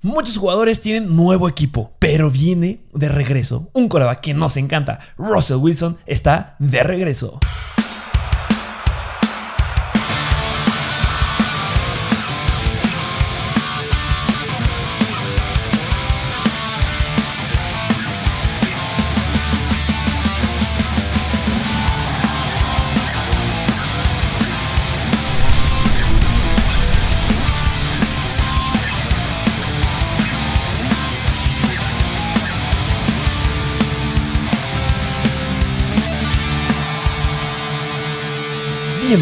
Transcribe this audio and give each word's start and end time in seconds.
Muchos 0.00 0.38
jugadores 0.38 0.80
tienen 0.80 1.16
nuevo 1.16 1.48
equipo, 1.48 1.90
pero 1.98 2.30
viene 2.30 2.78
de 2.94 3.08
regreso 3.08 3.68
un 3.72 3.88
coreback 3.88 4.20
que 4.20 4.32
nos 4.32 4.56
encanta. 4.56 5.00
Russell 5.16 5.56
Wilson 5.56 5.98
está 6.06 6.54
de 6.60 6.84
regreso. 6.84 7.40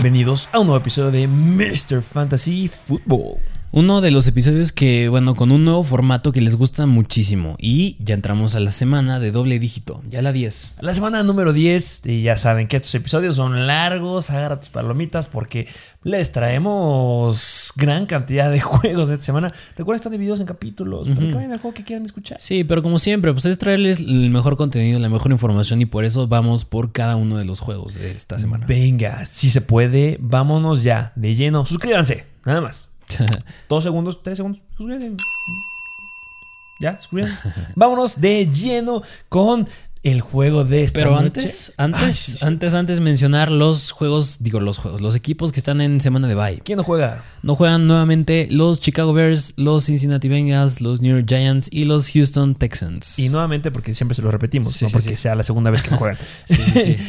Bienvenidos 0.06 0.48
a 0.52 0.60
un 0.60 0.69
nuevo 0.69 0.80
episodio 0.80 1.10
de 1.10 1.27
Mr. 1.27 2.01
Fantasy 2.01 2.69
Football. 2.69 3.41
Uno 3.73 4.01
de 4.01 4.11
los 4.11 4.27
episodios 4.29 4.73
que, 4.73 5.09
bueno, 5.09 5.34
con 5.34 5.52
un 5.52 5.65
nuevo 5.65 5.83
formato 5.83 6.33
que 6.33 6.41
les 6.41 6.57
gusta 6.57 6.87
muchísimo. 6.87 7.57
Y 7.59 7.97
ya 7.98 8.15
entramos 8.15 8.55
a 8.55 8.61
la 8.61 8.73
semana 8.73 9.20
de 9.20 9.30
doble 9.30 9.59
dígito, 9.59 10.02
ya 10.09 10.23
la 10.23 10.33
10. 10.33 10.77
La 10.80 10.95
semana 10.95 11.23
número 11.23 11.52
10, 11.52 12.02
y 12.07 12.23
ya 12.23 12.37
saben 12.37 12.69
que 12.69 12.77
estos 12.77 12.95
episodios 12.95 13.37
son 13.37 13.66
largos, 13.66 14.30
agarra 14.30 14.60
tus 14.60 14.71
palomitas 14.71 15.29
porque 15.29 15.69
les 16.05 16.33
traemos 16.33 17.73
gran 17.77 18.07
cantidad 18.07 18.51
de 18.51 18.60
juegos 18.62 19.09
de 19.09 19.15
esta 19.15 19.27
semana. 19.27 19.48
Recuerden, 19.77 19.96
están 19.96 20.12
divididos 20.12 20.41
en 20.41 20.46
capítulos, 20.46 21.09
para 21.09 21.21
que 21.27 21.35
vayan 21.35 21.52
al 21.52 21.59
juego 21.59 21.74
que 21.74 21.85
quieran 21.85 22.07
escuchar. 22.07 22.41
Sí, 22.41 22.65
pero 22.65 22.83
como 22.83 22.98
siempre, 22.98 23.33
pues 23.33 23.46
es 23.46 23.59
traerles 23.59 23.98
el 23.98 24.30
mejor 24.30 24.57
contenido, 24.57 24.98
la 24.98 25.09
mejor 25.09 25.32
información 25.32 25.80
y 25.80 25.87
por 25.87 26.04
eso 26.04 26.29
vamos 26.29 26.65
por 26.65 26.93
cada 26.93 27.16
uno 27.16 27.37
de 27.37 27.45
los 27.45 27.60
juegos 27.60 27.95
de 27.96 28.13
esta 28.13 28.38
semana. 28.38 28.66
Venga, 28.66 29.24
si 29.26 29.51
se 29.51 29.60
puede, 29.60 30.16
vámonos 30.21 30.82
ya, 30.82 31.13
de 31.16 31.35
lleno. 31.35 31.66
Suscríbanse, 31.66 32.24
nada 32.45 32.60
más. 32.60 32.91
Dos 33.68 33.85
segundos, 33.85 34.23
tres 34.23 34.37
segundos. 34.38 34.62
Suscríbanse. 34.76 35.12
Ya, 36.80 36.99
suscríbanse. 37.01 37.37
Vámonos 37.74 38.21
de 38.21 38.46
lleno 38.46 39.02
con 39.29 39.66
el 40.02 40.21
juego 40.21 40.63
de 40.63 40.85
esta 40.85 41.01
Pero 41.01 41.10
noche. 41.13 41.24
antes, 41.26 41.73
antes, 41.79 42.02
Ay, 42.02 42.13
sí, 42.13 42.32
sí. 42.37 42.45
antes, 42.46 42.74
antes 42.74 43.01
mencionar 43.01 43.51
los 43.51 43.90
juegos, 43.90 44.37
digo 44.40 44.60
los 44.60 44.79
juegos, 44.79 45.01
los 45.01 45.16
equipos 45.16 45.51
que 45.51 45.59
están 45.59 45.80
en 45.80 46.01
semana 46.01 46.29
de 46.29 46.37
bye. 46.37 46.60
¿Quién 46.63 46.76
no 46.76 46.85
juega? 46.85 47.24
No 47.43 47.57
juegan 47.57 47.88
nuevamente 47.88 48.46
los 48.48 48.79
Chicago 48.80 49.13
Bears, 49.13 49.54
los 49.57 49.85
Cincinnati 49.87 50.29
Bengals, 50.29 50.80
los 50.80 51.01
New 51.01 51.16
York 51.16 51.26
Giants 51.29 51.68
y 51.73 51.87
los 51.87 52.13
Houston 52.13 52.54
Texans. 52.54 53.18
Y 53.18 53.30
nuevamente 53.30 53.73
porque 53.73 53.95
siempre 53.95 54.15
se 54.15 54.23
lo 54.23 54.30
repetimos, 54.30 54.73
Sí, 54.74 54.85
no 54.85 54.93
porque 54.93 55.16
sea 55.16 55.35
la 55.35 55.43
segunda 55.43 55.70
vez 55.73 55.82
que 55.82 55.91
no 55.91 55.96
juegan. 55.98 56.18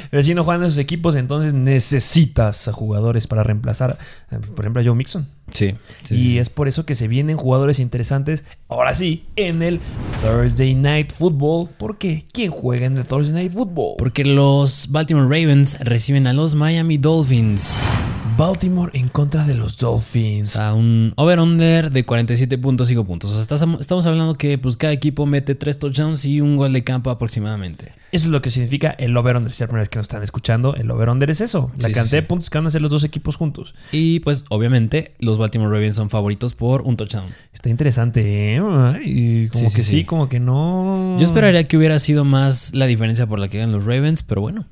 Pero 0.09 0.23
si 0.23 0.33
no 0.33 0.43
juegan 0.43 0.63
esos 0.63 0.79
equipos, 0.79 1.13
entonces 1.15 1.53
necesitas 1.53 2.67
a 2.67 2.73
jugadores 2.73 3.27
para 3.27 3.43
reemplazar, 3.43 3.99
eh, 4.31 4.37
por 4.55 4.65
ejemplo, 4.65 4.81
a 4.81 4.85
Joe 4.85 4.95
Mixon. 4.95 5.27
Sí, 5.53 5.73
sí, 6.03 6.15
y 6.15 6.19
sí. 6.19 6.39
es 6.39 6.49
por 6.49 6.67
eso 6.67 6.85
que 6.85 6.93
se 6.93 7.07
vienen 7.07 7.37
jugadores 7.37 7.79
interesantes, 7.79 8.43
ahora 8.67 8.93
sí, 8.93 9.23
en 9.35 9.63
el 9.63 9.79
Thursday 10.21 10.75
Night 10.75 11.11
Football. 11.11 11.69
¿Por 11.77 11.97
qué? 11.97 12.25
¿Quién 12.31 12.51
juega 12.51 12.85
en 12.85 12.97
el 12.97 13.05
Thursday 13.05 13.33
Night 13.33 13.53
Football? 13.53 13.95
Porque 13.97 14.23
los 14.23 14.91
Baltimore 14.91 15.25
Ravens 15.25 15.79
reciben 15.79 16.27
a 16.27 16.33
los 16.33 16.53
Miami 16.55 16.97
Dolphins. 16.97 17.81
Baltimore 18.37 18.91
en 18.93 19.07
contra 19.07 19.45
de 19.45 19.55
los 19.55 19.77
Dolphins. 19.77 20.57
A 20.57 20.75
un 20.75 21.11
over-under 21.15 21.89
de 21.91 22.05
47.5 22.05 23.03
puntos. 23.03 23.31
O 23.31 23.33
sea, 23.33 23.41
estás- 23.41 23.65
estamos 23.79 24.05
hablando 24.05 24.35
que 24.35 24.57
pues, 24.59 24.77
cada 24.77 24.93
equipo 24.93 25.25
mete 25.25 25.55
3 25.55 25.79
touchdowns 25.79 26.23
y 26.25 26.39
un 26.41 26.55
gol 26.55 26.71
de 26.73 26.83
campo 26.83 27.09
aproximadamente. 27.09 27.93
Eso 28.11 28.25
es 28.25 28.31
lo 28.31 28.41
que 28.41 28.49
significa 28.51 28.91
el 28.91 29.17
over-under. 29.17 29.51
Si 29.51 29.55
es 29.55 29.61
la 29.61 29.67
primera 29.67 29.81
vez 29.81 29.89
que 29.89 29.97
nos 29.97 30.03
están 30.05 30.21
escuchando, 30.23 30.75
el 30.75 30.89
over-under 30.91 31.29
es 31.31 31.41
eso. 31.41 31.71
La 31.77 31.87
Sí, 31.87 31.93
cantidad 31.93 32.05
sí. 32.05 32.15
de 32.17 32.21
puntos 32.21 32.49
que 32.49 32.57
van 32.59 32.65
a 32.65 32.67
hacer 32.67 32.81
los 32.81 32.91
dos 32.91 33.03
equipos 33.03 33.35
juntos. 33.35 33.73
Y 33.91 34.19
pues 34.19 34.43
obviamente 34.49 35.13
los 35.19 35.37
Baltimore 35.39 35.71
Ravens 35.71 35.95
son 35.95 36.09
favoritos 36.11 36.53
por 36.53 36.83
un 36.83 36.95
touchdown. 36.95 37.25
Está 37.53 37.69
interesante, 37.69 38.55
¿eh? 38.55 38.61
Ay, 38.61 39.49
como 39.51 39.67
Sí, 39.69 39.75
que 39.75 39.81
sí. 39.81 40.03
como 40.05 40.29
que 40.29 40.39
no. 40.39 41.17
Yo 41.17 41.23
esperaría 41.23 41.63
que 41.63 41.75
hubiera 41.75 41.97
sido 41.97 42.23
más 42.23 42.75
la 42.75 42.85
diferencia 42.85 43.25
por 43.25 43.39
la 43.39 43.47
que 43.47 43.57
ganan 43.57 43.73
los 43.73 43.85
Ravens, 43.85 44.21
pero 44.21 44.41
bueno. 44.41 44.65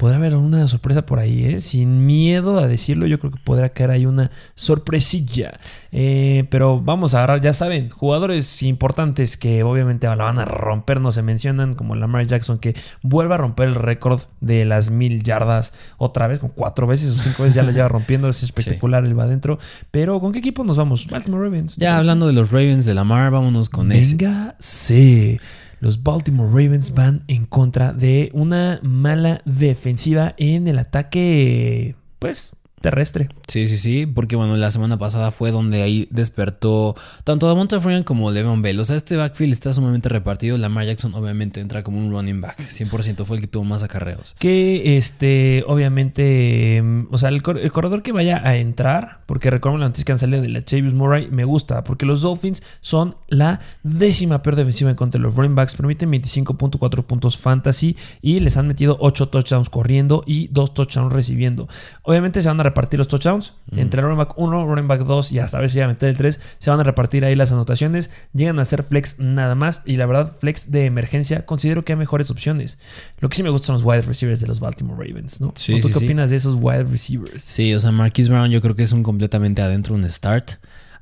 Podrá 0.00 0.16
haber 0.16 0.34
una 0.34 0.66
sorpresa 0.66 1.04
por 1.04 1.18
ahí, 1.18 1.44
¿eh? 1.44 1.60
Sin 1.60 2.06
miedo 2.06 2.58
a 2.58 2.66
decirlo, 2.66 3.06
yo 3.06 3.18
creo 3.18 3.32
que 3.32 3.38
podrá 3.38 3.68
caer 3.68 3.90
ahí 3.90 4.06
una 4.06 4.30
sorpresilla. 4.54 5.52
Eh, 5.92 6.46
pero 6.48 6.80
vamos 6.80 7.12
a 7.12 7.18
agarrar, 7.18 7.42
ya 7.42 7.52
saben, 7.52 7.90
jugadores 7.90 8.62
importantes 8.62 9.36
que 9.36 9.62
obviamente 9.62 10.06
la 10.06 10.14
van 10.14 10.38
a 10.38 10.46
romper, 10.46 11.02
no 11.02 11.12
se 11.12 11.20
mencionan, 11.20 11.74
como 11.74 11.96
Lamar 11.96 12.26
Jackson, 12.26 12.56
que 12.56 12.74
vuelve 13.02 13.34
a 13.34 13.36
romper 13.36 13.68
el 13.68 13.74
récord 13.74 14.18
de 14.40 14.64
las 14.64 14.90
mil 14.90 15.22
yardas 15.22 15.74
otra 15.98 16.28
vez, 16.28 16.38
con 16.38 16.48
cuatro 16.48 16.86
veces 16.86 17.10
o 17.10 17.22
cinco 17.22 17.42
veces 17.42 17.56
ya 17.56 17.62
la 17.62 17.72
lleva 17.72 17.88
rompiendo, 17.88 18.30
es 18.30 18.42
espectacular, 18.42 19.04
él 19.04 19.18
va 19.18 19.24
adentro. 19.24 19.58
Pero 19.90 20.18
¿con 20.18 20.32
qué 20.32 20.38
equipo 20.38 20.64
nos 20.64 20.78
vamos? 20.78 21.06
Baltimore 21.08 21.44
Ravens. 21.44 21.76
Ya 21.76 21.98
hablando 21.98 22.26
de 22.26 22.32
los 22.32 22.52
Ravens 22.52 22.86
de 22.86 22.94
Lamar, 22.94 23.30
vámonos 23.30 23.68
con 23.68 23.92
ese. 23.92 24.16
Venga, 24.16 24.56
sí. 24.60 25.38
Los 25.80 26.02
Baltimore 26.02 26.48
Ravens 26.50 26.94
van 26.94 27.24
en 27.26 27.46
contra 27.46 27.92
de 27.94 28.30
una 28.34 28.78
mala 28.82 29.40
defensiva 29.46 30.34
en 30.36 30.68
el 30.68 30.78
ataque, 30.78 31.96
pues, 32.18 32.54
terrestre. 32.80 33.28
Sí, 33.46 33.68
sí, 33.68 33.76
sí, 33.76 34.06
porque 34.06 34.36
bueno, 34.36 34.56
la 34.56 34.70
semana 34.70 34.98
pasada 34.98 35.30
fue 35.30 35.50
donde 35.50 35.82
ahí 35.82 36.08
despertó 36.10 36.94
tanto 37.24 37.46
Davonta 37.46 37.80
Freeman 37.80 38.04
como 38.04 38.30
Le'Veon 38.30 38.62
Bell. 38.62 38.78
O 38.80 38.84
sea, 38.84 38.96
este 38.96 39.16
backfield 39.16 39.52
está 39.52 39.72
sumamente 39.72 40.08
repartido. 40.08 40.56
Lamar 40.56 40.86
Jackson 40.86 41.14
obviamente 41.14 41.60
entra 41.60 41.82
como 41.82 41.98
un 41.98 42.10
running 42.10 42.40
back. 42.40 42.58
100% 42.58 43.24
fue 43.24 43.36
el 43.36 43.42
que 43.42 43.48
tuvo 43.48 43.64
más 43.64 43.82
acarreos. 43.82 44.34
Que, 44.38 44.96
este, 44.96 45.64
obviamente, 45.66 46.80
mm, 46.82 47.08
o 47.10 47.18
sea, 47.18 47.28
el, 47.28 47.42
cor- 47.42 47.58
el 47.58 47.72
corredor 47.72 48.02
que 48.02 48.12
vaya 48.12 48.40
a 48.44 48.56
entrar, 48.56 49.20
porque 49.26 49.50
recuerdo 49.50 49.78
la 49.78 49.86
noticia 49.86 50.04
que 50.04 50.12
han 50.12 50.18
salido 50.18 50.42
de 50.42 50.48
la 50.48 50.64
Chavis 50.64 50.94
Murray, 50.94 51.28
me 51.30 51.44
gusta, 51.44 51.84
porque 51.84 52.06
los 52.06 52.22
Dolphins 52.22 52.62
son 52.80 53.16
la 53.28 53.60
décima 53.82 54.42
peor 54.42 54.56
defensiva 54.56 54.90
en 54.90 54.96
contra 54.96 55.18
de 55.18 55.22
los 55.22 55.36
running 55.36 55.54
backs, 55.54 55.74
permiten 55.74 56.10
25.4 56.10 57.04
puntos 57.04 57.38
fantasy 57.38 57.96
y 58.22 58.40
les 58.40 58.56
han 58.56 58.66
metido 58.66 58.96
8 59.00 59.28
touchdowns 59.28 59.70
corriendo 59.70 60.22
y 60.26 60.48
2 60.48 60.74
touchdowns 60.74 61.12
recibiendo. 61.12 61.68
Obviamente 62.02 62.42
se 62.42 62.48
van 62.48 62.60
a 62.60 62.62
repartir 62.70 62.98
los 62.98 63.08
touchdowns 63.08 63.54
entre 63.76 64.00
running 64.02 64.18
back 64.18 64.36
1, 64.36 64.66
running 64.66 64.88
back 64.88 65.02
2 65.02 65.32
y 65.32 65.38
hasta 65.38 65.58
a 65.58 65.60
veces 65.60 65.74
ya 65.74 65.86
meter 65.86 66.08
el 66.08 66.16
3, 66.16 66.40
se 66.58 66.70
van 66.70 66.80
a 66.80 66.82
repartir 66.82 67.24
ahí 67.24 67.34
las 67.34 67.52
anotaciones, 67.52 68.10
llegan 68.32 68.58
a 68.58 68.64
ser 68.64 68.82
flex 68.82 69.18
nada 69.18 69.54
más 69.54 69.82
y 69.84 69.96
la 69.96 70.06
verdad 70.06 70.32
flex 70.32 70.70
de 70.70 70.86
emergencia 70.86 71.44
considero 71.46 71.84
que 71.84 71.92
hay 71.92 71.98
mejores 71.98 72.30
opciones. 72.30 72.78
Lo 73.18 73.28
que 73.28 73.36
sí 73.36 73.42
me 73.42 73.50
gustan 73.50 73.66
son 73.66 73.74
los 73.74 73.84
wide 73.84 74.02
receivers 74.02 74.40
de 74.40 74.46
los 74.46 74.60
Baltimore 74.60 75.06
Ravens, 75.06 75.40
¿no? 75.40 75.52
Sí, 75.54 75.74
¿O 75.74 75.76
¿Tú 75.76 75.88
sí, 75.88 75.92
qué 75.92 75.98
sí. 75.98 76.04
opinas 76.06 76.30
de 76.30 76.36
esos 76.36 76.56
wide 76.58 76.84
receivers? 76.84 77.42
Sí, 77.42 77.74
o 77.74 77.80
sea, 77.80 77.92
Marquise 77.92 78.30
Brown 78.30 78.50
yo 78.50 78.60
creo 78.60 78.74
que 78.74 78.82
es 78.82 78.92
un 78.92 79.02
completamente 79.02 79.60
adentro, 79.62 79.94
un 79.94 80.08
start. 80.08 80.52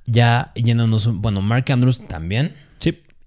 Ya 0.06 0.52
yéndonos, 0.54 1.14
bueno, 1.20 1.42
Mark 1.42 1.66
Andrews 1.70 2.00
también. 2.08 2.54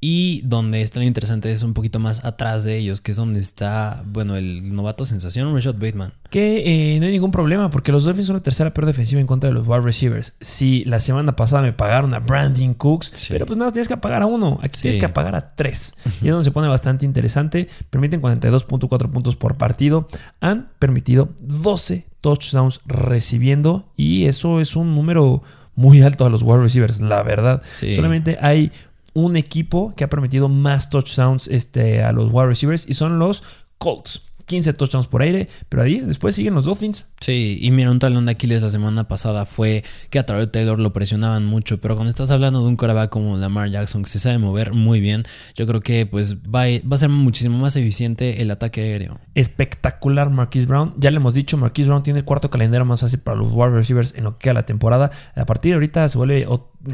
Sí. 0.02 0.08
Y 0.08 0.42
donde 0.46 0.82
está 0.82 1.00
lo 1.00 1.06
interesante 1.06 1.52
es 1.52 1.62
un 1.62 1.74
poquito 1.76 2.00
más 2.00 2.26
atrás 2.26 2.64
de 2.64 2.76
ellos, 2.76 3.02
que 3.02 3.12
es 3.12 3.18
donde 3.18 3.40
está, 3.40 4.04
bueno, 4.08 4.36
el 4.36 4.74
novato 4.76 5.06
sensación, 5.06 5.54
Rashad 5.54 5.76
Bateman. 5.76 6.12
Que 6.32 6.96
eh, 6.96 7.00
no 7.00 7.06
hay 7.06 7.12
ningún 7.12 7.30
problema 7.30 7.70
porque 7.70 7.92
los 7.92 8.04
Dolphins 8.04 8.26
son 8.28 8.38
la 8.38 8.42
tercera 8.44 8.74
peor 8.74 8.88
defensiva 8.88 9.22
en 9.22 9.28
contra 9.28 9.50
de 9.50 9.54
los 9.54 9.68
wide 9.68 9.82
receivers. 9.82 10.34
Si 10.42 10.84
la 10.86 11.00
semana 11.00 11.36
pasada 11.36 11.62
me 11.62 11.72
pagaron 11.72 12.14
a 12.16 12.20
Brandon 12.20 12.74
Cooks, 12.74 13.12
Sí. 13.14 13.28
pero 13.30 13.46
pues 13.46 13.58
nada, 13.60 13.70
tienes 13.70 13.88
que 13.88 13.98
pagar 13.98 14.24
a 14.24 14.26
uno. 14.26 14.60
Aquí 14.64 14.78
Sí. 14.78 14.82
tienes 14.84 15.00
que 15.00 15.08
pagar 15.10 15.36
a 15.36 15.54
tres. 15.56 15.94
Y 16.22 16.26
es 16.28 16.32
donde 16.32 16.46
se 16.46 16.52
pone 16.52 16.68
bastante 16.68 17.06
interesante. 17.06 17.68
Permiten 17.92 18.22
42.4 18.22 19.10
puntos 19.12 19.36
por 19.36 19.56
partido. 19.58 20.08
Han 20.40 20.70
permitido 20.80 21.30
12 21.42 22.08
touchdowns 22.22 22.82
recibiendo. 22.88 23.92
Y 23.96 24.26
eso 24.26 24.60
es 24.62 24.76
un 24.76 24.96
número 24.96 25.44
muy 25.76 26.02
alto 26.02 26.26
a 26.26 26.30
los 26.30 26.42
wide 26.44 26.62
receivers, 26.64 27.02
la 27.02 27.22
verdad. 27.24 27.62
Sí. 27.72 27.96
Solamente 27.96 28.38
hay 28.42 28.72
un 29.14 29.36
equipo 29.36 29.94
que 29.96 30.04
ha 30.04 30.10
permitido 30.10 30.50
más 30.50 30.90
touchdowns 30.90 31.48
este, 31.48 32.04
a 32.04 32.12
los 32.12 32.32
wide 32.32 32.48
receivers 32.48 32.86
y 32.88 32.94
son 32.94 33.20
los 33.20 33.44
Colts. 33.78 34.32
15 34.52 34.74
touchdowns 34.74 35.08
por 35.08 35.22
aire, 35.22 35.48
pero 35.70 35.84
ahí 35.84 36.02
después 36.02 36.36
siguen 36.36 36.56
los 36.56 36.66
Dolphins. 36.66 37.08
Sí, 37.22 37.58
y 37.62 37.72
mira, 37.72 37.90
un 37.90 38.00
talón 38.00 38.26
de 38.26 38.34
Aquiles 38.34 38.62
la 38.62 38.70
semana 38.70 39.08
pasada 39.08 39.46
fue 39.46 39.84
que 40.10 40.20
a 40.20 40.26
Tyrod 40.26 40.50
Taylor 40.50 40.78
lo 40.78 40.92
presionaban 40.92 41.46
mucho, 41.46 41.80
pero 41.80 41.96
cuando 41.96 42.10
estás 42.10 42.32
hablando 42.32 42.62
de 42.62 42.68
un 42.68 42.76
coreback 42.76 43.10
como 43.10 43.38
Lamar 43.38 43.70
Jackson 43.70 44.04
que 44.04 44.10
se 44.10 44.20
sabe 44.20 44.40
mover 44.40 44.74
muy 44.74 45.00
bien, 45.00 45.24
yo 45.56 45.66
creo 45.66 45.80
que 45.80 46.06
pues 46.06 46.36
va 46.44 46.64
a, 46.64 46.68
va 46.68 46.96
a 46.96 46.98
ser 46.98 47.08
muchísimo 47.08 47.60
más 47.60 47.78
eficiente 47.78 48.42
el 48.42 48.52
ataque 48.52 48.82
aéreo. 48.82 49.20
Espectacular 49.36 50.30
Marquise 50.30 50.66
Brown. 50.66 50.96
Ya 50.98 51.12
le 51.12 51.18
hemos 51.18 51.34
dicho, 51.34 51.56
Marquise 51.56 51.88
Brown 51.88 52.04
tiene 52.04 52.20
el 52.20 52.26
cuarto 52.26 52.50
calendario 52.50 52.84
más 52.84 53.02
fácil 53.02 53.20
para 53.20 53.38
los 53.38 53.54
wide 53.54 53.70
receivers 53.70 54.14
en 54.16 54.26
lo 54.26 54.34
que 54.34 54.44
queda 54.44 54.56
la 54.56 54.66
temporada. 54.66 55.12
A 55.34 55.46
partir 55.46 55.72
de 55.72 55.76
ahorita 55.76 56.10
se 56.10 56.18
vuelve, 56.18 56.46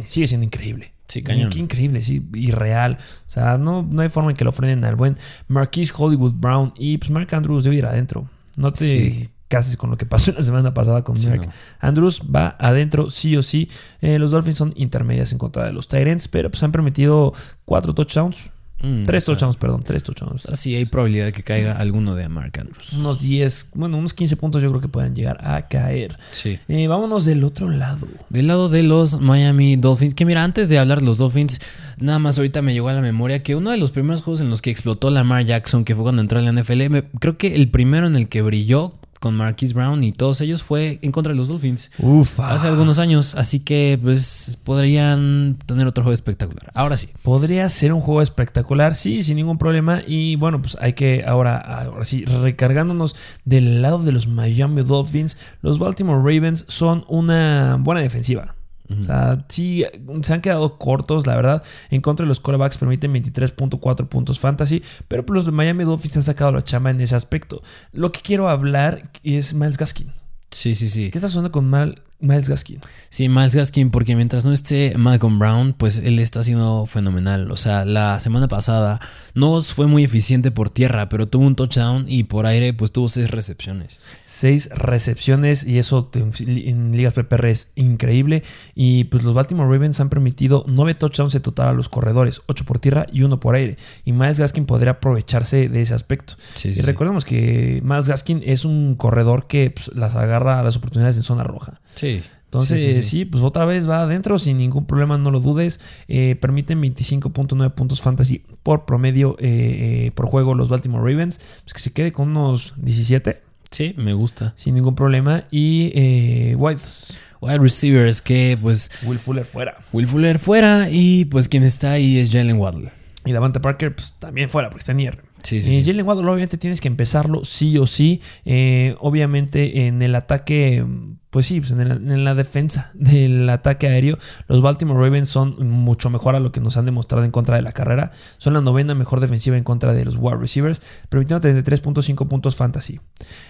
sigue 0.05 0.27
siendo 0.27 0.45
increíble. 0.45 0.96
Sí, 1.07 1.23
cañón. 1.23 1.49
Qué 1.49 1.59
increíble, 1.59 2.01
sí, 2.01 2.27
irreal. 2.33 2.97
O 3.27 3.29
sea, 3.29 3.57
no, 3.57 3.81
no 3.89 4.01
hay 4.01 4.09
forma 4.09 4.31
en 4.31 4.37
que 4.37 4.43
lo 4.43 4.51
frenen 4.51 4.83
al 4.83 4.95
buen 4.95 5.17
Marquise 5.47 5.93
Hollywood 5.95 6.33
Brown 6.33 6.73
y 6.77 6.97
pues 6.97 7.09
Mark 7.11 7.33
Andrews 7.33 7.63
debe 7.63 7.77
ir 7.77 7.85
adentro. 7.85 8.27
No 8.57 8.73
te 8.73 8.83
Sí. 8.85 9.29
casi 9.47 9.77
con 9.77 9.89
lo 9.89 9.97
que 9.97 10.05
pasó 10.05 10.31
la 10.37 10.43
semana 10.43 10.73
pasada 10.73 11.03
con 11.03 11.15
Sí, 11.17 11.29
Mark 11.29 11.45
no. 11.45 11.51
Andrews. 11.79 12.21
Va 12.23 12.55
adentro, 12.59 13.09
sí 13.09 13.37
o 13.37 13.41
sí. 13.43 13.69
Eh, 14.01 14.19
los 14.19 14.31
Dolphins 14.31 14.57
son 14.57 14.73
intermedias 14.75 15.31
en 15.31 15.37
contra 15.37 15.63
de 15.65 15.71
los 15.73 15.87
Tyrants, 15.87 16.27
pero 16.27 16.51
pues 16.51 16.61
han 16.63 16.71
permitido 16.73 17.33
cuatro 17.63 17.93
touchdowns. 17.95 18.51
Mm, 18.83 19.05
Tres 19.05 19.23
o 19.23 19.25
sea, 19.25 19.33
touchdowns, 19.35 19.57
perdón, 19.57 19.81
tres 19.83 20.03
touchdowns. 20.03 20.45
o 20.45 20.47
sea, 20.49 20.55
sí 20.55 20.75
hay 20.75 20.85
probabilidad 20.85 21.25
de 21.25 21.31
que 21.31 21.41
caiga 21.41 21.73
alguno 21.73 22.13
de 22.13 22.29
Mark 22.29 22.51
Andrews. 22.59 22.93
Unos 22.93 23.19
10, 23.21 23.69
bueno, 23.73 23.97
unos 23.97 24.13
15 24.13 24.35
puntos 24.35 24.61
yo 24.61 24.69
creo 24.69 24.81
que 24.81 24.87
pueden 24.87 25.15
llegar 25.15 25.39
a 25.45 25.67
caer. 25.67 26.17
Sí. 26.31 26.59
Eh, 26.67 26.87
vámonos 26.87 27.25
del 27.25 27.43
otro 27.43 27.69
lado. 27.69 28.07
Del 28.29 28.45
lado 28.47 28.69
de 28.69 28.83
los 28.83 29.19
Miami 29.19 29.77
Dolphins, 29.77 30.13
que 30.13 30.25
mira, 30.25 30.43
antes 30.43 30.69
de 30.69 30.77
hablar 30.77 30.99
de 30.99 31.07
los 31.07 31.17
Dolphins, 31.17 31.59
nada 31.97 32.19
más 32.19 32.37
ahorita 32.37 32.61
me 32.61 32.73
llegó 32.73 32.89
a 32.89 32.93
la 32.93 33.01
memoria 33.01 33.41
que 33.41 33.55
uno 33.55 33.71
de 33.71 33.77
los 33.77 33.89
primeros 33.91 34.21
juegos 34.21 34.41
en 34.41 34.49
los 34.51 34.61
que 34.61 34.69
explotó 34.69 35.09
Lamar 35.09 35.43
Jackson, 35.45 35.83
que 35.83 35.95
fue 35.95 36.03
cuando 36.03 36.21
entró 36.21 36.37
a 36.37 36.43
la 36.43 36.51
NFL, 36.51 36.89
me- 36.89 37.03
creo 37.19 37.37
que 37.37 37.55
el 37.55 37.69
primero 37.71 38.05
en 38.05 38.15
el 38.15 38.27
que 38.29 38.43
brilló 38.43 38.93
con 39.19 39.35
Marquise 39.35 39.73
Brown 39.73 40.03
y 40.03 40.11
todos 40.11 40.41
ellos 40.41 40.63
fue 40.63 40.99
en 41.01 41.11
contra 41.11 41.33
de 41.33 41.37
los 41.37 41.47
Dolphins. 41.47 41.91
Ufa. 41.99 42.53
Hace 42.53 42.67
algunos 42.67 42.99
años, 42.99 43.35
así 43.35 43.59
que 43.59 43.99
pues 44.01 44.57
podrían 44.63 45.57
tener 45.65 45.87
otro 45.87 46.03
juego 46.03 46.13
espectacular. 46.13 46.71
Ahora 46.73 46.97
sí. 46.97 47.09
Podría 47.23 47.69
ser 47.69 47.93
un 47.93 48.01
juego 48.01 48.21
espectacular, 48.21 48.95
sí, 48.95 49.21
sin 49.21 49.37
ningún 49.37 49.57
problema. 49.57 50.01
Y 50.05 50.35
bueno, 50.35 50.61
pues 50.61 50.77
hay 50.79 50.93
que 50.93 51.23
ahora, 51.25 51.57
ahora 51.57 52.05
sí, 52.05 52.25
recargándonos 52.25 53.15
del 53.45 53.81
lado 53.81 53.99
de 53.99 54.11
los 54.11 54.27
Miami 54.27 54.81
Dolphins, 54.81 55.37
los 55.61 55.79
Baltimore 55.79 56.19
Ravens 56.19 56.65
son 56.67 57.05
una 57.07 57.77
buena 57.79 58.01
defensiva. 58.01 58.56
O 58.89 59.05
sea, 59.05 59.45
sí, 59.49 59.83
se 60.23 60.33
han 60.33 60.41
quedado 60.41 60.77
cortos, 60.77 61.27
la 61.27 61.35
verdad. 61.35 61.63
En 61.89 62.01
contra 62.01 62.23
de 62.23 62.27
los 62.27 62.39
corebacks 62.39 62.77
permiten 62.77 63.13
23.4 63.13 64.07
puntos 64.07 64.39
fantasy, 64.39 64.81
pero 65.07 65.25
pues 65.25 65.35
los 65.35 65.45
de 65.45 65.51
Miami 65.51 65.83
Dolphins 65.83 66.17
han 66.17 66.23
sacado 66.23 66.51
la 66.51 66.63
chamba 66.63 66.91
en 66.91 67.01
ese 67.01 67.15
aspecto. 67.15 67.61
Lo 67.91 68.11
que 68.11 68.21
quiero 68.21 68.47
hablar 68.49 69.11
es 69.23 69.53
Miles 69.53 69.77
Gaskin. 69.77 70.11
Sí, 70.51 70.75
sí, 70.75 70.87
sí. 70.87 71.11
¿Qué 71.11 71.17
está 71.17 71.27
sucediendo 71.27 71.51
con 71.51 71.69
Mal- 71.69 72.01
Miles 72.19 72.49
Gaskin? 72.49 72.79
Sí, 73.09 73.29
Miles 73.29 73.55
Gaskin, 73.55 73.91
porque 73.91 74.15
mientras 74.15 74.43
no 74.43 74.51
esté 74.51 74.93
Malcolm 74.97 75.37
Brown, 75.37 75.73
pues 75.73 75.99
él 75.99 76.17
está 76.17 76.41
siendo 76.41 76.87
fenomenal. 76.87 77.51
O 77.51 77.57
sea, 77.57 77.85
la 77.85 78.19
semana 78.19 78.47
pasada 78.47 78.99
no 79.35 79.61
fue 79.61 79.85
muy 79.85 80.03
eficiente 80.03 80.49
por 80.49 80.71
tierra, 80.71 81.09
pero 81.09 81.27
tuvo 81.27 81.45
un 81.45 81.55
touchdown 81.55 82.05
y 82.07 82.23
por 82.23 82.47
aire, 82.47 82.73
pues 82.73 82.91
tuvo 82.91 83.07
seis 83.07 83.29
recepciones. 83.29 83.99
Seis 84.25 84.69
recepciones 84.71 85.63
y 85.63 85.77
eso 85.77 86.09
en 86.13 86.91
ligas 86.97 87.13
PPR 87.13 87.45
es 87.49 87.71
increíble. 87.75 88.43
Y 88.73 89.03
pues 89.05 89.23
los 89.23 89.35
Baltimore 89.35 89.69
Ravens 89.69 89.99
han 89.99 90.09
permitido 90.09 90.65
nueve 90.67 90.95
touchdowns 90.95 91.35
en 91.35 91.43
total 91.43 91.67
a 91.67 91.73
los 91.73 91.87
corredores, 91.87 92.41
ocho 92.47 92.65
por 92.65 92.79
tierra 92.79 93.05
y 93.11 93.21
uno 93.21 93.39
por 93.39 93.53
aire. 93.53 93.77
Y 94.05 94.11
Miles 94.11 94.39
Gaskin 94.39 94.65
podría 94.65 94.93
aprovecharse 94.93 95.69
de 95.69 95.81
ese 95.81 95.93
aspecto. 95.93 96.33
Sí, 96.55 96.69
y 96.69 96.73
sí. 96.73 96.81
recordemos 96.81 97.25
que 97.25 97.79
Miles 97.83 98.07
Gaskin 98.07 98.41
es 98.43 98.65
un 98.65 98.95
corredor 98.95 99.47
que 99.47 99.69
pues, 99.69 99.91
las 99.95 100.15
agarra 100.15 100.59
a 100.59 100.63
las 100.63 100.77
oportunidades 100.77 101.17
en 101.17 101.23
zona 101.23 101.43
roja. 101.43 101.79
Sí. 101.97 102.21
Entonces, 102.45 102.79
Sí, 102.81 102.93
sí, 102.93 103.01
sí, 103.01 103.09
sí. 103.09 103.25
pues 103.25 103.43
otra 103.43 103.65
vez 103.65 103.89
va 103.89 104.03
adentro 104.03 104.39
sin 104.39 104.57
ningún 104.57 104.85
problema, 104.85 105.17
no 105.17 105.31
lo 105.31 105.41
dudes. 105.41 105.81
Eh, 106.07 106.37
permiten 106.39 106.81
25.9 106.81 107.73
puntos 107.73 108.01
fantasy 108.01 108.41
por 108.63 108.85
promedio 108.85 109.35
eh, 109.39 110.05
eh, 110.07 110.11
por 110.15 110.27
juego 110.27 110.55
los 110.55 110.69
Baltimore 110.69 111.03
Ravens. 111.11 111.41
Pues 111.63 111.73
que 111.73 111.79
se 111.81 111.91
quede 111.91 112.13
con 112.13 112.29
unos 112.29 112.73
17 112.77 113.39
Sí, 113.69 113.93
me 113.97 114.13
gusta. 114.13 114.53
sin 114.55 114.75
ningún 114.75 114.95
problema. 114.95 115.43
Y 115.51 115.91
eh, 115.93 116.55
Whites. 116.57 117.19
Wide 117.41 117.59
receivers 117.59 118.21
que 118.21 118.57
pues 118.59 118.89
Will 119.03 119.19
Fuller 119.19 119.45
fuera. 119.45 119.75
Will 119.93 120.07
Fuller 120.07 120.39
fuera 120.39 120.87
y 120.89 121.25
pues 121.25 121.47
quien 121.49 121.61
está 121.63 121.91
ahí 121.91 122.17
es 122.17 122.31
Jalen 122.31 122.57
Waddle. 122.57 122.89
Y 123.27 123.33
Davante 123.33 123.59
Parker, 123.59 123.93
pues 123.95 124.13
también 124.19 124.49
fuera, 124.49 124.69
porque 124.69 124.79
está 124.81 124.91
en 124.93 124.99
IR. 125.01 125.21
Sí, 125.43 125.57
Eh, 125.57 125.61
sí, 125.61 125.69
sí. 125.77 125.83
Jalen 125.85 126.05
Waddle, 126.07 126.23
obviamente 126.29 126.57
tienes 126.57 126.81
que 126.81 126.87
empezarlo 126.87 127.43
sí 127.45 127.77
o 127.77 127.85
sí. 127.85 128.21
Eh, 128.45 128.95
obviamente 128.99 129.85
en 129.87 130.01
el 130.01 130.15
ataque, 130.15 130.85
pues 131.29 131.45
sí, 131.45 131.59
pues 131.59 131.71
en, 131.71 131.81
el- 131.81 131.91
en 132.11 132.23
la 132.23 132.33
defensa 132.35 132.91
del 132.95 133.49
ataque 133.49 133.87
aéreo, 133.87 134.17
los 134.47 134.61
Baltimore 134.61 134.99
Ravens 134.99 135.29
son 135.29 135.67
mucho 135.69 136.09
mejor 136.09 136.35
a 136.35 136.39
lo 136.39 136.51
que 136.51 136.59
nos 136.61 136.77
han 136.77 136.85
demostrado 136.85 137.23
en 137.25 137.31
contra 137.31 137.55
de 137.57 137.61
la 137.61 137.71
carrera. 137.71 138.11
Son 138.37 138.53
la 138.53 138.61
novena 138.61 138.95
mejor 138.95 139.19
defensiva 139.19 139.57
en 139.57 139.63
contra 139.63 139.93
de 139.93 140.05
los 140.05 140.15
wide 140.17 140.37
receivers, 140.37 140.81
permitiendo 141.09 141.47
33.5 141.47 142.27
puntos 142.27 142.55
fantasy. 142.55 142.99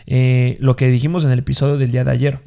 Eh, 0.05 0.57
lo 0.59 0.75
que 0.75 0.87
dijimos 0.89 1.23
en 1.23 1.31
el 1.31 1.39
episodio 1.39 1.77
del 1.77 1.91
día 1.91 2.03
de 2.03 2.11
ayer. 2.11 2.39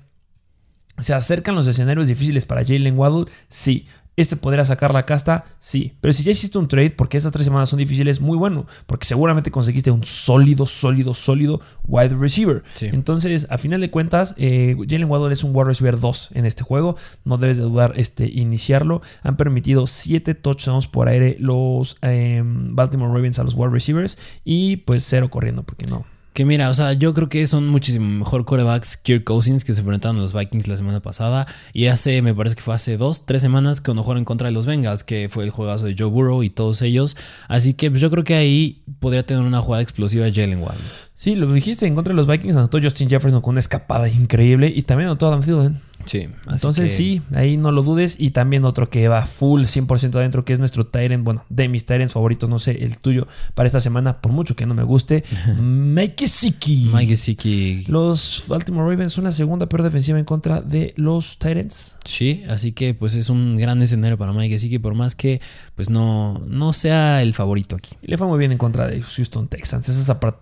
¿Se 0.99 1.15
acercan 1.15 1.55
los 1.55 1.67
escenarios 1.67 2.09
difíciles 2.09 2.44
para 2.44 2.62
Jalen 2.62 2.99
Waddle? 2.99 3.25
Sí. 3.49 3.87
¿Este 4.20 4.37
podría 4.37 4.67
sacar 4.67 4.93
la 4.93 5.06
casta? 5.06 5.46
Sí. 5.61 5.94
Pero 6.02 6.12
si 6.12 6.22
ya 6.22 6.32
hiciste 6.32 6.58
un 6.58 6.69
trade, 6.69 6.90
porque 6.90 7.17
estas 7.17 7.32
tres 7.32 7.46
semanas 7.46 7.70
son 7.70 7.78
difíciles, 7.78 8.20
muy 8.20 8.37
bueno. 8.37 8.67
Porque 8.87 9.06
seguramente 9.06 9.50
conseguiste 9.50 9.90
un 9.90 10.05
sólido, 10.05 10.67
sólido, 10.67 11.14
sólido 11.14 11.58
wide 11.87 12.14
receiver. 12.14 12.62
Sí. 12.75 12.88
Entonces, 12.93 13.46
a 13.49 13.56
final 13.56 13.81
de 13.81 13.90
cuentas, 13.90 14.34
eh, 14.37 14.76
Jalen 14.87 15.11
Waddle 15.11 15.32
es 15.32 15.43
un 15.43 15.56
wide 15.56 15.69
receiver 15.69 15.99
2 15.99 16.32
en 16.34 16.44
este 16.44 16.64
juego. 16.64 16.96
No 17.25 17.38
debes 17.38 17.56
de 17.56 17.62
dudar 17.62 17.94
este, 17.96 18.26
iniciarlo. 18.26 19.00
Han 19.22 19.38
permitido 19.38 19.87
7 19.87 20.34
touchdowns 20.34 20.87
por 20.87 21.08
aire 21.08 21.37
los 21.38 21.96
eh, 22.02 22.43
Baltimore 22.44 23.11
Ravens 23.14 23.38
a 23.38 23.44
los 23.44 23.55
wide 23.55 23.70
receivers. 23.70 24.19
Y 24.44 24.76
pues 24.76 25.02
cero 25.02 25.31
corriendo, 25.31 25.62
porque 25.62 25.87
no. 25.87 26.05
Que 26.32 26.44
mira, 26.44 26.71
o 26.71 26.75
sea, 26.75 26.93
yo 26.93 27.12
creo 27.12 27.29
que 27.29 27.44
son 27.47 27.69
muchísimo 27.69 28.06
mejor 28.06 28.44
corebacks 28.44 28.97
Kirk 28.97 29.25
Cousins 29.25 29.65
que 29.65 29.75
se 29.75 29.81
enfrentaron 29.81 30.19
a 30.19 30.21
los 30.21 30.32
Vikings 30.32 30.69
la 30.69 30.77
semana 30.77 31.00
pasada. 31.00 31.47
Y 31.73 31.87
hace, 31.87 32.23
me 32.23 32.35
parece 32.35 32.55
que 32.55 32.62
fue 32.62 32.75
hace 32.75 32.97
dos, 32.97 33.27
tres 33.27 33.43
semanas 33.43 33.81
cuando 33.81 34.05
jugaron 34.05 34.25
contra 34.25 34.47
de 34.47 34.53
los 34.53 34.67
Bengals, 34.67 35.03
que 35.03 35.29
fue 35.29 35.43
el 35.43 35.50
juegazo 35.50 35.87
de 35.87 35.97
Joe 35.99 36.09
Burrow 36.09 36.43
y 36.44 36.50
todos 36.50 36.82
ellos. 36.82 37.17
Así 37.49 37.75
que 37.75 37.91
pues, 37.91 38.00
yo 38.00 38.11
creo 38.11 38.23
que 38.23 38.35
ahí 38.35 38.82
podría 39.00 39.27
tener 39.27 39.43
una 39.43 39.61
jugada 39.61 39.82
explosiva 39.82 40.27
Jalen 40.32 40.62
Waddle. 40.62 40.85
Sí, 41.17 41.35
lo 41.35 41.53
dijiste, 41.53 41.87
en 41.87 41.97
contra 41.97 42.12
de 42.12 42.17
los 42.17 42.29
Vikings 42.29 42.56
anotó 42.56 42.81
Justin 42.81 43.11
Jefferson 43.11 43.41
con 43.41 43.53
una 43.53 43.61
escapada 43.61 44.09
increíble. 44.09 44.73
Y 44.75 44.82
también 44.82 45.09
anotó 45.09 45.27
Adam 45.27 45.43
Thielen. 45.43 45.90
Sí, 46.11 46.27
así 46.47 46.55
Entonces 46.57 46.91
que- 46.91 46.97
sí, 46.97 47.23
ahí 47.35 47.57
no 47.57 47.71
lo 47.71 47.83
dudes. 47.83 48.17
Y 48.19 48.31
también 48.31 48.65
otro 48.65 48.91
que 48.91 49.07
va 49.09 49.23
full 49.27 49.62
100% 49.62 50.17
adentro, 50.19 50.45
que 50.45 50.53
es 50.53 50.59
nuestro 50.59 50.85
Tyrant, 50.87 51.23
bueno, 51.25 51.45
de 51.49 51.69
mis 51.69 51.87
Tyrants 51.87 52.12
favoritos, 52.12 52.49
no 52.49 52.59
sé, 52.59 52.83
el 52.83 52.99
tuyo 52.99 53.29
para 53.55 53.67
esta 53.69 53.81
semana, 53.81 54.21
por 54.21 54.33
mucho 54.33 54.57
que 54.57 54.67
no 54.67 54.75
me 54.75 54.83
guste, 54.83 55.23
Mike 55.61 56.15
Gesicki. 56.19 56.91
Mike 56.93 57.11
Gesicki. 57.11 57.85
Los 57.87 58.45
Baltimore 58.49 58.91
Ravens 58.91 59.12
son 59.12 59.25
la 59.25 59.33
segunda 59.33 59.67
peor 59.69 59.83
defensiva 59.85 60.19
en 60.19 60.25
contra 60.25 60.61
de 60.61 60.95
los 60.97 61.39
Tyrants. 61.39 61.97
Sí, 62.05 62.43
así 62.49 62.73
que 62.73 62.95
pues 62.95 63.15
es 63.15 63.31
un 63.31 63.56
gran 63.56 63.81
escenario 63.83 64.19
para 64.19 64.33
Mike 64.33 64.55
Gesicki, 64.55 64.79
por 64.79 64.95
más 64.95 65.15
que 65.15 65.41
pues 65.77 65.91
no, 65.91 66.41
no 66.49 66.73
sea 66.73 67.23
el 67.23 67.35
favorito 67.35 67.77
aquí. 67.77 67.91
Y 68.03 68.09
le 68.09 68.19
fue 68.19 68.27
muy 68.27 68.39
bien 68.39 68.53
en 68.53 68.59
contra 68.59 68.87
de 68.89 69.01
Houston 69.01 69.47
Texans. 69.49 69.89
Esas 69.89 70.09
apra- 70.11 70.37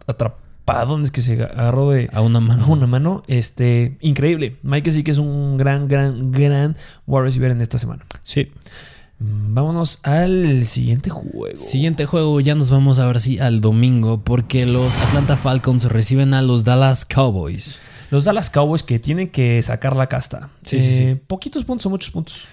atrapadones 0.72 1.10
que 1.10 1.20
se 1.20 1.42
agarró 1.42 1.90
de 1.90 2.08
A 2.12 2.20
una 2.20 2.40
mano. 2.40 2.64
a 2.64 2.68
una 2.68 2.86
mano, 2.86 3.22
este, 3.26 3.96
increíble. 4.00 4.56
Mike 4.62 4.90
sí 4.90 5.02
que 5.02 5.10
es 5.10 5.18
un 5.18 5.56
gran, 5.56 5.88
gran, 5.88 6.30
gran 6.32 6.76
wide 7.06 7.22
receiver 7.24 7.50
en 7.50 7.60
esta 7.60 7.78
semana. 7.78 8.04
Sí. 8.22 8.50
Mm, 9.18 9.54
Vámonos 9.54 9.98
al 10.02 10.64
siguiente 10.64 11.10
juego. 11.10 11.56
Siguiente 11.56 12.06
juego, 12.06 12.40
ya 12.40 12.54
nos 12.54 12.70
vamos 12.70 12.98
ahora 12.98 13.18
sí 13.18 13.38
al 13.38 13.60
domingo, 13.60 14.22
porque 14.22 14.66
los 14.66 14.96
Atlanta 14.96 15.36
Falcons 15.36 15.84
reciben 15.86 16.34
a 16.34 16.42
los 16.42 16.64
Dallas 16.64 17.04
Cowboys. 17.04 17.80
Los 18.10 18.24
Dallas 18.24 18.48
Cowboys 18.50 18.82
que 18.82 18.98
tienen 18.98 19.28
que 19.28 19.60
sacar 19.62 19.96
la 19.96 20.06
casta. 20.08 20.50
Sí, 20.62 20.80
sí, 20.80 20.96
sí. 20.96 21.16
Poquitos 21.26 21.64
puntos 21.64 21.86
o 21.86 21.90
muchos 21.90 22.10
puntos. 22.10 22.46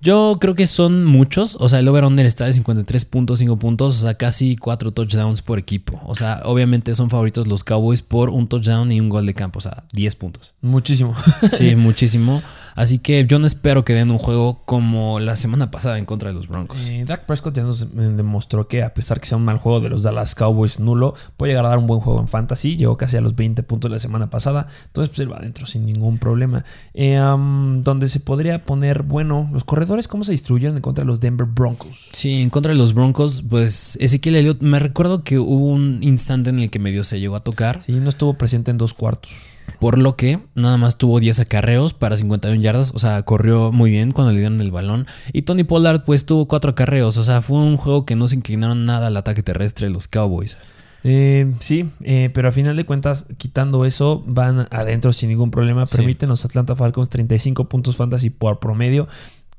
Yo 0.00 0.38
creo 0.40 0.54
que 0.54 0.66
son 0.66 1.04
muchos. 1.04 1.56
O 1.60 1.68
sea, 1.68 1.80
el 1.80 1.88
over-under 1.88 2.26
está 2.26 2.46
de 2.46 2.52
53.5 2.52 3.58
puntos. 3.58 3.98
O 3.98 4.02
sea, 4.02 4.14
casi 4.14 4.56
4 4.56 4.92
touchdowns 4.92 5.42
por 5.42 5.58
equipo. 5.58 6.00
O 6.06 6.14
sea, 6.14 6.42
obviamente 6.44 6.94
son 6.94 7.10
favoritos 7.10 7.46
los 7.46 7.64
Cowboys 7.64 8.02
por 8.02 8.30
un 8.30 8.48
touchdown 8.48 8.92
y 8.92 9.00
un 9.00 9.08
gol 9.08 9.26
de 9.26 9.34
campo. 9.34 9.58
O 9.58 9.62
sea, 9.62 9.84
10 9.92 10.16
puntos. 10.16 10.54
Muchísimo. 10.60 11.14
Sí, 11.50 11.76
muchísimo. 11.76 12.42
Así 12.78 13.00
que 13.00 13.26
yo 13.26 13.40
no 13.40 13.46
espero 13.46 13.84
que 13.84 13.92
den 13.92 14.12
un 14.12 14.18
juego 14.18 14.62
como 14.64 15.18
la 15.18 15.34
semana 15.34 15.72
pasada 15.72 15.98
en 15.98 16.04
contra 16.04 16.28
de 16.28 16.36
los 16.36 16.46
Broncos. 16.46 16.86
Eh, 16.86 17.04
Dak 17.04 17.26
Prescott 17.26 17.56
ya 17.56 17.64
nos 17.64 17.92
demostró 17.92 18.68
que 18.68 18.84
a 18.84 18.94
pesar 18.94 19.18
que 19.18 19.26
sea 19.26 19.36
un 19.36 19.44
mal 19.44 19.58
juego 19.58 19.80
de 19.80 19.88
los 19.88 20.04
Dallas 20.04 20.36
Cowboys 20.36 20.78
nulo, 20.78 21.14
puede 21.36 21.50
llegar 21.50 21.66
a 21.66 21.70
dar 21.70 21.78
un 21.78 21.88
buen 21.88 21.98
juego 21.98 22.20
en 22.20 22.28
fantasy. 22.28 22.76
Llegó 22.76 22.96
casi 22.96 23.16
a 23.16 23.20
los 23.20 23.34
20 23.34 23.64
puntos 23.64 23.90
la 23.90 23.98
semana 23.98 24.30
pasada. 24.30 24.68
Entonces, 24.86 25.08
pues 25.08 25.18
él 25.18 25.32
va 25.32 25.38
adentro 25.38 25.66
sin 25.66 25.86
ningún 25.86 26.18
problema. 26.18 26.64
Eh, 26.94 27.20
um, 27.20 27.82
donde 27.82 28.08
se 28.08 28.20
podría 28.20 28.62
poner, 28.62 29.02
bueno, 29.02 29.50
los 29.52 29.64
corredores, 29.64 30.06
¿cómo 30.06 30.22
se 30.22 30.30
distribuyeron 30.30 30.76
en 30.76 30.82
contra 30.82 31.02
de 31.02 31.08
los 31.08 31.18
Denver 31.18 31.48
Broncos? 31.48 32.10
Sí, 32.12 32.42
en 32.42 32.48
contra 32.48 32.70
de 32.70 32.78
los 32.78 32.94
Broncos, 32.94 33.42
pues 33.50 33.98
Ezequiel 34.00 34.36
Elliott, 34.36 34.62
me 34.62 34.78
recuerdo 34.78 35.24
que 35.24 35.40
hubo 35.40 35.66
un 35.66 35.98
instante 36.04 36.50
en 36.50 36.60
el 36.60 36.70
que 36.70 36.78
medio 36.78 37.02
se 37.02 37.18
llegó 37.18 37.34
a 37.34 37.40
tocar, 37.40 37.82
Sí, 37.82 37.90
no 37.90 38.08
estuvo 38.08 38.34
presente 38.34 38.70
en 38.70 38.78
dos 38.78 38.94
cuartos. 38.94 39.57
Por 39.78 39.98
lo 39.98 40.16
que 40.16 40.40
nada 40.54 40.76
más 40.76 40.98
tuvo 40.98 41.20
10 41.20 41.40
acarreos 41.40 41.94
para 41.94 42.16
51 42.16 42.60
yardas, 42.60 42.92
o 42.94 42.98
sea, 42.98 43.22
corrió 43.22 43.72
muy 43.72 43.90
bien 43.90 44.10
cuando 44.10 44.32
le 44.32 44.40
dieron 44.40 44.60
el 44.60 44.70
balón. 44.70 45.06
Y 45.32 45.42
Tony 45.42 45.64
Pollard 45.64 46.04
pues 46.04 46.26
tuvo 46.26 46.46
4 46.46 46.72
acarreos, 46.72 47.16
o 47.18 47.24
sea, 47.24 47.42
fue 47.42 47.58
un 47.58 47.76
juego 47.76 48.04
que 48.04 48.16
no 48.16 48.28
se 48.28 48.36
inclinaron 48.36 48.84
nada 48.84 49.08
al 49.08 49.16
ataque 49.16 49.42
terrestre 49.42 49.88
de 49.88 49.94
los 49.94 50.08
Cowboys. 50.08 50.58
Eh, 51.04 51.52
sí, 51.60 51.88
eh, 52.02 52.30
pero 52.34 52.48
a 52.48 52.52
final 52.52 52.76
de 52.76 52.84
cuentas, 52.84 53.26
quitando 53.36 53.84
eso, 53.84 54.22
van 54.26 54.66
adentro 54.70 55.12
sin 55.12 55.28
ningún 55.28 55.50
problema. 55.50 55.86
Sí. 55.86 55.96
Permiten 55.96 56.28
los 56.28 56.44
Atlanta 56.44 56.74
Falcons 56.74 57.08
35 57.08 57.68
puntos 57.68 57.96
fantasy 57.96 58.30
por 58.30 58.58
promedio. 58.58 59.06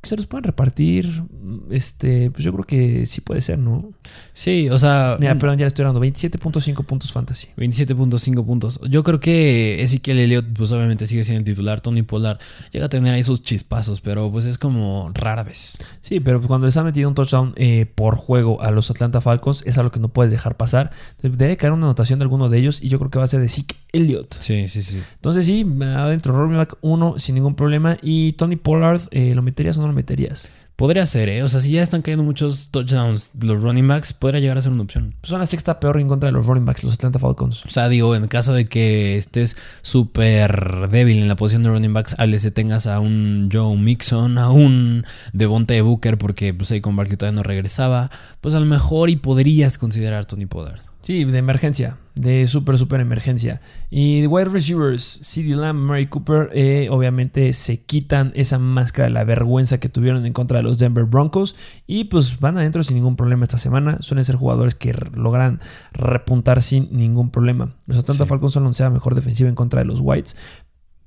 Que 0.01 0.09
se 0.09 0.15
los 0.15 0.27
puedan 0.27 0.45
repartir, 0.45 1.23
este, 1.69 2.31
pues 2.31 2.43
yo 2.43 2.53
creo 2.53 2.63
que 2.63 3.05
sí 3.05 3.19
puede 3.19 3.41
ser, 3.41 3.59
¿no? 3.59 3.91
Sí, 4.31 4.69
o 4.69 4.77
sea. 4.77 5.17
Mira, 5.19 5.37
perdón, 5.37 5.57
ya 5.57 5.65
le 5.65 5.67
estoy 5.67 5.83
dando 5.83 6.01
27.5 6.01 6.85
puntos 6.85 7.11
fantasy. 7.11 7.49
27.5 7.57 8.45
puntos. 8.45 8.79
Yo 8.89 9.03
creo 9.03 9.19
que 9.19 9.83
Ezequiel 9.83 10.19
Elliott, 10.19 10.45
pues 10.55 10.71
obviamente 10.71 11.05
sigue 11.05 11.25
siendo 11.25 11.39
el 11.39 11.45
titular. 11.45 11.81
Tony 11.81 12.03
Pollard 12.03 12.39
llega 12.71 12.85
a 12.85 12.89
tener 12.89 13.13
ahí 13.13 13.23
sus 13.23 13.43
chispazos, 13.43 13.99
pero 13.99 14.31
pues 14.31 14.45
es 14.45 14.57
como 14.57 15.11
rara 15.13 15.43
vez. 15.43 15.77
Sí, 15.99 16.21
pero 16.21 16.41
cuando 16.41 16.67
les 16.67 16.77
han 16.77 16.85
metido 16.85 17.09
un 17.09 17.15
touchdown 17.15 17.53
eh, 17.57 17.85
por 17.93 18.15
juego 18.15 18.61
a 18.61 18.71
los 18.71 18.89
Atlanta 18.89 19.19
Falcons, 19.19 19.63
es 19.65 19.77
algo 19.77 19.91
que 19.91 19.99
no 19.99 20.07
puedes 20.07 20.31
dejar 20.31 20.55
pasar. 20.55 20.91
Debe 21.21 21.57
caer 21.57 21.73
una 21.73 21.87
anotación 21.87 22.19
de 22.19 22.23
alguno 22.23 22.47
de 22.47 22.57
ellos 22.57 22.81
y 22.81 22.87
yo 22.87 22.99
creo 22.99 23.11
que 23.11 23.19
va 23.19 23.25
a 23.25 23.27
ser 23.27 23.41
de 23.41 23.49
Zeke 23.49 23.75
Elliott. 23.91 24.35
Sí, 24.39 24.67
sí, 24.67 24.81
sí. 24.81 25.01
Entonces 25.15 25.45
sí, 25.45 25.65
adentro 25.81 26.33
running 26.33 26.57
back 26.57 26.77
1 26.81 27.19
sin 27.19 27.35
ningún 27.35 27.55
problema. 27.55 27.97
Y 28.01 28.33
Tony 28.33 28.55
Pollard, 28.55 29.01
eh, 29.11 29.33
¿lo 29.35 29.41
meterías 29.41 29.77
o 29.77 29.81
no 29.81 29.87
lo 29.87 29.93
meterías? 29.93 30.49
Podría 30.79 31.05
ser, 31.05 31.27
¿eh? 31.27 31.43
O 31.43 31.49
sea, 31.49 31.59
si 31.59 31.71
ya 31.71 31.81
están 31.81 32.01
cayendo 32.01 32.23
muchos 32.23 32.69
touchdowns 32.69 33.31
de 33.33 33.47
los 33.47 33.61
running 33.61 33.85
backs, 33.85 34.13
podría 34.13 34.39
llegar 34.39 34.57
a 34.57 34.61
ser 34.61 34.71
una 34.71 34.83
opción. 34.83 35.13
Pues 35.19 35.29
son 35.29 35.41
la 35.41 35.45
sexta 35.45 35.77
peor 35.77 35.99
en 35.99 36.07
contra 36.07 36.27
de 36.27 36.31
los 36.31 36.45
running 36.45 36.63
backs, 36.63 36.85
los 36.85 36.93
Atlanta 36.93 37.19
Falcons. 37.19 37.65
O 37.65 37.69
sea, 37.69 37.89
digo, 37.89 38.15
en 38.15 38.25
caso 38.27 38.53
de 38.53 38.63
que 38.63 39.17
estés 39.17 39.57
súper 39.81 40.87
débil 40.89 41.17
en 41.17 41.27
la 41.27 41.35
posición 41.35 41.63
de 41.63 41.71
running 41.71 41.91
backs, 41.91 42.15
se 42.37 42.51
tengas 42.51 42.87
a 42.87 43.01
un 43.01 43.49
Joe 43.51 43.75
Mixon, 43.75 44.37
a 44.37 44.51
un 44.51 45.03
Devontae 45.33 45.81
Booker, 45.81 46.17
porque 46.17 46.53
pues 46.53 46.71
ahí 46.71 46.79
con 46.79 46.95
Barkley 46.95 47.17
todavía 47.17 47.35
no 47.35 47.43
regresaba, 47.43 48.09
pues 48.39 48.55
a 48.55 48.61
lo 48.61 48.65
mejor 48.65 49.09
y 49.09 49.17
podrías 49.17 49.77
considerar 49.77 50.27
Tony 50.27 50.45
Pollard. 50.45 50.88
Sí, 51.09 51.23
de 51.23 51.39
emergencia, 51.39 51.97
de 52.13 52.45
súper, 52.45 52.77
súper 52.77 52.99
emergencia. 52.99 53.61
Y 53.89 54.21
de 54.21 54.27
wide 54.27 54.45
receivers, 54.45 55.01
CD 55.23 55.55
Lamb, 55.55 55.79
Mary 55.79 56.05
Cooper, 56.05 56.51
eh, 56.53 56.87
obviamente 56.91 57.53
se 57.53 57.81
quitan 57.81 58.31
esa 58.35 58.59
máscara 58.59 59.05
de 59.05 59.13
la 59.15 59.23
vergüenza 59.23 59.79
que 59.79 59.89
tuvieron 59.89 60.23
en 60.27 60.33
contra 60.33 60.57
de 60.57 60.63
los 60.65 60.77
Denver 60.77 61.05
Broncos 61.05 61.55
y 61.87 62.03
pues 62.03 62.39
van 62.39 62.59
adentro 62.59 62.83
sin 62.83 62.95
ningún 62.95 63.15
problema 63.15 63.41
esta 63.41 63.57
semana. 63.57 63.97
Suelen 64.01 64.23
ser 64.23 64.35
jugadores 64.35 64.75
que 64.75 64.93
logran 65.15 65.61
repuntar 65.93 66.61
sin 66.61 66.95
ningún 66.95 67.31
problema. 67.31 67.73
Los 67.87 67.97
Atlanta 67.97 68.27
Falcons 68.27 68.53
son 68.53 68.71
la 68.71 68.89
mejor 68.91 69.15
defensiva 69.15 69.49
en 69.49 69.55
contra 69.55 69.79
de 69.79 69.85
los 69.85 70.01
Whites, 70.01 70.37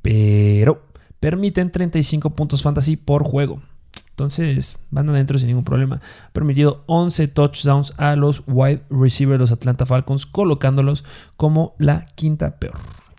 pero 0.02 0.85
permiten 1.21 1.71
35 1.71 2.30
puntos 2.30 2.64
fantasy 2.64 2.97
por 2.97 3.23
juego. 3.23 3.61
Entonces 4.12 4.78
van 4.90 5.09
adentro 5.09 5.38
sin 5.38 5.49
ningún 5.49 5.64
problema. 5.64 6.00
Ha 6.26 6.33
permitido 6.33 6.85
11 6.87 7.28
touchdowns 7.28 7.95
a 7.97 8.14
los 8.14 8.42
wide 8.47 8.83
receivers 8.90 9.37
de 9.37 9.38
los 9.38 9.52
Atlanta 9.52 9.87
Falcons, 9.87 10.26
colocándolos 10.26 11.04
como 11.37 11.75
la 11.78 12.04
quinta 12.14 12.57
peor 12.57 12.78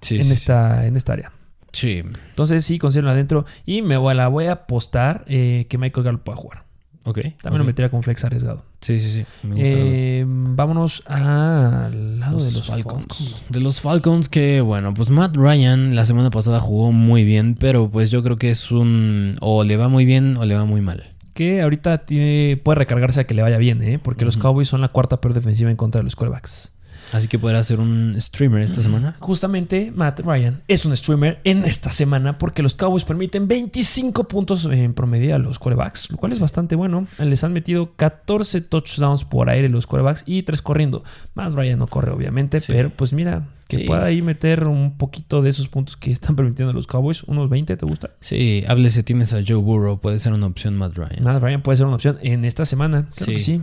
en, 0.09 0.19
esta, 0.19 0.85
en 0.85 0.95
esta 0.95 1.13
área. 1.13 1.31
Sí. 1.71 2.03
Entonces 2.29 2.63
sí, 2.63 2.77
considero 2.77 3.09
adentro 3.09 3.45
y 3.65 3.81
me 3.81 3.97
voy, 3.97 4.13
la 4.13 4.27
voy 4.27 4.45
a 4.45 4.53
apostar 4.53 5.25
eh, 5.27 5.65
que 5.67 5.77
Michael 5.77 6.05
Gallup 6.05 6.23
pueda 6.23 6.37
jugar. 6.37 6.63
Ok. 7.05 7.19
También 7.41 7.59
lo 7.59 7.65
metería 7.65 7.89
con 7.89 8.03
flex 8.03 8.23
arriesgado. 8.23 8.63
Sí, 8.83 8.99
sí, 8.99 9.09
sí. 9.09 9.25
Eh, 9.55 10.25
vámonos 10.27 11.03
al 11.07 12.19
lado 12.19 12.37
de 12.37 12.51
los 12.51 12.67
Falcons. 12.67 13.43
De 13.47 13.61
los 13.61 13.79
Falcons 13.79 14.27
que, 14.27 14.59
bueno, 14.59 14.93
pues 14.93 15.09
Matt 15.09 15.37
Ryan 15.37 15.95
la 15.95 16.03
semana 16.03 16.29
pasada 16.29 16.59
jugó 16.59 16.91
muy 16.91 17.23
bien, 17.23 17.55
pero 17.57 17.89
pues 17.89 18.11
yo 18.11 18.21
creo 18.23 18.37
que 18.37 18.49
es 18.49 18.71
un... 18.71 19.35
o 19.39 19.63
le 19.63 19.77
va 19.77 19.87
muy 19.87 20.03
bien 20.03 20.35
o 20.35 20.45
le 20.45 20.55
va 20.55 20.65
muy 20.65 20.81
mal. 20.81 21.11
Que 21.33 21.61
ahorita 21.61 21.99
tiene, 21.99 22.57
puede 22.57 22.79
recargarse 22.79 23.21
a 23.21 23.23
que 23.23 23.33
le 23.33 23.41
vaya 23.41 23.57
bien, 23.57 23.81
¿eh? 23.81 23.99
Porque 23.99 24.25
los 24.25 24.35
Cowboys 24.35 24.67
son 24.67 24.81
la 24.81 24.89
cuarta 24.89 25.21
peor 25.21 25.33
defensiva 25.33 25.71
en 25.71 25.77
contra 25.77 25.99
de 25.99 26.03
los 26.03 26.17
quarterbacks. 26.17 26.73
Así 27.13 27.27
que 27.27 27.39
podrá 27.39 27.61
ser 27.63 27.79
un 27.79 28.15
streamer 28.19 28.61
esta 28.61 28.81
semana. 28.81 29.15
Justamente 29.19 29.91
Matt 29.95 30.21
Ryan 30.21 30.61
es 30.67 30.85
un 30.85 30.95
streamer 30.97 31.39
en 31.43 31.63
esta 31.63 31.91
semana 31.91 32.37
porque 32.37 32.63
los 32.63 32.73
Cowboys 32.73 33.03
permiten 33.03 33.47
25 33.47 34.27
puntos 34.27 34.65
en 34.65 34.93
promedio 34.93 35.35
a 35.35 35.37
los 35.37 35.59
corebacks, 35.59 36.11
lo 36.11 36.17
cual 36.17 36.31
es 36.31 36.39
bastante 36.39 36.75
bueno. 36.75 37.07
Les 37.19 37.43
han 37.43 37.53
metido 37.53 37.93
14 37.95 38.61
touchdowns 38.61 39.25
por 39.25 39.49
aire 39.49 39.69
los 39.69 39.87
corebacks 39.87 40.23
y 40.25 40.43
3 40.43 40.61
corriendo. 40.61 41.03
Matt 41.35 41.53
Ryan 41.53 41.79
no 41.79 41.87
corre, 41.87 42.11
obviamente, 42.11 42.59
pero 42.67 42.89
pues 42.89 43.13
mira, 43.13 43.47
que 43.67 43.85
pueda 43.85 44.05
ahí 44.05 44.21
meter 44.21 44.67
un 44.67 44.97
poquito 44.97 45.41
de 45.41 45.49
esos 45.49 45.67
puntos 45.67 45.97
que 45.97 46.11
están 46.11 46.35
permitiendo 46.35 46.73
los 46.73 46.87
Cowboys. 46.87 47.23
Unos 47.23 47.49
20, 47.49 47.77
¿te 47.77 47.85
gusta? 47.85 48.11
Sí, 48.19 48.63
háblese, 48.67 49.03
tienes 49.03 49.33
a 49.33 49.41
Joe 49.45 49.57
Burrow, 49.57 49.99
puede 49.99 50.19
ser 50.19 50.33
una 50.33 50.47
opción 50.47 50.75
Matt 50.77 50.97
Ryan. 50.97 51.23
Matt 51.23 51.41
Ryan 51.41 51.61
puede 51.61 51.77
ser 51.77 51.85
una 51.85 51.95
opción 51.95 52.17
en 52.21 52.45
esta 52.45 52.65
semana, 52.65 53.07
sí. 53.11 53.39
sí. 53.39 53.61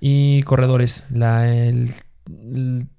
Y 0.00 0.42
corredores, 0.42 1.06
la, 1.10 1.52
el 1.52 1.90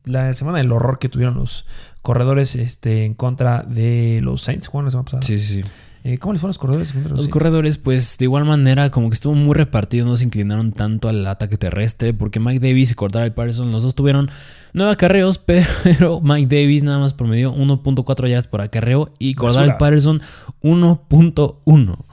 la 0.05 0.33
semana 0.33 0.59
del 0.59 0.71
horror 0.71 0.99
que 0.99 1.09
tuvieron 1.09 1.35
los 1.35 1.65
corredores 2.01 2.55
este, 2.55 3.05
en 3.05 3.13
contra 3.13 3.63
de 3.63 4.19
los 4.23 4.41
Saints. 4.41 4.69
¿Cómo 4.69 4.83
la 4.83 4.91
semana 4.91 5.05
pasada? 5.05 5.23
Sí, 5.23 5.39
sí. 5.39 5.63
Eh, 6.03 6.17
¿Cómo 6.17 6.33
les 6.33 6.41
fueron 6.41 6.49
los 6.49 6.57
corredores? 6.57 6.95
Los, 6.95 7.11
los 7.11 7.27
corredores, 7.27 7.77
pues 7.77 8.17
de 8.17 8.25
igual 8.25 8.43
manera, 8.43 8.89
como 8.89 9.09
que 9.09 9.13
estuvo 9.13 9.35
muy 9.35 9.53
repartido, 9.53 10.07
no 10.07 10.17
se 10.17 10.23
inclinaron 10.23 10.71
tanto 10.71 11.09
al 11.09 11.27
ataque 11.27 11.57
terrestre, 11.57 12.13
porque 12.13 12.39
Mike 12.39 12.59
Davis 12.59 12.91
y 12.91 12.95
Cordell 12.95 13.31
Patterson, 13.33 13.71
los 13.71 13.83
dos 13.83 13.93
tuvieron 13.93 14.31
nueve 14.73 14.91
acarreos, 14.93 15.37
pero 15.83 16.19
Mike 16.21 16.55
Davis 16.55 16.81
nada 16.81 16.97
más 16.97 17.13
promedió 17.13 17.53
1.4 17.53 18.27
yardas 18.27 18.47
por 18.47 18.61
acarreo 18.61 19.11
y 19.19 19.35
Cordell 19.35 19.75
Patterson 19.77 20.21
1.1 20.63 22.05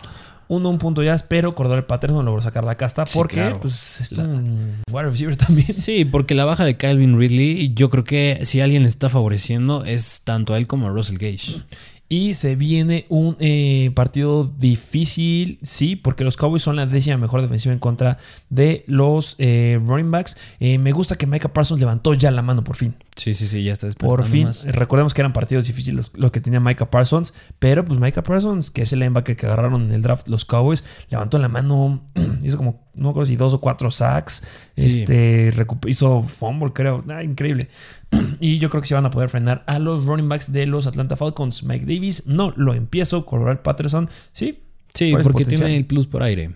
uno 0.48 0.70
un 0.70 0.78
punto 0.78 1.02
ya, 1.02 1.16
pero 1.28 1.54
Cordell 1.54 1.84
Patterson 1.84 2.24
logró 2.24 2.42
sacar 2.42 2.64
la 2.64 2.76
casta 2.76 3.04
porque 3.14 3.52
pues, 3.60 4.00
es 4.00 4.12
un 4.12 4.82
wide 4.90 5.10
receiver 5.10 5.36
también. 5.36 5.66
Sí, 5.66 6.04
porque 6.04 6.34
la 6.34 6.44
baja 6.44 6.64
de 6.64 6.76
Calvin 6.76 7.18
Ridley, 7.18 7.74
yo 7.74 7.90
creo 7.90 8.04
que 8.04 8.40
si 8.42 8.60
alguien 8.60 8.84
está 8.84 9.08
favoreciendo 9.08 9.84
es 9.84 10.22
tanto 10.24 10.54
a 10.54 10.58
él 10.58 10.66
como 10.66 10.88
a 10.88 10.90
Russell 10.90 11.18
Gage. 11.18 11.62
Y 12.10 12.32
se 12.32 12.56
viene 12.56 13.04
un 13.10 13.36
eh, 13.38 13.90
partido 13.94 14.44
difícil, 14.44 15.58
sí, 15.62 15.94
porque 15.94 16.24
los 16.24 16.38
Cowboys 16.38 16.62
son 16.62 16.76
la 16.76 16.86
décima 16.86 17.18
mejor 17.18 17.42
defensiva 17.42 17.74
en 17.74 17.78
contra 17.78 18.16
de 18.48 18.82
los 18.86 19.36
eh, 19.38 19.78
running 19.84 20.10
backs. 20.10 20.38
Eh, 20.58 20.78
me 20.78 20.92
gusta 20.92 21.16
que 21.16 21.26
Micah 21.26 21.52
Parsons 21.52 21.80
levantó 21.80 22.14
ya 22.14 22.30
la 22.30 22.40
mano 22.40 22.64
por 22.64 22.76
fin. 22.76 22.94
Sí, 23.14 23.34
sí, 23.34 23.46
sí, 23.46 23.62
ya 23.62 23.72
está 23.72 23.88
Por 23.98 24.24
fin. 24.24 24.48
Recordemos 24.66 25.12
que 25.12 25.20
eran 25.20 25.34
partidos 25.34 25.66
difíciles 25.66 26.10
los, 26.14 26.30
que 26.30 26.40
tenía 26.40 26.60
Micah 26.60 26.88
Parsons, 26.88 27.34
pero 27.58 27.84
pues 27.84 28.00
Micah 28.00 28.22
Parsons, 28.22 28.70
que 28.70 28.82
es 28.82 28.92
el 28.92 29.00
linebacker 29.00 29.36
que 29.36 29.44
agarraron 29.44 29.82
en 29.82 29.92
el 29.92 30.00
draft 30.00 30.28
los 30.28 30.46
Cowboys, 30.46 30.84
levantó 31.10 31.38
la 31.38 31.48
mano, 31.48 32.00
hizo 32.42 32.56
como, 32.56 32.88
no 32.94 33.08
recuerdo 33.08 33.26
si 33.26 33.36
dos 33.36 33.52
o 33.52 33.60
cuatro 33.60 33.90
sacks, 33.90 34.44
este, 34.76 35.52
hizo 35.86 36.22
fumble, 36.22 36.72
creo, 36.72 37.04
ah, 37.08 37.22
increíble. 37.22 37.68
y 38.40 38.58
yo 38.58 38.70
creo 38.70 38.80
que 38.80 38.88
se 38.88 38.94
van 38.94 39.06
a 39.06 39.10
poder 39.10 39.28
frenar 39.28 39.64
a 39.66 39.78
los 39.78 40.06
running 40.06 40.28
backs 40.28 40.52
de 40.52 40.66
los 40.66 40.86
Atlanta 40.86 41.16
Falcons. 41.16 41.62
Mike 41.64 41.86
Davis, 41.86 42.26
no 42.26 42.52
lo 42.56 42.74
empiezo. 42.74 43.26
Corral 43.26 43.60
Patterson, 43.60 44.08
sí. 44.32 44.60
Sí, 44.94 45.14
porque 45.22 45.44
tiene 45.44 45.76
el 45.76 45.84
plus 45.84 46.06
por 46.06 46.22
aire. 46.22 46.54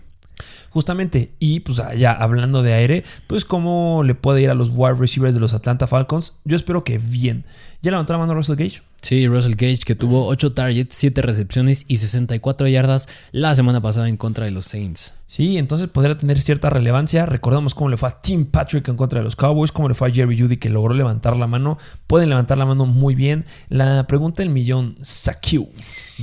Justamente, 0.70 1.34
y 1.38 1.60
pues 1.60 1.82
ya 1.96 2.12
hablando 2.12 2.62
de 2.62 2.72
aire, 2.72 3.04
pues 3.26 3.44
cómo 3.44 4.02
le 4.04 4.14
puede 4.14 4.40
ir 4.40 4.50
a 4.50 4.54
los 4.54 4.72
wide 4.74 4.94
receivers 4.94 5.34
de 5.34 5.40
los 5.40 5.52
Atlanta 5.52 5.86
Falcons. 5.86 6.34
Yo 6.44 6.56
espero 6.56 6.82
que 6.82 6.98
bien. 6.98 7.44
¿Ya 7.82 7.90
levantó 7.90 8.14
la 8.14 8.20
mano 8.20 8.34
Russell 8.34 8.56
Gage? 8.56 8.80
Sí, 9.02 9.26
Russell 9.26 9.56
Gage 9.56 9.80
que 9.84 9.96
tuvo 9.96 10.28
8 10.28 10.52
targets, 10.52 10.94
7 10.94 11.22
recepciones 11.22 11.84
y 11.88 11.96
64 11.96 12.68
yardas 12.68 13.08
la 13.32 13.52
semana 13.56 13.80
pasada 13.80 14.08
en 14.08 14.16
contra 14.16 14.44
de 14.44 14.52
los 14.52 14.66
Saints. 14.66 15.14
Sí, 15.26 15.58
entonces 15.58 15.88
podría 15.88 16.16
tener 16.16 16.38
cierta 16.38 16.70
relevancia. 16.70 17.26
Recordamos 17.26 17.74
cómo 17.74 17.90
le 17.90 17.96
fue 17.96 18.10
a 18.10 18.20
Tim 18.20 18.44
Patrick 18.44 18.86
en 18.88 18.96
contra 18.96 19.18
de 19.18 19.24
los 19.24 19.34
Cowboys, 19.34 19.72
cómo 19.72 19.88
le 19.88 19.94
fue 19.94 20.08
a 20.08 20.12
Jerry 20.12 20.38
Judy 20.38 20.56
que 20.56 20.68
logró 20.68 20.94
levantar 20.94 21.36
la 21.36 21.48
mano. 21.48 21.78
Pueden 22.06 22.28
levantar 22.28 22.58
la 22.58 22.66
mano 22.66 22.86
muy 22.86 23.16
bien. 23.16 23.44
La 23.68 24.06
pregunta 24.06 24.44
del 24.44 24.52
millón, 24.52 24.96
Sakiu. 25.00 25.68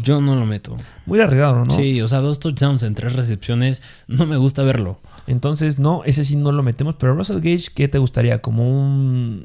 Yo 0.02 0.22
no 0.22 0.36
lo 0.36 0.46
meto. 0.46 0.78
Muy 1.06 1.20
arriesgado, 1.20 1.66
¿no? 1.66 1.72
Sí, 1.72 2.02
o 2.02 2.08
sea, 2.08 2.20
dos 2.20 2.40
touchdowns 2.40 2.84
en 2.84 2.96
tres 2.96 3.14
recepciones, 3.14 3.82
no 4.08 4.26
me 4.26 4.38
gusta 4.38 4.64
verlo. 4.64 5.00
Entonces, 5.28 5.80
no, 5.80 6.04
ese 6.06 6.24
sí 6.24 6.38
no 6.38 6.54
lo 6.54 6.64
metemos. 6.64 6.96
Pero 6.98 7.14
Russell 7.16 7.42
Gage, 7.42 7.70
¿qué 7.76 7.90
te 7.90 7.98
gustaría? 7.98 8.42
Como 8.42 8.70
un... 8.70 9.42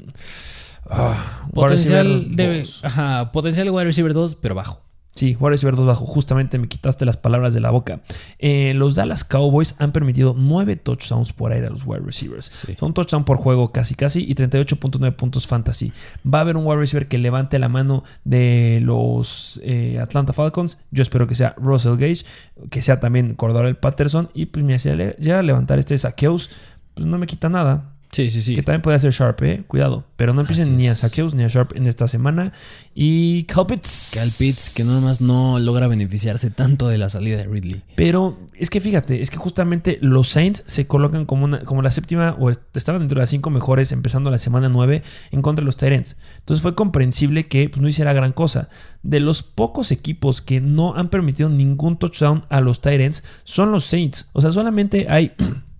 Ah, 0.89 1.47
potencial, 1.53 2.35
de, 2.35 2.67
ajá, 2.83 3.31
potencial 3.31 3.65
de 3.65 3.71
wide 3.71 3.85
receiver 3.85 4.13
2, 4.13 4.35
pero 4.35 4.55
bajo. 4.55 4.85
Sí, 5.15 5.37
wide 5.39 5.51
receiver 5.51 5.77
2 5.77 5.85
bajo. 5.85 6.05
Justamente 6.05 6.59
me 6.59 6.67
quitaste 6.67 7.05
las 7.05 7.15
palabras 7.15 7.53
de 7.53 7.61
la 7.61 7.71
boca. 7.71 8.01
Eh, 8.37 8.73
los 8.75 8.95
Dallas 8.95 9.23
Cowboys 9.23 9.75
han 9.79 9.93
permitido 9.93 10.35
9 10.37 10.75
touchdowns 10.75 11.31
por 11.31 11.53
aire 11.53 11.67
a 11.67 11.69
los 11.69 11.85
wide 11.85 12.01
receivers. 12.05 12.51
Son 12.77 12.93
touchdown 12.93 13.23
por 13.23 13.37
juego 13.37 13.71
casi 13.71 13.95
casi 13.95 14.25
y 14.29 14.35
38.9 14.35 15.15
puntos 15.15 15.47
fantasy. 15.47 15.93
Va 16.25 16.39
a 16.39 16.41
haber 16.41 16.57
un 16.57 16.65
wide 16.65 16.79
receiver 16.79 17.07
que 17.07 17.17
levante 17.17 17.59
la 17.59 17.69
mano 17.69 18.03
de 18.25 18.81
los 18.83 19.61
eh, 19.63 19.99
Atlanta 20.01 20.33
Falcons. 20.33 20.79
Yo 20.91 21.01
espero 21.01 21.27
que 21.27 21.35
sea 21.35 21.55
Russell 21.57 21.95
Gage, 21.95 22.25
que 22.69 22.81
sea 22.81 22.99
también 22.99 23.35
Cordell 23.35 23.77
Patterson. 23.77 24.29
Y 24.33 24.47
pues 24.47 24.65
me 24.65 24.77
ya 24.77 25.41
levantar 25.41 25.79
este 25.79 25.97
saqueos, 25.97 26.49
pues 26.93 27.07
no 27.07 27.17
me 27.17 27.25
quita 27.25 27.47
nada. 27.47 27.94
Sí, 28.15 28.29
sí, 28.29 28.41
sí. 28.41 28.55
Que 28.55 28.63
también 28.63 28.81
puede 28.81 28.97
ser 28.97 29.11
Sharp, 29.11 29.43
eh. 29.43 29.65
Cuidado. 29.67 30.05
Pero 30.15 30.33
no 30.33 30.39
empiecen 30.39 30.69
Así 30.69 30.77
ni 30.77 30.87
a. 30.87 30.95
Saqueos 30.95 31.33
ni 31.33 31.43
a 31.43 31.49
Sharp 31.49 31.75
en 31.75 31.85
esta 31.85 32.07
semana. 32.07 32.53
Y 32.93 33.43
Cal 33.43 33.67
Pitts. 33.67 34.11
Cal 34.13 34.29
Pitts, 34.39 34.73
que 34.73 34.85
nada 34.85 35.01
más 35.01 35.19
no 35.19 35.59
logra 35.59 35.89
beneficiarse 35.89 36.49
tanto 36.49 36.87
de 36.87 36.97
la 36.97 37.09
salida 37.09 37.35
de 37.35 37.43
Ridley. 37.43 37.83
Pero 37.95 38.37
es 38.57 38.69
que 38.69 38.79
fíjate, 38.79 39.21
es 39.21 39.29
que 39.29 39.35
justamente 39.35 39.97
los 39.99 40.29
Saints 40.29 40.63
se 40.65 40.87
colocan 40.87 41.25
como, 41.25 41.43
una, 41.43 41.65
como 41.65 41.81
la 41.81 41.91
séptima 41.91 42.37
o 42.39 42.49
estaban 42.49 43.01
dentro 43.01 43.15
de 43.15 43.23
las 43.23 43.29
cinco 43.29 43.49
mejores 43.49 43.91
empezando 43.91 44.31
la 44.31 44.37
semana 44.37 44.69
9 44.69 45.01
en 45.31 45.41
contra 45.41 45.63
de 45.63 45.65
los 45.65 45.75
Tyrants. 45.75 46.15
Entonces 46.39 46.61
fue 46.61 46.73
comprensible 46.73 47.49
que 47.49 47.67
pues, 47.67 47.81
no 47.81 47.89
hiciera 47.89 48.13
gran 48.13 48.31
cosa. 48.31 48.69
De 49.03 49.19
los 49.19 49.43
pocos 49.43 49.91
equipos 49.91 50.41
que 50.41 50.61
no 50.61 50.95
han 50.95 51.09
permitido 51.09 51.49
ningún 51.49 51.97
touchdown 51.97 52.45
a 52.47 52.61
los 52.61 52.79
Tyrants 52.79 53.25
son 53.43 53.73
los 53.73 53.83
Saints. 53.83 54.29
O 54.31 54.39
sea, 54.39 54.53
solamente 54.53 55.07
hay 55.09 55.33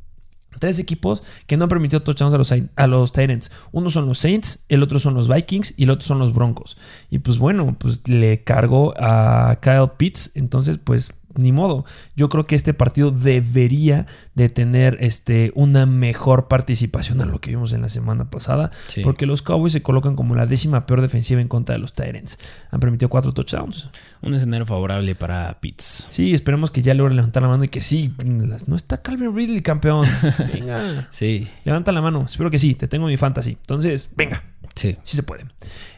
tres 0.60 0.80
equipos 0.80 1.24
que 1.48 1.58
no 1.58 1.66
han 1.66 1.70
permitido 1.70 2.02
touchdowns 2.02 2.34
a 2.34 2.38
los, 2.38 2.54
a 2.76 2.88
los 2.88 3.12
Titans. 3.12 3.52
Uno 3.72 3.90
son 3.90 4.08
los 4.08 4.20
Saints, 4.20 4.66
el 4.70 4.84
otro 4.84 5.00
son 5.00 5.14
los 5.14 5.28
Vikings 5.28 5.74
y 5.78 5.84
el 5.84 5.90
otro 5.92 6.06
son 6.06 6.20
los 6.20 6.34
Broncos. 6.34 6.78
Y 7.10 7.20
pues 7.20 7.38
bueno, 7.38 7.76
pues 7.78 8.08
le 8.08 8.44
cargo 8.44 8.94
a 8.98 9.60
Kyle 9.62 9.92
Pitts. 9.98 10.32
Entonces, 10.36 10.78
pues 10.78 11.14
ni 11.38 11.52
modo. 11.52 11.86
Yo 12.16 12.30
creo 12.30 12.46
que 12.46 12.56
este 12.56 12.74
partido 12.74 13.12
debería 13.12 14.06
de 14.34 14.50
tener 14.50 14.98
este, 15.02 15.52
una 15.56 15.86
mejor 15.86 16.48
participación 16.48 17.22
a 17.22 17.26
lo 17.26 17.40
que 17.40 17.52
vimos 17.52 17.74
en 17.74 17.82
la 17.82 17.90
semana 17.90 18.30
pasada. 18.30 18.72
Sí. 18.88 19.02
Porque 19.04 19.26
los 19.26 19.42
Cowboys 19.42 19.74
se 19.74 19.82
colocan 19.82 20.16
como 20.16 20.36
la 20.36 20.46
décima 20.46 20.86
peor 20.86 21.02
defensiva 21.02 21.42
en 21.42 21.48
contra 21.48 21.74
de 21.74 21.80
los 21.80 21.94
Titans. 21.94 22.40
Han 22.72 22.80
permitido 22.80 23.10
cuatro 23.10 23.34
touchdowns. 23.34 23.90
Un 24.22 24.34
escenario 24.34 24.66
favorable 24.66 25.16
para 25.16 25.60
Pitts. 25.60 26.08
Sí, 26.10 26.34
esperemos 26.34 26.72
que 26.72 26.82
ya 26.82 26.94
logren 26.94 27.16
levantar 27.16 27.44
la 27.44 27.50
mano 27.50 27.64
y 27.64 27.70
que 27.70 27.82
sí. 27.82 28.14
No 28.68 28.76
está 28.76 29.02
Calvin 29.02 29.36
Ridley, 29.36 29.62
campeón. 29.62 30.06
Venga. 30.54 31.08
Sí. 31.10 31.48
Levanta 31.64 31.92
la 31.92 32.02
mano. 32.02 32.24
Espero 32.26 32.50
que 32.52 32.60
sí. 32.60 32.76
Te 32.76 32.88
tengo 32.88 33.08
mi 33.08 33.18
fantasy. 33.18 33.52
Entonces, 33.52 34.10
venga. 34.16 34.44
Sí. 34.74 34.98
Sí 35.04 35.16
se 35.16 35.24
puede. 35.24 35.46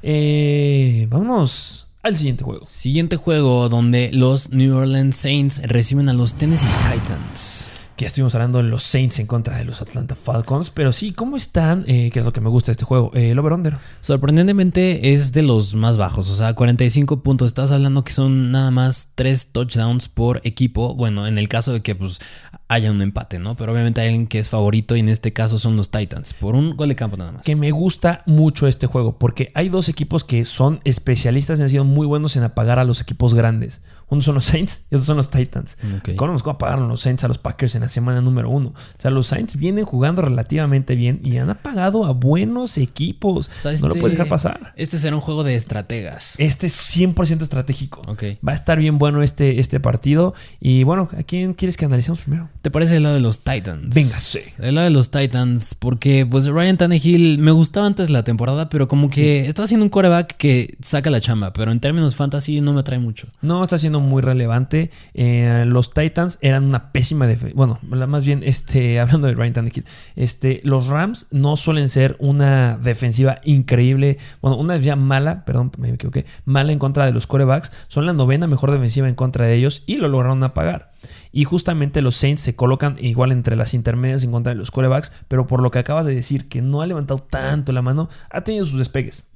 Eh, 0.01 1.08
vámonos 1.10 1.87
al 2.04 2.16
siguiente 2.16 2.44
juego. 2.44 2.66
Siguiente 2.68 3.16
juego 3.16 3.70
donde 3.70 4.12
los 4.13 4.51
New 4.51 4.75
Orleans 4.75 5.16
Saints 5.16 5.62
reciben 5.66 6.10
a 6.10 6.13
los 6.13 6.34
Tennessee 6.36 6.68
Titans. 6.92 7.70
Que 7.96 8.04
ya 8.04 8.10
estuvimos 8.10 8.36
hablando 8.36 8.60
de 8.60 8.66
los 8.66 8.84
Saints 8.84 9.18
en 9.18 9.25
contra 9.25 9.58
de 9.58 9.66
los 9.66 9.82
Atlanta 9.82 10.16
Falcons. 10.16 10.70
Pero 10.70 10.94
sí, 10.94 11.13
¿cómo 11.13 11.36
están? 11.36 11.84
Eh, 11.88 12.12
¿Qué 12.13 12.20
es 12.20 12.25
lo 12.25 12.32
que 12.32 12.42
me 12.42 12.50
gusta 12.50 12.68
de 12.68 12.74
este 12.74 12.86
juego? 12.86 13.12
Eh, 13.16 13.32
el 13.32 13.39
over-under. 13.39 13.75
Sorprendentemente 14.01 15.13
es 15.13 15.32
de 15.32 15.42
los 15.42 15.74
más 15.74 15.98
bajos, 15.98 16.30
o 16.30 16.36
sea, 16.36 16.54
45 16.54 17.24
puntos. 17.24 17.48
Estás 17.48 17.72
hablando 17.72 18.04
que 18.04 18.13
son 18.13 18.51
nada 18.51 18.70
más 18.70 19.13
3 19.16 19.51
touchdowns 19.51 20.10
por 20.10 20.42
equipo. 20.44 20.94
Bueno, 20.94 21.25
en 21.25 21.39
el 21.39 21.50
caso 21.50 21.74
de 21.74 21.82
que 21.82 21.96
pues 21.96 22.20
haya 22.69 22.91
un 22.91 23.01
empate, 23.01 23.39
¿no? 23.39 23.55
Pero 23.55 23.71
obviamente 23.71 24.01
hay 24.01 24.07
alguien 24.07 24.27
que 24.27 24.39
es 24.39 24.50
favorito 24.50 24.95
y 24.95 25.00
en 25.00 25.07
este 25.09 25.31
caso 25.31 25.57
son 25.57 25.77
los 25.77 25.89
Titans, 25.89 26.33
por 26.33 26.55
un 26.55 26.75
gol 26.75 26.89
de 26.89 26.95
campo 26.95 27.15
nada 27.15 27.31
más. 27.31 27.43
Que 27.43 27.55
me 27.55 27.71
gusta 27.71 28.24
mucho 28.25 28.67
este 28.67 28.88
juego 28.88 29.17
porque 29.17 29.51
hay 29.55 29.69
dos 29.69 29.88
equipos 29.89 30.24
que 30.25 30.43
son 30.43 30.81
especialistas 30.83 31.59
y 31.59 31.63
han 31.63 31.69
sido 31.69 31.86
muy 31.86 32.05
buenos 32.05 32.36
en 32.36 32.43
apagar 32.43 32.77
a 32.79 32.83
los 32.83 33.01
equipos 33.01 33.33
grandes. 33.33 33.81
Uno 34.09 34.21
son 34.21 34.36
los 34.36 34.45
Saints 34.45 34.83
y 34.91 34.95
otros 34.95 35.05
son 35.05 35.17
los 35.17 35.29
Titans. 35.29 35.77
Ok. 36.00 36.15
Conocemos 36.15 36.43
cómo 36.43 36.55
apagaron 36.55 36.88
los 36.89 37.01
Saints 37.01 37.24
a 37.24 37.27
los 37.27 37.38
Packers 37.38 37.75
en 37.75 37.81
la 37.81 37.89
semana 37.89 38.21
número 38.21 38.50
uno. 38.50 38.69
O 38.69 39.01
sea, 39.01 39.12
los 39.12 39.27
Saints 39.27 39.55
vienen 39.57 39.86
jugando 39.86 40.21
relativamente 40.21 40.95
bien 40.95 41.21
y 41.24 41.38
han 41.38 41.50
apagado 41.50 42.05
a 42.05 42.12
buenos 42.13 42.77
equipos. 42.77 43.50
O 43.57 43.62
sea, 43.62 43.71
No 43.74 43.79
lo 43.88 43.88
este- 43.89 44.00
puedes 44.00 44.13
dejar 44.17 44.27
pasar. 44.29 44.74
Este 44.75 44.97
será 44.97 45.15
un 45.15 45.21
juego 45.21 45.43
de 45.43 45.55
estrategas. 45.55 46.36
Este 46.38 46.67
es 46.67 46.74
100% 46.75 47.43
estratégico. 47.43 48.01
Ok. 48.07 48.24
Va 48.47 48.51
a 48.51 48.55
estar 48.55 48.77
bien 48.79 48.97
bueno 48.97 49.21
este, 49.24 49.59
este 49.59 49.79
partido. 49.79 50.33
Y 50.59 50.83
bueno, 50.83 51.09
¿a 51.17 51.24
quién 51.24 51.53
quieres 51.53 51.77
que 51.77 51.86
analicemos 51.86 52.21
primero? 52.21 52.50
¿Te 52.61 52.71
parece 52.71 52.97
el 52.97 53.03
lado 53.03 53.15
de 53.15 53.21
los 53.21 53.41
Titans? 53.43 53.95
Véngase. 53.95 54.53
El 54.59 54.75
lado 54.75 54.85
de 54.89 54.93
los 54.93 55.09
Titans, 55.09 55.75
porque 55.75 56.25
pues 56.25 56.47
Ryan 56.47 56.75
Tannehill 56.77 57.37
me 57.39 57.51
gustaba 57.51 57.85
antes 57.87 58.09
la 58.09 58.23
temporada, 58.23 58.67
pero 58.67 58.87
como 58.89 59.09
que 59.09 59.47
está 59.47 59.63
haciendo 59.63 59.85
un 59.85 59.89
quarterback 59.89 60.35
que 60.35 60.75
saca 60.81 61.09
la 61.09 61.21
chamba, 61.21 61.53
pero 61.53 61.71
en 61.71 61.79
términos 61.79 62.15
fantasy 62.15 62.59
no 62.59 62.73
me 62.73 62.81
atrae 62.81 62.99
mucho. 62.99 63.27
No 63.41 63.63
está 63.63 63.77
siendo 63.77 63.99
muy 64.01 64.21
relevante. 64.21 64.91
Eh, 65.13 65.63
los 65.67 65.91
Titans 65.93 66.39
eran 66.41 66.65
una 66.65 66.91
pésima 66.91 67.25
defensa. 67.27 67.53
Bueno, 67.55 67.79
la- 67.89 68.07
más 68.07 68.25
bien, 68.25 68.41
este, 68.43 68.99
hablando 68.99 69.27
de 69.27 69.35
Ryan 69.35 69.53
Tannehill, 69.53 69.85
este, 70.15 70.59
los 70.65 70.87
Rams 70.87 71.27
no 71.31 71.55
suelen 71.55 71.87
ser 71.87 72.17
una 72.19 72.77
defensiva 72.77 73.37
increíble. 73.45 74.17
Bueno, 74.41 74.57
una 74.57 74.73
defensiva 74.73 74.95
mala, 74.97 75.45
perdón, 75.45 75.71
me 75.77 75.89
equivoqué, 75.91 76.25
mala 76.45 76.73
en 76.73 76.79
contra 76.79 77.05
de 77.05 77.13
los 77.13 77.27
corebacks. 77.27 77.71
Son 77.87 78.05
la 78.05 78.13
novena 78.13 78.47
mejor 78.47 78.71
defensiva 78.71 79.07
en 79.07 79.15
contra 79.15 79.45
de 79.45 79.55
ellos 79.55 79.83
y 79.85 79.97
lo 79.97 80.09
lograron 80.09 80.43
apagar. 80.43 80.91
Y 81.31 81.43
justamente 81.43 82.01
los 82.01 82.15
Saints 82.15 82.41
se 82.41 82.55
colocan 82.55 82.98
igual 83.00 83.31
entre 83.31 83.55
las 83.55 83.74
intermedias 83.74 84.24
en 84.24 84.31
contra 84.31 84.53
de 84.53 84.60
los 84.60 84.72
corebacks, 84.72 85.12
pero 85.27 85.48
por 85.48 85.62
lo 85.62 85.72
que 85.72 85.79
acabas 85.79 86.05
de 86.05 86.15
decir, 86.15 86.48
que 86.48 86.62
no 86.62 86.81
ha 86.81 86.88
levantado 86.88 87.19
tanto 87.19 87.72
la 87.72 87.81
mano, 87.81 88.10
ha 88.31 88.41
tenido 88.41 88.65
sus 88.65 88.79
despegues. 88.79 89.27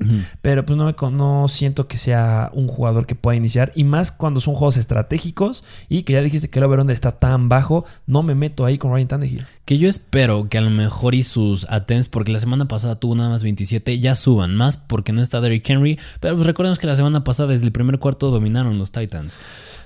Pero 0.41 0.65
pues 0.65 0.77
no, 0.77 0.85
me, 0.85 0.95
no 1.11 1.47
siento 1.47 1.87
que 1.87 1.97
sea 1.97 2.51
un 2.53 2.67
jugador 2.67 3.05
que 3.05 3.15
pueda 3.15 3.35
iniciar. 3.35 3.71
Y 3.75 3.83
más 3.83 4.11
cuando 4.11 4.41
son 4.41 4.55
juegos 4.55 4.77
estratégicos 4.77 5.63
y 5.89 6.03
que 6.03 6.13
ya 6.13 6.21
dijiste 6.21 6.49
que 6.49 6.59
el 6.59 6.65
over 6.65 6.81
está 6.89 7.11
tan 7.11 7.49
bajo, 7.49 7.85
no 8.07 8.23
me 8.23 8.35
meto 8.35 8.65
ahí 8.65 8.77
con 8.77 8.91
Ryan 8.91 9.07
Tannehill. 9.07 9.45
Que 9.65 9.77
yo 9.77 9.87
espero 9.87 10.49
que 10.49 10.57
a 10.57 10.61
lo 10.61 10.69
mejor 10.69 11.15
y 11.15 11.23
sus 11.23 11.69
attempts, 11.69 12.09
porque 12.09 12.31
la 12.31 12.39
semana 12.39 12.67
pasada 12.67 12.95
tuvo 12.95 13.15
nada 13.15 13.29
más 13.29 13.43
27, 13.43 13.99
ya 13.99 14.15
suban, 14.15 14.55
más 14.55 14.77
porque 14.77 15.13
no 15.13 15.21
está 15.21 15.41
Derrick 15.41 15.69
Henry, 15.69 15.99
pero 16.19 16.35
pues 16.35 16.47
recordemos 16.47 16.79
que 16.79 16.87
la 16.87 16.95
semana 16.95 17.23
pasada 17.23 17.49
desde 17.49 17.65
el 17.65 17.71
primer 17.71 17.99
cuarto 17.99 18.31
dominaron 18.31 18.77
los 18.77 18.91
Titans. 18.91 19.39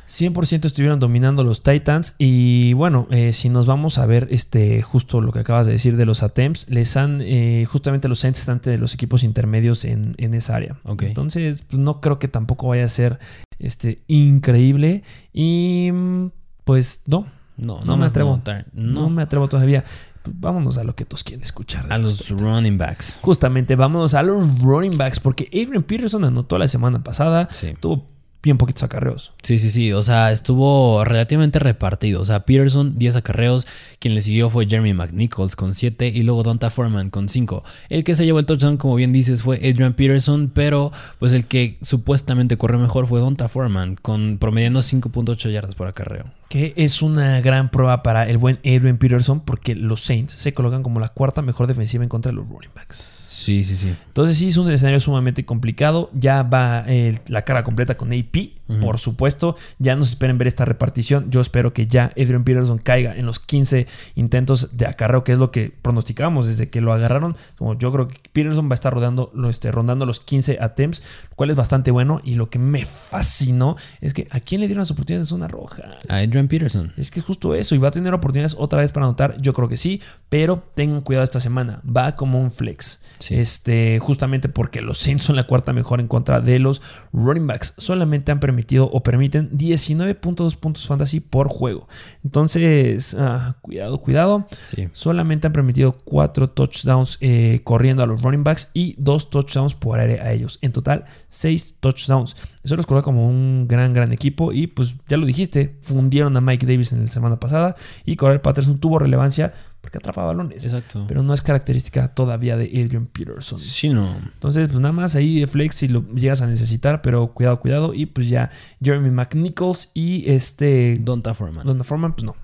100% 0.08 0.66
estuvieron 0.66 1.00
dominando 1.00 1.44
los 1.44 1.64
Titans 1.64 2.16
y 2.20 2.74
bueno, 2.74 3.08
eh, 3.10 3.34
si 3.34 3.50
nos 3.50 3.66
vamos 3.66 3.98
a 3.98 4.06
ver 4.06 4.28
este 4.30 4.82
justo 4.82 5.20
lo 5.22 5.32
que 5.32 5.40
acabas 5.40 5.66
de 5.66 5.72
decir 5.74 5.98
de 5.98 6.06
los 6.06 6.22
attempts, 6.24 6.70
les 6.70 6.96
han 6.96 7.22
eh, 7.22 7.66
justamente 7.68 8.08
los 8.08 8.20
Saints 8.20 8.40
están 8.40 8.58
entre 8.58 8.78
los 8.78 8.94
equipos 8.94 9.24
intermedios 9.24 9.84
en, 9.86 10.14
en 10.18 10.34
esa 10.36 10.56
área. 10.56 10.76
Entonces, 11.02 11.64
pues 11.68 11.80
no 11.80 12.02
creo 12.02 12.20
que 12.20 12.28
tampoco 12.28 12.68
vaya 12.68 12.86
a 12.86 12.90
ser 12.90 13.20
este 13.58 14.04
increíble 14.08 15.04
y 15.34 15.90
mm, 15.92 16.28
pues 16.64 17.02
no, 17.08 17.26
No, 17.58 17.80
No 17.80 17.86
no 17.86 17.98
me 17.98 18.06
atrevo. 18.06 18.42
no, 18.74 19.02
No, 19.02 19.10
me 19.10 19.22
atrevo 19.24 19.48
todavía. 19.48 19.84
Pues 20.22 20.36
vámonos 20.40 20.78
a 20.80 20.84
lo 20.84 20.96
que 20.96 21.06
todos 21.06 21.24
quieren 21.24 21.44
escuchar. 21.44 21.88
de 21.88 21.94
a 21.94 21.98
los 21.98 22.18
Titans. 22.20 22.42
running 22.42 22.78
backs. 22.78 23.20
Justamente, 23.22 23.76
vámonos 23.76 24.14
a 24.16 24.24
los 24.24 24.60
running 24.62 24.98
backs 24.98 25.20
porque 25.20 25.48
Adrian 25.54 25.84
Peterson 25.84 26.24
anotó 26.26 26.58
la 26.58 26.68
semana 26.68 27.04
pasada, 27.04 27.48
Sí. 27.52 27.74
tuvo 27.80 28.08
bien 28.46 28.60
poquitos 28.60 28.84
acarreos. 28.84 29.34
Sí, 29.42 29.58
sí, 29.58 29.72
sí. 29.72 29.92
O 29.92 30.04
sea, 30.04 30.32
estuvo 30.32 31.04
relativamente 31.04 31.58
repartido. 31.58 32.22
O 32.22 32.26
sea, 32.26 32.46
Peterson, 32.46 32.98
10 32.98 33.16
acarreos. 33.18 33.66
Quien 33.98 34.14
le 34.14 34.22
siguió 34.22 34.52
fue 34.52 34.68
Jeremy 34.68 34.94
McNichols 34.94 35.56
con 35.56 35.74
7 35.74 36.08
y 36.08 36.22
luego 36.22 36.44
Donta 36.44 36.70
Foreman 36.70 37.10
con 37.10 37.28
5. 37.28 37.64
El 37.90 38.04
que 38.04 38.14
se 38.14 38.24
llevó 38.24 38.38
el 38.38 38.46
touchdown, 38.46 38.78
como 38.78 38.96
bien 38.96 39.12
dices, 39.12 39.42
fue 39.42 39.58
Adrian 39.58 39.94
Peterson, 39.94 40.52
pero 40.54 40.92
pues 41.18 41.34
el 41.34 41.46
que 41.46 41.78
supuestamente 41.82 42.56
corrió 42.56 42.78
mejor 42.78 43.08
fue 43.08 43.20
Donta 43.20 43.50
Foreman, 43.50 43.96
con 43.96 44.38
promediando 44.38 44.82
5.8 44.82 45.52
yardas 45.52 45.74
por 45.74 45.88
acarreo. 45.88 46.26
Que 46.50 46.74
es 46.78 47.02
una 47.02 47.42
gran 47.42 47.70
prueba 47.70 48.04
para 48.04 48.30
el 48.30 48.38
buen 48.38 48.58
Adrian 48.60 48.98
Peterson 48.98 49.40
porque 49.40 49.76
los 49.76 50.02
Saints 50.02 50.34
se 50.34 50.54
colocan 50.54 50.84
como 50.84 51.00
la 51.00 51.10
cuarta 51.10 51.42
mejor 51.42 51.68
defensiva 51.68 52.04
en 52.04 52.10
contra 52.10 52.32
de 52.32 52.36
los 52.38 52.48
running 52.50 52.72
backs. 52.76 53.26
Sí, 53.36 53.64
sí, 53.64 53.76
sí. 53.76 53.94
Entonces 54.08 54.38
sí 54.38 54.48
es 54.48 54.58
un 54.58 54.72
escenario 54.72 55.00
sumamente 55.00 55.46
complicado. 55.46 56.10
Ya 56.14 56.42
va 56.44 56.84
eh, 56.88 57.20
la 57.28 57.44
cara 57.44 57.64
completa 57.64 57.98
con 57.98 58.14
AP, 58.14 58.38
por 58.82 58.98
supuesto. 58.98 59.56
Ya 59.78 59.96
no 59.96 60.04
se 60.04 60.12
esperen 60.12 60.38
ver 60.38 60.48
esta 60.48 60.66
repartición. 60.66 61.30
Yo 61.30 61.42
espero 61.42 61.74
que 61.74 61.86
ya 61.86 62.12
Adrian 62.18 62.44
Peterson 62.44 62.78
caiga 62.78 63.16
en 63.16 63.26
los 63.26 63.40
15 63.40 63.88
intentos 64.16 64.78
de 64.78 64.88
acarreo, 64.88 65.24
que 65.24 65.34
es 65.34 65.38
lo 65.38 65.52
que 65.52 65.72
pronosticábamos 65.82 66.48
desde 66.48 66.70
que 66.70 66.82
lo 66.82 66.94
agarraron. 66.94 67.36
Como 67.58 67.78
yo 67.78 67.92
creo 67.92 68.08
que 68.08 68.18
Peterson 68.32 68.68
va 68.68 68.74
a 68.74 68.76
estar 68.76 68.94
rodando, 68.94 69.32
este, 69.50 69.72
rondando 69.72 70.06
los 70.06 70.22
15 70.22 70.58
attempts, 70.62 71.04
lo 71.30 71.36
cual 71.36 71.50
es 71.50 71.56
bastante 71.56 71.92
bueno. 71.92 72.22
Y 72.24 72.36
lo 72.36 72.50
que 72.50 72.58
me 72.58 72.86
fascinó 72.86 73.76
es 74.02 74.14
que 74.14 74.28
a 74.32 74.40
quién 74.40 74.62
le 74.62 74.68
dieron 74.68 74.82
las 74.82 74.92
oportunidades 74.92 75.28
en 75.28 75.30
zona 75.30 75.48
roja. 75.48 75.84
A 76.10 76.18
Adrian 76.18 76.35
Peterson. 76.48 76.94
Es 76.98 77.12
que 77.12 77.20
es 77.20 77.26
justo 77.26 77.56
eso, 77.56 77.76
y 77.76 77.78
va 77.78 77.90
a 77.90 77.92
tener 77.92 78.14
oportunidades 78.14 78.56
otra 78.58 78.80
vez 78.80 78.92
para 78.92 79.06
anotar, 79.06 79.38
yo 79.42 79.54
creo 79.54 79.68
que 79.68 79.78
sí, 79.78 80.02
pero 80.30 80.64
tengan 80.76 81.02
cuidado 81.02 81.24
esta 81.24 81.40
semana, 81.40 81.82
va 81.86 82.16
como 82.16 82.40
un 82.40 82.52
flex. 82.52 83.00
Sí. 83.20 83.36
Este, 83.36 84.00
justamente 84.00 84.50
porque 84.50 84.82
los 84.82 84.98
Saints 84.98 85.24
son 85.24 85.36
la 85.36 85.48
cuarta 85.48 85.74
mejor 85.74 86.00
en 86.00 86.08
contra 86.08 86.42
de 86.42 86.60
los 86.60 86.82
running 87.14 87.48
backs. 87.48 87.74
Solamente 87.78 88.32
han 88.32 88.40
permitido 88.40 88.90
o 88.92 89.04
permiten 89.04 89.50
19.2 89.52 90.56
puntos 90.58 90.88
fantasy 90.88 91.20
por 91.20 91.48
juego. 91.48 91.88
Entonces, 92.24 93.16
ah, 93.18 93.56
cuidado, 93.62 94.00
cuidado. 94.00 94.48
Sí. 94.62 94.90
Solamente 94.94 95.48
han 95.48 95.54
permitido 95.54 95.94
4 96.04 96.50
touchdowns 96.50 97.18
eh, 97.22 97.62
corriendo 97.64 98.04
a 98.04 98.08
los 98.08 98.22
running 98.22 98.44
backs 98.44 98.70
y 98.74 98.96
2 98.98 99.30
touchdowns 99.30 99.76
por 99.76 100.00
aire 100.00 100.20
a 100.22 100.34
ellos. 100.34 100.60
En 100.62 100.72
total, 100.72 101.06
6 101.28 101.78
touchdowns. 101.80 102.36
Eso 102.64 102.76
los 102.76 102.86
coloca 102.86 103.06
como 103.06 103.28
un 103.28 103.68
gran, 103.68 103.94
gran 103.94 104.12
equipo. 104.12 104.52
Y 104.52 104.68
pues 104.68 104.96
ya 105.08 105.18
lo 105.18 105.26
dijiste, 105.26 105.78
fundieron 105.82 106.25
a 106.34 106.42
Mike 106.42 106.66
Davis 106.66 106.92
en 106.94 107.02
la 107.02 107.08
semana 107.08 107.40
pasada. 107.40 107.76
Y 108.06 108.16
Corey 108.16 108.40
Patterson 108.40 108.80
tuvo 108.80 109.00
relevancia 109.00 109.54
porque 109.82 109.98
atrapa 109.98 110.24
balones. 110.24 110.64
Exacto. 110.64 111.06
Pero 111.08 111.22
no 111.22 111.34
es 111.34 111.42
característica 111.42 112.08
todavía 112.08 112.58
de 112.58 112.66
Adrian 112.66 113.06
Peterson. 113.06 113.60
Sí, 113.60 113.90
no. 113.90 114.16
Entonces, 114.18 114.68
pues 114.68 114.80
nada 114.80 114.94
más 114.94 115.16
ahí 115.16 115.42
de 115.42 115.48
flex 115.48 115.76
si 115.76 115.88
lo 115.88 116.08
llegas 116.14 116.42
a 116.42 116.48
necesitar, 116.48 117.02
pero 117.02 117.28
cuidado, 117.34 117.60
cuidado. 117.60 117.94
Y 117.94 118.08
pues 118.08 118.28
ya 118.30 118.50
Jeremy 118.82 119.12
McNichols 119.12 119.92
y 119.94 120.30
este 120.32 120.96
Donta 121.00 121.34
Foreman. 121.34 121.68
Donald 121.68 121.86
Foreman, 121.86 122.14
pues 122.14 122.26
no. 122.26 122.36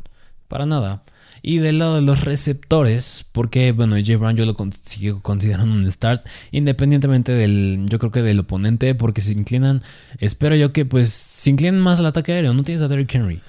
Para 0.48 0.66
nada. 0.66 1.04
Y 1.44 1.58
del 1.58 1.80
lado 1.80 1.96
de 1.96 2.02
los 2.02 2.24
receptores, 2.24 3.26
porque 3.32 3.72
bueno, 3.72 3.96
J. 3.96 4.18
Brown 4.18 4.36
yo 4.36 4.46
lo 4.46 4.56
sigo 4.84 5.22
considerando 5.22 5.74
un 5.74 5.92
start, 5.92 6.28
independientemente 6.52 7.32
del, 7.32 7.88
yo 7.90 7.98
creo 7.98 8.12
que 8.12 8.22
del 8.22 8.40
oponente, 8.40 8.94
porque 8.94 9.22
se 9.22 9.32
inclinan, 9.32 9.82
espero 10.20 10.56
yo 10.56 10.72
que 10.72 10.86
pues 10.86 11.10
se 11.10 11.50
inclinen 11.50 11.80
más 11.80 12.00
al 12.00 12.06
ataque 12.06 12.34
aéreo, 12.34 12.54
no 12.54 12.64
tienes 12.64 12.84
a 12.84 12.88
Derrick 12.88 13.16
Henry. 13.16 13.42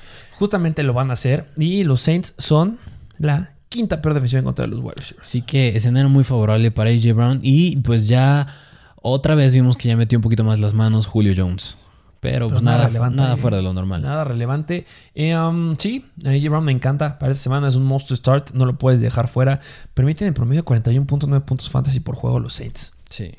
Justamente 0.43 0.83
lo 0.83 0.93
van 0.93 1.11
a 1.11 1.13
hacer 1.13 1.47
y 1.57 1.85
los 1.85 2.01
Saints 2.01 2.35
son 2.37 2.77
la 3.17 3.53
quinta 3.69 4.03
peor 4.03 4.15
defensiva 4.15 4.41
en 4.41 4.45
contra 4.45 4.65
de 4.65 4.73
los 4.73 4.81
Warriors. 4.81 5.15
Así 5.21 5.43
que 5.43 5.77
escenario 5.77 6.09
muy 6.09 6.25
favorable 6.25 6.73
para 6.73 6.91
AJ 6.91 7.15
Brown 7.15 7.39
y 7.45 7.77
pues 7.77 8.09
ya 8.09 8.49
otra 8.97 9.37
vez 9.37 9.55
vimos 9.55 9.77
que 9.77 9.87
ya 9.87 9.97
metió 9.97 10.19
un 10.19 10.23
poquito 10.23 10.43
más 10.43 10.59
las 10.59 10.75
manos 10.75 11.07
Julio 11.07 11.33
Jones. 11.37 11.79
Pero, 12.21 12.49
pues 12.49 12.61
nada, 12.61 12.91
nada, 13.11 13.37
fuera 13.37 13.59
de 13.59 13.63
lo 13.63 13.73
normal. 13.73 14.03
Nada 14.03 14.25
relevante. 14.25 14.85
Eh, 15.15 15.39
um, 15.39 15.77
sí, 15.77 16.07
AJ 16.25 16.49
Brown 16.49 16.65
me 16.65 16.73
encanta. 16.73 17.21
Para 17.21 17.31
esta 17.31 17.45
semana 17.45 17.69
es 17.69 17.77
un 17.77 17.85
must 17.85 18.11
start. 18.11 18.51
No 18.51 18.67
lo 18.67 18.77
puedes 18.77 19.01
dejar 19.01 19.29
fuera. 19.29 19.61
Permiten 19.95 20.27
en 20.27 20.35
promedio 20.35 20.65
41.9 20.65 21.41
puntos 21.43 21.71
fantasy 21.71 22.01
por 22.01 22.17
juego 22.17 22.41
los 22.41 22.55
Saints. 22.55 22.95
Sí. 23.09 23.31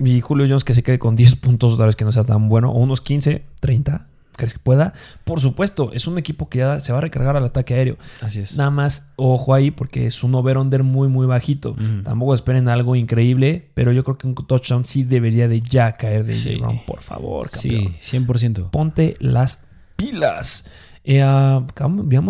Y 0.00 0.20
Julio 0.20 0.44
Jones 0.48 0.64
que 0.64 0.74
se 0.74 0.82
quede 0.82 0.98
con 0.98 1.14
10 1.14 1.36
puntos 1.36 1.74
otra 1.74 1.86
vez 1.86 1.94
que 1.94 2.04
no 2.04 2.10
sea 2.10 2.24
tan 2.24 2.48
bueno. 2.48 2.72
O 2.72 2.78
unos 2.78 3.00
15, 3.00 3.44
30. 3.60 4.08
¿Crees 4.38 4.54
que 4.54 4.60
pueda? 4.60 4.92
Por 5.24 5.40
supuesto, 5.40 5.90
es 5.92 6.06
un 6.06 6.16
equipo 6.16 6.48
que 6.48 6.60
ya 6.60 6.78
se 6.78 6.92
va 6.92 6.98
a 6.98 7.00
recargar 7.00 7.36
al 7.36 7.44
ataque 7.44 7.74
aéreo. 7.74 7.98
Así 8.22 8.38
es. 8.38 8.56
Nada 8.56 8.70
más, 8.70 9.10
ojo 9.16 9.52
ahí, 9.52 9.72
porque 9.72 10.06
es 10.06 10.22
un 10.22 10.32
over-under 10.36 10.84
muy, 10.84 11.08
muy 11.08 11.26
bajito. 11.26 11.74
Tampoco 12.04 12.34
esperen 12.34 12.68
algo 12.68 12.94
increíble, 12.94 13.68
pero 13.74 13.90
yo 13.90 14.04
creo 14.04 14.16
que 14.16 14.28
un 14.28 14.36
touchdown 14.36 14.84
sí 14.84 15.02
debería 15.02 15.48
de 15.48 15.60
ya 15.60 15.90
caer 15.90 16.24
de 16.24 16.34
sí. 16.34 16.62
Por 16.86 17.00
favor, 17.00 17.50
campeón. 17.50 17.96
Sí, 17.98 18.16
100%. 18.16 18.70
Ponte 18.70 19.16
las 19.18 19.64
pilas. 19.96 20.66
Eh, 21.02 21.24
uh, 21.24 21.66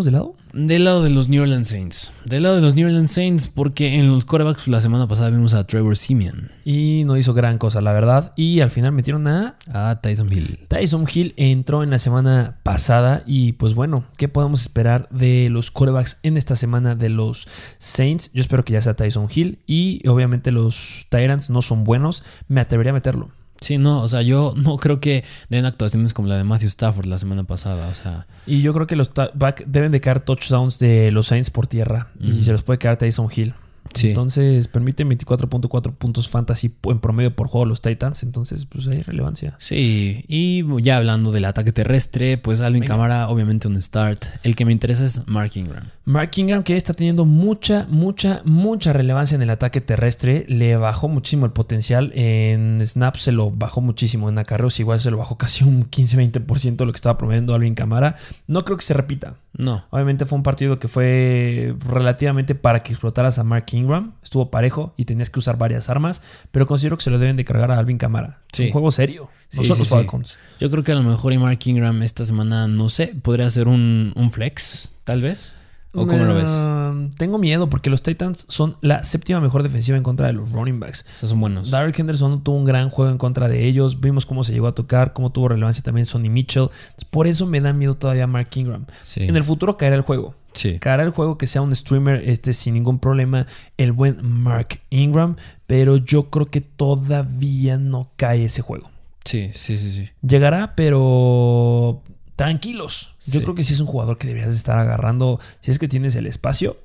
de 0.02 0.10
lado? 0.10 0.32
Del 0.52 0.84
lado 0.84 1.02
de 1.02 1.11
los 1.11 1.28
New 1.28 1.42
Orleans 1.42 1.68
Saints. 1.68 2.12
Del 2.24 2.42
lado 2.42 2.56
de 2.56 2.62
los 2.62 2.74
New 2.74 2.87
Orleans 2.87 3.11
Saints, 3.11 3.48
porque 3.48 3.94
en 3.96 4.11
los 4.11 4.24
corebacks 4.24 4.66
la 4.68 4.80
semana 4.80 5.06
pasada 5.06 5.30
vimos 5.30 5.54
a 5.54 5.66
Trevor 5.66 5.96
Simeon. 5.96 6.50
Y 6.64 7.02
no 7.04 7.16
hizo 7.16 7.34
gran 7.34 7.58
cosa, 7.58 7.80
la 7.80 7.92
verdad. 7.92 8.32
Y 8.37 8.61
al 8.61 8.70
final 8.70 8.92
metieron 8.92 9.26
a. 9.26 9.56
A 9.72 10.00
Tyson 10.00 10.32
Hill. 10.32 10.66
Tyson 10.68 11.06
Hill 11.12 11.34
entró 11.37 11.82
en 11.82 11.90
la 11.90 11.98
semana 11.98 12.58
pasada. 12.62 13.22
Y 13.26 13.52
pues 13.52 13.74
bueno, 13.74 14.04
¿qué 14.16 14.28
podemos 14.28 14.62
esperar 14.62 15.08
de 15.11 15.48
los 15.50 15.70
corebacks 15.70 16.18
en 16.22 16.37
esta 16.37 16.56
semana 16.56 16.94
de 16.94 17.11
los 17.11 17.48
Saints? 17.78 18.30
Yo 18.32 18.40
espero 18.40 18.64
que 18.64 18.72
ya 18.72 18.80
sea 18.80 18.94
Tyson 18.94 19.28
Hill. 19.32 19.58
Y 19.66 20.06
obviamente 20.08 20.50
los 20.50 21.06
Tyrants 21.11 21.50
no 21.50 21.62
son 21.62 21.84
buenos. 21.84 22.24
Me 22.48 22.61
atrevería 22.61 22.90
a 22.90 22.94
meterlo. 22.94 23.30
Sí, 23.60 23.76
no, 23.78 24.02
o 24.02 24.08
sea, 24.08 24.22
yo 24.22 24.54
no 24.56 24.76
creo 24.76 25.00
que 25.00 25.24
den 25.48 25.66
actuaciones 25.66 26.12
como 26.12 26.28
la 26.28 26.36
de 26.36 26.44
Matthew 26.44 26.68
Stafford 26.68 27.06
la 27.06 27.18
semana 27.18 27.44
pasada, 27.44 27.88
o 27.88 27.94
sea. 27.94 28.26
Y 28.46 28.62
yo 28.62 28.72
creo 28.72 28.86
que 28.86 28.96
los 28.96 29.10
back 29.34 29.64
deben 29.66 29.92
de 29.92 30.00
caer 30.00 30.20
touchdowns 30.20 30.78
de 30.78 31.10
los 31.10 31.26
Saints 31.26 31.50
por 31.50 31.66
tierra 31.66 32.08
y 32.20 32.42
se 32.42 32.52
los 32.52 32.62
puede 32.62 32.78
caer 32.78 32.98
Tyson 32.98 33.28
Hill. 33.34 33.54
Entonces, 34.03 34.68
permite 34.68 35.05
24.4 35.05 35.94
puntos 35.94 36.29
fantasy 36.29 36.74
en 36.85 37.01
promedio 37.01 37.35
por 37.35 37.48
juego 37.48 37.66
los 37.66 37.83
Titans. 37.83 38.22
Entonces, 38.22 38.66
pues 38.66 38.87
hay 38.88 39.03
relevancia. 39.03 39.57
Sí, 39.59 40.24
y 40.29 40.64
ya 40.83 40.96
hablando 40.96 41.33
del 41.33 41.44
ataque 41.44 41.72
terrestre, 41.72 42.38
pues 42.38 42.61
Alvin 42.61 42.85
Cámara, 42.85 43.29
obviamente 43.29 43.68
un 43.68 43.81
start. 43.81 44.24
El 44.42 44.55
que 44.57 44.64
me 44.64 44.72
interesa 44.72 45.05
es 45.05 45.27
Mark 45.27 45.53
Ingram. 45.55 45.85
Mark 46.05 46.31
Ingram, 46.37 46.62
que 46.62 46.77
está 46.77 46.94
teniendo 46.94 47.24
mucha, 47.24 47.87
mucha, 47.90 48.42
mucha 48.44 48.92
relevancia 48.92 49.35
en 49.35 49.42
el 49.42 49.51
ataque 49.51 49.81
terrestre. 49.81 50.44
Le 50.48 50.77
bajó 50.77 51.09
muchísimo 51.09 51.46
el 51.46 51.53
potencial. 51.53 52.12
En 52.14 52.81
snaps 52.85 53.22
se 53.22 53.33
lo 53.33 53.51
bajó 53.51 53.81
muchísimo. 53.81 54.29
En 54.29 54.38
acarreos 54.38 54.81
igual 54.81 55.01
se 55.01 55.11
lo 55.11 55.18
bajó 55.18 55.37
casi 55.37 55.64
un 55.64 55.88
15-20% 55.90 56.77
de 56.77 56.87
lo 56.87 56.92
que 56.92 56.96
estaba 56.96 57.18
promediando 57.18 57.55
Alvin 57.55 57.74
Cámara. 57.74 58.16
No 58.46 58.62
creo 58.62 58.77
que 58.77 58.85
se 58.85 58.94
repita. 58.94 59.37
No. 59.52 59.84
Obviamente 59.90 60.24
fue 60.24 60.37
un 60.37 60.42
partido 60.42 60.78
que 60.78 60.88
fue 60.88 61.74
relativamente 61.88 62.54
para 62.54 62.82
que 62.82 62.92
explotaras 62.92 63.38
a 63.38 63.44
Mark 63.44 63.66
Ingram. 63.72 64.12
Estuvo 64.22 64.50
parejo 64.50 64.94
y 64.96 65.04
tenías 65.04 65.30
que 65.30 65.38
usar 65.38 65.58
varias 65.58 65.88
armas, 65.90 66.22
pero 66.50 66.66
considero 66.66 66.96
que 66.96 67.04
se 67.04 67.11
lo 67.11 67.18
deben 67.18 67.37
de 67.37 67.44
cargar 67.44 67.70
a 67.70 67.78
Alvin 67.78 67.98
Camara. 67.98 68.40
Es 68.52 68.61
un 68.61 68.70
juego 68.70 68.92
serio. 68.92 69.28
No 69.56 69.64
son 69.64 69.78
los 69.78 69.88
Falcons. 69.88 70.38
Yo 70.61 70.70
creo 70.70 70.84
que 70.84 70.92
a 70.92 70.94
lo 70.94 71.02
mejor 71.02 71.32
y 71.32 71.38
Mark 71.38 71.58
Ingram 71.64 72.02
esta 72.02 72.24
semana, 72.24 72.68
no 72.68 72.88
sé, 72.88 73.14
podría 73.22 73.48
ser 73.50 73.68
un, 73.68 74.12
un 74.14 74.30
flex, 74.30 74.94
tal 75.04 75.22
vez. 75.22 75.54
¿O 75.92 76.07
cómo 76.07 76.24
lo 76.24 76.35
ves? 76.35 76.51
Um, 76.51 77.11
tengo 77.12 77.38
miedo 77.38 77.70
porque 77.70 77.88
los 77.88 78.03
Titans 78.03 78.44
son 78.48 78.77
la 78.83 79.03
séptima 79.03 79.40
mejor 79.40 79.62
defensiva 79.62 79.96
en 79.96 80.03
contra 80.03 80.27
de 80.27 80.35
los 80.35 80.53
running 80.53 80.79
backs. 80.79 81.07
Esos 81.11 81.31
son 81.31 81.40
buenos. 81.40 81.70
Dark 81.70 81.94
Henderson 81.96 82.44
tuvo 82.44 82.57
un 82.57 82.64
gran 82.66 82.90
juego 82.90 83.11
en 83.11 83.16
contra 83.16 83.48
de 83.48 83.66
ellos. 83.66 84.01
Vimos 84.01 84.27
cómo 84.27 84.44
se 84.44 84.53
llegó 84.53 84.66
a 84.66 84.74
tocar, 84.74 85.14
cómo 85.14 85.33
tuvo 85.33 85.48
relevancia 85.48 85.83
también 85.83 86.05
Sonny 86.05 86.29
Mitchell. 86.29 86.68
Por 87.11 87.27
eso 87.27 87.46
me 87.46 87.61
da 87.61 87.72
miedo 87.72 87.96
todavía 87.96 88.27
Mark 88.27 88.51
Ingram. 88.55 88.85
En 89.16 89.35
el 89.35 89.44
futuro 89.44 89.79
caerá 89.79 89.96
el 89.96 90.03
juego. 90.03 90.35
Sí. 90.53 90.79
Caerá 90.79 91.05
el 91.05 91.11
juego 91.11 91.38
que 91.38 91.46
sea 91.46 91.62
un 91.62 91.74
streamer 91.74 92.29
este, 92.29 92.53
sin 92.53 92.74
ningún 92.74 92.98
problema, 92.98 93.46
el 93.79 93.92
buen 93.92 94.18
Mark 94.22 94.81
Ingram. 94.90 95.37
Pero 95.66 95.96
yo 95.96 96.29
creo 96.29 96.46
que 96.46 96.61
todavía 96.61 97.79
no 97.79 98.11
cae 98.16 98.44
ese 98.44 98.61
juego. 98.61 98.90
Sí, 99.24 99.51
sí, 99.53 99.77
sí, 99.79 99.90
sí. 99.90 100.09
Llegará, 100.27 100.74
pero 100.74 102.03
tranquilos. 102.38 103.16
Yo 103.27 103.42
creo 103.42 103.57
que 103.57 103.64
sí 103.64 103.72
es 103.72 103.81
un 103.81 103.88
jugador 103.88 104.16
que 104.16 104.29
deberías 104.29 104.55
estar 104.55 104.79
agarrando 104.79 105.40
si 105.61 105.72
es 105.72 105.81
que 105.81 105.88
tienes 105.88 106.14
el 106.14 106.24
espacio, 106.24 106.79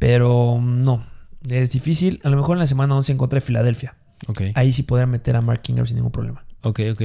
pero 0.00 0.58
no, 0.60 1.06
es 1.48 1.70
difícil. 1.70 2.20
A 2.24 2.30
lo 2.30 2.36
mejor 2.36 2.56
en 2.56 2.58
la 2.58 2.66
semana 2.66 2.96
11 2.96 3.12
encontré 3.12 3.40
Filadelfia. 3.40 3.96
Okay. 4.26 4.50
Ahí 4.56 4.72
sí 4.72 4.82
podrán 4.82 5.10
meter 5.10 5.36
a 5.36 5.40
Mark 5.40 5.62
Ingram 5.68 5.86
sin 5.86 5.96
ningún 5.96 6.10
problema. 6.10 6.44
Ok, 6.62 6.80
ok. 6.90 7.02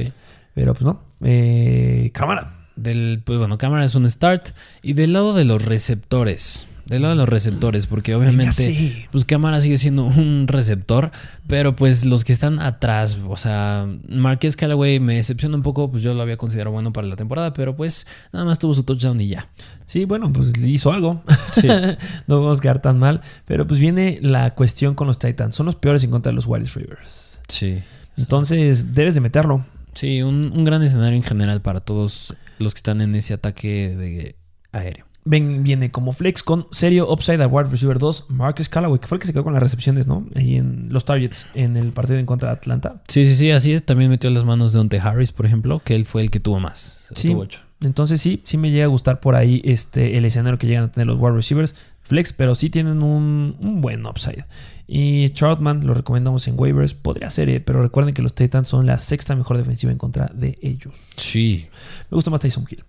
Pero 0.54 0.74
pues 0.74 0.84
no. 0.84 1.04
Eh, 1.22 2.10
cámara. 2.12 2.66
Del, 2.74 3.22
pues 3.24 3.38
bueno, 3.38 3.58
cámara 3.58 3.84
es 3.84 3.94
un 3.94 4.10
start. 4.10 4.48
Y 4.82 4.94
del 4.94 5.12
lado 5.12 5.32
de 5.32 5.44
los 5.44 5.64
receptores. 5.64 6.66
Del 6.86 7.00
lado 7.00 7.14
de 7.14 7.18
los 7.18 7.28
receptores, 7.28 7.86
porque 7.86 8.14
obviamente, 8.14 9.06
pues 9.10 9.24
Cámara 9.24 9.58
sigue 9.60 9.78
siendo 9.78 10.04
un 10.04 10.46
receptor, 10.46 11.12
pero 11.46 11.74
pues 11.74 12.04
los 12.04 12.24
que 12.24 12.34
están 12.34 12.60
atrás, 12.60 13.16
o 13.26 13.38
sea, 13.38 13.86
Marqués 14.08 14.54
Callaway 14.54 15.00
me 15.00 15.14
decepciona 15.14 15.56
un 15.56 15.62
poco, 15.62 15.90
pues 15.90 16.02
yo 16.02 16.12
lo 16.12 16.20
había 16.20 16.36
considerado 16.36 16.72
bueno 16.72 16.92
para 16.92 17.06
la 17.06 17.16
temporada, 17.16 17.54
pero 17.54 17.74
pues 17.74 18.06
nada 18.34 18.44
más 18.44 18.58
tuvo 18.58 18.74
su 18.74 18.82
touchdown 18.82 19.18
y 19.18 19.28
ya. 19.28 19.48
Sí, 19.86 20.04
bueno, 20.04 20.30
pues 20.30 20.52
hizo 20.58 20.92
algo. 20.92 21.22
Sí. 21.54 21.68
no 22.26 22.42
vamos 22.42 22.58
a 22.58 22.60
quedar 22.60 22.82
tan 22.82 22.98
mal, 22.98 23.22
pero 23.46 23.66
pues 23.66 23.80
viene 23.80 24.18
la 24.20 24.54
cuestión 24.54 24.94
con 24.94 25.06
los 25.06 25.18
Titans. 25.18 25.54
Son 25.54 25.64
los 25.64 25.76
peores 25.76 26.04
en 26.04 26.10
contra 26.10 26.32
de 26.32 26.36
los 26.36 26.46
Warriors 26.46 26.74
Rivers. 26.74 27.40
Sí. 27.48 27.82
Entonces, 28.18 28.94
debes 28.94 29.14
de 29.14 29.20
meterlo. 29.22 29.64
Sí, 29.94 30.22
un, 30.22 30.50
un 30.54 30.64
gran 30.64 30.82
escenario 30.82 31.16
en 31.16 31.22
general 31.22 31.62
para 31.62 31.80
todos 31.80 32.34
los 32.58 32.74
que 32.74 32.78
están 32.78 33.00
en 33.00 33.14
ese 33.14 33.32
ataque 33.32 33.96
de 33.96 34.36
aéreo. 34.72 35.06
Ven, 35.26 35.64
viene 35.64 35.90
como 35.90 36.12
flex 36.12 36.42
con 36.42 36.66
serio 36.70 37.10
upside 37.10 37.42
a 37.42 37.46
wide 37.46 37.70
receiver 37.70 37.98
2, 37.98 38.26
Marcus 38.28 38.68
Callaway, 38.68 38.98
que 38.98 39.06
fue 39.06 39.16
el 39.16 39.20
que 39.20 39.26
se 39.26 39.32
quedó 39.32 39.44
con 39.44 39.54
las 39.54 39.62
recepciones, 39.62 40.06
¿no? 40.06 40.26
Ahí 40.34 40.56
en 40.56 40.88
los 40.90 41.06
targets 41.06 41.46
en 41.54 41.76
el 41.76 41.92
partido 41.92 42.18
en 42.18 42.26
contra 42.26 42.50
de 42.50 42.56
Atlanta. 42.56 43.02
Sí, 43.08 43.24
sí, 43.24 43.34
sí, 43.34 43.50
así 43.50 43.72
es. 43.72 43.84
También 43.84 44.10
metió 44.10 44.28
las 44.30 44.44
manos 44.44 44.72
de 44.72 44.80
Dante 44.80 45.00
Harris, 45.00 45.32
por 45.32 45.46
ejemplo, 45.46 45.80
que 45.82 45.94
él 45.94 46.04
fue 46.04 46.20
el 46.22 46.30
que 46.30 46.40
tuvo 46.40 46.60
más. 46.60 47.04
Sí, 47.14 47.34
entonces 47.80 48.20
sí, 48.20 48.42
sí 48.44 48.56
me 48.56 48.70
llega 48.70 48.84
a 48.84 48.88
gustar 48.88 49.20
por 49.20 49.34
ahí 49.34 49.60
este, 49.64 50.16
el 50.16 50.24
escenario 50.24 50.58
que 50.58 50.66
llegan 50.66 50.84
a 50.84 50.92
tener 50.92 51.06
los 51.06 51.20
wide 51.20 51.34
receivers. 51.34 51.74
Flex, 52.02 52.34
pero 52.34 52.54
sí 52.54 52.68
tienen 52.68 53.02
un, 53.02 53.56
buen 53.80 54.04
upside. 54.04 54.44
Y 54.86 55.30
Troutman 55.30 55.86
lo 55.86 55.94
recomendamos 55.94 56.46
en 56.48 56.54
waivers. 56.58 56.92
Podría 56.92 57.30
ser, 57.30 57.48
eh, 57.48 57.60
pero 57.60 57.82
recuerden 57.82 58.12
que 58.12 58.20
los 58.20 58.34
Titans 58.34 58.68
son 58.68 58.84
la 58.84 58.98
sexta 58.98 59.34
mejor 59.34 59.56
defensiva 59.56 59.90
en 59.90 59.98
contra 59.98 60.30
de 60.34 60.58
ellos. 60.60 61.12
Sí. 61.16 61.66
Me 62.10 62.14
gusta 62.14 62.30
más 62.30 62.40
Tyson 62.40 62.66
Hill. 62.68 62.84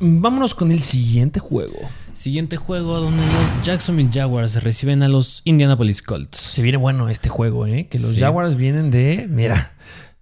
Vámonos 0.00 0.54
con 0.54 0.70
el 0.70 0.80
siguiente 0.80 1.40
juego. 1.40 1.76
Siguiente 2.12 2.56
juego 2.56 3.00
donde 3.00 3.24
los 3.24 3.62
Jacksonville 3.62 4.10
Jaguars 4.12 4.62
reciben 4.62 5.02
a 5.02 5.08
los 5.08 5.42
Indianapolis 5.44 6.02
Colts. 6.02 6.38
Se 6.38 6.62
viene 6.62 6.78
bueno 6.78 7.08
este 7.08 7.28
juego, 7.28 7.66
¿eh? 7.66 7.88
Que 7.88 7.98
los 7.98 8.16
Jaguars 8.16 8.56
vienen 8.56 8.90
de, 8.90 9.26
mira, 9.28 9.72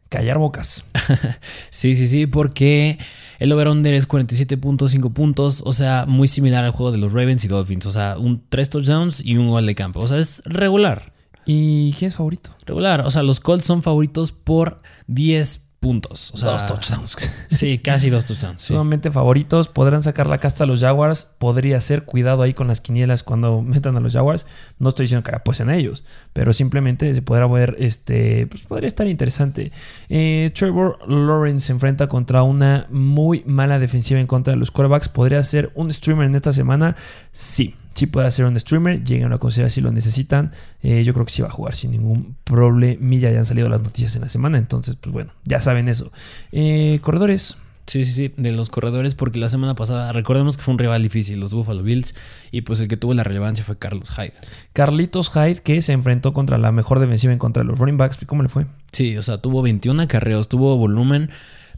callar 0.09 0.39
bocas. 0.39 0.85
sí, 1.71 1.95
sí, 1.95 2.07
sí, 2.07 2.27
porque 2.27 2.99
el 3.39 3.53
over-under 3.53 3.93
es 3.95 4.09
47.5 4.09 5.12
puntos, 5.12 5.62
o 5.67 5.73
sea, 5.73 6.07
muy 6.07 6.29
similar 6.29 6.65
al 6.65 6.71
juego 6.71 6.93
de 6.93 6.99
los 6.99 7.12
Ravens 7.12 7.45
y 7.45 7.49
Dolphins. 7.49 7.87
O 7.87 7.93
sea, 7.93 8.17
un 8.19 8.43
3 8.49 8.71
touchdowns 8.71 9.25
y 9.25 9.37
un 9.37 9.51
gol 9.51 9.67
de 9.67 9.75
campo. 9.75 10.01
O 10.01 10.07
sea, 10.07 10.19
es 10.19 10.43
regular. 10.47 11.12
¿Y 11.45 11.93
quién 11.93 12.09
es 12.09 12.17
favorito? 12.17 12.51
Regular. 12.65 13.03
O 13.03 13.11
sea, 13.11 13.23
los 13.23 13.41
Colts 13.41 13.65
son 13.65 13.83
favoritos 13.83 14.33
por 14.33 14.81
10 15.07 15.65
puntos. 15.87 16.33
O 16.35 16.37
sea, 16.37 16.51
dos 16.51 16.66
touchdowns. 16.66 17.16
Sí, 17.49 17.79
casi 17.79 18.11
dos 18.11 18.25
touchdowns. 18.25 18.61
Sumamente 18.61 19.12
favoritos. 19.12 19.68
Podrán 19.68 20.03
sacar 20.03 20.27
la 20.27 20.38
casta 20.38 20.64
a 20.64 20.66
los 20.66 20.81
Jaguars. 20.81 21.31
Podría 21.38 21.81
ser 21.81 22.03
cuidado 22.03 22.42
ahí 22.42 22.55
con 22.55 22.66
las 22.66 22.81
quinielas 22.81 23.22
cuando 23.22 23.62
metan 23.62 23.96
a 23.96 24.01
los 24.01 24.14
Jaguars. 24.14 24.49
No 24.81 24.88
estoy 24.88 25.05
diciendo 25.05 25.22
que 25.22 25.37
apuesten 25.37 25.68
a 25.68 25.77
ellos, 25.77 26.03
pero 26.33 26.53
simplemente 26.53 27.14
se 27.14 27.22
podrá 27.22 27.46
ver, 27.46 27.77
este, 27.79 28.49
pues 28.49 28.62
podría 28.62 28.88
estar 28.88 29.07
interesante. 29.07 29.70
Eh, 30.09 30.51
Trevor 30.57 30.99
Lawrence 31.09 31.66
se 31.66 31.72
enfrenta 31.72 32.09
contra 32.09 32.42
una 32.42 32.88
muy 32.90 33.44
mala 33.46 33.79
defensiva 33.79 34.18
en 34.18 34.27
contra 34.27 34.55
de 34.55 34.59
los 34.59 34.72
quarterbacks. 34.72 35.09
¿Podría 35.09 35.40
ser 35.44 35.70
un 35.77 35.94
streamer 35.94 36.27
en 36.27 36.35
esta 36.35 36.53
semana? 36.53 36.96
Sí 37.31 37.77
sí 37.96 38.06
puede 38.06 38.30
ser 38.30 38.44
un 38.44 38.59
streamer, 38.61 39.02
lleguen 39.02 39.32
a 39.32 39.38
considerar 39.38 39.70
si 39.70 39.80
lo 39.80 39.90
necesitan. 39.90 40.52
Eh, 40.82 41.02
yo 41.02 41.14
creo 41.14 41.24
que 41.24 41.32
sí 41.32 41.42
va 41.42 41.48
a 41.48 41.50
jugar 41.50 41.74
sin 41.74 41.90
ningún 41.90 42.37
problema. 42.44 43.16
Ya 43.16 43.30
han 43.30 43.46
salido 43.46 43.68
las 43.68 43.80
noticias 43.80 44.14
en 44.16 44.22
la 44.22 44.28
semana, 44.28 44.59
entonces, 44.59 44.96
pues 44.96 45.12
bueno, 45.12 45.32
ya 45.44 45.61
saben 45.61 45.88
eso. 45.88 46.12
Eh, 46.52 47.00
corredores. 47.02 47.56
Sí, 47.87 48.04
sí, 48.04 48.12
sí, 48.12 48.35
de 48.37 48.50
los 48.50 48.68
corredores, 48.68 49.14
porque 49.14 49.38
la 49.38 49.48
semana 49.48 49.76
pasada, 49.76 50.11
recordemos 50.11 50.56
que 50.56 50.64
fue 50.64 50.72
un 50.72 50.78
rival 50.78 51.04
difícil, 51.04 51.38
los 51.38 51.54
Buffalo 51.54 51.85
Bills, 51.85 52.16
y 52.50 52.62
pues 52.62 52.80
el 52.80 52.88
que 52.88 52.96
tuvo 52.96 53.14
la 53.14 53.22
relevancia 53.22 53.64
fue 53.64 53.78
Carlos 53.78 54.11
Hyde. 54.11 54.32
Carlitos 54.72 55.30
Hyde, 55.30 55.61
que 55.62 55.80
se 55.82 55.92
enfrentó 55.92 56.32
contra 56.32 56.59
la 56.59 56.72
mejor 56.72 56.98
defensiva 56.98 57.32
en 57.32 57.38
contra 57.38 57.62
de 57.62 57.68
los 57.68 57.78
running 57.78 57.96
backs. 57.96 58.18
¿Cómo 58.26 58.42
le 58.42 58.48
fue? 58.48 58.66
Sí, 58.90 59.16
o 59.16 59.22
sea, 59.22 59.38
tuvo 59.38 59.62
21 59.62 60.02
acarreos, 60.02 60.48
tuvo 60.48 60.76
volumen 60.76 61.30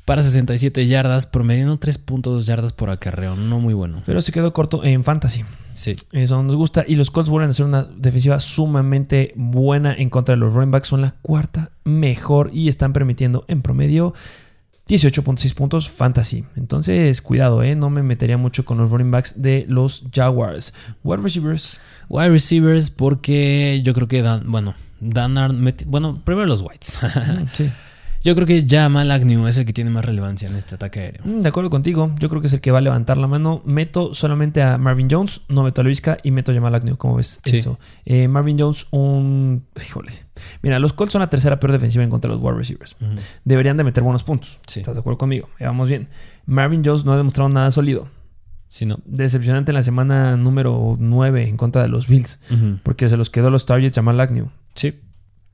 para 0.09 0.23
67 0.23 0.87
yardas, 0.87 1.27
promediando 1.27 1.79
3.2 1.79 2.41
yardas 2.47 2.73
por 2.73 2.89
acarreo, 2.89 3.37
no 3.37 3.61
muy 3.61 3.75
bueno. 3.75 4.03
Pero 4.07 4.23
se 4.23 4.33
quedó 4.33 4.55
corto 4.55 4.83
en 4.83 5.05
fantasy. 5.05 5.45
Sí. 5.75 5.97
Eso 6.13 6.43
nos 6.43 6.57
gusta. 6.57 6.83
Y 6.89 6.95
los 6.95 7.11
Colts 7.11 7.29
vuelven 7.29 7.51
a 7.51 7.53
ser 7.53 7.67
una 7.67 7.83
defensiva 7.83 8.41
sumamente 8.41 9.35
buena 9.37 9.93
en 9.93 10.09
contra 10.09 10.35
de 10.35 10.39
los 10.39 10.55
running 10.55 10.71
backs. 10.71 10.89
Son 10.89 11.03
la 11.03 11.11
cuarta 11.21 11.73
mejor 11.85 12.49
y 12.55 12.69
están 12.69 12.95
permitiendo 12.95 13.45
en 13.49 13.61
promedio 13.61 14.15
18.6 14.89 15.53
puntos 15.53 15.91
fantasy. 15.91 16.47
Entonces, 16.57 17.21
cuidado, 17.21 17.63
¿eh? 17.63 17.75
no 17.75 17.91
me 17.91 18.03
metería 18.03 18.39
mucho 18.39 18.65
con 18.65 18.79
los 18.79 18.91
running 18.91 19.11
backs 19.11 19.43
de 19.43 19.67
los 19.69 20.05
Jaguars. 20.11 20.73
Wide 21.05 21.23
receivers. 21.23 21.81
Wide 22.09 22.31
receivers, 22.31 22.89
porque 22.89 23.83
yo 23.85 23.93
creo 23.93 24.09
que 24.09 24.23
dan, 24.23 24.51
bueno, 24.51 24.73
Dan 25.01 25.37
Arnold, 25.37 25.85
bueno, 25.87 26.23
primero 26.25 26.47
los 26.47 26.63
Whites. 26.63 26.99
sí. 27.53 27.71
Yo 28.25 28.35
creo 28.35 28.47
que 28.47 28.67
Jamal 28.69 29.11
Agnew 29.11 29.47
es 29.47 29.59
el 29.59 29.65
que 29.65 29.73
tiene 29.73 29.91
más 29.91 30.05
relevancia 30.05 30.49
en 30.49 30.57
este 30.57 30.75
ataque 30.75 31.01
aéreo. 31.01 31.23
Mm, 31.25 31.41
de 31.41 31.49
acuerdo 31.49 31.71
contigo. 31.71 32.11
Yo 32.19 32.29
creo 32.29 32.41
que 32.41 32.49
es 32.49 32.53
el 32.53 32.61
que 32.61 32.71
va 32.73 32.79
a 32.79 32.81
levantar 32.81 33.17
la 33.17 33.27
mano. 33.29 33.63
Meto 33.65 34.13
solamente 34.13 34.61
a 34.63 34.77
Marvin 34.77 35.09
Jones, 35.11 35.43
no 35.49 35.63
meto 35.63 35.81
a 35.81 35.85
Luisca 35.85 36.19
y 36.23 36.31
meto 36.33 36.51
a 36.53 36.55
Jamal 36.55 36.75
Agnew. 36.75 36.97
¿Cómo 36.97 37.17
ves 37.17 37.41
Sí. 37.45 37.57
eso? 37.59 37.79
Eh, 38.05 38.27
Marvin 38.29 38.59
Jones, 38.59 38.87
un. 38.91 39.65
Híjole. 39.77 40.13
Mira, 40.63 40.79
los 40.79 40.93
Colts 40.93 41.13
son 41.13 41.21
la 41.21 41.31
tercera 41.31 41.59
peor 41.61 41.73
defensiva 41.73 42.03
en 42.05 42.11
contra 42.11 42.29
de 42.31 42.35
los 42.37 42.45
wide 42.45 42.57
receivers. 42.59 42.97
Deberían 43.45 43.77
de 43.77 43.85
meter 43.85 44.03
buenos 44.03 44.25
puntos. 44.25 44.59
Sí. 44.67 44.81
¿Estás 44.81 44.97
de 44.97 45.01
acuerdo 45.01 45.19
conmigo? 45.19 45.49
Ya 45.61 45.67
vamos 45.69 45.89
bien. 45.89 46.09
Marvin 46.47 46.83
Jones 46.85 47.05
no 47.05 47.13
ha 47.13 47.17
demostrado 47.17 47.49
nada 47.49 47.71
sólido. 47.71 48.09
Sí, 48.67 48.85
no. 48.85 48.99
Decepcionante 49.07 49.71
en 49.71 49.77
la 49.77 49.83
semana 49.83 50.37
número 50.37 50.97
9 50.99 51.49
en 51.49 51.57
contra 51.57 51.83
de 51.83 51.89
los 51.89 52.07
Bills. 52.09 52.41
Porque 52.83 53.09
se 53.09 53.17
los 53.17 53.31
quedó 53.31 53.51
los 53.51 53.65
targets 53.65 53.95
Jamal 53.97 54.21
Agnew. 54.21 54.49
Sí. 54.75 54.95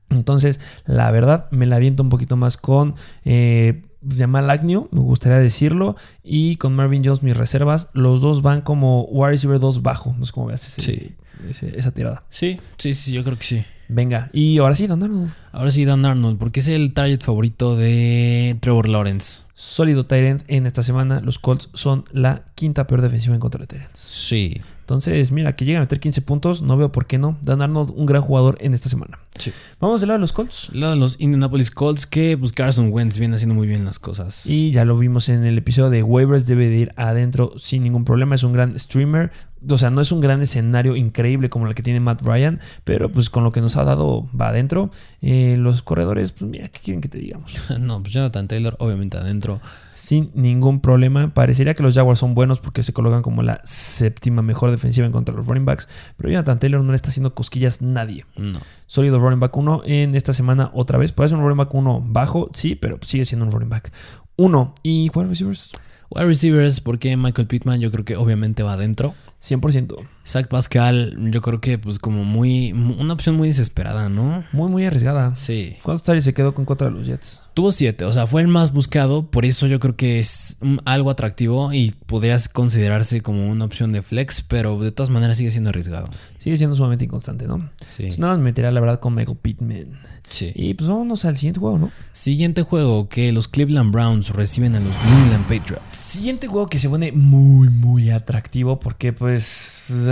Entonces, 0.09 0.59
la 0.85 1.09
verdad, 1.11 1.47
me 1.51 1.65
la 1.65 1.75
aviento 1.77 2.03
un 2.03 2.09
poquito 2.09 2.35
más 2.37 2.57
con 2.57 2.95
eh, 3.25 3.81
Jamal 4.07 4.49
Agnew, 4.49 4.87
me 4.91 4.99
gustaría 4.99 5.39
decirlo, 5.39 5.95
y 6.23 6.57
con 6.57 6.75
Marvin 6.75 7.03
Jones, 7.03 7.23
mis 7.23 7.35
reservas. 7.35 7.89
Los 7.93 8.21
dos 8.21 8.41
van 8.41 8.61
como 8.61 9.03
wide 9.05 9.31
receiver 9.31 9.59
2 9.59 9.81
bajo. 9.81 10.15
No 10.19 10.25
sé 10.25 10.31
cómo 10.31 10.47
veas 10.47 10.65
ese- 10.67 10.81
Sí. 10.81 11.15
ese- 11.49 11.77
esa 11.77 11.91
tirada. 11.91 12.23
Sí, 12.29 12.57
sí, 12.77 12.93
sí, 12.93 13.13
yo 13.13 13.23
creo 13.23 13.37
que 13.37 13.43
sí. 13.43 13.63
Venga, 13.87 14.29
y 14.33 14.57
ahora 14.57 14.75
sí, 14.75 14.87
Don 14.87 15.03
Arnold. 15.03 15.31
Ahora 15.51 15.71
sí, 15.71 15.85
Dan 15.85 16.05
Arnold, 16.05 16.39
porque 16.39 16.59
es 16.61 16.67
el 16.69 16.93
target 16.93 17.21
favorito 17.21 17.75
de 17.75 18.57
Trevor 18.59 18.89
Lawrence. 18.89 19.43
Sólido 19.53 20.05
Tyrant 20.07 20.43
en 20.47 20.65
esta 20.65 20.81
semana. 20.81 21.19
Los 21.21 21.37
Colts 21.39 21.69
son 21.73 22.03
la 22.11 22.45
quinta 22.55 22.87
peor 22.87 23.01
defensiva 23.01 23.35
en 23.35 23.41
contra 23.41 23.61
de 23.61 23.67
Tyrants. 23.67 23.99
Sí. 23.99 24.59
Entonces, 24.85 25.31
mira, 25.31 25.55
que 25.55 25.65
llegan 25.65 25.81
a 25.81 25.85
meter 25.85 25.99
15 25.99 26.21
puntos, 26.21 26.61
no 26.61 26.77
veo 26.77 26.91
por 26.91 27.07
qué 27.07 27.17
no. 27.17 27.39
Dan 27.41 27.63
Arnold, 27.63 27.91
un 27.95 28.05
gran 28.05 28.21
jugador 28.21 28.59
en 28.61 28.75
esta 28.75 28.87
semana. 28.87 29.17
Sí. 29.39 29.51
Vamos 29.79 29.99
del 29.99 30.09
lado 30.09 30.19
de 30.19 30.21
los 30.21 30.31
Colts. 30.31 30.69
Lado 30.73 30.93
de 30.93 30.99
los 30.99 31.19
Indianapolis 31.19 31.71
Colts, 31.71 32.05
que 32.05 32.37
pues 32.37 32.53
Carson 32.53 32.89
Wentz 32.91 33.17
viene 33.17 33.33
haciendo 33.33 33.55
muy 33.55 33.65
bien 33.65 33.83
las 33.83 33.97
cosas. 33.97 34.45
Y 34.45 34.69
ya 34.69 34.85
lo 34.85 34.95
vimos 34.95 35.27
en 35.29 35.43
el 35.43 35.57
episodio 35.57 35.89
de 35.89 36.03
waivers, 36.03 36.45
debe 36.45 36.69
de 36.69 36.75
ir 36.77 36.93
adentro 36.97 37.53
sin 37.57 37.81
ningún 37.81 38.05
problema. 38.05 38.35
Es 38.35 38.43
un 38.43 38.53
gran 38.53 38.77
streamer. 38.77 39.31
O 39.69 39.77
sea, 39.77 39.89
no 39.89 40.01
es 40.01 40.11
un 40.11 40.21
gran 40.21 40.41
escenario 40.41 40.95
increíble 40.95 41.49
como 41.49 41.67
el 41.67 41.75
que 41.75 41.83
tiene 41.83 41.99
Matt 41.99 42.21
Ryan, 42.21 42.59
pero 42.83 43.09
pues 43.11 43.29
con 43.29 43.43
lo 43.43 43.51
que 43.51 43.61
nos 43.61 43.77
ha 43.77 43.83
dado 43.83 44.27
va 44.39 44.49
adentro. 44.49 44.91
Eh, 45.21 45.57
los 45.59 45.81
corredores, 45.81 46.31
pues 46.31 46.49
mira, 46.49 46.67
¿qué 46.67 46.79
quieren 46.79 47.01
que 47.01 47.09
te 47.09 47.17
digamos? 47.17 47.55
No, 47.79 48.01
pues 48.01 48.13
Jonathan 48.13 48.47
Taylor, 48.47 48.75
obviamente 48.79 49.17
adentro. 49.17 49.59
Sin 49.91 50.31
ningún 50.33 50.81
problema. 50.81 51.33
Parecería 51.33 51.73
que 51.73 51.83
los 51.83 51.95
Jaguars 51.95 52.19
son 52.19 52.35
buenos 52.35 52.59
porque 52.59 52.83
se 52.83 52.93
colocan 52.93 53.21
como 53.21 53.43
la 53.43 53.59
séptima 53.63 54.41
mejor 54.41 54.71
defensiva 54.71 55.05
en 55.05 55.11
contra 55.11 55.33
de 55.33 55.37
los 55.37 55.47
running 55.47 55.65
backs, 55.65 55.87
pero 56.17 56.29
Jonathan 56.29 56.59
Taylor 56.59 56.83
no 56.83 56.91
le 56.91 56.95
está 56.95 57.09
haciendo 57.09 57.33
cosquillas 57.33 57.81
nadie. 57.81 58.25
No. 58.37 58.59
Sólido 58.87 59.19
running 59.19 59.39
back 59.39 59.55
1 59.55 59.81
en 59.85 60.15
esta 60.15 60.33
semana 60.33 60.71
otra 60.73 60.97
vez. 60.97 61.11
Puede 61.11 61.29
ser 61.29 61.37
un 61.37 61.43
running 61.43 61.57
back 61.57 61.73
1 61.73 62.03
bajo, 62.07 62.49
sí, 62.53 62.75
pero 62.75 62.99
sigue 63.01 63.25
siendo 63.25 63.45
un 63.45 63.51
running 63.51 63.69
back 63.69 63.91
1. 64.37 64.75
¿Y 64.83 65.11
wide 65.13 65.29
receivers? 65.29 65.71
Wide 66.09 66.25
receivers, 66.25 66.81
porque 66.81 67.17
Michael 67.17 67.47
Pittman 67.47 67.79
yo 67.79 67.91
creo 67.91 68.05
que 68.05 68.15
obviamente 68.15 68.63
va 68.63 68.73
adentro. 68.73 69.13
100%. 69.45 69.95
Zach 70.25 70.47
Pascal, 70.47 71.15
yo 71.31 71.41
creo 71.41 71.61
que 71.61 71.77
pues 71.77 71.99
como 71.99 72.23
muy... 72.23 72.71
Una 72.73 73.13
opción 73.13 73.35
muy 73.35 73.49
desesperada, 73.49 74.09
¿no? 74.09 74.43
Muy, 74.51 74.69
muy 74.69 74.85
arriesgada. 74.85 75.35
Sí. 75.35 75.75
¿Cuántos 75.83 76.03
targets 76.03 76.25
se 76.25 76.33
quedó 76.33 76.55
con 76.55 76.65
contra 76.65 76.87
de 76.87 76.93
los 76.93 77.05
Jets? 77.05 77.43
Tuvo 77.53 77.71
siete, 77.71 78.05
o 78.05 78.11
sea, 78.11 78.27
fue 78.27 78.41
el 78.41 78.47
más 78.47 78.73
buscado, 78.73 79.27
por 79.27 79.45
eso 79.45 79.67
yo 79.67 79.79
creo 79.79 79.95
que 79.95 80.19
es 80.19 80.57
algo 80.83 81.09
atractivo 81.09 81.71
y 81.71 81.93
podrías 82.05 82.49
considerarse 82.49 83.21
como 83.21 83.49
una 83.49 83.63
opción 83.65 83.93
de 83.93 84.01
flex, 84.01 84.41
pero 84.41 84.77
de 84.79 84.91
todas 84.91 85.09
maneras 85.09 85.37
sigue 85.37 85.51
siendo 85.51 85.69
arriesgado. 85.69 86.07
Sigue 86.37 86.57
siendo 86.57 86.75
sumamente 86.75 87.05
inconstante, 87.05 87.47
¿no? 87.47 87.69
Sí. 87.85 88.03
Pues 88.03 88.19
nada 88.19 88.33
más 88.33 88.39
me 88.39 88.45
metería 88.45 88.71
la 88.71 88.79
verdad 88.79 88.99
con 88.99 89.15
Michael 89.15 89.37
Pittman. 89.41 89.87
sí. 90.29 90.51
Y 90.53 90.73
pues 90.73 90.89
vámonos 90.89 91.23
al 91.25 91.35
siguiente 91.35 91.59
juego, 91.59 91.77
¿no? 91.77 91.91
Siguiente 92.11 92.61
juego 92.63 93.07
que 93.09 93.31
los 93.31 93.47
Cleveland 93.47 93.91
Browns 93.91 94.29
reciben 94.31 94.75
a 94.75 94.79
los 94.79 94.95
New 95.03 95.17
England 95.23 95.43
Patriots. 95.47 95.97
Siguiente 95.97 96.47
juego 96.47 96.65
que 96.67 96.79
se 96.79 96.89
pone 96.89 97.11
muy, 97.13 97.69
muy 97.69 98.09
atractivo 98.09 98.79
porque 98.79 99.13
pues 99.13 99.34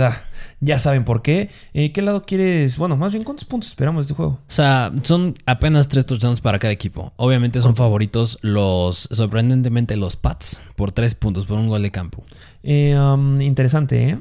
ah, 0.00 0.16
ya 0.60 0.78
saben 0.78 1.04
por 1.04 1.22
qué. 1.22 1.50
Eh, 1.72 1.92
¿Qué 1.92 2.02
lado 2.02 2.22
quieres? 2.22 2.78
Bueno, 2.78 2.96
más 2.96 3.12
bien, 3.12 3.24
¿cuántos 3.24 3.44
puntos 3.44 3.70
esperamos 3.70 4.04
de 4.04 4.12
este 4.12 4.14
juego? 4.14 4.32
O 4.32 4.52
sea, 4.52 4.92
son 5.02 5.34
apenas 5.46 5.88
tres 5.88 6.06
touchdowns 6.06 6.40
para 6.40 6.58
cada 6.58 6.72
equipo. 6.72 7.12
Obviamente 7.16 7.60
son 7.60 7.76
favoritos 7.76 8.38
los, 8.42 9.08
sorprendentemente 9.10 9.96
los 9.96 10.16
Pats, 10.16 10.62
por 10.76 10.92
tres 10.92 11.14
puntos, 11.14 11.46
por 11.46 11.58
un 11.58 11.68
gol 11.68 11.82
de 11.82 11.90
campo. 11.90 12.22
Eh, 12.62 12.98
um, 12.98 13.40
interesante, 13.40 14.10
¿eh? 14.10 14.18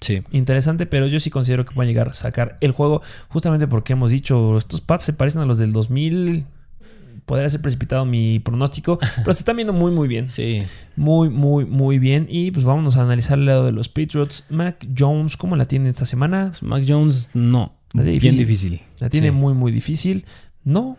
Sí. 0.00 0.22
Interesante, 0.32 0.86
pero 0.86 1.06
yo 1.06 1.20
sí 1.20 1.30
considero 1.30 1.64
que 1.64 1.74
pueden 1.74 1.88
llegar 1.88 2.08
a 2.08 2.14
sacar 2.14 2.58
el 2.60 2.72
juego 2.72 3.02
justamente 3.28 3.68
porque 3.68 3.92
hemos 3.92 4.10
dicho, 4.10 4.56
estos 4.56 4.80
pads 4.80 5.04
se 5.04 5.12
parecen 5.12 5.42
a 5.42 5.44
los 5.44 5.58
del 5.58 5.72
2000. 5.72 6.44
Podría 7.26 7.48
ser 7.48 7.62
precipitado 7.62 8.04
mi 8.04 8.38
pronóstico, 8.40 8.98
pero 9.18 9.32
se 9.32 9.40
están 9.40 9.56
viendo 9.56 9.72
muy, 9.72 9.90
muy 9.92 10.08
bien. 10.08 10.28
Sí. 10.28 10.62
Muy, 10.96 11.28
muy, 11.30 11.64
muy 11.64 11.98
bien. 11.98 12.26
Y 12.28 12.50
pues 12.50 12.64
vámonos 12.64 12.96
a 12.96 13.02
analizar 13.02 13.38
el 13.38 13.46
lado 13.46 13.64
de 13.64 13.72
los 13.72 13.88
Patriots. 13.88 14.44
Mac 14.50 14.86
Jones, 14.98 15.36
¿cómo 15.36 15.56
la 15.56 15.66
tiene 15.66 15.88
esta 15.88 16.04
semana? 16.04 16.52
Mac 16.62 16.82
Jones, 16.86 17.30
no. 17.34 17.74
La 17.94 18.02
tiene 18.02 18.18
Bien 18.18 18.36
difícil. 18.38 18.70
difícil. 18.72 18.96
La 19.00 19.08
tiene 19.10 19.28
Sí. 19.30 19.34
muy, 19.34 19.54
muy 19.54 19.70
difícil. 19.72 20.24
No, 20.64 20.96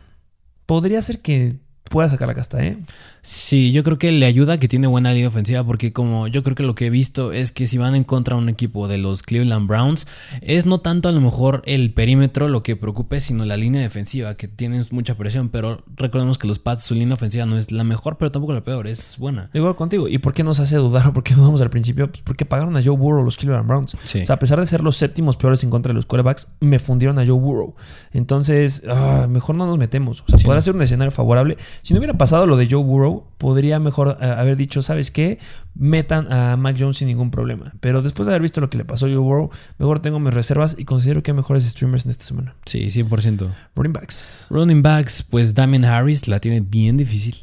podría 0.66 1.02
ser 1.02 1.20
que 1.20 1.56
pueda 1.90 2.08
sacar 2.10 2.28
la 2.28 2.34
casta, 2.34 2.64
¿eh? 2.66 2.78
Sí, 3.26 3.72
yo 3.72 3.84
creo 3.86 3.98
que 3.98 4.12
le 4.12 4.26
ayuda 4.26 4.60
que 4.60 4.68
tiene 4.68 4.86
buena 4.88 5.14
línea 5.14 5.30
ofensiva 5.30 5.64
porque 5.64 5.94
como 5.94 6.28
yo 6.28 6.44
creo 6.44 6.56
que 6.58 6.64
lo 6.64 6.76
que 6.76 6.88
he 6.88 6.90
visto 6.90 7.32
es 7.32 7.54
que 7.54 7.68
si 7.68 7.78
van 7.78 7.96
en 7.96 8.04
contra 8.04 8.36
de 8.36 8.44
un 8.44 8.50
equipo 8.50 8.90
de 8.90 8.98
los 8.98 9.24
Cleveland 9.24 9.66
Browns 9.66 10.08
es 10.42 10.66
no 10.66 10.82
tanto 10.82 11.08
a 11.08 11.14
lo 11.14 11.22
mejor 11.22 11.62
el 11.66 11.94
perímetro 11.94 12.50
lo 12.50 12.64
que 12.64 12.76
preocupe 12.76 13.22
sino 13.22 13.46
la 13.46 13.56
línea 13.56 13.80
defensiva 13.82 14.36
que 14.36 14.50
tienen 14.50 14.86
mucha 14.92 15.16
presión 15.16 15.48
pero 15.48 15.86
recordemos 15.96 16.38
que 16.38 16.48
los 16.50 16.60
Pats 16.60 16.84
su 16.84 16.96
línea 16.96 17.14
ofensiva 17.14 17.46
no 17.46 17.58
es 17.58 17.72
la 17.72 17.86
mejor 17.86 18.18
pero 18.18 18.30
tampoco 18.30 18.52
la 18.52 18.64
peor 18.66 18.88
es 18.88 19.16
buena. 19.18 19.44
Acuerdo 19.46 19.78
contigo. 19.78 20.10
¿Y 20.10 20.18
por 20.18 20.34
qué 20.34 20.44
nos 20.44 20.60
hace 20.60 20.76
dudar 20.76 21.08
o 21.08 21.14
por 21.14 21.24
qué 21.24 21.34
dudamos 21.34 21.62
al 21.62 21.70
principio? 21.70 22.12
Pues 22.12 22.22
porque 22.26 22.44
pagaron 22.46 22.76
a 22.76 22.84
Joe 22.84 22.98
Burrow 22.98 23.24
los 23.24 23.38
Cleveland 23.38 23.68
Browns. 23.70 23.96
Sí. 24.04 24.24
O 24.24 24.26
sea, 24.26 24.36
a 24.36 24.40
pesar 24.40 24.60
de 24.60 24.66
ser 24.66 24.84
los 24.84 24.98
séptimos 24.98 25.38
peores 25.38 25.64
en 25.64 25.70
contra 25.70 25.92
de 25.92 25.96
los 25.96 26.06
quarterbacks, 26.06 26.50
me 26.60 26.78
fundieron 26.78 27.18
a 27.20 27.26
Joe 27.26 27.40
Burrow. 27.40 27.74
Entonces, 28.12 28.84
ah, 28.90 29.28
mejor 29.30 29.56
no 29.56 29.66
nos 29.66 29.78
metemos. 29.78 30.22
O 30.22 30.26
sea, 30.28 30.38
Sí. 30.40 30.44
podrá 30.46 30.62
ser 30.62 30.76
un 30.76 30.82
escenario 30.82 31.12
favorable. 31.12 31.56
Si 31.84 31.94
no 31.94 32.00
hubiera 32.00 32.18
pasado 32.18 32.46
lo 32.48 32.58
de 32.58 32.68
Joe 32.70 32.84
Burrow, 32.84 33.13
podría 33.38 33.80
mejor 33.80 34.18
eh, 34.22 34.26
haber 34.26 34.56
dicho, 34.56 34.82
¿sabes 34.82 35.12
qué? 35.12 35.40
Metan 35.76 36.32
a 36.32 36.56
Mac 36.56 36.76
Jones 36.80 36.98
sin 36.98 37.08
ningún 37.08 37.32
problema. 37.32 37.74
Pero 37.80 38.02
después 38.02 38.26
de 38.26 38.34
haber 38.34 38.42
visto 38.42 38.62
lo 38.62 38.70
que 38.70 38.78
le 38.78 38.86
pasó 38.86 39.06
a 39.06 39.10
Joe 39.10 39.18
Burrow, 39.18 39.50
mejor 39.80 40.02
tengo 40.02 40.20
mis 40.20 40.34
reservas 40.34 40.76
y 40.78 40.86
considero 40.86 41.24
que 41.24 41.32
hay 41.32 41.38
mejores 41.38 41.64
streamers 41.64 42.06
en 42.06 42.12
esta 42.12 42.24
semana. 42.24 42.56
Sí, 42.66 42.86
100%. 42.88 43.50
Running 43.76 43.94
backs. 43.94 44.48
Running 44.50 44.82
backs, 44.82 45.24
pues 45.24 45.54
Damien 45.54 45.86
Harris 45.86 46.28
la 46.28 46.40
tiene 46.40 46.62
bien 46.62 46.96
difícil. 46.96 47.36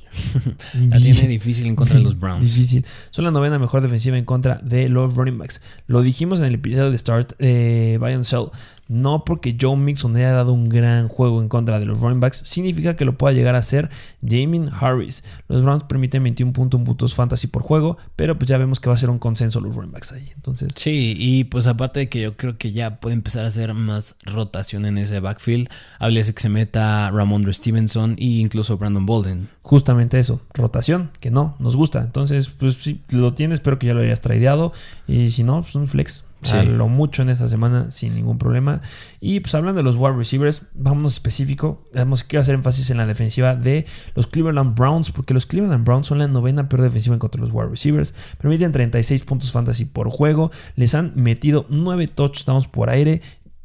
la 0.89 0.99
tiene 0.99 1.27
difícil 1.29 1.67
en 1.67 1.77
contra 1.77 1.99
de 1.99 2.05
los 2.05 2.19
Browns. 2.19 2.43
Difícil. 2.43 2.87
Son 3.11 3.25
la 3.25 3.31
novena 3.31 3.59
mejor 3.59 3.83
defensiva 3.83 4.17
en 4.17 4.25
contra 4.25 4.61
de 4.63 4.89
los 4.89 5.17
running 5.17 5.39
backs. 5.39 5.61
Lo 5.87 6.03
dijimos 6.03 6.41
en 6.41 6.47
el 6.47 6.55
episodio 6.55 6.91
de 6.91 6.99
Start 6.99 7.37
de 7.39 7.99
Buy 8.01 8.13
and 8.13 8.25
Sell. 8.25 8.47
No 8.91 9.25
porque 9.25 9.57
Joe 9.59 9.77
Mixon 9.77 10.17
haya 10.17 10.33
dado 10.33 10.53
un 10.53 10.69
gran 10.69 11.07
juego 11.07 11.41
en 11.41 11.49
contra 11.49 11.79
de 11.79 11.87
los 11.87 12.01
running 12.01 12.19
backs, 12.19 12.39
significa 12.39 12.97
que 12.97 13.05
lo 13.05 13.17
pueda 13.17 13.33
llegar 13.33 13.55
a 13.55 13.59
hacer 13.59 13.89
Jamin 14.21 14.69
Harris. 14.69 15.23
Los 15.47 15.63
Browns 15.63 15.85
permiten 15.85 16.25
21 16.25 16.53
puntos 16.53 16.81
puntos 16.81 17.15
fantasy 17.15 17.47
por 17.47 17.63
juego, 17.63 17.99
pero 18.17 18.37
pues 18.37 18.49
ya 18.49 18.59
vemos 18.59 18.81
que 18.81 18.89
va 18.89 18.97
a 18.97 18.99
ser 18.99 19.11
un 19.11 19.21
consenso 19.21 19.61
los 19.61 19.77
running 19.77 19.93
backs 19.93 20.11
ahí. 20.11 20.29
Entonces, 20.35 20.73
Sí, 20.75 21.15
y 21.17 21.45
pues 21.45 21.69
aparte 21.69 22.01
de 22.01 22.09
que 22.09 22.23
yo 22.23 22.37
creo 22.37 22.59
que 22.59 22.73
ya 22.73 22.99
puede 22.99 23.15
empezar 23.15 23.45
a 23.45 23.49
hacer 23.49 23.75
más 23.75 24.17
rotación 24.25 24.85
en 24.87 24.99
ese 24.99 25.21
backfield, 25.21 25.69
háblese 26.01 26.35
que 26.35 26.43
se 26.43 26.49
meta 26.49 27.11
Ramondre 27.13 27.53
Stevenson 27.53 28.17
e 28.19 28.25
incluso 28.25 28.77
Brandon 28.77 29.07
Bolden. 29.07 29.49
justamente 29.63 30.19
eso, 30.19 30.41
rotación, 30.53 31.11
que 31.21 31.31
no, 31.31 31.55
nos 31.61 31.77
gusta. 31.77 32.01
Entonces, 32.01 32.49
pues 32.49 32.75
si 32.75 33.01
lo 33.13 33.35
tienes, 33.35 33.61
espero 33.61 33.79
que 33.79 33.87
ya 33.87 33.95
lo 33.95 34.01
hayas 34.01 34.21
tradeado. 34.21 34.73
Y 35.07 35.31
si 35.31 35.45
no, 35.45 35.63
pues 35.63 35.75
un 35.77 35.87
flex. 35.87 36.25
A 36.53 36.63
lo 36.63 36.89
mucho 36.89 37.23
en 37.23 37.29
esta 37.29 37.49
semana 37.49 37.91
sin 37.91 38.15
ningún 38.15 38.39
problema. 38.39 38.81
Y 39.21 39.41
pues 39.41 39.55
hablando 39.55 39.79
de 39.79 39.83
los 39.83 39.97
wide 39.97 40.17
receivers, 40.17 40.67
vámonos 40.75 41.15
específico. 41.15 41.87
quiero 42.29 42.43
hacer 42.43 42.55
énfasis 42.55 42.91
en 42.91 42.97
la 42.97 43.07
defensiva 43.07 43.55
de 43.55 43.87
los 44.15 44.27
Cleveland 44.27 44.75
Browns, 44.75 45.11
porque 45.11 45.35
los 45.35 45.47
Cleveland 45.47 45.85
Browns 45.85 46.07
son 46.07 46.19
la 46.19 46.29
novena 46.29 46.69
peor 46.69 46.83
defensiva 46.83 47.15
en 47.15 47.21
contra 47.21 47.41
de 47.41 47.47
los 47.47 47.55
wide 47.55 47.71
receivers. 47.71 48.15
Permiten 48.41 48.73
36 48.73 49.23
puntos 49.25 49.53
fantasy 49.53 49.85
por 49.85 50.09
juego. 50.11 50.51
Les 50.77 50.95
han 50.95 51.13
metido 51.15 51.67
9 51.69 52.09
touchdowns 52.09 52.69
por 52.69 52.91
aire 52.91 53.21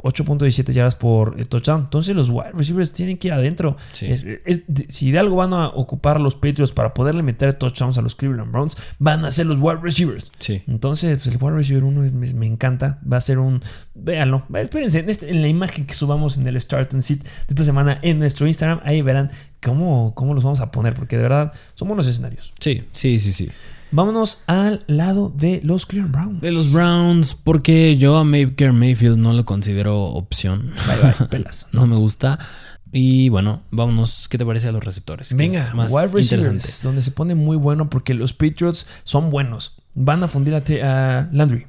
8.17 0.06 0.72
yardas 0.72 0.96
por 0.96 1.40
eh, 1.40 1.46
touchdown. 1.46 1.82
Entonces 1.82 2.16
los 2.16 2.30
wide 2.30 2.52
receivers 2.54 2.94
tienen 2.94 3.18
que 3.18 3.30
ir 3.30 3.34
adentro. 3.34 3.76
si 3.92 5.12
de 5.12 5.20
algo 5.20 5.36
van 5.36 5.54
a 5.54 5.68
ocupar 5.70 6.20
los 6.20 6.36
Patriots 6.36 6.72
para 6.72 6.94
poderle 6.94 7.24
meter 7.24 7.56
touchdowns 7.56 7.98
a 7.98 8.02
los 8.02 8.14
Cleveland 8.14 8.52
Browns, 8.52 8.78
van 9.00 9.26
a 9.26 9.32
ser 9.32 9.48
los 9.48 9.58
wide 9.58 9.80
receivers. 9.82 10.32
Entonces 10.68 11.18
pues, 11.24 11.36
el 11.36 11.42
wide 11.42 11.56
receiver 11.56 11.84
1 11.84 12.12
me, 12.36 12.46
encanta. 12.46 13.00
Va 13.12 13.18
a 13.18 13.22
ser 13.22 13.40
un... 13.40 13.62
Véanlo. 13.96 14.46
Espérense, 14.54 15.00
en, 15.00 15.10
este, 15.10 15.30
en, 15.30 15.42
la 15.42 15.48
imagen 15.48 15.86
que 15.86 15.96
subamos 15.96 16.38
en 16.38 16.46
el 16.46 16.62
Start 16.62 16.94
and 16.94 17.02
Sit 17.02 17.24
de 17.24 17.30
esta 17.50 17.64
semana 17.64 18.00
en 18.04 18.20
nuestro 18.20 18.46
Instagram, 18.46 18.82
ahí 18.84 19.02
verán 19.02 19.32
cómo, 19.64 20.14
cómo 20.14 20.36
los 20.36 20.44
vamos 20.44 20.62
a 20.62 20.72
poner, 20.72 20.94
porque 20.94 21.18
de 21.18 21.24
verdad 21.24 21.52
son 21.74 21.88
buenos 21.88 22.06
escenarios. 22.06 22.54
Sí, 22.60 22.84
sí, 22.94 23.18
sí, 23.18 23.32
sí. 23.32 23.50
Vámonos 23.96 24.42
al 24.48 24.84
lado 24.88 25.34
de 25.34 25.62
los 25.64 25.86
Cleveland 25.86 26.14
Browns. 26.14 26.42
De 26.42 26.52
los 26.52 26.70
Browns, 26.70 27.34
porque 27.34 27.96
yo 27.96 28.18
a 28.18 28.26
Baker 28.26 28.74
Mayfield 28.74 29.18
no 29.18 29.32
lo 29.32 29.46
considero 29.46 30.08
opción. 30.08 30.74
Bye, 30.86 31.14
bye, 31.18 31.28
pelas. 31.30 31.68
no 31.72 31.88
me 31.88 31.96
gusta. 31.96 32.38
Y 32.92 33.30
bueno, 33.30 33.62
vámonos. 33.72 34.28
¿Qué 34.28 34.38
te 34.38 34.46
parece 34.46 34.68
a 34.68 34.74
los 34.74 34.84
receptores? 34.84 35.34
Venga, 35.34 35.72
más 35.74 35.94
wide 35.94 36.10
receivers, 36.12 36.82
donde 36.84 37.02
se 37.02 37.12
pone 37.12 37.36
muy 37.36 37.56
bueno 37.56 37.90
porque 37.90 38.14
los 38.14 38.34
Patriots 38.34 38.86
son 39.06 39.30
buenos. 39.30 39.78
Van 39.94 40.22
a 40.24 40.28
fundir 40.28 40.56
a, 40.56 41.30
Landry. 41.32 41.66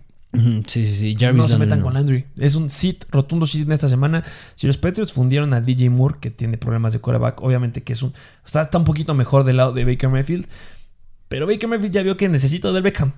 Sí, 0.66 0.84
sí, 0.84 0.86
sí. 0.86 1.16
Jarvis 1.16 1.42
no 1.42 1.48
se 1.48 1.58
metan 1.58 1.80
con 1.80 1.94
Landry. 1.94 2.26
Es 2.36 2.56
un 2.56 2.68
sit, 2.68 3.04
rotundo 3.10 3.46
sit 3.46 3.66
en 3.66 3.72
esta 3.72 3.86
semana. 3.86 4.24
Si 4.56 4.66
los 4.66 4.78
Patriots 4.78 5.12
fundieron 5.12 5.54
a 5.54 5.60
DJ 5.60 5.90
Moore, 5.90 6.16
que 6.20 6.30
tiene 6.32 6.58
problemas 6.58 6.92
de 6.92 6.98
quarterback, 6.98 7.40
obviamente 7.40 7.84
que 7.84 7.92
es 7.92 8.02
un. 8.02 8.12
Está, 8.44 8.62
está 8.62 8.78
un 8.78 8.84
poquito 8.84 9.14
mejor 9.14 9.44
del 9.44 9.58
lado 9.58 9.72
de 9.72 9.84
Baker 9.84 10.10
Mayfield. 10.10 10.46
Pero 11.28 11.46
Baker 11.46 11.68
Mayfield 11.68 11.92
ya 11.92 12.02
vio 12.02 12.16
que 12.16 12.28
necesito 12.28 12.72
del 12.72 12.82
Beckham. 12.82 13.12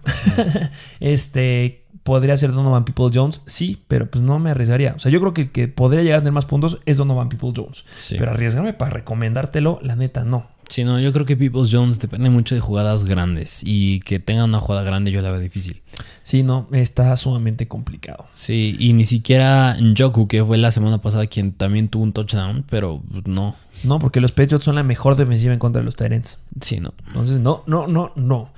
este, 1.01 1.87
podría 2.03 2.37
ser 2.37 2.53
Donovan 2.53 2.85
People 2.85 3.11
Jones, 3.13 3.43
sí, 3.47 3.83
pero 3.87 4.11
pues 4.11 4.25
no 4.25 4.39
me 4.39 4.51
arriesgaría. 4.51 4.95
O 4.97 4.99
sea, 4.99 5.13
yo 5.13 5.21
creo 5.21 5.35
que 5.35 5.43
el 5.43 5.51
que 5.53 5.69
podría 5.69 6.03
llegar 6.03 6.19
a 6.19 6.23
tener 6.23 6.33
más 6.33 6.47
puntos 6.47 6.79
es 6.87 6.97
Donovan 6.97 7.29
People 7.29 7.53
Jones. 7.55 7.85
Pero 8.11 8.31
arriesgarme 8.31 8.73
para 8.73 8.93
recomendártelo, 8.93 9.79
la 9.83 9.95
neta, 9.95 10.25
no. 10.25 10.49
Sí, 10.69 10.85
no, 10.85 11.01
yo 11.01 11.13
creo 11.13 11.25
que 11.25 11.37
People 11.37 11.63
Jones 11.71 11.99
depende 11.99 12.29
mucho 12.29 12.55
de 12.55 12.61
jugadas 12.61 13.05
grandes 13.05 13.63
y 13.65 14.01
que 14.01 14.21
tenga 14.21 14.45
una 14.45 14.59
jugada 14.59 14.85
grande 14.85 15.11
yo 15.11 15.23
la 15.23 15.31
veo 15.31 15.41
difícil. 15.41 15.83
Sí, 16.23 16.43
no, 16.43 16.69
está 16.73 17.17
sumamente 17.17 17.69
complicado. 17.69 18.27
Sí, 18.35 18.77
y 18.79 18.93
ni 18.93 19.07
siquiera 19.07 19.77
Njoku, 19.81 20.29
que 20.29 20.45
fue 20.45 20.59
la 20.59 20.71
semana 20.71 21.01
pasada 21.01 21.27
quien 21.27 21.53
también 21.53 21.89
tuvo 21.89 22.03
un 22.03 22.13
touchdown, 22.13 22.65
pero 22.69 23.03
no. 23.25 23.57
No, 23.85 23.99
porque 23.99 24.21
los 24.21 24.33
Patriots 24.33 24.65
son 24.65 24.75
la 24.75 24.83
mejor 24.83 25.17
defensiva 25.17 25.53
en 25.53 25.59
contra 25.59 25.81
de 25.81 25.85
los 25.85 25.97
Tyrants. 25.97 26.39
Sí, 26.61 26.81
no. 26.81 26.95
Entonces, 27.09 27.41
no, 27.41 27.63
no, 27.67 27.87
no, 27.87 28.13
no. 28.17 28.51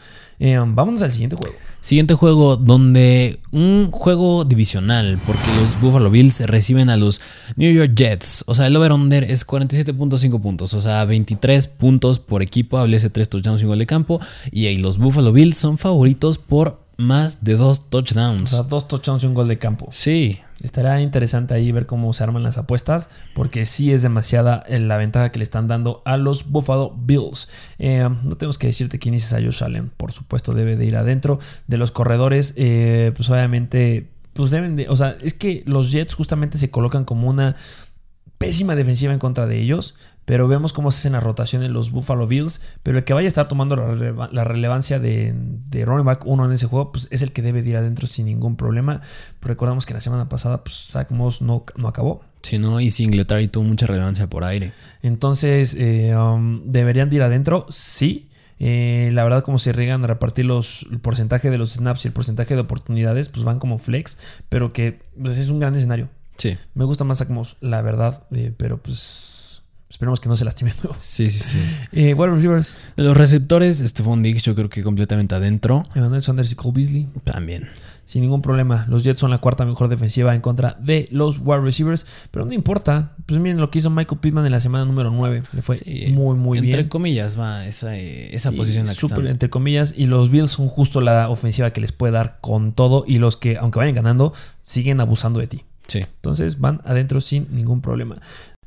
Eh, 0.42 0.58
vámonos 0.58 1.02
al 1.02 1.10
siguiente 1.10 1.36
juego. 1.36 1.54
Siguiente 1.82 2.14
juego 2.14 2.56
donde 2.56 3.38
un 3.52 3.90
juego 3.90 4.44
divisional, 4.44 5.20
porque 5.26 5.54
los 5.54 5.78
Buffalo 5.78 6.10
Bills 6.10 6.40
reciben 6.46 6.88
a 6.88 6.96
los 6.96 7.20
New 7.56 7.70
York 7.70 7.92
Jets. 7.94 8.44
O 8.46 8.54
sea, 8.54 8.66
el 8.66 8.76
over-under 8.76 9.24
es 9.24 9.46
47.5 9.46 10.40
puntos, 10.40 10.72
o 10.72 10.80
sea, 10.80 11.04
23 11.04 11.66
puntos 11.66 12.18
por 12.20 12.42
equipo, 12.42 12.78
hablese 12.78 13.10
3 13.10 13.28
touchdowns 13.28 13.62
y 13.62 13.66
gol 13.66 13.78
de 13.78 13.86
campo. 13.86 14.18
Y 14.50 14.66
ahí 14.66 14.78
los 14.78 14.96
Buffalo 14.96 15.32
Bills 15.32 15.58
son 15.58 15.76
favoritos 15.76 16.38
por 16.38 16.80
más 16.96 17.44
de 17.44 17.56
dos 17.56 17.90
touchdowns. 17.90 18.52
O 18.52 18.56
sea, 18.56 18.62
dos 18.62 18.88
touchdowns 18.88 19.24
y 19.24 19.26
un 19.26 19.34
gol 19.34 19.48
de 19.48 19.58
campo. 19.58 19.88
Sí. 19.90 20.38
Estará 20.62 21.00
interesante 21.00 21.54
ahí 21.54 21.72
ver 21.72 21.86
cómo 21.86 22.12
se 22.12 22.22
arman 22.22 22.42
las 22.42 22.58
apuestas, 22.58 23.10
porque 23.34 23.66
sí 23.66 23.92
es 23.92 24.02
demasiada 24.02 24.64
eh, 24.68 24.78
la 24.78 24.96
ventaja 24.96 25.30
que 25.30 25.38
le 25.38 25.44
están 25.44 25.68
dando 25.68 26.02
a 26.04 26.16
los 26.16 26.50
Buffalo 26.50 26.94
Bills. 26.96 27.48
Eh, 27.78 28.08
no 28.24 28.36
tenemos 28.36 28.58
que 28.58 28.66
decirte 28.66 28.98
quién 28.98 29.14
es 29.14 29.32
a 29.32 29.40
Josh 29.40 29.64
Allen, 29.64 29.90
por 29.96 30.12
supuesto 30.12 30.54
debe 30.54 30.76
de 30.76 30.86
ir 30.86 30.96
adentro. 30.96 31.38
De 31.66 31.76
los 31.76 31.90
corredores, 31.90 32.54
eh, 32.56 33.12
pues 33.16 33.30
obviamente, 33.30 34.08
pues 34.32 34.50
deben 34.50 34.76
de, 34.76 34.88
o 34.88 34.96
sea, 34.96 35.16
es 35.22 35.34
que 35.34 35.62
los 35.66 35.90
Jets 35.92 36.14
justamente 36.14 36.58
se 36.58 36.70
colocan 36.70 37.04
como 37.04 37.28
una 37.28 37.56
pésima 38.40 38.74
defensiva 38.74 39.12
en 39.12 39.18
contra 39.18 39.46
de 39.46 39.60
ellos, 39.60 39.96
pero 40.24 40.48
vemos 40.48 40.72
cómo 40.72 40.90
se 40.90 41.00
hacen 41.00 41.12
las 41.12 41.22
rotaciones 41.22 41.70
los 41.70 41.90
Buffalo 41.90 42.26
Bills. 42.26 42.62
Pero 42.82 42.96
el 42.96 43.04
que 43.04 43.12
vaya 43.12 43.26
a 43.26 43.28
estar 43.28 43.48
tomando 43.48 43.76
la, 43.76 44.44
relevancia 44.44 44.98
de, 44.98 45.34
de, 45.36 45.84
running 45.84 46.06
back 46.06 46.22
1 46.24 46.46
en 46.46 46.52
ese 46.52 46.66
juego, 46.66 46.90
pues 46.90 47.06
es 47.10 47.20
el 47.20 47.32
que 47.32 47.42
debe 47.42 47.60
ir 47.60 47.76
adentro 47.76 48.06
sin 48.06 48.24
ningún 48.24 48.56
problema. 48.56 49.02
recordamos 49.42 49.84
que 49.84 49.92
la 49.92 50.00
semana 50.00 50.30
pasada, 50.30 50.64
pues 50.64 50.86
Zach 50.88 51.10
Moss 51.10 51.42
no, 51.42 51.66
no 51.76 51.86
acabó. 51.86 52.22
Sí, 52.40 52.58
no, 52.58 52.80
y 52.80 52.90
Singletary 52.90 53.48
tuvo 53.48 53.64
mucha 53.64 53.86
relevancia 53.86 54.26
por 54.26 54.42
aire. 54.44 54.72
Entonces, 55.02 55.76
eh, 55.78 56.16
um, 56.16 56.62
¿deberían 56.64 57.10
de 57.10 57.16
ir 57.16 57.22
adentro? 57.22 57.66
Sí. 57.68 58.30
Eh, 58.58 59.10
la 59.12 59.22
verdad, 59.22 59.44
como 59.44 59.58
se 59.58 59.72
riegan 59.72 60.02
a 60.04 60.06
repartir 60.06 60.46
los, 60.46 60.86
el 60.90 60.98
porcentaje 60.98 61.50
de 61.50 61.58
los 61.58 61.74
snaps 61.74 62.06
y 62.06 62.08
el 62.08 62.14
porcentaje 62.14 62.54
de 62.54 62.62
oportunidades, 62.62 63.28
pues 63.28 63.44
van 63.44 63.58
como 63.58 63.76
flex, 63.76 64.16
pero 64.48 64.72
que 64.72 65.00
pues, 65.20 65.36
es 65.36 65.50
un 65.50 65.58
gran 65.60 65.74
escenario. 65.74 66.08
Sí. 66.40 66.56
Me 66.74 66.84
gusta 66.84 67.04
más 67.04 67.28
Moss, 67.28 67.58
la 67.60 67.82
verdad, 67.82 68.24
eh, 68.30 68.52
pero 68.56 68.82
pues 68.82 69.62
esperemos 69.90 70.20
que 70.20 70.30
no 70.30 70.36
se 70.36 70.46
lastime. 70.46 70.72
Sí, 70.98 71.28
sí, 71.28 71.38
sí. 71.38 71.58
Eh, 71.92 72.14
receivers. 72.14 72.76
Los 72.96 73.16
receptores, 73.16 73.80
Stephon 73.80 74.22
Diggs, 74.22 74.42
yo 74.42 74.54
creo 74.54 74.70
que 74.70 74.82
completamente 74.82 75.34
adentro. 75.34 75.82
Emmanuel 75.94 76.22
Sanders 76.22 76.50
y 76.52 76.54
Cole 76.54 76.72
Beasley. 76.74 77.08
También. 77.24 77.68
Sin 78.06 78.22
ningún 78.22 78.40
problema. 78.40 78.86
Los 78.88 79.04
Jets 79.04 79.20
son 79.20 79.30
la 79.30 79.38
cuarta 79.38 79.64
mejor 79.64 79.88
defensiva 79.88 80.34
en 80.34 80.40
contra 80.40 80.76
de 80.80 81.08
los 81.12 81.38
wide 81.44 81.60
receivers. 81.60 82.06
Pero 82.30 82.46
no 82.46 82.52
importa. 82.52 83.14
Pues 83.26 83.38
miren 83.38 83.58
lo 83.58 83.70
que 83.70 83.80
hizo 83.80 83.90
Michael 83.90 84.20
Pittman 84.20 84.46
en 84.46 84.52
la 84.52 84.60
semana 84.60 84.84
número 84.84 85.10
9. 85.10 85.42
Le 85.52 85.62
fue 85.62 85.76
muy, 86.12 86.34
muy 86.36 86.60
bien. 86.60 86.72
Entre 86.72 86.88
comillas 86.88 87.38
va 87.38 87.66
esa, 87.66 87.96
esa 87.96 88.50
posición 88.52 88.88
en 88.88 89.24
la 89.24 89.30
Entre 89.30 89.50
comillas. 89.50 89.94
Y 89.96 90.06
los 90.06 90.30
Bills 90.30 90.50
son 90.50 90.66
justo 90.66 91.00
la 91.00 91.28
ofensiva 91.28 91.72
que 91.72 91.80
les 91.80 91.92
puede 91.92 92.12
dar 92.12 92.38
con 92.40 92.72
todo. 92.72 93.04
Y 93.06 93.18
los 93.18 93.36
que, 93.36 93.58
aunque 93.58 93.78
vayan 93.78 93.94
ganando, 93.94 94.32
siguen 94.62 95.00
abusando 95.00 95.38
de 95.38 95.46
ti. 95.46 95.64
Entonces 95.92 96.60
van 96.60 96.80
adentro 96.84 97.20
sin 97.20 97.48
ningún 97.54 97.80
problema. 97.80 98.16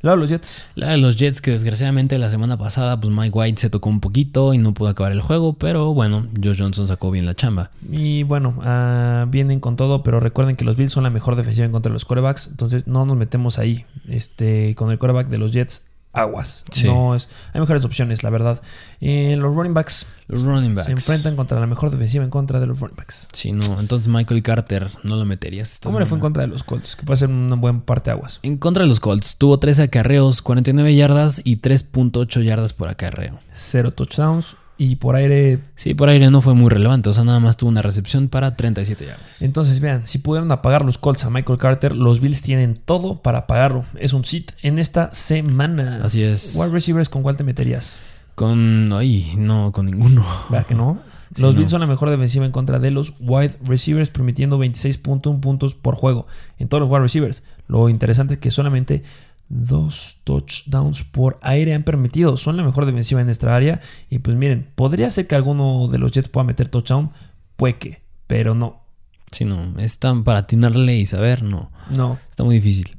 La 0.03 0.11
de 0.11 0.17
los 0.17 0.29
Jets. 0.29 0.67
La 0.75 0.89
de 0.89 0.97
los 0.97 1.15
Jets, 1.15 1.39
que 1.39 1.51
desgraciadamente 1.51 2.17
la 2.17 2.29
semana 2.29 2.57
pasada, 2.57 2.99
pues 2.99 3.13
Mike 3.13 3.31
White 3.37 3.61
se 3.61 3.69
tocó 3.69 3.89
un 3.89 4.01
poquito 4.01 4.53
y 4.53 4.57
no 4.57 4.73
pudo 4.73 4.89
acabar 4.89 5.13
el 5.13 5.21
juego, 5.21 5.53
pero 5.53 5.93
bueno, 5.93 6.27
Josh 6.43 6.59
Johnson 6.59 6.89
sacó 6.89 7.09
bien 7.09 7.25
la 7.25 7.35
chamba. 7.35 7.71
Y 7.89 8.23
bueno, 8.23 8.59
ah, 8.63 9.25
vienen 9.29 9.61
con 9.61 9.77
todo, 9.77 10.03
pero 10.03 10.19
recuerden 10.19 10.57
que 10.57 10.65
los 10.65 10.75
Bills 10.75 10.91
son 10.91 11.03
la 11.03 11.09
mejor 11.09 11.37
defensiva 11.37 11.65
en 11.65 11.71
contra 11.71 11.89
de 11.89 11.93
los 11.93 12.03
quarterbacks, 12.03 12.47
entonces 12.47 12.85
no 12.85 13.05
nos 13.05 13.15
metemos 13.15 13.59
ahí. 13.59 13.85
Este, 14.09 14.75
con 14.75 14.91
el 14.91 14.99
quarterback 14.99 15.29
de 15.29 15.37
los 15.37 15.53
Jets 15.53 15.85
aguas. 16.13 16.63
No 16.85 17.15
es, 17.15 17.27
hay 17.53 17.59
mejores 17.59 17.83
opciones, 17.83 18.23
la 18.23 18.29
verdad. 18.29 18.61
Eh, 19.01 19.35
los 19.37 19.55
running 19.55 19.73
backs. 19.73 20.05
Los 20.27 20.43
running 20.43 20.75
backs. 20.75 20.85
Se 20.85 20.91
enfrentan 20.91 21.35
contra 21.35 21.59
la 21.59 21.67
mejor 21.67 21.91
defensiva 21.91 22.23
en 22.23 22.29
contra 22.29 22.59
de 22.59 22.67
los 22.67 22.79
running 22.79 22.95
backs. 22.95 23.27
Sí, 23.33 23.51
no. 23.51 23.79
Entonces 23.79 24.07
Michael 24.07 24.41
Carter 24.43 24.87
no 25.03 25.15
lo 25.15 25.25
meterías. 25.25 25.79
¿Cómo 25.83 25.99
le 25.99 26.05
fue 26.05 26.17
en 26.17 26.21
contra 26.21 26.43
de 26.43 26.47
los 26.47 26.63
Colts? 26.63 26.95
Que 26.95 27.03
puede 27.03 27.17
ser 27.17 27.29
una 27.29 27.55
buena 27.55 27.83
parte 27.83 28.11
aguas. 28.11 28.39
En 28.43 28.57
contra 28.57 28.83
de 28.83 28.89
los 28.89 28.99
Colts. 28.99 29.37
Tuvo 29.37 29.57
13 29.57 29.83
acarreos, 29.83 30.41
49 30.41 30.95
yardas 30.95 31.41
y 31.43 31.57
3.8 31.57 32.43
yardas 32.43 32.73
por 32.73 32.87
acarreo. 32.87 33.37
Cero 33.51 33.91
touchdowns, 33.91 34.55
y 34.77 34.95
por 34.95 35.15
aire. 35.15 35.59
Sí, 35.75 35.93
por 35.93 36.09
aire 36.09 36.29
no 36.31 36.41
fue 36.41 36.53
muy 36.53 36.69
relevante. 36.69 37.09
O 37.09 37.13
sea, 37.13 37.23
nada 37.23 37.39
más 37.39 37.57
tuvo 37.57 37.69
una 37.69 37.81
recepción 37.81 38.27
para 38.27 38.55
37 38.55 39.05
yardas. 39.05 39.41
Entonces, 39.41 39.79
vean, 39.79 40.07
si 40.07 40.19
pudieron 40.19 40.51
apagar 40.51 40.83
los 40.83 40.97
Colts 40.97 41.25
a 41.25 41.29
Michael 41.29 41.59
Carter, 41.59 41.95
los 41.95 42.19
Bills 42.19 42.41
tienen 42.41 42.75
todo 42.75 43.21
para 43.21 43.39
apagarlo. 43.39 43.85
Es 43.99 44.13
un 44.13 44.23
sit 44.23 44.51
en 44.61 44.79
esta 44.79 45.13
semana. 45.13 46.01
Así 46.03 46.23
es. 46.23 46.55
Wide 46.57 46.71
receivers, 46.71 47.09
¿con 47.09 47.23
cuál 47.23 47.37
te 47.37 47.43
meterías? 47.43 47.99
Con. 48.35 48.91
Ay, 48.93 49.33
no, 49.37 49.71
con 49.71 49.85
ninguno. 49.85 50.25
¿Verdad 50.49 50.65
que 50.65 50.75
no? 50.75 50.99
los 51.37 51.55
Bills 51.55 51.71
son 51.71 51.81
la 51.81 51.87
mejor 51.87 52.09
defensiva 52.09 52.45
en 52.45 52.51
contra 52.51 52.79
de 52.79 52.91
los 52.91 53.13
wide 53.19 53.57
receivers, 53.65 54.09
permitiendo 54.09 54.59
26.1 54.59 55.39
puntos 55.39 55.75
por 55.75 55.95
juego 55.95 56.27
en 56.59 56.67
todos 56.67 56.81
los 56.81 56.89
wide 56.89 57.01
receivers. 57.01 57.43
Lo 57.67 57.89
interesante 57.89 58.35
es 58.35 58.39
que 58.39 58.51
solamente 58.51 59.03
dos 59.53 60.17
touchdowns 60.23 61.03
por 61.03 61.39
aire 61.41 61.73
han 61.73 61.83
permitido. 61.83 62.37
Son 62.37 62.57
la 62.57 62.63
mejor 62.63 62.85
defensiva 62.85 63.21
en 63.21 63.27
nuestra 63.27 63.55
área. 63.55 63.79
Y 64.09 64.19
pues 64.19 64.35
miren, 64.35 64.67
podría 64.75 65.09
ser 65.09 65.27
que 65.27 65.35
alguno 65.35 65.87
de 65.87 65.99
los 65.99 66.11
Jets 66.11 66.29
pueda 66.29 66.43
meter 66.43 66.69
touchdown. 66.69 67.11
Puede 67.55 67.77
que, 67.77 68.01
pero 68.27 68.55
no. 68.55 68.81
Si 69.31 69.45
no, 69.45 69.79
están 69.79 70.23
para 70.23 70.39
atinarle 70.39 70.95
y 70.95 71.05
saber, 71.05 71.43
no. 71.43 71.71
No. 71.95 72.19
Está 72.29 72.43
muy 72.43 72.55
difícil. 72.55 72.89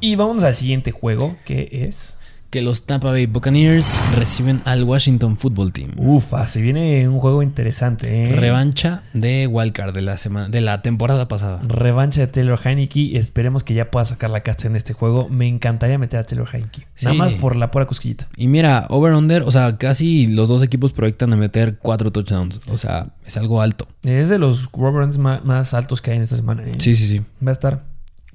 Y 0.00 0.16
vamos 0.16 0.44
al 0.44 0.54
siguiente 0.54 0.90
juego, 0.92 1.36
que 1.44 1.68
es 1.72 2.18
que 2.50 2.62
los 2.62 2.82
Tampa 2.82 3.10
Bay 3.10 3.26
Buccaneers 3.26 4.00
reciben 4.16 4.60
al 4.64 4.82
Washington 4.82 5.36
Football 5.36 5.72
Team. 5.72 5.92
Ufa, 5.96 6.46
se 6.48 6.60
viene 6.60 7.08
un 7.08 7.18
juego 7.20 7.42
interesante. 7.42 8.24
¿eh? 8.24 8.36
Revancha 8.36 9.04
de 9.14 9.46
Wildcard 9.46 9.94
de 9.94 10.02
la 10.02 10.16
semana 10.16 10.48
de 10.48 10.60
la 10.60 10.82
temporada 10.82 11.28
pasada. 11.28 11.62
Revancha 11.66 12.22
de 12.22 12.26
Taylor 12.26 12.58
Heineke. 12.62 13.16
Esperemos 13.16 13.62
que 13.62 13.74
ya 13.74 13.90
pueda 13.90 14.04
sacar 14.04 14.30
la 14.30 14.40
casta 14.40 14.66
en 14.66 14.74
este 14.74 14.92
juego. 14.94 15.28
Me 15.28 15.46
encantaría 15.46 15.96
meter 15.96 16.20
a 16.20 16.24
Taylor 16.24 16.48
Heineke. 16.52 16.86
Nada 17.02 17.14
más 17.14 17.34
por 17.34 17.54
la 17.54 17.70
pura 17.70 17.86
cosquillita. 17.86 18.28
Y 18.36 18.48
mira, 18.48 18.86
over-under, 18.90 19.42
o 19.42 19.50
sea, 19.50 19.76
casi 19.78 20.26
los 20.26 20.48
dos 20.48 20.62
equipos 20.64 20.92
proyectan 20.92 21.32
a 21.32 21.36
meter 21.36 21.78
cuatro 21.78 22.10
touchdowns. 22.10 22.60
O 22.72 22.78
sea, 22.78 23.10
es 23.24 23.36
algo 23.36 23.62
alto. 23.62 23.86
Es 24.02 24.28
de 24.28 24.38
los 24.38 24.70
más, 25.18 25.44
más 25.44 25.74
altos 25.74 26.02
que 26.02 26.10
hay 26.10 26.16
en 26.16 26.24
esta 26.24 26.36
semana. 26.36 26.64
¿eh? 26.64 26.72
Sí, 26.78 26.96
sí, 26.96 27.06
sí. 27.06 27.20
Va 27.44 27.50
a 27.50 27.52
estar 27.52 27.89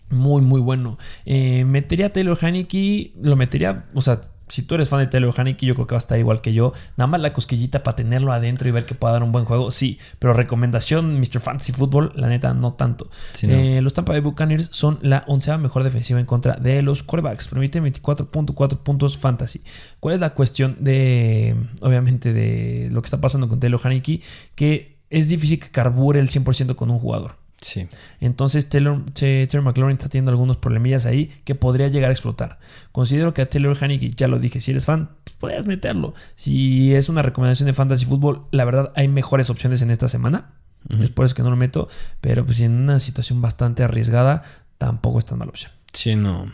muy, 0.09 0.41
muy 0.41 0.61
bueno. 0.61 0.97
Eh, 1.25 1.65
metería 1.65 2.07
a 2.07 2.09
Taylor 2.09 2.37
Haneke. 2.39 3.13
Lo 3.21 3.35
metería, 3.35 3.85
o 3.93 4.01
sea, 4.01 4.21
si 4.47 4.61
tú 4.61 4.75
eres 4.75 4.89
fan 4.89 4.99
de 4.99 5.07
Taylor 5.07 5.33
Haneke, 5.35 5.65
yo 5.65 5.73
creo 5.73 5.87
que 5.87 5.95
va 5.95 5.97
a 5.97 5.99
estar 5.99 6.19
igual 6.19 6.41
que 6.41 6.53
yo. 6.53 6.73
Nada 6.97 7.07
más 7.07 7.19
la 7.19 7.33
cosquillita 7.33 7.83
para 7.83 7.95
tenerlo 7.95 8.31
adentro 8.31 8.67
y 8.67 8.71
ver 8.71 8.85
que 8.85 8.95
pueda 8.95 9.13
dar 9.13 9.23
un 9.23 9.31
buen 9.31 9.45
juego. 9.45 9.71
Sí, 9.71 9.97
pero 10.19 10.33
recomendación, 10.33 11.19
Mr. 11.19 11.39
Fantasy 11.39 11.73
Football, 11.73 12.11
la 12.15 12.27
neta, 12.27 12.53
no 12.53 12.73
tanto. 12.73 13.09
Sí, 13.33 13.47
no. 13.47 13.53
Eh, 13.53 13.81
los 13.81 13.93
Tampa 13.93 14.13
Bay 14.13 14.21
Buccaneers 14.21 14.69
son 14.71 14.99
la 15.01 15.23
onceava 15.27 15.57
mejor 15.57 15.83
defensiva 15.83 16.19
en 16.19 16.25
contra 16.25 16.55
de 16.55 16.81
los 16.81 17.03
quarterbacks. 17.03 17.47
Permiten 17.47 17.83
24.4 17.85 18.77
puntos 18.77 19.17
fantasy. 19.17 19.63
¿Cuál 19.99 20.15
es 20.15 20.21
la 20.21 20.31
cuestión 20.31 20.77
de, 20.79 21.55
obviamente, 21.81 22.33
de 22.33 22.89
lo 22.91 23.01
que 23.01 23.07
está 23.07 23.19
pasando 23.19 23.47
con 23.47 23.59
Taylor 23.59 23.81
Haneke? 23.83 24.21
Que 24.53 24.99
es 25.09 25.29
difícil 25.29 25.59
que 25.59 25.69
carbure 25.69 26.19
el 26.19 26.27
100% 26.27 26.75
con 26.75 26.91
un 26.91 26.99
jugador. 26.99 27.44
Sí. 27.65 27.87
Entonces 28.19 28.69
Taylor, 28.69 29.01
McLaurin 29.63 29.97
está 29.97 30.07
teniendo 30.07 30.29
algunos 30.29 30.57
problemillas 30.57 31.07
ahí 31.07 31.31
que 31.45 31.55
podría 31.55 31.87
llegar 31.87 32.11
a 32.11 32.13
explotar. 32.13 32.59
Considero 32.91 33.33
que 33.33 33.41
a 33.41 33.49
Taylor 33.49 33.75
Haneke, 33.81 34.11
ya 34.11 34.27
lo 34.27 34.37
dije, 34.37 34.61
si 34.61 34.69
eres 34.69 34.85
fan, 34.85 35.09
pues 35.23 35.35
podrías 35.37 35.65
meterlo. 35.65 36.13
Si 36.35 36.93
es 36.93 37.09
una 37.09 37.23
recomendación 37.23 37.65
de 37.65 37.73
Fantasy 37.73 38.05
Football, 38.05 38.43
la 38.51 38.65
verdad 38.65 38.91
hay 38.95 39.07
mejores 39.07 39.49
opciones 39.49 39.81
en 39.81 39.89
esta 39.89 40.07
semana. 40.07 40.53
Es 41.01 41.09
por 41.09 41.25
eso 41.25 41.33
que 41.33 41.41
no 41.41 41.49
lo 41.49 41.55
meto. 41.55 41.89
Pero 42.21 42.45
pues 42.45 42.61
en 42.61 42.71
una 42.71 42.99
situación 42.99 43.41
bastante 43.41 43.81
arriesgada, 43.81 44.43
tampoco 44.77 45.17
es 45.17 45.25
tan 45.25 45.39
mala 45.39 45.49
opción. 45.49 45.71
Sí, 45.91 46.15
no. 46.15 46.45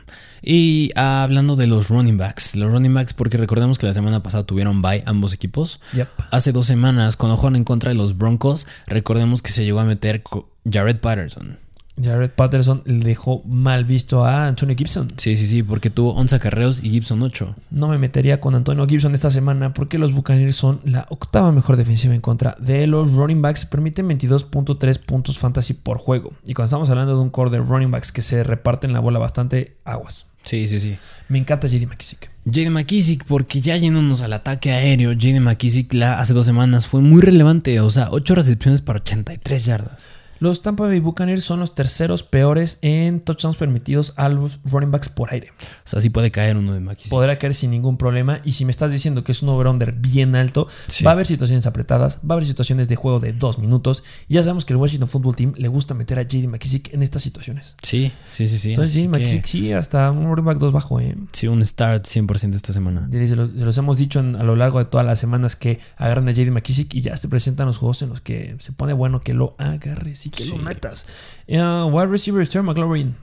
Y 0.42 0.92
ah, 0.96 1.24
hablando 1.24 1.58
de 1.58 1.68
los 1.68 1.90
running 1.90 2.18
backs, 2.18 2.56
los 2.56 2.72
running 2.72 2.94
backs, 2.94 3.14
porque 3.14 3.36
recordemos 3.36 3.80
que 3.80 3.86
la 3.86 3.94
semana 3.94 4.24
pasada 4.24 4.46
tuvieron 4.46 4.82
bye 4.82 5.04
ambos 5.06 5.34
equipos. 5.34 5.82
Yep. 5.92 6.08
Hace 6.32 6.54
dos 6.54 6.68
semanas, 6.68 7.18
cuando 7.18 7.36
jugaron 7.36 7.58
en 7.58 7.66
contra 7.66 7.90
de 7.90 7.98
los 7.98 8.18
Broncos, 8.18 8.66
recordemos 8.88 9.42
que 9.42 9.52
se 9.52 9.66
llegó 9.66 9.82
a 9.82 9.84
meter 9.84 10.24
Jared 10.70 11.00
Patterson. 11.00 11.58
Jared 12.02 12.32
Patterson 12.32 12.82
le 12.86 13.04
dejó 13.04 13.44
mal 13.46 13.86
visto 13.86 14.26
a 14.26 14.48
Antonio 14.48 14.76
Gibson. 14.76 15.12
Sí, 15.18 15.36
sí, 15.36 15.46
sí, 15.46 15.62
porque 15.62 15.90
tuvo 15.90 16.14
11 16.14 16.36
acarreos 16.36 16.84
y 16.84 16.90
Gibson 16.90 17.22
8. 17.22 17.56
No 17.72 17.90
me 17.90 17.98
metería 17.98 18.40
con 18.40 18.56
Antonio 18.56 18.88
Gibson 18.88 19.14
esta 19.14 19.30
semana 19.30 19.74
porque 19.74 20.00
los 20.00 20.14
Buccaneers 20.14 20.56
son 20.56 20.80
la 20.84 21.06
octava 21.10 21.52
mejor 21.52 21.78
defensiva 21.78 22.16
en 22.16 22.22
contra 22.22 22.56
de 22.60 22.88
los 22.88 23.14
running 23.14 23.42
backs. 23.42 23.66
Permiten 23.66 24.08
22.3 24.08 25.00
puntos 25.00 25.38
fantasy 25.38 25.74
por 25.74 25.98
juego. 25.98 26.32
Y 26.46 26.54
cuando 26.54 26.68
estamos 26.68 26.90
hablando 26.90 27.16
de 27.16 27.22
un 27.22 27.30
core 27.30 27.52
de 27.52 27.60
running 27.60 27.92
backs 27.92 28.12
que 28.12 28.22
se 28.22 28.44
reparten 28.44 28.94
la 28.94 29.00
bola 29.00 29.20
bastante, 29.20 29.76
aguas. 29.84 30.28
Sí, 30.44 30.68
sí, 30.68 30.80
sí. 30.80 30.98
Me 31.30 31.38
encanta 31.38 31.68
JD 31.68 31.88
McKissick. 31.88 32.32
Jaden 32.46 32.74
McKissick, 32.74 33.26
porque 33.26 33.62
ya 33.62 33.78
yéndonos 33.78 34.22
al 34.22 34.34
ataque 34.34 34.72
aéreo, 34.72 35.12
Jaden 35.12 35.44
McKissick 35.44 35.94
la, 35.94 36.20
hace 36.20 36.34
dos 36.34 36.48
semanas 36.48 36.88
fue 36.88 37.02
muy 37.02 37.22
relevante, 37.22 37.80
o 37.80 37.92
sea, 37.92 38.10
8 38.10 38.34
recepciones 38.34 38.82
para 38.82 38.98
83 39.00 39.66
yardas. 39.66 40.21
Los 40.42 40.64
Tampa 40.64 40.88
Bay 40.88 41.00
Buccaneers 41.00 41.44
son 41.44 41.60
los 41.60 41.76
terceros 41.76 42.24
peores 42.24 42.80
en 42.82 43.20
touchdowns 43.20 43.58
permitidos 43.58 44.14
a 44.18 44.28
los 44.28 44.60
running 44.66 44.90
backs 44.90 45.08
por 45.08 45.32
aire. 45.32 45.50
O 45.52 45.88
sea, 45.88 46.02
sí 46.02 46.10
puede 46.10 46.32
caer 46.32 46.58
uno 46.58 46.74
de 46.74 46.80
McKissick. 46.80 47.12
Podrá 47.12 47.38
caer 47.38 47.54
sin 47.54 47.70
ningún 47.70 47.96
problema. 47.96 48.42
Y 48.44 48.54
si 48.54 48.66
me 48.66 48.72
estás 48.72 48.92
diciendo 48.92 49.24
que 49.24 49.34
es 49.34 49.44
un 49.44 49.50
over-under 49.50 49.92
bien 49.94 50.36
alto, 50.36 50.68
Sí. 50.88 51.04
va 51.04 51.12
a 51.12 51.14
haber 51.14 51.28
situaciones 51.28 51.68
apretadas, 51.68 52.18
va 52.28 52.30
a 52.30 52.34
haber 52.34 52.48
situaciones 52.48 52.88
de 52.88 52.96
juego 52.96 53.20
de 53.20 53.34
dos 53.34 53.60
minutos. 53.60 54.04
Y 54.28 54.34
ya 54.34 54.42
sabemos 54.42 54.66
que 54.66 54.74
el 54.74 54.78
Washington 54.78 55.08
Football 55.08 55.36
Team 55.36 55.54
le 55.58 55.68
gusta 55.68 55.94
meter 55.94 56.18
a 56.18 56.24
JD 56.24 56.48
McKissick 56.48 56.92
en 56.92 57.04
estas 57.04 57.22
situaciones. 57.22 57.76
Sí, 57.84 58.12
sí, 58.30 58.48
sí, 58.48 58.58
sí. 58.58 58.70
Entonces, 58.72 58.96
sí, 58.96 59.04
que- 59.04 59.08
McKissick 59.10 59.46
sí, 59.46 59.74
hasta 59.74 60.10
un 60.10 60.26
running 60.28 60.46
back 60.46 60.58
2 60.58 60.72
bajo, 60.74 61.00
¿eh? 61.00 61.16
Sí, 61.34 61.48
un 61.48 61.64
start 61.64 62.06
100% 62.08 62.56
esta 62.56 62.74
semana. 62.74 63.08
Se 63.12 63.36
los, 63.36 63.50
se 63.50 63.64
los 63.64 63.78
hemos 63.78 64.00
dicho 64.00 64.20
en- 64.20 64.36
a 64.36 64.42
lo 64.44 64.56
largo 64.56 64.80
de 64.80 64.86
todas 64.86 65.06
las 65.06 65.20
semanas 65.20 65.56
que 65.56 65.80
agarran 65.98 66.28
a 66.28 66.32
JD 66.32 66.50
McKissick 66.50 66.96
y 66.96 67.02
ya 67.02 67.16
se 67.16 67.28
presentan 67.28 67.68
los 67.68 67.78
juegos 67.78 68.02
en 68.02 68.10
los 68.10 68.22
que 68.22 68.56
se 68.60 68.72
pone 68.72 68.94
bueno 68.94 69.22
que 69.22 69.36
lo 69.36 69.54
agarres 69.60 70.26
y 70.32 70.44
que 70.44 70.46
lo 70.46 70.58
metas. 70.58 71.08
Uh, 71.48 71.86
wide 71.86 72.08
receiver 72.08 72.48
Terry 72.48 72.66
McLaurin 72.66 73.14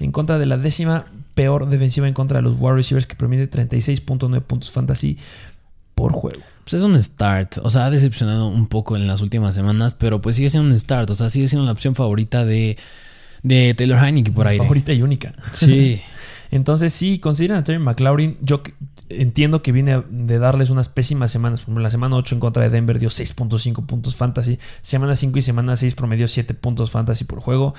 en 0.00 0.12
contra 0.12 0.38
de 0.38 0.46
la 0.46 0.56
décima 0.56 1.04
peor 1.34 1.68
defensiva 1.68 2.08
en 2.08 2.14
contra 2.14 2.38
de 2.38 2.42
los 2.42 2.56
wide 2.58 2.74
receivers 2.74 3.06
que 3.06 3.14
permite 3.14 3.50
36.9 3.50 4.40
puntos 4.42 4.70
fantasy 4.70 5.18
por 5.94 6.12
juego. 6.12 6.40
Pues 6.64 6.74
es 6.74 6.84
un 6.84 7.00
start, 7.02 7.58
o 7.62 7.70
sea, 7.70 7.86
ha 7.86 7.90
decepcionado 7.90 8.48
un 8.48 8.66
poco 8.66 8.96
en 8.96 9.06
las 9.06 9.20
últimas 9.20 9.54
semanas, 9.54 9.94
pero 9.94 10.20
pues 10.20 10.36
sigue 10.36 10.48
siendo 10.48 10.70
un 10.70 10.78
start, 10.78 11.10
o 11.10 11.14
sea, 11.14 11.28
sigue 11.28 11.48
siendo 11.48 11.64
la 11.66 11.72
opción 11.72 11.94
favorita 11.94 12.44
de, 12.44 12.76
de 13.42 13.74
Taylor 13.74 14.04
Heineke 14.04 14.32
por 14.32 14.46
aire. 14.46 14.62
Favorita 14.62 14.92
y 14.92 15.02
única. 15.02 15.34
Sí, 15.52 16.00
Entonces, 16.52 16.92
sí, 16.92 17.18
consideran 17.18 17.58
a 17.58 17.64
Terry 17.64 17.78
McLaurin. 17.78 18.36
Yo 18.42 18.62
entiendo 19.08 19.62
que 19.62 19.72
viene 19.72 20.02
de 20.10 20.38
darles 20.38 20.68
unas 20.68 20.90
pésimas 20.90 21.32
semanas. 21.32 21.60
Por 21.60 21.64
ejemplo, 21.64 21.82
la 21.82 21.90
semana 21.90 22.14
8 22.16 22.34
en 22.34 22.40
contra 22.40 22.62
de 22.62 22.68
Denver 22.68 22.98
dio 22.98 23.08
6.5 23.08 23.86
puntos 23.86 24.16
fantasy. 24.16 24.58
Semana 24.82 25.16
5 25.16 25.38
y 25.38 25.42
semana 25.42 25.76
6 25.76 25.94
promedió 25.94 26.28
7 26.28 26.52
puntos 26.52 26.90
fantasy 26.90 27.24
por 27.24 27.40
juego. 27.40 27.72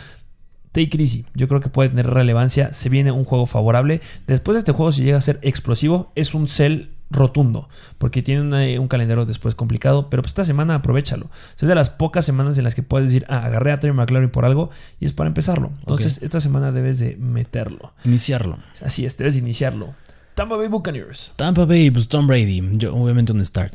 Take 0.71 0.89
it 0.95 1.01
easy. 1.01 1.26
Yo 1.36 1.47
creo 1.47 1.61
que 1.61 1.69
puede 1.69 1.89
tener 1.89 2.07
relevancia. 2.07 2.74
Se 2.74 2.89
viene 2.89 3.11
un 3.11 3.26
juego 3.26 3.45
favorable. 3.45 4.01
Después 4.26 4.55
de 4.55 4.59
este 4.59 4.71
juego, 4.71 4.91
si 4.91 5.03
llega 5.03 5.19
a 5.19 5.21
ser 5.21 5.38
explosivo, 5.43 6.11
es 6.15 6.34
un 6.34 6.47
sell 6.47 6.93
rotundo. 7.14 7.70
Porque 7.97 8.22
tiene 8.22 8.41
una- 8.41 8.82
un 8.82 8.88
calendario 8.88 9.26
después 9.26 9.55
complicado. 9.55 10.09
Pero 10.09 10.22
pues 10.24 10.32
esta 10.32 10.43
semana 10.43 10.76
aprovechalo. 10.76 11.30
Es 11.59 11.68
de 11.68 11.76
las 11.76 11.89
pocas 11.89 12.26
semanas 12.26 12.57
en 12.57 12.64
las 12.64 12.76
que 12.76 12.84
puedes 12.84 13.09
decir, 13.11 13.26
ah, 13.30 13.39
agarré 13.45 13.72
a 13.72 13.78
Terry 13.78 13.93
McLaurin 13.93 14.30
por 14.30 14.45
algo. 14.45 14.70
Y 14.99 15.05
es 15.05 15.14
para 15.14 15.28
empezarlo. 15.28 15.72
Entonces, 15.80 16.22
esta 16.22 16.39
semana 16.39 16.72
debes 16.72 16.99
de 16.99 17.16
meterlo. 17.18 17.93
iniciarlo. 18.05 18.57
Así 18.84 19.05
es, 19.05 19.18
debes 19.18 19.34
de 19.34 19.39
iniciarlo. 19.39 19.93
Tampa 20.36 20.55
Bay 20.57 20.68
Buccaneers. 20.68 21.34
Tampa 21.36 21.66
Bay, 21.66 21.91
pues 21.91 22.07
Tom 22.07 22.26
Brady, 22.28 22.61
yo 22.74 22.95
obviamente 22.95 23.32
un 23.34 23.45
start. 23.45 23.74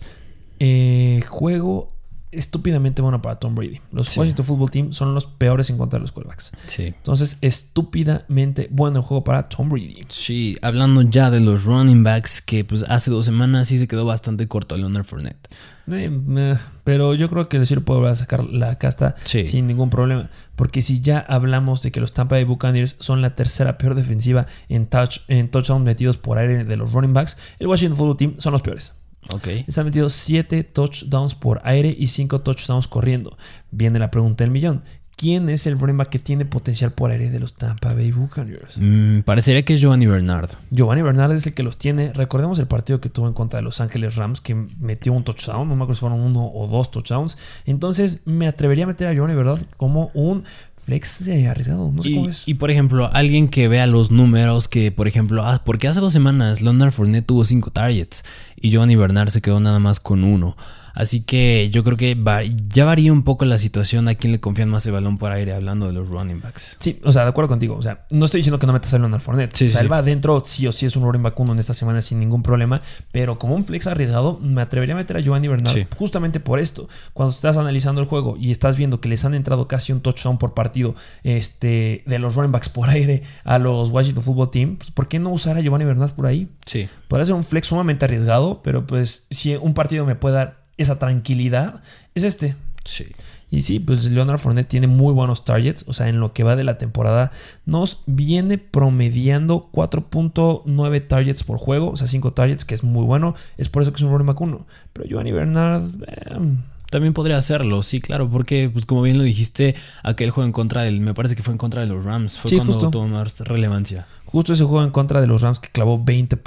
Eh, 0.58 1.22
juego 1.28 1.88
estúpidamente 2.32 3.02
bueno 3.02 3.22
para 3.22 3.36
Tom 3.38 3.54
Brady. 3.54 3.80
Los 3.92 4.08
Sí. 4.08 4.20
Washington 4.20 4.44
Football 4.44 4.70
Team 4.70 4.92
son 4.92 5.14
los 5.14 5.26
peores 5.26 5.70
en 5.70 5.78
contra 5.78 5.98
de 5.98 6.02
los 6.02 6.12
quarterbacks. 6.12 6.52
Sí. 6.66 6.84
Entonces, 6.86 7.38
estúpidamente 7.40 8.68
bueno 8.70 8.98
el 8.98 9.04
juego 9.04 9.24
para 9.24 9.48
Tom 9.48 9.68
Brady. 9.70 10.04
Sí, 10.08 10.56
hablando 10.62 11.02
ya 11.02 11.30
de 11.30 11.40
los 11.40 11.64
running 11.64 12.02
backs, 12.04 12.42
que 12.42 12.64
pues 12.64 12.84
hace 12.88 13.10
dos 13.10 13.24
semanas 13.24 13.68
sí 13.68 13.78
se 13.78 13.88
quedó 13.88 14.04
bastante 14.04 14.46
corto 14.48 14.76
Leonard 14.76 15.04
Fournette. 15.04 15.48
Eh, 15.90 16.10
meh, 16.10 16.54
pero 16.84 17.14
yo 17.14 17.30
creo 17.30 17.48
que 17.48 17.56
el 17.56 17.66
Ciro 17.66 17.82
puede 17.82 18.00
volver 18.00 18.12
a 18.12 18.16
sacar 18.16 18.44
la 18.44 18.76
casta 18.76 19.14
Sí. 19.24 19.44
sin 19.46 19.66
ningún 19.66 19.88
problema. 19.88 20.28
Porque 20.54 20.82
si 20.82 21.00
ya 21.00 21.18
hablamos 21.20 21.82
de 21.82 21.92
que 21.92 22.00
los 22.00 22.12
Tampa 22.12 22.34
Bay 22.36 22.44
Buccaneers 22.44 22.96
son 22.98 23.22
la 23.22 23.34
tercera 23.34 23.78
peor 23.78 23.94
defensiva 23.94 24.46
en, 24.68 24.86
touch, 24.86 25.20
en 25.28 25.50
touchdowns 25.50 25.84
metidos 25.84 26.18
por 26.18 26.36
aire 26.36 26.64
de 26.64 26.76
los 26.76 26.92
running 26.92 27.14
backs, 27.14 27.38
el 27.58 27.68
Washington 27.68 27.96
Football 27.96 28.16
Team 28.18 28.34
son 28.38 28.52
los 28.52 28.60
peores. 28.62 28.96
Ok. 29.30 29.48
Están 29.66 29.86
metidos 29.86 30.12
7 30.14 30.64
touchdowns 30.64 31.34
por 31.34 31.60
aire 31.64 31.94
y 31.96 32.06
5 32.06 32.40
touchdowns 32.40 32.88
corriendo. 32.88 33.36
Viene 33.70 33.98
la 33.98 34.10
pregunta 34.10 34.44
del 34.44 34.50
millón. 34.50 34.82
¿Quién 35.18 35.48
es 35.48 35.66
el 35.66 35.76
running 35.76 35.96
back 35.96 36.10
que 36.10 36.20
tiene 36.20 36.44
potencial 36.44 36.92
por 36.92 37.10
aire 37.10 37.28
de 37.28 37.40
los 37.40 37.54
Tampa 37.54 37.92
Bay 37.92 38.12
Buccaneers? 38.12 38.78
Mm, 38.80 39.22
parecería 39.22 39.64
que 39.64 39.74
es 39.74 39.80
Giovanni 39.80 40.06
Bernard. 40.06 40.48
Giovanni 40.70 41.02
Bernard 41.02 41.32
es 41.32 41.44
el 41.44 41.54
que 41.54 41.64
los 41.64 41.76
tiene. 41.76 42.12
Recordemos 42.12 42.60
el 42.60 42.68
partido 42.68 43.00
que 43.00 43.08
tuvo 43.08 43.26
en 43.26 43.34
contra 43.34 43.58
de 43.58 43.64
Los 43.64 43.80
Ángeles 43.80 44.14
Rams, 44.14 44.40
que 44.40 44.54
metió 44.54 45.12
un 45.12 45.24
touchdown. 45.24 45.68
No 45.68 45.74
me 45.74 45.82
acuerdo 45.82 45.96
si 45.96 46.00
fueron 46.02 46.20
uno 46.20 46.48
o 46.54 46.68
dos 46.68 46.92
touchdowns. 46.92 47.36
Entonces 47.66 48.22
me 48.26 48.46
atrevería 48.46 48.84
a 48.84 48.86
meter 48.86 49.08
a 49.08 49.12
Giovanni 49.12 49.34
Bernard 49.34 49.64
como 49.76 50.12
un 50.14 50.44
flex 50.88 51.28
eh, 51.28 51.46
arriesgado. 51.48 51.92
No 51.92 52.02
sé 52.02 52.14
cómo 52.14 52.26
Y, 52.26 52.30
es. 52.30 52.48
y, 52.48 52.54
por 52.54 52.70
ejemplo, 52.70 53.10
alguien 53.12 53.48
que 53.48 53.68
vea 53.68 53.86
los 53.86 54.10
números 54.10 54.68
que, 54.68 54.90
por 54.90 55.06
ejemplo, 55.06 55.44
ah, 55.44 55.60
porque 55.62 55.86
hace 55.86 56.00
dos 56.00 56.14
semanas 56.14 56.62
Leonard 56.62 56.92
Fournette 56.92 57.26
tuvo 57.26 57.44
cinco 57.44 57.70
targets 57.70 58.24
y 58.56 58.70
Giovanni 58.70 58.96
Bernard 58.96 59.28
se 59.28 59.42
quedó 59.42 59.60
nada 59.60 59.80
más 59.80 60.00
con 60.00 60.24
uno. 60.24 60.56
Así 60.98 61.20
que 61.20 61.70
yo 61.70 61.84
creo 61.84 61.96
que 61.96 62.16
va- 62.16 62.42
ya 62.42 62.84
varía 62.84 63.12
un 63.12 63.22
poco 63.22 63.44
la 63.44 63.56
situación 63.56 64.08
a 64.08 64.16
quién 64.16 64.32
le 64.32 64.40
confían 64.40 64.68
más 64.68 64.84
el 64.86 64.92
balón 64.92 65.16
por 65.16 65.30
aire 65.30 65.52
hablando 65.54 65.86
de 65.86 65.92
los 65.92 66.08
running 66.08 66.40
backs. 66.40 66.76
Sí, 66.80 66.98
o 67.04 67.12
sea, 67.12 67.22
de 67.22 67.28
acuerdo 67.28 67.48
contigo. 67.48 67.76
O 67.76 67.82
sea, 67.82 68.04
no 68.10 68.24
estoy 68.24 68.40
diciendo 68.40 68.58
que 68.58 68.66
no 68.66 68.72
metas 68.72 68.92
a 68.94 68.98
Leonard 68.98 69.20
Fournette. 69.20 69.54
Sí, 69.54 69.68
o 69.68 69.70
sea, 69.70 69.78
sí. 69.78 69.84
él 69.86 69.92
va 69.92 69.98
adentro, 69.98 70.42
sí 70.44 70.66
o 70.66 70.72
sí 70.72 70.86
es 70.86 70.96
un 70.96 71.04
running 71.04 71.22
back 71.22 71.38
uno 71.38 71.52
en 71.52 71.60
esta 71.60 71.72
semana 71.72 72.02
sin 72.02 72.18
ningún 72.18 72.42
problema. 72.42 72.82
Pero 73.12 73.38
como 73.38 73.54
un 73.54 73.64
flex 73.64 73.86
arriesgado, 73.86 74.40
me 74.42 74.60
atrevería 74.60 74.96
a 74.96 74.98
meter 74.98 75.16
a 75.16 75.20
Giovanni 75.20 75.46
Bernard 75.46 75.72
Sí. 75.72 75.86
justamente 75.96 76.40
por 76.40 76.58
esto. 76.58 76.88
Cuando 77.12 77.32
estás 77.32 77.56
analizando 77.58 78.00
el 78.00 78.08
juego 78.08 78.36
y 78.36 78.50
estás 78.50 78.76
viendo 78.76 79.00
que 79.00 79.08
les 79.08 79.24
han 79.24 79.34
entrado 79.34 79.68
casi 79.68 79.92
un 79.92 80.00
touchdown 80.00 80.36
por 80.38 80.52
partido 80.54 80.96
este, 81.22 82.02
de 82.06 82.18
los 82.18 82.34
running 82.34 82.50
backs 82.52 82.68
por 82.70 82.88
aire 82.88 83.22
a 83.44 83.58
los 83.58 83.90
Washington 83.90 84.24
Football 84.24 84.50
Team, 84.50 84.76
pues, 84.76 84.90
¿por 84.90 85.06
qué 85.06 85.18
no 85.20 85.30
usar 85.30 85.56
a 85.56 85.60
Giovanni 85.60 85.84
Bernard 85.84 86.12
por 86.12 86.26
ahí? 86.26 86.48
Sí. 86.66 86.88
Podría 87.06 87.26
ser 87.26 87.34
un 87.36 87.44
flex 87.44 87.68
sumamente 87.68 88.04
arriesgado, 88.04 88.62
pero 88.64 88.86
pues 88.86 89.26
si 89.30 89.54
un 89.54 89.74
partido 89.74 90.04
me 90.04 90.14
puede 90.16 90.34
dar 90.36 90.66
esa 90.78 90.98
tranquilidad, 90.98 91.82
es 92.14 92.24
este. 92.24 92.56
Sí. 92.84 93.06
Y 93.50 93.62
sí, 93.62 93.80
pues 93.80 94.04
Leonard 94.04 94.38
Fournette 94.38 94.68
tiene 94.68 94.86
muy 94.86 95.12
buenos 95.12 95.44
targets. 95.44 95.84
O 95.88 95.92
sea, 95.92 96.08
en 96.08 96.20
lo 96.20 96.32
que 96.32 96.44
va 96.44 96.56
de 96.56 96.64
la 96.64 96.76
temporada, 96.76 97.30
nos 97.64 98.02
viene 98.06 98.58
promediando 98.58 99.70
4.9 99.72 101.06
targets 101.06 101.44
por 101.44 101.58
juego. 101.58 101.90
O 101.90 101.96
sea, 101.96 102.06
5 102.08 102.32
targets, 102.32 102.64
que 102.64 102.74
es 102.74 102.84
muy 102.84 103.04
bueno. 103.04 103.34
Es 103.56 103.68
por 103.68 103.82
eso 103.82 103.92
que 103.92 103.96
es 103.96 104.02
un 104.02 104.26
back 104.26 104.40
1. 104.40 104.66
Pero 104.92 105.08
Giovanni 105.08 105.32
Bernard. 105.32 105.82
Eh, 106.06 106.56
también 106.90 107.12
podría 107.12 107.36
hacerlo, 107.36 107.82
sí, 107.82 108.00
claro, 108.00 108.30
porque 108.30 108.70
pues 108.70 108.86
como 108.86 109.02
bien 109.02 109.18
lo 109.18 109.24
dijiste, 109.24 109.74
aquel 110.02 110.30
juego 110.30 110.46
en 110.46 110.52
contra 110.52 110.84
del, 110.84 111.00
me 111.00 111.12
parece 111.12 111.36
que 111.36 111.42
fue 111.42 111.52
en 111.52 111.58
contra 111.58 111.82
de 111.82 111.86
los 111.86 112.06
Rams, 112.06 112.38
fue 112.38 112.50
cuando 112.56 112.90
tuvo 112.90 113.06
más 113.06 113.40
relevancia. 113.40 114.06
Justo 114.24 114.54
ese 114.54 114.64
juego 114.64 114.82
en 114.82 114.90
contra 114.90 115.20
de 115.20 115.26
los 115.26 115.42
Rams 115.42 115.60
que 115.60 115.68
clavó 115.68 116.02
20, 116.02 116.38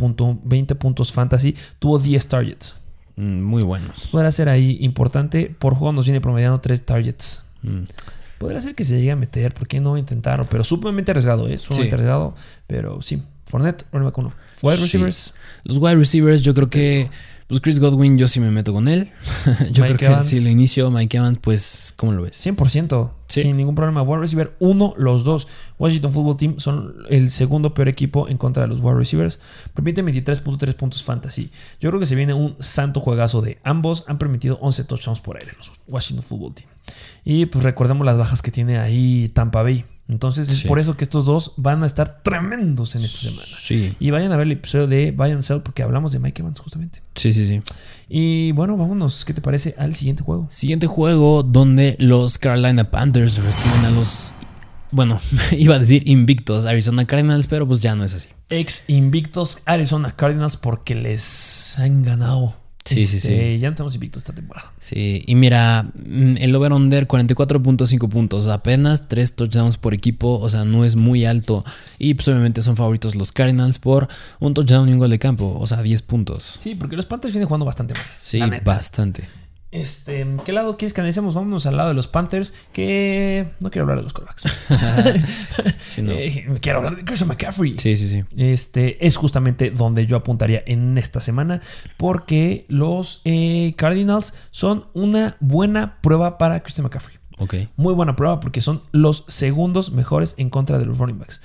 20 0.43 0.75
puntos 0.75 1.13
fantasy, 1.13 1.55
tuvo 1.77 1.99
10 1.99 2.27
targets. 2.27 2.80
Mm, 3.15 3.41
muy 3.41 3.63
buenos. 3.63 4.07
Podrá 4.11 4.31
ser 4.31 4.49
ahí 4.49 4.77
importante, 4.81 5.53
por 5.57 5.73
juego 5.75 5.93
nos 5.93 6.05
viene 6.05 6.21
promediando 6.21 6.59
3 6.59 6.85
targets. 6.85 7.45
Mm. 7.61 7.81
Podría 8.37 8.59
ser 8.59 8.73
que 8.73 8.83
se 8.83 8.97
llegue 8.97 9.11
a 9.11 9.15
meter, 9.15 9.53
¿por 9.53 9.67
qué 9.67 9.79
no 9.79 9.97
intentarlo? 9.97 10.45
Pero 10.49 10.63
sumamente 10.63 11.11
arriesgado, 11.11 11.47
¿eh? 11.47 11.57
Sumamente 11.57 11.95
arriesgado, 11.95 12.33
pero 12.67 13.01
sí. 13.01 13.21
Fournette, 13.45 13.85
running 13.91 14.07
back 14.07 14.17
1. 14.17 14.33
Wide 14.63 14.77
receivers. 14.77 15.33
Los 15.63 15.77
wide 15.77 15.95
receivers, 15.95 16.41
yo 16.41 16.53
creo 16.53 16.69
que 16.69 17.09
pues 17.51 17.59
Chris 17.59 17.81
Godwin, 17.81 18.17
yo 18.17 18.29
sí 18.29 18.39
me 18.39 18.49
meto 18.49 18.71
con 18.71 18.87
él. 18.87 19.09
yo 19.73 19.83
creo 19.83 19.97
que 19.97 20.23
si 20.23 20.39
lo 20.39 20.49
inicio, 20.49 20.89
Mike 20.89 21.17
Evans, 21.17 21.37
pues, 21.41 21.93
¿cómo 21.97 22.13
lo 22.13 22.21
ves? 22.21 22.45
100%, 22.45 23.11
sin 23.27 23.57
ningún 23.57 23.75
problema. 23.75 24.01
Wide 24.03 24.21
receiver, 24.21 24.55
uno, 24.59 24.93
los 24.97 25.25
dos. 25.25 25.49
Washington 25.77 26.13
Football 26.13 26.37
Team 26.37 26.59
son 26.59 26.95
el 27.09 27.29
segundo 27.29 27.73
peor 27.73 27.89
equipo 27.89 28.29
en 28.29 28.37
contra 28.37 28.63
de 28.63 28.69
los 28.69 28.79
wide 28.79 28.95
receivers. 28.95 29.41
Permiten 29.73 30.07
23.3 30.07 30.73
puntos 30.75 31.03
fantasy. 31.03 31.51
Yo 31.81 31.89
creo 31.89 31.99
que 31.99 32.05
se 32.05 32.15
viene 32.15 32.33
un 32.33 32.55
santo 32.61 33.01
juegazo 33.01 33.41
de 33.41 33.59
ambos. 33.65 34.05
Han 34.07 34.17
permitido 34.17 34.57
11 34.61 34.85
touchdowns 34.85 35.19
por 35.19 35.35
aire 35.35 35.51
los 35.57 35.73
Washington 35.89 36.23
Football 36.23 36.53
Team. 36.53 36.69
Y 37.25 37.47
pues 37.47 37.65
recordemos 37.65 38.05
las 38.05 38.17
bajas 38.17 38.41
que 38.41 38.51
tiene 38.51 38.79
ahí 38.79 39.29
Tampa 39.33 39.61
Bay. 39.61 39.83
Entonces 40.11 40.49
es 40.49 40.63
por 40.63 40.77
eso 40.77 40.97
que 40.97 41.05
estos 41.05 41.25
dos 41.25 41.53
van 41.55 41.83
a 41.83 41.85
estar 41.85 42.21
tremendos 42.21 42.95
en 42.95 43.03
esta 43.03 43.29
semana. 43.29 43.43
Sí. 43.43 43.95
Y 43.99 44.11
vayan 44.11 44.31
a 44.33 44.37
ver 44.37 44.45
el 44.45 44.51
episodio 44.51 44.85
de 44.87 45.11
Buy 45.11 45.31
and 45.31 45.41
Sell 45.41 45.61
porque 45.61 45.83
hablamos 45.83 46.11
de 46.11 46.19
Mike 46.19 46.41
Evans 46.41 46.59
justamente. 46.59 47.01
Sí, 47.15 47.31
sí, 47.31 47.45
sí. 47.45 47.61
Y 48.09 48.51
bueno, 48.51 48.75
vámonos, 48.75 49.23
¿qué 49.23 49.33
te 49.33 49.41
parece 49.41 49.73
al 49.77 49.95
siguiente 49.95 50.21
juego? 50.21 50.47
Siguiente 50.49 50.85
juego 50.85 51.43
donde 51.43 51.95
los 51.97 52.37
Carolina 52.37 52.91
Panthers 52.91 53.37
reciben 53.37 53.85
a 53.85 53.91
los 53.91 54.33
bueno, 54.91 55.21
iba 55.53 55.75
a 55.75 55.79
decir 55.79 56.07
invictos 56.07 56.65
Arizona 56.65 57.05
Cardinals, 57.05 57.47
pero 57.47 57.65
pues 57.65 57.81
ya 57.81 57.95
no 57.95 58.03
es 58.03 58.13
así. 58.13 58.29
Ex 58.49 58.83
invictos 58.89 59.59
Arizona 59.65 60.13
Cardinals 60.13 60.57
porque 60.57 60.95
les 60.95 61.79
han 61.79 62.03
ganado 62.03 62.60
Sí, 62.83 63.05
sí, 63.05 63.19
sí. 63.19 63.31
Este, 63.33 63.59
ya 63.59 63.69
no 63.69 63.73
estamos 63.73 63.93
invictos 63.93 64.23
esta 64.23 64.33
temporada. 64.33 64.73
Sí, 64.79 65.23
y 65.25 65.35
mira, 65.35 65.83
mm, 65.83 66.37
el 66.39 66.55
over-under 66.55 67.07
44.5 67.07 68.09
puntos, 68.09 68.47
apenas 68.47 69.07
3 69.07 69.35
touchdowns 69.35 69.77
por 69.77 69.93
equipo, 69.93 70.39
o 70.39 70.49
sea, 70.49 70.65
no 70.65 70.83
es 70.83 70.95
muy 70.95 71.25
alto. 71.25 71.63
Y 71.99 72.13
pues 72.15 72.27
obviamente 72.27 72.61
son 72.61 72.75
favoritos 72.75 73.15
los 73.15 73.31
Cardinals 73.31 73.77
por 73.79 74.07
un 74.39 74.53
touchdown 74.53 74.89
y 74.89 74.93
un 74.93 74.99
gol 74.99 75.09
de 75.11 75.19
campo, 75.19 75.57
o 75.59 75.67
sea, 75.67 75.81
10 75.81 76.01
puntos. 76.01 76.59
Sí, 76.61 76.75
porque 76.75 76.95
los 76.95 77.05
Panthers 77.05 77.33
vienen 77.33 77.47
jugando 77.47 77.65
bastante 77.65 77.93
mal. 77.93 78.03
Sí, 78.17 78.41
bastante. 78.63 79.27
Este, 79.71 80.27
¿Qué 80.43 80.51
lado 80.51 80.77
quieres 80.77 80.93
que 80.93 80.99
analicemos? 80.99 81.33
Vámonos 81.33 81.65
al 81.65 81.77
lado 81.77 81.89
de 81.89 81.95
los 81.95 82.09
Panthers, 82.09 82.53
que 82.73 83.47
no 83.61 83.71
quiero 83.71 83.83
hablar 83.83 83.97
de 83.97 84.03
los 84.03 84.13
callbacks. 84.13 84.43
Eh, 85.97 86.47
quiero 86.61 86.79
hablar 86.79 86.95
de 86.95 87.03
Christian 87.03 87.27
McCaffrey. 87.27 87.75
Sí, 87.77 87.97
sí, 87.97 88.07
sí. 88.07 88.23
Este 88.37 89.05
es 89.05 89.17
justamente 89.17 89.71
donde 89.71 90.05
yo 90.05 90.15
apuntaría 90.15 90.63
en 90.65 90.97
esta 90.97 91.19
semana, 91.19 91.61
porque 91.97 92.65
los 92.69 93.21
eh, 93.25 93.73
Cardinals 93.77 94.33
son 94.51 94.87
una 94.93 95.35
buena 95.41 95.99
prueba 96.01 96.37
para 96.37 96.61
Christian 96.61 96.85
McCaffrey. 96.85 97.17
Ok. 97.39 97.55
Muy 97.75 97.93
buena 97.93 98.15
prueba 98.15 98.39
porque 98.39 98.61
son 98.61 98.81
los 98.91 99.25
segundos 99.27 99.91
mejores 99.91 100.35
en 100.37 100.49
contra 100.49 100.79
de 100.79 100.85
los 100.85 100.97
running 100.97 101.19
backs. 101.19 101.41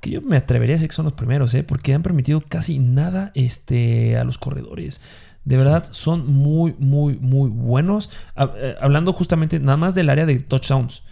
Que 0.00 0.10
yo 0.10 0.20
me 0.20 0.36
atrevería 0.36 0.74
a 0.74 0.76
decir 0.76 0.88
que 0.88 0.94
son 0.94 1.06
los 1.06 1.14
primeros, 1.14 1.54
¿eh? 1.54 1.62
porque 1.62 1.94
han 1.94 2.02
permitido 2.02 2.42
casi 2.46 2.78
nada 2.78 3.32
este, 3.34 4.18
a 4.18 4.24
los 4.24 4.38
corredores. 4.38 5.00
De 5.46 5.56
verdad, 5.56 5.86
son 5.90 6.26
muy, 6.26 6.74
muy, 6.78 7.16
muy 7.18 7.48
buenos. 7.48 8.10
Eh, 8.36 8.74
hablando 8.80 9.12
justamente 9.12 9.58
nada 9.60 9.78
más 9.78 9.94
del 9.94 10.10
área 10.10 10.26
de 10.26 10.38
touchdowns. 10.40 11.02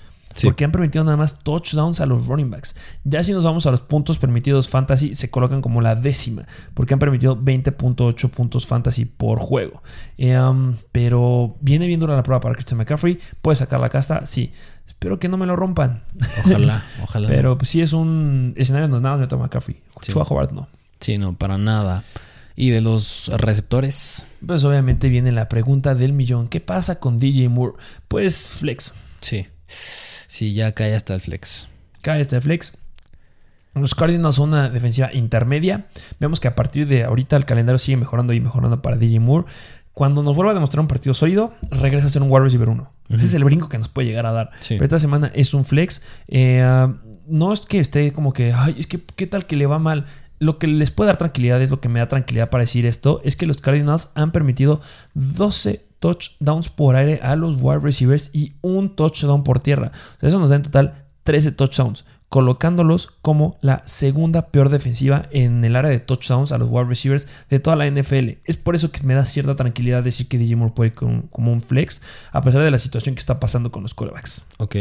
Porque 0.43 0.65
han 0.65 0.73
permitido 0.73 1.05
nada 1.05 1.17
más 1.17 1.39
touchdowns 1.45 2.01
a 2.01 2.07
los 2.07 2.27
running 2.27 2.51
backs. 2.51 2.75
Ya 3.05 3.23
si 3.23 3.33
nos 3.33 3.45
vamos 3.45 3.67
a 3.67 3.71
los 3.71 3.83
puntos 3.83 4.19
permitidos 4.19 4.69
fantasy, 4.69 5.15
se 5.15 5.31
colocan 5.31 5.61
como 5.63 5.81
la 5.81 5.95
décima. 5.95 6.45
Porque 6.75 6.95
han 6.95 6.99
permitido 6.99 7.37
20.8 7.41 8.31
puntos 8.31 8.67
fantasy 8.67 9.05
por 9.05 9.39
juego. 9.39 9.83
Eh, 10.19 10.37
um, 10.37 10.75
pero 10.91 11.57
viene 11.61 11.87
bien 11.87 12.01
dura 12.01 12.17
la 12.17 12.25
prueba 12.25 12.41
para 12.41 12.55
Christian 12.57 12.79
McCaffrey. 12.79 13.21
¿Puede 13.41 13.55
sacar 13.55 13.79
la 13.79 13.89
casta? 13.89 14.27
Sí. 14.27 14.53
Espero 14.85 15.21
que 15.21 15.29
no 15.29 15.37
me 15.37 15.47
lo 15.47 15.55
rompan. 15.55 16.03
Ojalá, 16.45 16.85
ojalá. 17.03 17.29
pero 17.29 17.57
pues, 17.57 17.71
sí 17.71 17.81
es 17.81 17.93
un 17.93 18.55
escenario 18.57 18.89
donde 18.89 19.09
nada 19.09 19.17
me 19.17 19.27
McCaffrey. 19.27 19.81
Sí. 20.01 20.13
Howard 20.15 20.53
no. 20.53 20.67
Sí, 20.99 21.19
no, 21.19 21.35
para 21.35 21.57
nada. 21.57 22.03
¿Y 22.57 22.71
de 22.71 22.81
los 22.81 23.31
receptores? 23.37 24.27
Pues 24.47 24.65
obviamente 24.65 25.09
viene 25.09 25.33
la 25.33 25.49
pregunta 25.49 25.95
del 25.95 26.13
millón. 26.13 26.49
¿Qué 26.49 26.61
pasa 26.61 27.01
con 27.01 27.19
DJ 27.19 27.49
Moore? 27.49 27.75
Pues 28.07 28.49
flex. 28.49 28.95
Sí. 29.21 29.47
Sí, 29.67 30.55
ya 30.55 30.73
cae 30.73 30.95
hasta 30.95 31.15
el 31.15 31.21
flex. 31.21 31.69
Cae 32.03 32.21
hasta 32.21 32.37
el 32.37 32.43
flex. 32.43 32.75
Los 33.75 33.95
Cardinals 33.97 34.37
son 34.37 34.51
una 34.51 34.69
defensiva 34.69 35.13
intermedia. 35.13 35.87
Vemos 36.21 36.39
que 36.39 36.47
a 36.47 36.55
partir 36.55 36.87
de 36.87 37.03
ahorita 37.05 37.37
el 37.37 37.45
calendario 37.45 37.79
sigue 37.79 37.97
mejorando 37.97 38.33
y 38.33 38.41
mejorando 38.41 38.81
para 38.81 38.97
DJ 38.97 39.19
Moore. 39.19 39.47
Cuando 39.93 40.23
nos 40.23 40.35
vuelva 40.35 40.53
a 40.53 40.55
demostrar 40.55 40.81
un 40.81 40.89
partido 40.89 41.15
sólido, 41.15 41.55
regresa 41.71 42.07
a 42.07 42.11
ser 42.11 42.23
un 42.23 42.31
wide 42.31 42.45
receiver 42.45 42.69
1. 42.69 42.93
Ese 43.11 43.27
es 43.27 43.35
el 43.35 43.45
brinco 43.45 43.69
que 43.69 43.79
nos 43.79 43.89
puede 43.89 44.09
llegar 44.09 44.27
a 44.27 44.33
dar. 44.33 44.51
Pero 44.69 44.83
esta 44.83 44.99
semana 44.99 45.31
es 45.35 45.55
un 45.55 45.65
flex. 45.65 46.03
Eh, 46.29 46.65
no 47.27 47.53
es 47.53 47.61
que 47.61 47.79
esté 47.81 48.13
como 48.13 48.33
que, 48.33 48.53
ay, 48.53 48.77
es 48.79 48.87
que, 48.87 49.01
¿qué 49.01 49.27
tal 49.27 49.47
que 49.47 49.57
le 49.57 49.67
va 49.67 49.79
mal? 49.79 50.07
Lo 50.39 50.59
que 50.59 50.67
les 50.67 50.91
puede 50.91 51.09
dar 51.09 51.17
tranquilidad 51.17 51.63
es 51.63 51.71
lo 51.71 51.81
que 51.81 51.89
me 51.89 52.01
da 52.01 52.09
tranquilidad 52.09 52.51
para 52.51 52.63
decir 52.63 52.87
esto, 52.87 53.21
es 53.25 53.37
que 53.37 53.47
los 53.47 53.59
Cardinals 53.59 54.11
han 54.15 54.33
permitido 54.33 54.81
12 55.15 55.85
touchdowns 56.01 56.69
por 56.69 56.97
aire 56.97 57.21
a 57.23 57.37
los 57.37 57.57
wide 57.61 57.79
receivers 57.79 58.31
y 58.33 58.55
un 58.61 58.95
touchdown 58.95 59.45
por 59.45 59.61
tierra. 59.61 59.93
Eso 60.21 60.39
nos 60.39 60.51
da 60.51 60.57
en 60.57 60.63
total 60.63 61.07
13 61.23 61.53
touchdowns, 61.53 62.05
colocándolos 62.35 63.11
como 63.23 63.57
la 63.61 63.83
segunda 63.85 64.49
peor 64.49 64.69
defensiva 64.69 65.29
en 65.31 65.65
el 65.65 65.77
área 65.77 65.89
de 65.89 66.01
touchdowns 66.01 66.51
a 66.51 66.59
los 66.59 66.69
wide 66.69 66.87
receivers 66.87 67.29
de 67.49 67.61
toda 67.61 67.77
la 67.77 67.89
NFL. 67.89 68.39
Es 68.45 68.57
por 68.57 68.75
eso 68.75 68.91
que 68.91 69.05
me 69.05 69.15
da 69.15 69.25
cierta 69.25 69.55
tranquilidad 69.55 70.03
decir 70.03 70.27
que 70.27 70.37
DJ 70.37 70.57
Moore 70.57 70.73
puede 70.75 70.89
ir 70.89 70.95
como 70.97 71.53
un 71.53 71.61
flex, 71.61 72.03
a 72.33 72.43
pesar 72.43 72.63
de 72.63 72.73
la 72.73 72.79
situación 72.79 73.15
que 73.15 73.21
está 73.21 73.39
pasando 73.39 73.71
con 73.71 73.85
los 73.85 73.95
quarterbacks. 73.95 74.47
Ok. 74.59 74.75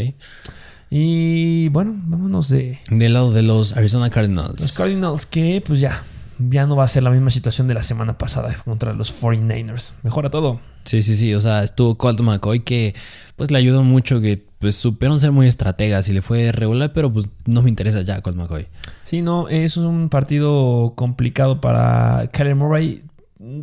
Y 0.89 1.69
bueno, 1.69 1.93
vámonos 2.05 2.49
de... 2.49 2.79
Del 2.89 3.13
lado 3.13 3.31
de 3.31 3.43
los 3.43 3.77
Arizona 3.77 4.09
Cardinals. 4.09 4.59
Los 4.59 4.73
Cardinals 4.73 5.27
que 5.27 5.61
pues 5.63 5.79
ya, 5.79 6.03
ya 6.39 6.65
no 6.65 6.75
va 6.75 6.85
a 6.85 6.87
ser 6.87 7.03
la 7.03 7.11
misma 7.11 7.29
situación 7.29 7.67
de 7.67 7.75
la 7.75 7.83
semana 7.83 8.17
pasada 8.17 8.51
contra 8.65 8.93
los 8.93 9.13
49ers. 9.21 9.91
Mejora 10.01 10.31
todo. 10.31 10.59
Sí, 10.85 11.03
sí, 11.03 11.15
sí. 11.15 11.35
O 11.35 11.41
sea, 11.41 11.63
estuvo 11.63 11.99
Colt 11.99 12.19
McCoy 12.19 12.61
que 12.61 12.95
pues 13.35 13.51
le 13.51 13.59
ayudó 13.59 13.83
mucho, 13.83 14.21
que 14.21 14.43
pues 14.63 14.77
supieron 14.77 15.19
ser 15.19 15.33
muy 15.33 15.45
estrategas 15.45 16.07
y 16.07 16.13
le 16.13 16.21
fue 16.21 16.53
regular, 16.53 16.93
pero 16.93 17.11
pues 17.11 17.27
no 17.45 17.61
me 17.61 17.69
interesa 17.69 18.01
ya 18.01 18.21
Colt 18.21 18.37
McCoy. 18.37 18.65
Sí, 19.03 19.21
no, 19.21 19.49
es 19.49 19.75
un 19.75 20.07
partido 20.07 20.93
complicado 20.95 21.59
para 21.59 22.29
Kyler 22.31 22.55
Murray. 22.55 23.01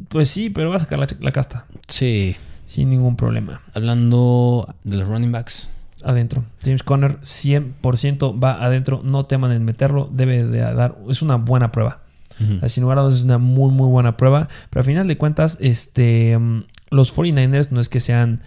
Pues 0.09 0.29
sí, 0.29 0.51
pero 0.51 0.69
va 0.69 0.77
a 0.77 0.81
sacar 0.81 0.99
la, 0.99 1.09
la 1.21 1.33
casta. 1.33 1.65
Sí. 1.89 2.37
Sin 2.67 2.91
ningún 2.91 3.17
problema. 3.17 3.63
Hablando 3.73 4.69
de 4.85 4.99
los 4.99 5.09
running 5.09 5.33
backs 5.33 5.71
adentro. 6.05 6.45
James 6.63 6.83
Conner 6.83 7.19
100% 7.23 8.39
va 8.45 8.63
adentro. 8.63 9.01
No 9.03 9.25
teman 9.25 9.53
en 9.53 9.65
meterlo. 9.65 10.07
Debe 10.13 10.45
de 10.45 10.59
dar. 10.59 10.99
Es 11.09 11.23
una 11.23 11.37
buena 11.37 11.73
prueba. 11.73 12.03
Sin 12.67 12.83
lugar 12.83 12.99
a 12.99 13.03
dudas 13.03 13.21
es 13.21 13.25
una 13.25 13.39
muy, 13.39 13.73
muy 13.73 13.89
buena 13.89 14.19
prueba. 14.19 14.49
Pero 14.69 14.81
al 14.81 14.87
final 14.87 15.09
de 15.09 15.17
cuentas, 15.17 15.57
este, 15.61 16.39
mm, 16.39 16.65
los 16.91 17.15
49ers 17.17 17.71
no 17.71 17.81
es 17.81 17.89
que 17.89 18.01
sean 18.01 18.43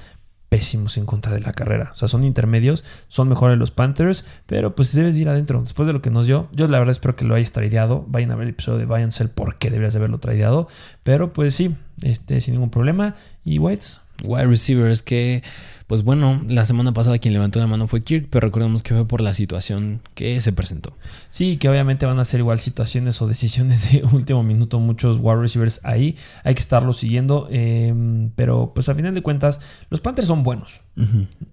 pésimos 0.54 0.98
en 0.98 1.08
contra 1.08 1.34
de 1.34 1.40
la 1.40 1.52
carrera. 1.52 1.90
O 1.94 1.96
sea, 1.96 2.08
son 2.08 2.24
intermedios, 2.24 2.84
son 3.08 3.28
mejores 3.28 3.58
los 3.58 3.72
Panthers, 3.72 4.24
pero 4.46 4.76
pues 4.76 4.94
debes 4.94 5.18
ir 5.18 5.28
adentro. 5.28 5.60
Después 5.60 5.88
de 5.88 5.94
lo 5.94 6.04
que 6.04 6.12
nos 6.12 6.28
dio, 6.28 6.48
yo 6.52 6.68
la 6.68 6.78
verdad 6.78 6.92
espero 6.92 7.16
que 7.16 7.26
lo 7.26 7.34
hayas 7.34 7.52
tradeado. 7.52 8.06
Vayan 8.08 8.30
a 8.30 8.36
ver 8.36 8.44
el 8.44 8.52
episodio 8.52 8.78
de 8.78 8.86
Vayan 8.86 9.10
Cell 9.12 9.30
por 9.30 9.58
qué 9.58 9.72
deberías 9.72 9.94
de 9.94 9.98
haberlo 9.98 10.20
tradeado. 10.20 10.68
Pero 11.02 11.34
pues 11.34 11.56
sí, 11.56 11.76
este, 12.04 12.40
sin 12.40 12.54
ningún 12.54 12.70
problema. 12.70 13.16
Y 13.44 13.58
Whites. 13.58 14.03
Wide 14.24 14.48
receivers 14.48 15.02
que 15.02 15.44
pues 15.88 16.04
bueno, 16.04 16.42
la 16.48 16.66
semana 16.66 16.94
pasada 16.94 17.20
quien 17.20 17.34
levantó 17.34 17.60
la 17.60 17.68
mano 17.68 17.88
fue 17.88 18.02
Kirk, 18.02 18.28
pero 18.30 18.48
recordemos 18.48 18.84
que 18.84 18.94
fue 18.94 19.08
por 19.08 19.22
la 19.22 19.34
situación 19.34 20.02
que 20.16 20.42
se 20.42 20.54
presentó. 20.54 20.94
Sí, 21.30 21.58
que 21.58 21.70
obviamente 21.70 22.06
van 22.06 22.20
a 22.20 22.26
ser 22.26 22.40
igual 22.40 22.58
situaciones 22.58 23.22
o 23.22 23.28
decisiones 23.28 23.92
de 23.92 24.04
último 24.12 24.44
minuto, 24.44 24.80
muchos 24.80 25.18
wide 25.20 25.42
receivers 25.42 25.82
ahí. 25.84 26.18
Hay 26.44 26.56
que 26.56 26.62
estarlo 26.62 26.94
siguiendo, 26.94 27.48
em, 27.52 28.32
pero 28.36 28.72
pues 28.74 28.90
a 28.90 28.96
final 28.96 29.14
de 29.14 29.22
cuentas, 29.22 29.62
los 29.90 30.00
Panthers 30.00 30.28
son 30.28 30.44
buenos. 30.44 30.82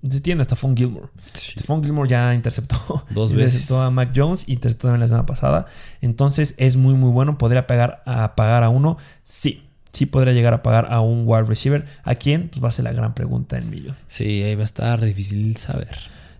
Se 0.08 0.20
tienen 0.20 0.40
hasta 0.40 0.56
Fon 0.56 0.76
Gilmore. 0.76 1.08
Sí. 1.32 1.60
Gilmore 1.60 2.08
ya 2.08 2.32
interceptó 2.34 3.04
dos 3.10 3.32
veces. 3.32 3.54
Interceptó 3.54 3.82
a 3.82 3.90
Mac 3.90 4.10
Jones, 4.14 4.48
interceptó 4.48 4.88
también 4.88 5.00
la 5.00 5.08
semana 5.08 5.26
pasada. 5.26 5.66
Entonces 6.00 6.54
es 6.56 6.76
muy, 6.76 6.94
muy 6.94 7.10
bueno. 7.10 7.36
¿Podría 7.36 7.66
pegar 7.66 8.02
a 8.06 8.34
pagar 8.36 8.62
a 8.62 8.68
uno? 8.68 8.96
Sí 9.22 9.64
sí 9.92 10.06
podría 10.06 10.32
llegar 10.32 10.54
a 10.54 10.62
pagar 10.62 10.88
a 10.90 11.00
un 11.00 11.22
wide 11.26 11.44
receiver. 11.44 11.84
¿A 12.04 12.14
quién? 12.14 12.48
Pues 12.48 12.62
va 12.62 12.68
a 12.68 12.72
ser 12.72 12.84
la 12.84 12.92
gran 12.92 13.14
pregunta 13.14 13.56
del 13.56 13.66
millón. 13.66 13.96
Sí, 14.06 14.42
ahí 14.42 14.54
va 14.54 14.62
a 14.62 14.64
estar 14.64 15.00
difícil 15.04 15.56
saber. 15.56 15.88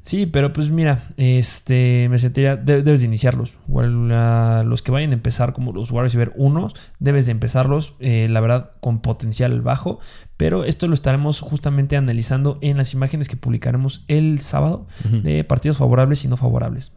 Sí, 0.02 0.24
pero 0.24 0.52
pues 0.54 0.70
mira, 0.70 1.02
este, 1.18 2.08
me 2.08 2.18
sentiría, 2.18 2.56
de- 2.56 2.82
debes 2.82 3.00
de 3.00 3.06
iniciarlos. 3.06 3.58
Los 3.68 4.82
que 4.82 4.90
vayan 4.92 5.10
a 5.10 5.14
empezar 5.14 5.52
como 5.52 5.72
los 5.72 5.90
wide 5.90 6.02
receiver 6.04 6.32
1, 6.36 6.68
debes 6.98 7.26
de 7.26 7.32
empezarlos, 7.32 7.94
eh, 8.00 8.26
la 8.30 8.40
verdad, 8.40 8.70
con 8.80 9.00
potencial 9.00 9.60
bajo. 9.60 10.00
Pero 10.36 10.64
esto 10.64 10.86
lo 10.88 10.94
estaremos 10.94 11.40
justamente 11.40 11.96
analizando 11.98 12.58
en 12.62 12.78
las 12.78 12.94
imágenes 12.94 13.28
que 13.28 13.36
publicaremos 13.36 14.04
el 14.08 14.40
sábado 14.40 14.86
de 15.10 15.44
partidos 15.44 15.76
favorables 15.76 16.24
y 16.24 16.28
no 16.28 16.36
favorables. 16.38 16.92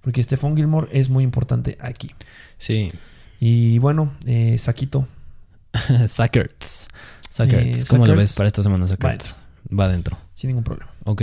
Porque 0.00 0.22
Stephon 0.22 0.54
Gilmore 0.56 0.88
es 0.92 1.10
muy 1.10 1.24
importante 1.24 1.76
aquí. 1.80 2.08
Sí. 2.56 2.92
Y 3.40 3.78
bueno, 3.80 4.12
eh, 4.26 4.56
Saquito, 4.58 5.08
Sackerts. 6.06 6.88
Sackerts. 7.28 7.82
Eh, 7.82 7.86
¿Cómo 7.88 8.06
lo 8.06 8.16
ves 8.16 8.32
para 8.32 8.46
esta 8.46 8.62
semana, 8.62 8.86
Sackerts? 8.86 9.38
Va 9.76 9.86
adentro. 9.86 10.16
sin 10.34 10.48
ningún 10.48 10.64
problema. 10.64 10.90
Ok. 11.04 11.22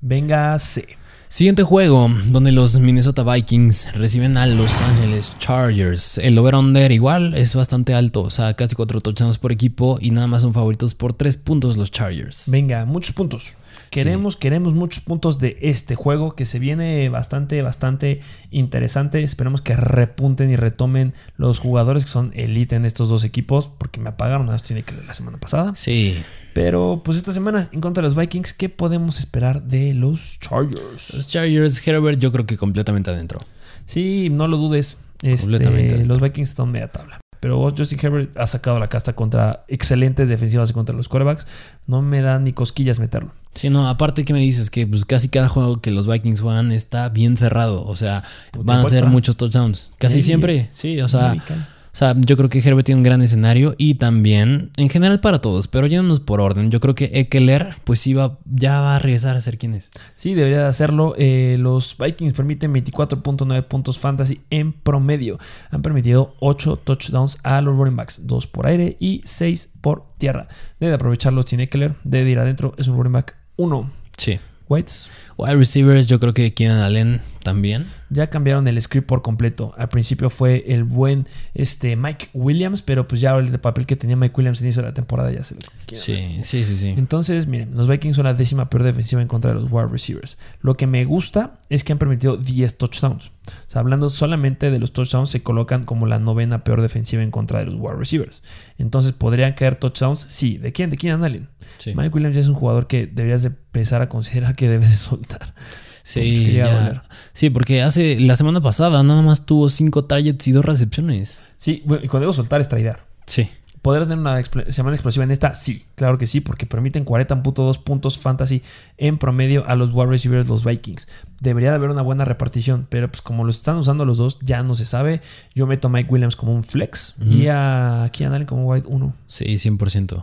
Venga, 0.00 0.58
C. 0.58 0.86
Siguiente 1.32 1.62
juego, 1.62 2.10
donde 2.26 2.52
los 2.52 2.78
Minnesota 2.78 3.22
Vikings 3.22 3.94
reciben 3.94 4.36
a 4.36 4.44
Los 4.44 4.82
Angeles 4.82 5.32
Chargers. 5.38 6.18
El 6.18 6.36
over-under 6.36 6.92
igual 6.92 7.32
es 7.32 7.54
bastante 7.54 7.94
alto, 7.94 8.20
o 8.20 8.28
sea, 8.28 8.52
casi 8.52 8.76
cuatro 8.76 9.00
touchdowns 9.00 9.38
por 9.38 9.50
equipo 9.50 9.96
y 9.98 10.10
nada 10.10 10.26
más 10.26 10.42
son 10.42 10.52
favoritos 10.52 10.94
por 10.94 11.14
tres 11.14 11.38
puntos 11.38 11.78
los 11.78 11.90
Chargers. 11.90 12.50
Venga, 12.50 12.84
muchos 12.84 13.14
puntos. 13.14 13.56
Queremos, 13.88 14.36
queremos 14.36 14.74
muchos 14.74 15.02
puntos 15.02 15.38
de 15.38 15.56
este 15.62 15.94
juego 15.94 16.36
que 16.36 16.44
se 16.44 16.58
viene 16.58 17.08
bastante, 17.08 17.62
bastante 17.62 18.20
interesante. 18.50 19.22
Esperemos 19.22 19.62
que 19.62 19.74
repunten 19.74 20.50
y 20.50 20.56
retomen 20.56 21.14
los 21.38 21.60
jugadores 21.60 22.04
que 22.04 22.10
son 22.10 22.32
elite 22.34 22.76
en 22.76 22.84
estos 22.84 23.08
dos 23.08 23.24
equipos, 23.24 23.70
porque 23.78 24.00
me 24.00 24.10
apagaron 24.10 24.50
a 24.50 24.52
Austin 24.52 24.76
Eckler 24.76 25.06
la 25.06 25.14
semana 25.14 25.38
pasada. 25.38 25.72
Sí, 25.76 26.14
Pero 26.54 27.00
pues 27.04 27.16
esta 27.16 27.32
semana, 27.32 27.68
en 27.72 27.80
contra 27.80 28.02
de 28.02 28.06
los 28.08 28.16
Vikings, 28.16 28.52
¿qué 28.52 28.68
podemos 28.68 29.18
esperar 29.18 29.62
de 29.62 29.94
los 29.94 30.02
los 30.02 30.38
Chargers? 30.40 31.28
Chargers, 31.28 31.86
Herbert, 31.86 32.18
yo 32.18 32.32
creo 32.32 32.44
que 32.46 32.56
completamente 32.56 33.10
adentro. 33.10 33.40
Sí, 33.86 34.28
no 34.30 34.48
lo 34.48 34.56
dudes. 34.56 34.98
Este, 35.22 35.42
Completamente. 35.42 36.04
los 36.04 36.20
Vikings 36.20 36.50
están 36.50 36.70
media 36.70 36.88
tabla. 36.88 37.20
Pero 37.40 37.68
Justin 37.76 37.98
Herbert 38.00 38.36
ha 38.36 38.46
sacado 38.46 38.78
la 38.78 38.88
casta 38.88 39.14
contra 39.14 39.64
excelentes 39.66 40.28
defensivas 40.28 40.70
y 40.70 40.72
contra 40.72 40.94
los 40.94 41.08
quarterbacks. 41.08 41.46
No 41.86 42.00
me 42.00 42.22
dan 42.22 42.44
ni 42.44 42.52
cosquillas 42.52 43.00
meterlo. 43.00 43.32
Sí, 43.54 43.68
no, 43.68 43.88
aparte 43.88 44.24
que 44.24 44.32
me 44.32 44.40
dices 44.40 44.70
que 44.70 44.86
pues 44.86 45.04
casi 45.04 45.28
cada 45.28 45.48
juego 45.48 45.80
que 45.80 45.90
los 45.90 46.06
Vikings 46.06 46.40
juegan 46.40 46.70
está 46.72 47.08
bien 47.08 47.36
cerrado, 47.36 47.84
o 47.84 47.96
sea, 47.96 48.22
van 48.56 48.80
a 48.80 48.86
ser 48.86 49.06
muchos 49.06 49.36
touchdowns, 49.36 49.90
casi 49.98 50.22
siempre, 50.22 50.70
sí, 50.72 51.00
o 51.00 51.08
sea, 51.08 51.30
American. 51.30 51.66
O 51.92 51.94
sea, 51.94 52.14
yo 52.18 52.38
creo 52.38 52.48
que 52.48 52.58
Herbert 52.58 52.86
tiene 52.86 53.00
un 53.00 53.02
gran 53.02 53.20
escenario 53.20 53.74
y 53.76 53.96
también, 53.96 54.70
en 54.78 54.88
general 54.88 55.20
para 55.20 55.40
todos, 55.40 55.68
pero 55.68 55.86
yéndonos 55.86 56.20
por 56.20 56.40
orden, 56.40 56.70
yo 56.70 56.80
creo 56.80 56.94
que 56.94 57.10
Eckler, 57.12 57.74
pues 57.84 58.00
sí 58.00 58.14
va, 58.14 58.38
ya 58.46 58.80
va 58.80 58.96
a 58.96 58.98
regresar 58.98 59.36
a 59.36 59.42
ser 59.42 59.58
quien 59.58 59.74
es. 59.74 59.90
Sí, 60.16 60.32
debería 60.32 60.60
de 60.60 60.68
hacerlo. 60.68 61.14
Eh, 61.18 61.56
los 61.58 61.98
Vikings 61.98 62.32
permiten 62.32 62.72
24.9 62.72 63.62
puntos 63.64 63.98
fantasy 63.98 64.40
en 64.48 64.72
promedio. 64.72 65.38
Han 65.70 65.82
permitido 65.82 66.34
8 66.40 66.80
touchdowns 66.82 67.38
a 67.42 67.60
los 67.60 67.76
running 67.76 67.96
backs, 67.96 68.22
2 68.26 68.46
por 68.46 68.66
aire 68.66 68.96
y 68.98 69.20
6 69.24 69.72
por 69.82 70.06
tierra. 70.16 70.48
Debe 70.80 70.92
de 70.92 70.94
aprovecharlos 70.94 71.44
sin 71.46 71.60
Eckler, 71.60 71.94
debe 72.04 72.24
de 72.24 72.30
ir 72.30 72.38
adentro, 72.38 72.74
es 72.78 72.88
un 72.88 72.96
running 72.96 73.12
back 73.12 73.36
1. 73.56 73.90
Sí. 74.16 74.38
Whites 74.68 75.12
Wide 75.36 75.56
receivers, 75.56 76.06
yo 76.06 76.18
creo 76.18 76.32
que 76.32 76.54
Keenan 76.54 76.78
Allen 76.78 77.20
también. 77.42 77.86
ya 78.10 78.28
cambiaron 78.28 78.66
el 78.68 78.80
script 78.80 79.06
por 79.06 79.22
completo. 79.22 79.74
Al 79.76 79.88
principio 79.88 80.30
fue 80.30 80.64
el 80.68 80.84
buen 80.84 81.26
este, 81.54 81.96
Mike 81.96 82.30
Williams, 82.32 82.82
pero 82.82 83.06
pues 83.06 83.20
ya 83.20 83.36
el 83.36 83.58
papel 83.58 83.86
que 83.86 83.96
tenía 83.96 84.16
Mike 84.16 84.34
Williams 84.36 84.60
en 84.60 84.66
inicio 84.66 84.82
de 84.82 84.88
la 84.88 84.94
temporada 84.94 85.32
ya 85.32 85.42
se 85.42 85.54
lo 85.54 85.60
Sí, 85.92 86.40
sí, 86.42 86.64
sí, 86.64 86.76
sí. 86.76 86.94
Entonces, 86.96 87.46
miren, 87.46 87.74
los 87.74 87.88
Vikings 87.88 88.16
son 88.16 88.24
la 88.24 88.34
décima 88.34 88.70
peor 88.70 88.82
defensiva 88.82 89.20
en 89.20 89.28
contra 89.28 89.52
de 89.52 89.60
los 89.60 89.70
wide 89.70 89.88
receivers. 89.88 90.38
Lo 90.60 90.76
que 90.76 90.86
me 90.86 91.04
gusta 91.04 91.60
es 91.68 91.84
que 91.84 91.92
han 91.92 91.98
permitido 91.98 92.36
10 92.36 92.78
touchdowns. 92.78 93.28
O 93.28 93.70
sea, 93.70 93.80
hablando 93.80 94.08
solamente 94.08 94.70
de 94.70 94.78
los 94.78 94.92
touchdowns, 94.92 95.30
se 95.30 95.42
colocan 95.42 95.84
como 95.84 96.06
la 96.06 96.18
novena 96.18 96.64
peor 96.64 96.80
defensiva 96.80 97.22
en 97.22 97.30
contra 97.30 97.58
de 97.58 97.66
los 97.66 97.74
wide 97.74 97.96
receivers. 97.96 98.42
Entonces, 98.78 99.12
¿podrían 99.12 99.52
caer 99.52 99.76
touchdowns? 99.76 100.20
Sí. 100.20 100.58
¿De 100.58 100.72
quién? 100.72 100.90
¿De 100.90 100.96
quién 100.96 101.22
Allen? 101.22 101.48
Sí, 101.78 101.92
Mike 101.94 102.10
Williams 102.14 102.34
ya 102.34 102.40
es 102.40 102.48
un 102.48 102.54
jugador 102.54 102.86
que 102.86 103.06
deberías 103.06 103.42
de 103.42 103.48
empezar 103.48 104.02
a 104.02 104.08
considerar 104.08 104.54
que 104.54 104.68
debes 104.68 104.90
de 104.90 104.96
soltar. 104.96 105.54
Sí, 106.02 106.52
ya. 106.52 107.02
sí, 107.32 107.50
porque 107.50 107.82
hace 107.82 108.18
la 108.20 108.36
semana 108.36 108.60
pasada 108.60 109.02
nada 109.02 109.22
más 109.22 109.46
tuvo 109.46 109.68
5 109.68 110.04
targets 110.04 110.46
y 110.48 110.52
2 110.52 110.64
recepciones. 110.64 111.40
Sí, 111.56 111.82
bueno, 111.86 112.04
y 112.04 112.08
cuando 112.08 112.24
digo 112.26 112.32
soltar 112.32 112.60
es 112.60 112.68
traidar. 112.68 113.04
Sí, 113.26 113.48
¿Podrá 113.82 114.04
tener 114.04 114.18
una 114.18 114.38
expl- 114.40 114.70
semana 114.70 114.94
explosiva 114.94 115.24
en 115.24 115.32
esta? 115.32 115.54
Sí, 115.54 115.84
claro 115.96 116.16
que 116.16 116.28
sí, 116.28 116.40
porque 116.40 116.66
permiten 116.66 117.04
40.2 117.04 117.82
puntos 117.82 118.16
fantasy 118.16 118.62
en 118.96 119.18
promedio 119.18 119.66
a 119.68 119.74
los 119.74 119.90
wide 119.92 120.06
receivers 120.06 120.46
los 120.46 120.64
Vikings. 120.64 121.08
Debería 121.40 121.70
de 121.70 121.74
haber 121.76 121.90
una 121.90 122.02
buena 122.02 122.24
repartición, 122.24 122.86
pero 122.88 123.10
pues 123.10 123.22
como 123.22 123.42
los 123.42 123.56
están 123.56 123.76
usando 123.78 124.04
los 124.04 124.18
dos, 124.18 124.38
ya 124.40 124.62
no 124.62 124.76
se 124.76 124.86
sabe. 124.86 125.20
Yo 125.56 125.66
meto 125.66 125.88
a 125.88 125.90
Mike 125.90 126.08
Williams 126.12 126.36
como 126.36 126.54
un 126.54 126.62
flex 126.62 127.16
y 127.28 127.48
a 127.48 128.08
Kian 128.12 128.32
Allen 128.32 128.46
como 128.46 128.66
wide 128.68 128.86
1. 128.86 129.14
sí, 129.26 129.46
100%. 129.46 130.22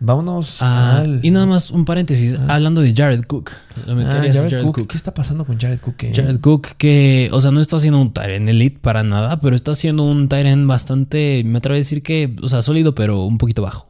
Vámonos 0.00 0.62
Ah, 0.62 0.98
al... 1.00 1.20
y 1.22 1.30
nada 1.30 1.44
más 1.46 1.70
un 1.70 1.84
paréntesis, 1.84 2.36
hablando 2.48 2.80
de 2.80 2.94
Jared 2.94 3.22
Cook. 3.24 3.50
Lo 3.86 3.92
Ah, 4.00 4.10
Jared 4.32 4.62
Cook. 4.62 4.86
¿Qué 4.86 4.96
está 4.96 5.12
pasando 5.12 5.44
con 5.44 5.58
Jared 5.58 5.78
Cook? 5.78 5.94
eh? 6.04 6.12
Jared 6.14 6.40
Cook, 6.40 6.68
que, 6.78 7.28
o 7.32 7.40
sea, 7.40 7.50
no 7.50 7.60
está 7.60 7.76
haciendo 7.76 8.00
un 8.00 8.12
Tyrant 8.12 8.48
Elite 8.48 8.78
para 8.80 9.02
nada, 9.02 9.38
pero 9.40 9.54
está 9.54 9.72
haciendo 9.72 10.04
un 10.04 10.28
Tyrant 10.28 10.66
bastante, 10.66 11.42
me 11.44 11.58
atrevo 11.58 11.74
a 11.74 11.78
decir 11.78 12.02
que, 12.02 12.34
o 12.42 12.48
sea, 12.48 12.62
sólido, 12.62 12.94
pero 12.94 13.24
un 13.24 13.36
poquito 13.36 13.60
bajo. 13.62 13.89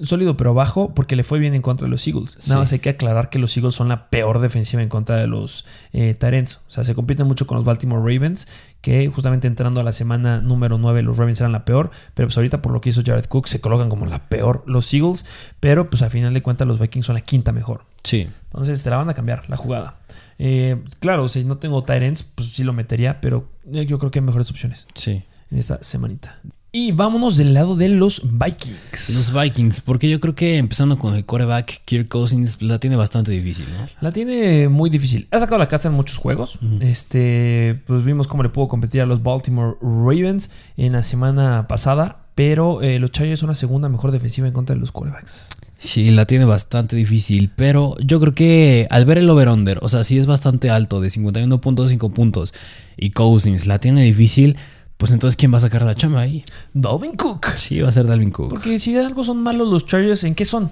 Sólido 0.00 0.36
pero 0.36 0.54
bajo 0.54 0.94
porque 0.94 1.16
le 1.16 1.24
fue 1.24 1.38
bien 1.38 1.54
en 1.54 1.62
contra 1.62 1.84
de 1.86 1.90
los 1.90 2.06
Eagles. 2.06 2.36
Sí. 2.38 2.48
Nada 2.50 2.60
más 2.62 2.72
hay 2.72 2.78
que 2.78 2.90
aclarar 2.90 3.28
que 3.30 3.38
los 3.38 3.56
Eagles 3.56 3.74
son 3.74 3.88
la 3.88 4.08
peor 4.08 4.38
defensiva 4.40 4.82
en 4.82 4.88
contra 4.88 5.16
de 5.16 5.26
los 5.26 5.66
eh, 5.92 6.14
Tyrants. 6.14 6.60
O 6.68 6.70
sea, 6.70 6.84
se 6.84 6.94
compiten 6.94 7.26
mucho 7.26 7.46
con 7.46 7.56
los 7.56 7.64
Baltimore 7.64 8.00
Ravens, 8.00 8.48
que 8.80 9.08
justamente 9.08 9.46
entrando 9.46 9.80
a 9.80 9.84
la 9.84 9.92
semana 9.92 10.40
número 10.40 10.78
9 10.78 11.02
los 11.02 11.16
Ravens 11.18 11.40
eran 11.40 11.52
la 11.52 11.64
peor, 11.64 11.90
pero 12.14 12.28
pues 12.28 12.36
ahorita 12.36 12.62
por 12.62 12.72
lo 12.72 12.80
que 12.80 12.88
hizo 12.90 13.02
Jared 13.04 13.26
Cook 13.26 13.46
se 13.48 13.60
colocan 13.60 13.88
como 13.88 14.06
la 14.06 14.28
peor 14.28 14.62
los 14.66 14.92
Eagles, 14.94 15.24
pero 15.60 15.88
pues 15.90 16.02
a 16.02 16.10
final 16.10 16.32
de 16.34 16.42
cuentas 16.42 16.66
los 16.66 16.78
Vikings 16.78 17.06
son 17.06 17.14
la 17.14 17.20
quinta 17.20 17.52
mejor. 17.52 17.84
Sí. 18.02 18.28
Entonces 18.46 18.80
se 18.80 18.90
la 18.90 18.96
van 18.96 19.10
a 19.10 19.14
cambiar 19.14 19.48
la 19.48 19.56
jugada. 19.56 19.98
Eh, 20.38 20.82
claro, 20.98 21.28
si 21.28 21.44
no 21.44 21.58
tengo 21.58 21.84
Tyrants, 21.84 22.22
pues 22.24 22.48
sí 22.48 22.64
lo 22.64 22.72
metería, 22.72 23.20
pero 23.20 23.48
eh, 23.72 23.86
yo 23.86 23.98
creo 23.98 24.10
que 24.10 24.18
hay 24.18 24.24
mejores 24.24 24.50
opciones 24.50 24.86
Sí. 24.94 25.22
en 25.50 25.58
esta 25.58 25.82
semanita. 25.82 26.40
Y 26.74 26.92
vámonos 26.92 27.36
del 27.36 27.52
lado 27.52 27.76
de 27.76 27.90
los 27.90 28.22
Vikings. 28.24 29.10
Los 29.10 29.30
Vikings, 29.30 29.82
porque 29.82 30.08
yo 30.08 30.18
creo 30.20 30.34
que 30.34 30.56
empezando 30.56 30.98
con 30.98 31.14
el 31.14 31.26
quarterback, 31.26 31.82
Kirk 31.84 32.08
Cousins 32.08 32.62
la 32.62 32.78
tiene 32.78 32.96
bastante 32.96 33.30
difícil, 33.30 33.66
¿no? 33.78 33.86
La 34.00 34.10
tiene 34.10 34.70
muy 34.70 34.88
difícil. 34.88 35.28
Ha 35.32 35.38
sacado 35.38 35.58
la 35.58 35.68
casa 35.68 35.88
en 35.88 35.94
muchos 35.94 36.16
juegos. 36.16 36.58
Este, 36.80 37.78
pues 37.86 38.02
vimos 38.04 38.26
cómo 38.26 38.42
le 38.42 38.48
pudo 38.48 38.68
competir 38.68 39.02
a 39.02 39.06
los 39.06 39.22
Baltimore 39.22 39.76
Ravens 39.82 40.50
en 40.78 40.92
la 40.92 41.02
semana 41.02 41.66
pasada. 41.68 42.24
Pero 42.34 42.80
eh, 42.80 42.98
los 42.98 43.10
Chargers 43.10 43.40
son 43.40 43.50
la 43.50 43.54
segunda 43.54 43.90
mejor 43.90 44.10
defensiva 44.10 44.46
en 44.46 44.54
contra 44.54 44.74
de 44.74 44.80
los 44.80 44.92
quarterbacks. 44.92 45.50
Sí, 45.76 46.10
la 46.10 46.26
tiene 46.26 46.46
bastante 46.46 46.96
difícil, 46.96 47.50
pero 47.54 47.96
yo 47.98 48.18
creo 48.18 48.34
que 48.34 48.86
al 48.88 49.04
ver 49.04 49.18
el 49.18 49.28
over-under, 49.28 49.80
o 49.82 49.88
sea, 49.90 50.04
si 50.04 50.16
es 50.16 50.26
bastante 50.26 50.70
alto, 50.70 51.02
de 51.02 51.08
51.5 51.08 52.12
puntos, 52.12 52.54
y 52.96 53.10
Cousins 53.10 53.66
la 53.66 53.78
tiene 53.80 54.02
difícil, 54.02 54.56
pues 55.02 55.10
entonces 55.10 55.36
¿quién 55.36 55.52
va 55.52 55.56
a 55.56 55.60
sacar 55.60 55.82
la 55.82 55.96
chamba 55.96 56.20
ahí? 56.20 56.44
Dalvin 56.74 57.16
Cook. 57.16 57.56
Sí, 57.56 57.80
va 57.80 57.88
a 57.88 57.92
ser 57.92 58.06
Dalvin 58.06 58.30
Cook 58.30 58.50
Porque 58.50 58.78
si 58.78 58.92
de 58.92 59.04
algo 59.04 59.24
son 59.24 59.42
malos 59.42 59.66
los 59.66 59.84
Chargers, 59.84 60.22
¿en 60.22 60.36
qué 60.36 60.44
son? 60.44 60.70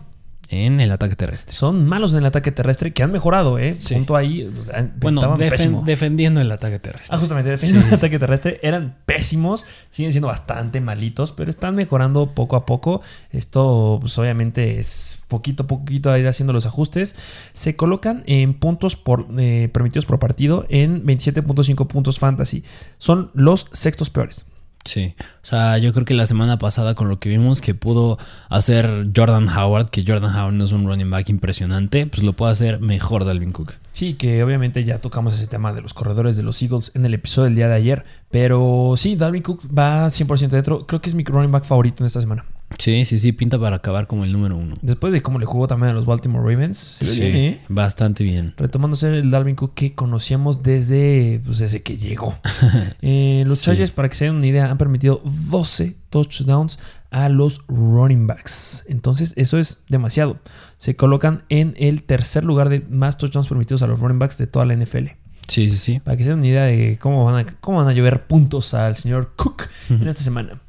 En 0.51 0.81
el 0.81 0.91
ataque 0.91 1.17
terrestre. 1.17 1.55
Son 1.55 1.87
malos 1.87 2.13
en 2.13 2.19
el 2.21 2.27
ataque 2.27 2.51
terrestre 2.53 2.93
que 2.93 3.03
han 3.03 3.13
mejorado, 3.13 3.59
¿eh? 3.59 3.73
Sí. 3.75 3.95
Punto 3.95 4.17
ahí. 4.17 4.43
o 4.45 4.65
sea, 4.65 4.91
Bueno, 5.01 5.23
defen- 5.37 5.85
defendiendo 5.85 6.41
el 6.41 6.51
ataque 6.51 6.79
terrestre. 6.79 7.15
Ah, 7.15 7.19
justamente, 7.19 7.51
defendiendo 7.51 7.89
el 7.89 7.95
ataque 7.95 8.19
terrestre 8.19 8.59
eran 8.63 8.97
pésimos, 9.07 9.65
siguen 9.91 10.13
siendo 10.13 10.29
bastante 10.29 10.81
malitos, 10.81 11.33
pero 11.33 11.51
están 11.51 11.75
mejorando 11.77 12.27
poco 12.27 12.57
a 12.57 12.67
poco. 12.67 13.01
Esto, 13.31 13.99
pues 14.01 14.19
obviamente, 14.19 14.81
es 14.81 15.23
poquito 15.29 15.63
a 15.63 15.67
poquito 15.67 16.11
a 16.11 16.19
ir 16.19 16.27
haciendo 16.27 16.53
los 16.53 16.67
ajustes. 16.67 17.15
Se 17.53 17.77
colocan 17.77 18.25
en 18.27 18.55
puntos 18.55 18.97
por, 18.97 19.27
eh, 19.39 19.69
permitidos 19.73 20.05
por 20.07 20.19
partido 20.19 20.67
en 20.69 21.05
27.5 21.07 21.87
puntos 21.87 22.19
fantasy. 22.19 22.65
Son 22.99 23.31
los 23.35 23.67
sextos 23.73 24.11
peores. 24.11 24.47
Sí, 24.91 25.15
o 25.17 25.47
sea, 25.47 25.79
yo 25.79 25.93
creo 25.93 26.05
que 26.05 26.15
la 26.15 26.27
semana 26.27 26.59
pasada 26.59 26.97
con 26.97 27.09
lo 27.09 27.21
que 27.21 27.29
vimos 27.29 27.61
que 27.61 27.77
pudo 27.77 28.19
hacer 28.49 29.09
Jordan 29.15 29.49
Howard, 29.49 29.89
que 29.89 30.03
Jordan 30.05 30.35
Howard 30.35 30.55
no 30.55 30.65
es 30.65 30.73
un 30.73 30.85
running 30.85 31.09
back 31.09 31.29
impresionante, 31.29 32.09
pues 32.09 32.25
lo 32.25 32.33
puede 32.33 32.51
hacer 32.51 32.81
mejor 32.81 33.25
Dalvin 33.25 33.53
Cook. 33.53 33.75
Sí, 33.93 34.15
que 34.15 34.43
obviamente 34.43 34.83
ya 34.83 34.99
tocamos 34.99 35.35
ese 35.35 35.47
tema 35.47 35.73
de 35.73 35.81
los 35.81 35.95
corredores 35.95 36.37
de 36.37 36.43
los 36.43 36.61
Eagles 36.61 36.91
en 36.97 37.07
el 37.07 37.15
episodio 37.15 37.45
del 37.45 37.55
día 37.55 37.69
de 37.69 37.75
ayer. 37.75 38.05
Pero 38.33 38.95
sí, 38.97 39.15
Dalvin 39.15 39.43
Cook 39.43 39.69
va 39.73 40.09
100% 40.09 40.49
dentro. 40.49 40.85
Creo 40.89 41.01
que 41.01 41.09
es 41.09 41.15
mi 41.15 41.23
running 41.23 41.53
back 41.53 41.67
favorito 41.67 42.03
en 42.03 42.09
esta 42.09 42.21
semana. 42.21 42.45
Sí, 42.81 43.05
sí, 43.05 43.19
sí, 43.19 43.33
pinta 43.33 43.59
para 43.59 43.77
acabar 43.77 44.07
como 44.07 44.25
el 44.25 44.33
número 44.33 44.57
uno. 44.57 44.75
Después 44.81 45.13
de 45.13 45.21
cómo 45.23 45.39
le 45.39 45.45
jugó 45.45 45.67
también 45.69 45.91
a 45.91 45.93
los 45.93 46.07
Baltimore 46.07 46.43
Ravens. 46.51 46.79
Se 46.79 47.05
Sí, 47.05 47.21
bien, 47.21 47.37
¿eh? 47.37 47.61
bastante 47.69 48.25
bien. 48.25 48.55
Retomando 48.57 48.97
ser 48.97 49.13
el 49.13 49.31
Dalvin 49.31 49.55
Cook 49.55 49.75
que 49.75 49.95
conocíamos 49.95 50.63
desde, 50.63 51.43
pues, 51.45 51.59
desde 51.59 51.83
que 51.83 51.97
llegó. 51.99 52.35
Eh, 53.03 53.45
los 53.47 53.59
Sí. 53.59 53.67
Chargers, 53.67 53.91
para 53.93 54.09
que 54.09 54.15
se 54.15 54.25
den 54.25 54.35
una 54.37 54.47
idea, 54.47 54.71
han 54.71 54.79
permitido 54.79 55.23
12 55.25 55.97
touchdowns 56.11 56.79
a 57.11 57.29
los 57.29 57.63
running 57.69 58.27
backs. 58.27 58.85
Entonces, 58.89 59.35
eso 59.37 59.59
es 59.59 59.83
demasiado. 59.89 60.39
Se 60.79 60.97
colocan 60.97 61.45
en 61.49 61.75
el 61.79 62.03
tercer 62.03 62.45
lugar 62.45 62.69
de 62.69 62.81
más 62.91 63.19
touchdowns 63.19 63.49
permitidos 63.49 63.83
a 63.83 63.87
los 63.87 64.01
running 64.01 64.19
backs 64.19 64.39
de 64.39 64.47
toda 64.47 64.65
la 64.65 64.75
NFL. 64.75 65.09
Sí, 65.49 65.69
sí, 65.69 65.77
sí. 65.77 65.99
Para 66.01 66.17
que 66.17 66.23
se 66.25 66.31
den 66.31 66.39
una 66.39 66.49
idea 66.49 66.65
de 66.65 66.97
cómo 67.01 67.25
van 67.25 67.47
a, 67.47 67.57
cómo 67.61 67.79
van 67.79 67.89
a 67.89 67.93
llover 67.93 68.27
puntos 68.27 68.73
al 68.75 68.95
señor 68.95 69.33
Cook 69.37 69.65
en 69.89 70.07
esta 70.07 70.23
semana. 70.23 70.61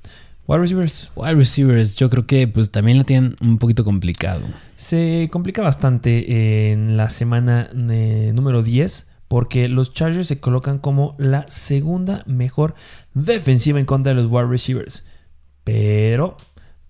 Wide 0.52 0.60
receivers. 0.60 1.12
Wide 1.16 1.36
receivers, 1.36 1.96
yo 1.96 2.10
creo 2.10 2.26
que 2.26 2.46
pues 2.46 2.72
también 2.72 2.98
la 2.98 3.06
tienen 3.06 3.38
un 3.42 3.58
poquito 3.58 3.86
complicado. 3.86 4.42
Se 4.76 5.30
complica 5.32 5.62
bastante 5.62 6.72
en 6.72 6.98
la 6.98 7.08
semana 7.08 7.70
eh, 7.74 8.34
número 8.36 8.62
10 8.62 9.12
porque 9.30 9.70
los 9.70 9.94
Chargers 9.94 10.28
se 10.28 10.42
colocan 10.42 10.80
como 10.80 11.16
la 11.18 11.46
segunda 11.48 12.24
mejor 12.26 12.76
defensiva 13.14 13.80
en 13.80 13.86
contra 13.86 14.14
de 14.14 14.22
los 14.22 14.30
wide 14.30 14.48
receivers. 14.48 15.06
Pero, 15.64 16.36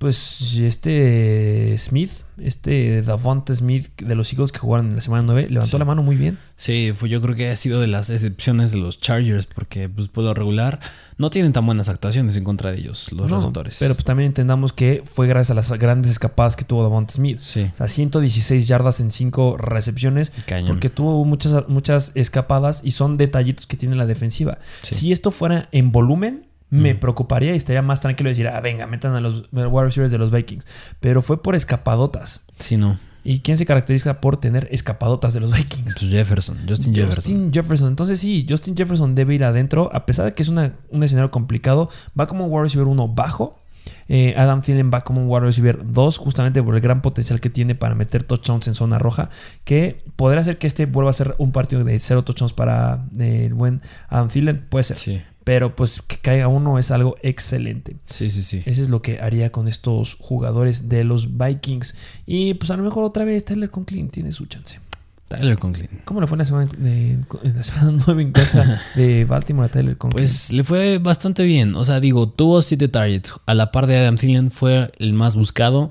pues 0.02 0.56
este 0.58 1.78
Smith, 1.78 2.10
este 2.40 3.04
Davante 3.04 3.54
Smith 3.56 3.88
de 4.02 4.16
los 4.16 4.34
Eagles 4.34 4.52
que 4.52 4.58
jugaron 4.58 4.88
en 4.88 4.96
la 4.96 5.02
semana 5.02 5.22
9, 5.28 5.48
levantó 5.52 5.74
Sí. 5.74 5.78
la 5.78 5.86
mano 5.86 6.02
muy 6.02 6.16
bien. 6.16 6.40
Sí, 6.56 6.92
fue, 6.96 7.08
yo 7.08 7.22
creo 7.22 7.36
que 7.36 7.50
ha 7.50 7.56
sido 7.56 7.80
de 7.80 7.86
las 7.86 8.10
excepciones 8.10 8.72
de 8.72 8.80
los 8.80 9.00
Chargers 9.00 9.46
porque 9.46 9.88
pues 9.90 10.08
por 10.08 10.24
lo 10.24 10.34
regular 10.34 10.80
no 11.20 11.30
tienen 11.30 11.54
tan 11.54 11.68
buenas 11.68 11.88
actuaciones 11.88 12.36
en 12.36 12.44
contra 12.44 12.72
de 12.72 12.80
ellos 12.80 13.12
los 13.12 13.30
No, 13.30 13.36
receptores. 13.38 13.78
Pero 13.80 13.94
pues 13.94 14.04
también 14.04 14.26
entendamos 14.28 14.74
que 14.74 15.04
fue 15.06 15.28
gracias 15.28 15.52
a 15.52 15.54
las 15.54 15.72
grandes 15.80 16.10
escapadas 16.12 16.56
que 16.56 16.66
tuvo 16.66 16.82
Davante 16.82 17.14
Smith. 17.14 17.38
sí, 17.40 17.70
O 17.72 17.78
sea, 17.78 17.88
116 17.88 18.68
yardas 18.68 19.00
en 19.02 19.12
5 19.12 19.58
recepciones. 19.58 20.32
cañón. 20.48 20.68
Porque 20.70 20.90
tuvo 20.90 21.24
muchas, 21.26 21.68
muchas 21.68 22.12
escapadas 22.16 22.82
y 22.84 22.90
son 22.92 23.18
detallitos 23.18 23.68
que 23.68 23.78
tiene 23.78 23.96
la 23.96 24.08
defensiva. 24.08 24.58
Sí. 24.82 24.96
Si 24.96 25.12
esto 25.12 25.30
fuera 25.30 25.70
en 25.72 25.92
volumen, 25.92 26.48
me 26.72 26.96
preocuparía 26.96 27.54
y 27.54 27.58
estaría 27.58 27.82
más 27.84 28.02
tranquilo 28.02 28.30
de 28.30 28.32
decir, 28.32 28.48
ah, 28.48 28.60
venga, 28.62 28.88
metan 28.88 29.14
a 29.16 29.22
los 29.22 29.44
wide 29.52 29.84
receivers 29.84 30.12
de 30.12 30.18
los 30.18 30.32
Vikings. 30.32 30.66
Pero 31.00 31.22
fue 31.22 31.42
por 31.44 31.54
escapadotas. 31.56 32.42
Sí, 32.58 32.78
no. 32.78 32.98
¿Y 33.24 33.42
quién 33.42 33.58
se 33.60 33.68
caracteriza 33.68 34.20
por 34.20 34.38
tener 34.38 34.68
escapadotas 34.72 35.34
de 35.36 35.42
los 35.42 35.56
Vikings? 35.56 35.94
Pues 36.00 36.10
Jefferson, 36.12 36.58
Justin 36.68 36.96
Jefferson. 36.96 37.16
Justin 37.36 37.54
Jefferson. 37.54 37.88
Entonces 37.90 38.20
sí, 38.20 38.46
Justin 38.50 38.76
Jefferson 38.76 39.14
debe 39.14 39.36
ir 39.36 39.44
adentro. 39.44 39.92
A 39.94 40.06
pesar 40.08 40.26
de 40.26 40.34
que 40.34 40.42
es 40.42 40.50
una- 40.50 40.74
un 40.90 41.04
escenario 41.04 41.30
complicado, 41.30 41.90
va 42.20 42.26
como 42.26 42.46
un 42.48 42.52
wide 42.52 42.64
receiver 42.64 42.88
1 42.88 43.08
bajo. 43.10 43.60
Eh, 44.08 44.34
Adam 44.38 44.62
Thielen 44.62 44.92
va 44.94 45.02
como 45.02 45.22
un 45.22 45.28
wide 45.30 45.42
receiver 45.46 45.80
2, 45.86 46.18
justamente 46.18 46.62
por 46.62 46.76
el 46.76 46.82
gran 46.82 47.02
potencial 47.02 47.40
que 47.40 47.50
tiene 47.50 47.76
para 47.76 47.96
meter 47.96 48.24
touchdowns 48.26 48.68
en 48.68 48.76
zona 48.76 49.00
roja, 49.00 49.30
que 49.64 50.04
podría 50.16 50.42
hacer 50.42 50.58
que 50.58 50.68
este 50.68 50.86
vuelva 50.86 51.10
a 51.12 51.14
ser 51.14 51.36
un 51.38 51.52
partido 51.52 51.84
de 51.84 51.98
cero 52.00 52.24
touchdowns 52.24 52.54
para 52.54 53.06
eh, 53.20 53.46
el 53.46 53.54
buen 53.54 53.82
Adam 54.10 54.28
Thielen, 54.28 54.66
puede 54.70 54.84
ser. 54.84 54.98
Sí, 54.98 55.22
Pero 55.44 55.76
pues 55.76 56.02
que 56.02 56.18
caiga 56.18 56.48
uno 56.48 56.78
es 56.78 56.92
algo 56.92 57.16
excelente. 57.24 57.96
sí, 58.06 58.30
sí, 58.30 58.42
sí. 58.44 58.62
Eso 58.66 58.84
es 58.84 58.90
lo 58.90 59.02
que 59.02 59.20
haría 59.22 59.52
con 59.52 59.68
estos 59.68 60.16
jugadores 60.20 60.88
de 60.88 61.04
los 61.04 61.38
Vikings. 61.38 61.96
Y 62.28 62.54
pues 62.54 62.70
a 62.72 62.78
lo 62.78 62.84
mejor 62.84 63.04
otra 63.04 63.26
vez 63.26 63.44
Tyler 63.46 63.70
Conklin 63.70 64.10
tiene 64.10 64.32
su 64.32 64.46
chance. 64.46 64.80
Tyler 65.28 65.58
Conklin. 65.58 65.88
¿Cómo 66.06 66.20
le 66.22 66.28
fue 66.28 66.36
en 66.36 66.40
la 66.40 66.46
semana, 66.46 66.72
de- 66.78 67.12
en 67.14 67.56
la 67.56 67.64
semana 67.64 67.98
9 68.06 68.22
en 68.22 68.32
contra 68.34 68.82
de 68.96 69.26
Baltimore 69.26 69.66
a 69.66 69.70
Tyler 69.72 69.98
Conklin? 69.98 70.20
Pues 70.24 70.52
le 70.52 70.64
fue 70.64 70.98
bastante 71.00 71.44
bien. 71.44 71.74
O 71.76 71.86
sea, 71.86 72.00
digo, 72.00 72.28
tuvo 72.30 72.62
7 72.62 72.88
targets. 72.90 73.34
A 73.46 73.54
la 73.56 73.72
par 73.72 73.88
de 73.88 73.98
Adam 73.98 74.18
Thielen 74.18 74.52
fue 74.52 74.92
el 75.00 75.14
más 75.14 75.36
buscado. 75.36 75.90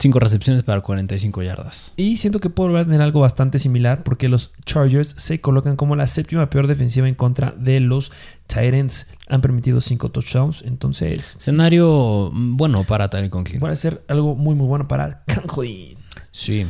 5 0.00 0.18
recepciones 0.20 0.62
para 0.62 0.80
45 0.80 1.42
yardas. 1.42 1.92
Y 1.96 2.18
siento 2.18 2.38
que 2.38 2.50
puedo 2.50 2.82
tener 2.84 3.00
algo 3.00 3.20
bastante 3.20 3.58
similar 3.58 4.04
porque 4.04 4.28
los 4.28 4.52
Chargers 4.64 5.14
se 5.18 5.40
colocan 5.40 5.74
como 5.76 5.96
la 5.96 6.06
séptima 6.06 6.48
peor 6.50 6.68
defensiva 6.68 7.08
en 7.08 7.16
contra 7.16 7.52
de 7.58 7.80
los 7.80 8.12
Titans. 8.46 9.08
Han 9.28 9.40
permitido 9.40 9.80
5 9.80 10.10
touchdowns, 10.10 10.62
entonces 10.62 11.36
Escenario 11.36 12.30
mm, 12.32 12.56
bueno 12.56 12.84
para 12.84 13.10
Tyler 13.10 13.28
Conklin. 13.28 13.58
puede 13.58 13.76
ser 13.76 14.04
algo 14.08 14.36
muy 14.36 14.54
muy 14.54 14.68
bueno 14.68 14.86
para 14.86 15.24
Conklin. 15.34 15.96
Sí. 16.30 16.64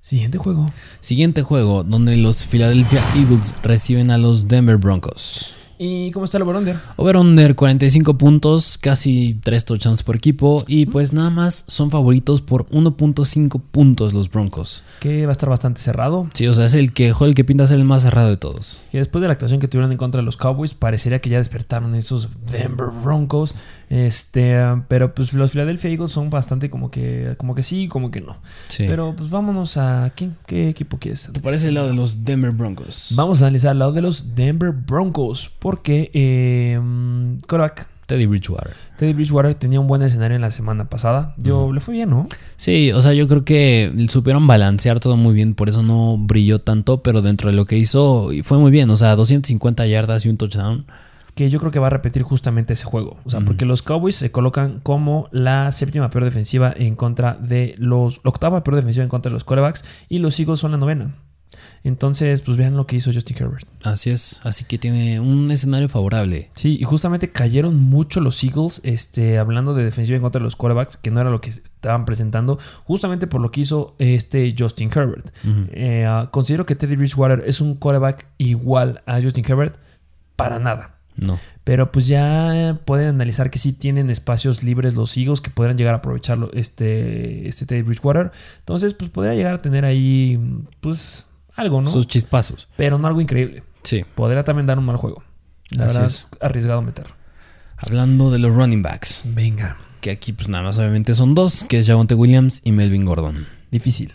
Siguiente 0.00 0.38
juego. 0.38 0.72
Siguiente 1.00 1.42
juego, 1.42 1.84
donde 1.84 2.16
los 2.16 2.44
Philadelphia 2.44 3.04
Eagles 3.14 3.52
reciben 3.62 4.10
a 4.10 4.18
los 4.18 4.48
Denver 4.48 4.76
Broncos. 4.76 5.54
¿Y 5.82 6.10
cómo 6.10 6.26
está 6.26 6.36
el 6.36 6.42
over-under? 6.42 6.76
Over-under 6.96 7.56
45 7.56 8.18
puntos, 8.18 8.76
casi 8.76 9.40
3 9.42 9.64
touchdowns 9.64 10.02
por 10.02 10.14
equipo. 10.14 10.62
Y 10.66 10.84
pues 10.84 11.14
nada 11.14 11.30
más 11.30 11.64
son 11.68 11.90
favoritos 11.90 12.42
por 12.42 12.68
1.5 12.68 13.62
puntos 13.70 14.12
los 14.12 14.28
Broncos. 14.28 14.82
Que 15.00 15.24
va 15.24 15.30
a 15.30 15.32
estar 15.32 15.48
bastante 15.48 15.80
cerrado. 15.80 16.28
Sí, 16.34 16.46
o 16.48 16.52
sea, 16.52 16.66
es 16.66 16.74
el 16.74 16.92
que, 16.92 17.14
el 17.18 17.34
que 17.34 17.44
pinta 17.44 17.66
ser 17.66 17.78
el 17.78 17.86
más 17.86 18.02
cerrado 18.02 18.28
de 18.28 18.36
todos. 18.36 18.82
Que 18.92 18.98
después 18.98 19.22
de 19.22 19.28
la 19.28 19.32
actuación 19.32 19.58
que 19.58 19.68
tuvieron 19.68 19.90
en 19.90 19.96
contra 19.96 20.20
de 20.20 20.26
los 20.26 20.36
Cowboys, 20.36 20.74
parecería 20.74 21.22
que 21.22 21.30
ya 21.30 21.38
despertaron 21.38 21.94
esos 21.94 22.28
Denver 22.50 22.88
Broncos. 23.02 23.54
Este, 23.88 24.56
pero 24.86 25.14
pues 25.14 25.32
los 25.32 25.50
Philadelphia 25.50 25.90
Eagles 25.90 26.12
son 26.12 26.30
bastante 26.30 26.70
como 26.70 26.92
que, 26.92 27.34
como 27.38 27.56
que 27.56 27.62
sí, 27.64 27.88
como 27.88 28.10
que 28.10 28.20
no. 28.20 28.38
Sí. 28.68 28.84
Pero 28.86 29.16
pues 29.16 29.30
vámonos 29.30 29.76
a 29.78 30.12
¿quién? 30.14 30.36
¿Qué 30.46 30.68
equipo 30.68 30.98
quieres? 30.98 31.28
¿Te 31.32 31.40
parece 31.40 31.68
el 31.68 31.74
lado 31.74 31.88
de 31.88 31.94
los 31.94 32.24
Denver 32.24 32.52
Broncos? 32.52 33.14
Vamos 33.16 33.42
a 33.42 33.46
analizar 33.46 33.72
el 33.72 33.80
lado 33.80 33.92
de 33.92 34.02
los 34.02 34.36
Denver 34.36 34.70
Broncos. 34.70 35.50
Porque 35.70 36.10
eh, 36.14 36.80
Teddy 38.06 38.26
Bridgewater. 38.26 38.72
Teddy 38.98 39.12
Bridgewater 39.12 39.54
tenía 39.54 39.78
un 39.78 39.86
buen 39.86 40.02
escenario 40.02 40.34
en 40.34 40.40
la 40.40 40.50
semana 40.50 40.88
pasada. 40.88 41.32
Yo 41.36 41.72
le 41.72 41.78
fue 41.78 41.94
bien, 41.94 42.10
¿no? 42.10 42.26
Sí, 42.56 42.90
o 42.90 43.00
sea, 43.00 43.12
yo 43.12 43.28
creo 43.28 43.44
que 43.44 43.92
supieron 44.08 44.48
balancear 44.48 44.98
todo 44.98 45.16
muy 45.16 45.32
bien, 45.32 45.54
por 45.54 45.68
eso 45.68 45.84
no 45.84 46.18
brilló 46.18 46.60
tanto, 46.60 47.04
pero 47.04 47.22
dentro 47.22 47.50
de 47.50 47.56
lo 47.56 47.66
que 47.66 47.78
hizo 47.78 48.30
fue 48.42 48.58
muy 48.58 48.72
bien, 48.72 48.90
o 48.90 48.96
sea, 48.96 49.14
250 49.14 49.86
yardas 49.86 50.26
y 50.26 50.28
un 50.28 50.38
touchdown. 50.38 50.86
que 51.36 51.50
yo 51.50 51.60
creo 51.60 51.70
que 51.70 51.78
va 51.78 51.86
a 51.86 51.90
repetir 51.90 52.24
justamente 52.24 52.72
ese 52.72 52.84
juego. 52.84 53.16
O 53.24 53.30
sea, 53.30 53.42
porque 53.42 53.64
los 53.64 53.82
Cowboys 53.82 54.16
se 54.16 54.32
colocan 54.32 54.80
como 54.80 55.28
la 55.30 55.70
séptima 55.70 56.10
peor 56.10 56.24
defensiva 56.24 56.74
en 56.76 56.96
contra 56.96 57.34
de 57.34 57.76
los. 57.78 58.22
La 58.24 58.30
octava 58.30 58.64
peor 58.64 58.74
defensiva 58.74 59.04
en 59.04 59.08
contra 59.08 59.30
de 59.30 59.34
los 59.34 59.44
quarterbacks. 59.44 59.84
Y 60.08 60.18
los 60.18 60.40
Eagles 60.40 60.58
son 60.58 60.72
la 60.72 60.78
novena. 60.78 61.14
Entonces, 61.82 62.42
pues 62.42 62.58
vean 62.58 62.76
lo 62.76 62.86
que 62.86 62.96
hizo 62.96 63.12
Justin 63.12 63.36
Herbert. 63.38 63.66
Así 63.84 64.10
es, 64.10 64.40
así 64.44 64.64
que 64.64 64.78
tiene 64.78 65.18
un 65.18 65.50
escenario 65.50 65.88
favorable. 65.88 66.50
Sí, 66.54 66.76
y 66.78 66.84
justamente 66.84 67.32
cayeron 67.32 67.76
mucho 67.76 68.20
los 68.20 68.42
Eagles, 68.44 68.80
este, 68.84 69.38
hablando 69.38 69.74
de 69.74 69.84
defensiva 69.84 70.16
en 70.16 70.22
contra 70.22 70.40
de 70.40 70.44
los 70.44 70.56
quarterbacks, 70.56 70.98
que 70.98 71.10
no 71.10 71.20
era 71.20 71.30
lo 71.30 71.40
que 71.40 71.50
estaban 71.50 72.04
presentando, 72.04 72.58
justamente 72.84 73.26
por 73.26 73.40
lo 73.40 73.50
que 73.50 73.62
hizo 73.62 73.94
este 73.98 74.54
Justin 74.56 74.90
Herbert. 74.94 75.34
Eh, 75.72 76.04
ah, 76.06 76.28
considero 76.30 76.66
que 76.66 76.74
Teddy 76.74 76.96
Bridgewater 76.96 77.44
es 77.46 77.60
un 77.60 77.74
quarterback 77.74 78.26
igual 78.36 79.02
a 79.06 79.22
Justin 79.22 79.44
Herbert, 79.48 79.76
para 80.36 80.58
nada. 80.58 80.96
No. 81.16 81.38
Pero 81.64 81.92
pues 81.92 82.06
ya 82.06 82.78
pueden 82.84 83.08
analizar 83.08 83.50
que 83.50 83.58
sí 83.58 83.72
tienen 83.72 84.10
espacios 84.10 84.62
libres 84.62 84.94
los 84.94 85.16
Eagles 85.16 85.40
que 85.40 85.50
podrán 85.50 85.76
llegar 85.76 85.94
a 85.94 85.98
aprovecharlo 85.98 86.50
este, 86.52 87.48
este 87.48 87.66
Teddy 87.66 87.82
Bridgewater. 87.82 88.32
Entonces, 88.60 88.94
pues 88.94 89.10
podría 89.10 89.34
llegar 89.34 89.54
a 89.54 89.62
tener 89.62 89.84
ahí, 89.84 90.38
pues, 90.80 91.26
algo, 91.60 91.80
¿no? 91.80 91.90
Sus 91.90 92.06
chispazos. 92.06 92.68
Pero 92.76 92.98
no 92.98 93.06
algo 93.06 93.20
increíble. 93.20 93.62
Sí. 93.82 94.04
Podría 94.14 94.44
también 94.44 94.66
dar 94.66 94.78
un 94.78 94.84
mal 94.84 94.96
juego. 94.96 95.22
La 95.70 95.86
Así 95.86 95.94
verdad 95.96 96.10
es. 96.10 96.14
es 96.14 96.28
arriesgado 96.40 96.82
meter. 96.82 97.06
Hablando 97.76 98.30
de 98.30 98.38
los 98.38 98.54
running 98.54 98.82
backs, 98.82 99.22
Venga. 99.24 99.76
que 100.00 100.10
aquí 100.10 100.32
pues 100.32 100.48
nada 100.48 100.64
más 100.64 100.78
obviamente 100.78 101.14
son 101.14 101.34
dos, 101.34 101.64
que 101.64 101.78
es 101.78 101.86
Javonte 101.86 102.14
Williams 102.14 102.60
y 102.64 102.72
Melvin 102.72 103.04
Gordon. 103.04 103.46
Difícil. 103.70 104.12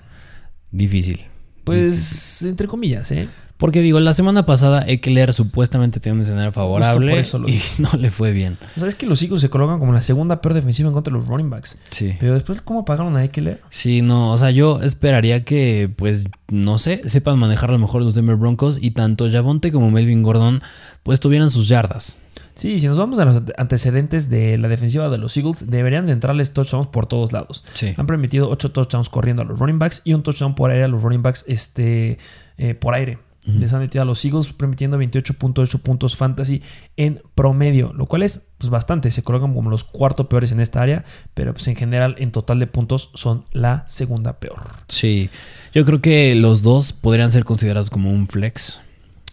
Difícil. 0.71 1.23
Pues, 1.63 2.43
entre 2.43 2.67
comillas, 2.67 3.09
¿eh? 3.11 3.27
Porque 3.57 3.81
digo, 3.81 4.01
la 4.01 4.13
semana 4.13 4.45
pasada 4.45 4.83
Eckler 4.85 5.31
supuestamente 5.31 6.01
tenía 6.01 6.15
un 6.15 6.21
escenario 6.21 6.51
favorable 6.51 7.09
por 7.09 7.19
eso 7.19 7.39
lo 7.39 7.47
y 7.47 7.61
no 7.77 7.89
le 7.97 8.11
fue 8.11 8.33
bien. 8.33 8.57
O 8.75 8.79
sea, 8.79 8.89
es 8.89 8.95
que 8.95 9.05
los 9.05 9.21
Eagles 9.21 9.41
se 9.41 9.49
colocan 9.49 9.79
como 9.79 9.93
la 9.93 10.01
segunda 10.01 10.41
peor 10.41 10.55
defensiva 10.55 10.89
en 10.89 10.93
contra 10.93 11.13
de 11.13 11.19
los 11.19 11.27
running 11.27 11.49
backs. 11.49 11.77
Sí. 11.89 12.13
Pero 12.19 12.33
después, 12.33 12.61
¿cómo 12.61 12.83
pagaron 12.83 13.15
a 13.15 13.23
Eckler? 13.23 13.61
Sí, 13.69 14.01
no, 14.01 14.31
o 14.31 14.37
sea, 14.37 14.51
yo 14.51 14.81
esperaría 14.81 15.45
que, 15.45 15.89
pues, 15.95 16.27
no 16.49 16.77
sé, 16.77 17.01
sepan 17.05 17.39
manejar 17.39 17.69
a 17.69 17.73
lo 17.73 17.79
mejor 17.79 18.01
los 18.01 18.13
Denver 18.13 18.35
Broncos 18.35 18.77
y 18.81 18.91
tanto 18.91 19.31
Javonte 19.31 19.71
como 19.71 19.89
Melvin 19.89 20.21
Gordon, 20.21 20.61
pues 21.03 21.21
tuvieran 21.21 21.49
sus 21.49 21.69
yardas. 21.69 22.17
Sí, 22.55 22.79
si 22.79 22.87
nos 22.87 22.97
vamos 22.97 23.19
a 23.19 23.25
los 23.25 23.43
antecedentes 23.57 24.29
de 24.29 24.57
la 24.57 24.69
defensiva 24.69 25.09
de 25.09 25.17
los 25.17 25.35
Eagles, 25.35 25.69
deberían 25.69 26.05
de 26.07 26.13
entrarles 26.13 26.53
touchdowns 26.53 26.87
por 26.87 27.05
todos 27.05 27.33
lados. 27.33 27.65
Sí. 27.73 27.93
Han 27.97 28.07
permitido 28.07 28.49
8 28.49 28.71
touchdowns 28.71 29.09
corriendo 29.09 29.41
a 29.41 29.45
los 29.45 29.59
running 29.59 29.77
backs 29.77 30.01
y 30.05 30.13
un 30.13 30.23
touchdown 30.23 30.55
por 30.55 30.71
aire 30.71 30.85
a 30.85 30.87
los 30.87 31.03
running 31.03 31.21
backs 31.21 31.43
este, 31.47 32.17
eh, 32.57 32.73
por 32.73 32.93
aire. 32.93 33.17
Les 33.47 33.71
han 33.73 33.79
metido 33.81 34.01
a 34.01 34.05
los 34.05 34.25
Eagles 34.25 34.53
permitiendo 34.53 34.97
28.8 34.97 35.79
puntos 35.81 36.15
fantasy 36.17 36.63
en 36.97 37.21
promedio, 37.35 37.93
lo 37.93 38.07
cual 38.07 38.23
es 38.23 38.47
pues, 38.57 38.71
bastante. 38.71 39.11
Se 39.11 39.21
colocan 39.21 39.53
como 39.53 39.69
los 39.69 39.83
cuarto 39.83 40.27
peores 40.29 40.51
en 40.51 40.59
esta 40.59 40.81
área, 40.81 41.03
pero 41.35 41.53
pues, 41.53 41.67
en 41.67 41.75
general 41.75 42.15
en 42.17 42.31
total 42.31 42.57
de 42.59 42.65
puntos 42.67 43.11
son 43.13 43.45
la 43.51 43.83
segunda 43.87 44.39
peor. 44.39 44.61
Sí, 44.87 45.29
yo 45.73 45.85
creo 45.85 46.01
que 46.01 46.33
los 46.33 46.63
dos 46.63 46.91
podrían 46.91 47.31
ser 47.31 47.43
considerados 47.45 47.89
como 47.91 48.09
un 48.11 48.27
flex. 48.27 48.81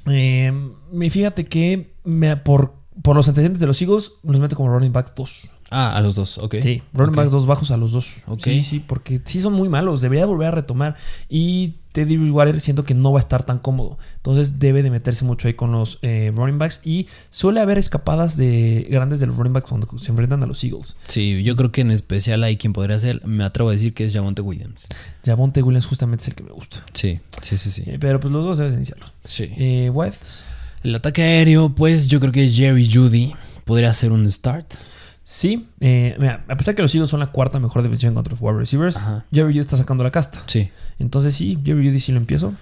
Eh, 0.06 0.52
me- 0.92 1.10
fíjate 1.10 1.46
que 1.46 1.94
me- 2.04 2.36
por, 2.36 2.74
por 3.02 3.16
los 3.16 3.28
antecedentes 3.28 3.60
de 3.60 3.66
los 3.66 3.80
Eagles 3.80 4.12
los 4.24 4.40
meto 4.40 4.56
como 4.56 4.68
running 4.68 4.92
back 4.92 5.14
2. 5.14 5.48
Ah, 5.70 5.96
a 5.96 6.02
los 6.02 6.16
dos, 6.16 6.36
ok. 6.36 6.56
Sí, 6.62 6.82
running 6.92 7.14
back 7.16 7.30
dos 7.30 7.46
bajos 7.46 7.70
a 7.70 7.78
los 7.78 7.92
dos. 7.92 8.24
Ok. 8.26 8.42
Sí, 8.44 8.62
sí, 8.62 8.78
porque 8.80 9.22
sí 9.24 9.40
son 9.40 9.54
muy 9.54 9.70
malos. 9.70 10.02
Debería 10.02 10.26
volver 10.26 10.48
a 10.48 10.50
retomar. 10.50 10.96
Y 11.30 11.76
Teddy 11.92 12.16
Bridgewater 12.16 12.60
siento 12.60 12.84
que 12.84 12.94
no 12.94 13.12
va 13.12 13.20
a 13.20 13.22
estar 13.22 13.44
tan 13.44 13.58
cómodo. 13.58 13.98
Entonces 14.16 14.58
debe 14.58 14.82
de 14.82 14.90
meterse 14.90 15.24
mucho 15.24 15.48
ahí 15.48 15.54
con 15.54 15.72
los 15.72 15.98
eh, 16.02 16.32
running 16.34 16.58
backs. 16.58 16.80
Y 16.84 17.06
suele 17.30 17.60
haber 17.60 17.78
escapadas 17.78 18.36
de 18.36 18.86
grandes 18.90 19.20
de 19.20 19.26
los 19.26 19.36
running 19.36 19.52
backs 19.52 19.68
cuando 19.68 19.98
se 19.98 20.10
enfrentan 20.10 20.42
a 20.42 20.46
los 20.46 20.64
Eagles. 20.64 20.96
Sí, 21.08 21.42
yo 21.42 21.54
creo 21.56 21.70
que 21.70 21.82
en 21.82 21.90
especial 21.90 22.42
hay 22.44 22.56
quien 22.56 22.72
podría 22.72 22.98
ser, 22.98 23.24
me 23.26 23.44
atrevo 23.44 23.70
a 23.70 23.72
decir 23.72 23.94
que 23.94 24.04
es 24.04 24.14
Javonte 24.14 24.42
Williams. 24.42 24.86
Javonte 25.24 25.62
Williams 25.62 25.86
justamente 25.86 26.22
es 26.22 26.28
el 26.28 26.34
que 26.34 26.42
me 26.42 26.52
gusta. 26.52 26.82
Sí, 26.94 27.20
sí, 27.40 27.58
sí, 27.58 27.70
sí. 27.70 27.84
Eh, 27.86 27.98
pero 28.00 28.20
pues 28.20 28.32
los 28.32 28.44
dos 28.44 28.58
debes 28.58 28.74
iniciarlos. 28.74 29.12
Sí. 29.24 29.48
Eh, 29.56 29.90
Whites. 29.90 30.44
El 30.82 30.94
ataque 30.94 31.22
aéreo, 31.22 31.68
pues 31.68 32.08
yo 32.08 32.18
creo 32.18 32.32
que 32.32 32.48
Jerry 32.48 32.90
Judy 32.92 33.32
podría 33.64 33.92
ser 33.92 34.12
un 34.12 34.30
start. 34.30 34.74
Sí, 35.24 35.68
eh, 35.80 36.16
mira, 36.18 36.44
a 36.48 36.56
pesar 36.56 36.74
que 36.74 36.82
los 36.82 36.92
Eagles 36.94 37.10
son 37.10 37.20
la 37.20 37.28
cuarta 37.28 37.58
mejor 37.60 37.82
defensiva 37.82 38.12
contra 38.12 38.32
los 38.32 38.40
wide 38.42 38.58
receivers, 38.58 38.96
Ajá. 38.96 39.24
Jerry 39.32 39.52
Judy 39.52 39.60
está 39.60 39.76
sacando 39.76 40.02
la 40.02 40.10
casta. 40.10 40.42
Sí. 40.46 40.68
Entonces 40.98 41.34
sí, 41.34 41.58
Jerry 41.64 41.86
Judy 41.86 42.00
sí 42.00 42.10
lo 42.12 42.18
empiezo. 42.18 42.54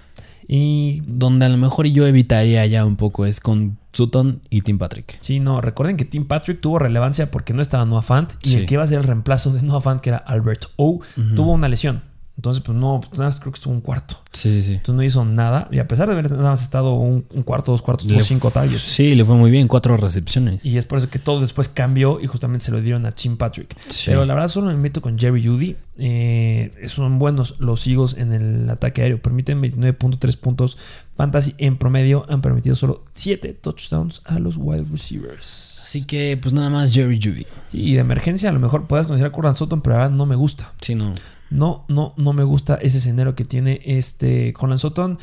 Y 0.52 1.02
Donde 1.06 1.46
a 1.46 1.48
lo 1.48 1.56
mejor 1.56 1.86
yo 1.86 2.06
evitaría 2.06 2.66
ya 2.66 2.84
un 2.84 2.96
poco 2.96 3.24
es 3.24 3.38
con 3.40 3.78
Sutton 3.92 4.40
y 4.50 4.62
Tim 4.62 4.78
Patrick. 4.78 5.16
sí, 5.20 5.38
no, 5.40 5.61
recuerden 5.61 5.96
que 5.96 6.04
Tim 6.04 6.26
Patrick 6.26 6.61
tuvo 6.61 6.78
relevancia 6.78 7.30
porque 7.30 7.52
no 7.54 7.62
estaba 7.62 7.84
Noah 7.84 8.02
Fant 8.02 8.32
y 8.42 8.48
Sí. 8.50 8.56
el 8.56 8.66
que 8.66 8.74
iba 8.74 8.82
a 8.82 8.86
ser 8.86 8.98
el 8.98 9.04
reemplazo 9.04 9.52
de 9.52 9.62
Noah 9.62 9.80
Fant, 9.80 10.00
que 10.00 10.11
era 10.11 10.18
Albert 10.18 10.66
O, 10.76 11.00
tuvo 11.36 11.52
una 11.52 11.68
lesión. 11.68 12.02
Entonces, 12.41 12.62
pues 12.62 12.78
no, 12.78 13.03
pues, 13.07 13.18
nada 13.18 13.28
más 13.28 13.38
creo 13.38 13.53
que 13.53 13.59
estuvo 13.59 13.74
un 13.74 13.82
cuarto. 13.82 14.16
Sí, 14.32 14.51
sí, 14.51 14.62
sí. 14.62 14.72
Entonces 14.72 14.95
no 14.95 15.03
hizo 15.03 15.26
nada. 15.26 15.68
Y 15.70 15.78
a 15.78 15.86
pesar 15.86 16.07
de 16.07 16.14
haber 16.14 16.30
nada 16.30 16.49
más 16.49 16.62
estado 16.62 16.95
un, 16.95 17.26
un 17.34 17.43
cuarto, 17.43 17.70
dos 17.70 17.82
cuartos, 17.82 18.07
tuvo 18.07 18.22
cinco 18.22 18.51
targets. 18.51 18.80
Sí, 18.80 19.14
le 19.14 19.26
fue 19.26 19.34
muy 19.34 19.51
bien, 19.51 19.68
cuatro 19.68 19.95
recepciones. 19.99 20.64
Y 20.64 20.78
es 20.78 20.86
por 20.86 20.97
eso 20.97 21.11
que 21.11 21.18
todo 21.18 21.43
después 21.43 21.68
cambió 21.68 22.18
y 22.18 22.26
justamente 22.28 22.64
se 22.64 22.72
lo 22.72 22.80
dieron 22.80 23.05
a 23.05 23.12
Tim 23.12 23.36
Patrick. 23.36 23.76
Sí. 23.91 24.05
Pero 24.07 24.24
la 24.24 24.32
verdad 24.32 24.49
solo 24.49 24.68
me 24.68 24.74
meto 24.74 25.03
con 25.03 25.18
Jerry 25.18 25.45
Judy. 25.45 25.76
Eh, 25.99 26.72
son 26.86 27.18
buenos 27.18 27.57
los 27.59 27.86
Eagles 27.86 28.16
en 28.16 28.32
el 28.32 28.70
ataque 28.70 29.03
aéreo. 29.03 29.20
Permiten 29.20 29.61
29.3 29.61 30.38
puntos 30.38 30.78
fantasy 31.14 31.55
en 31.59 31.76
promedio. 31.76 32.24
Han 32.30 32.41
permitido 32.41 32.74
solo 32.74 33.05
7 33.12 33.53
touchdowns 33.61 34.22
a 34.24 34.38
los 34.38 34.57
wide 34.57 34.86
receivers. 34.91 35.82
Así 35.84 36.07
que, 36.07 36.38
pues 36.41 36.55
nada 36.55 36.70
más 36.70 36.95
Jerry 36.95 37.20
Judy. 37.22 37.47
Y 37.74 37.93
de 37.93 38.01
emergencia 38.01 38.49
a 38.49 38.53
lo 38.55 38.61
mejor 38.61 38.86
puedas 38.86 39.07
considerar 39.07 39.30
a 39.30 39.36
Curran 39.36 39.57
Sutton, 39.57 39.82
pero 39.82 39.97
la 39.97 40.03
verdad 40.05 40.16
no 40.16 40.24
me 40.24 40.36
gusta. 40.36 40.72
Sí, 40.80 40.95
no. 40.95 41.12
No, 41.51 41.84
no, 41.88 42.14
no 42.16 42.32
me 42.32 42.44
gusta 42.44 42.76
ese 42.76 42.98
escenario 42.98 43.34
que 43.34 43.44
tiene 43.44 43.80
este 43.84 44.53
Colin 44.53 44.78
Sutton. 44.78 45.18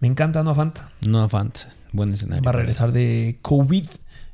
Me 0.00 0.08
encanta 0.08 0.42
Noah 0.42 0.54
Fant. 0.54 0.78
No 1.06 1.28
Fant. 1.28 1.58
Buen 1.92 2.12
escenario. 2.12 2.42
Va 2.42 2.50
a 2.50 2.54
regresar 2.54 2.92
de 2.92 3.38
COVID. 3.42 3.86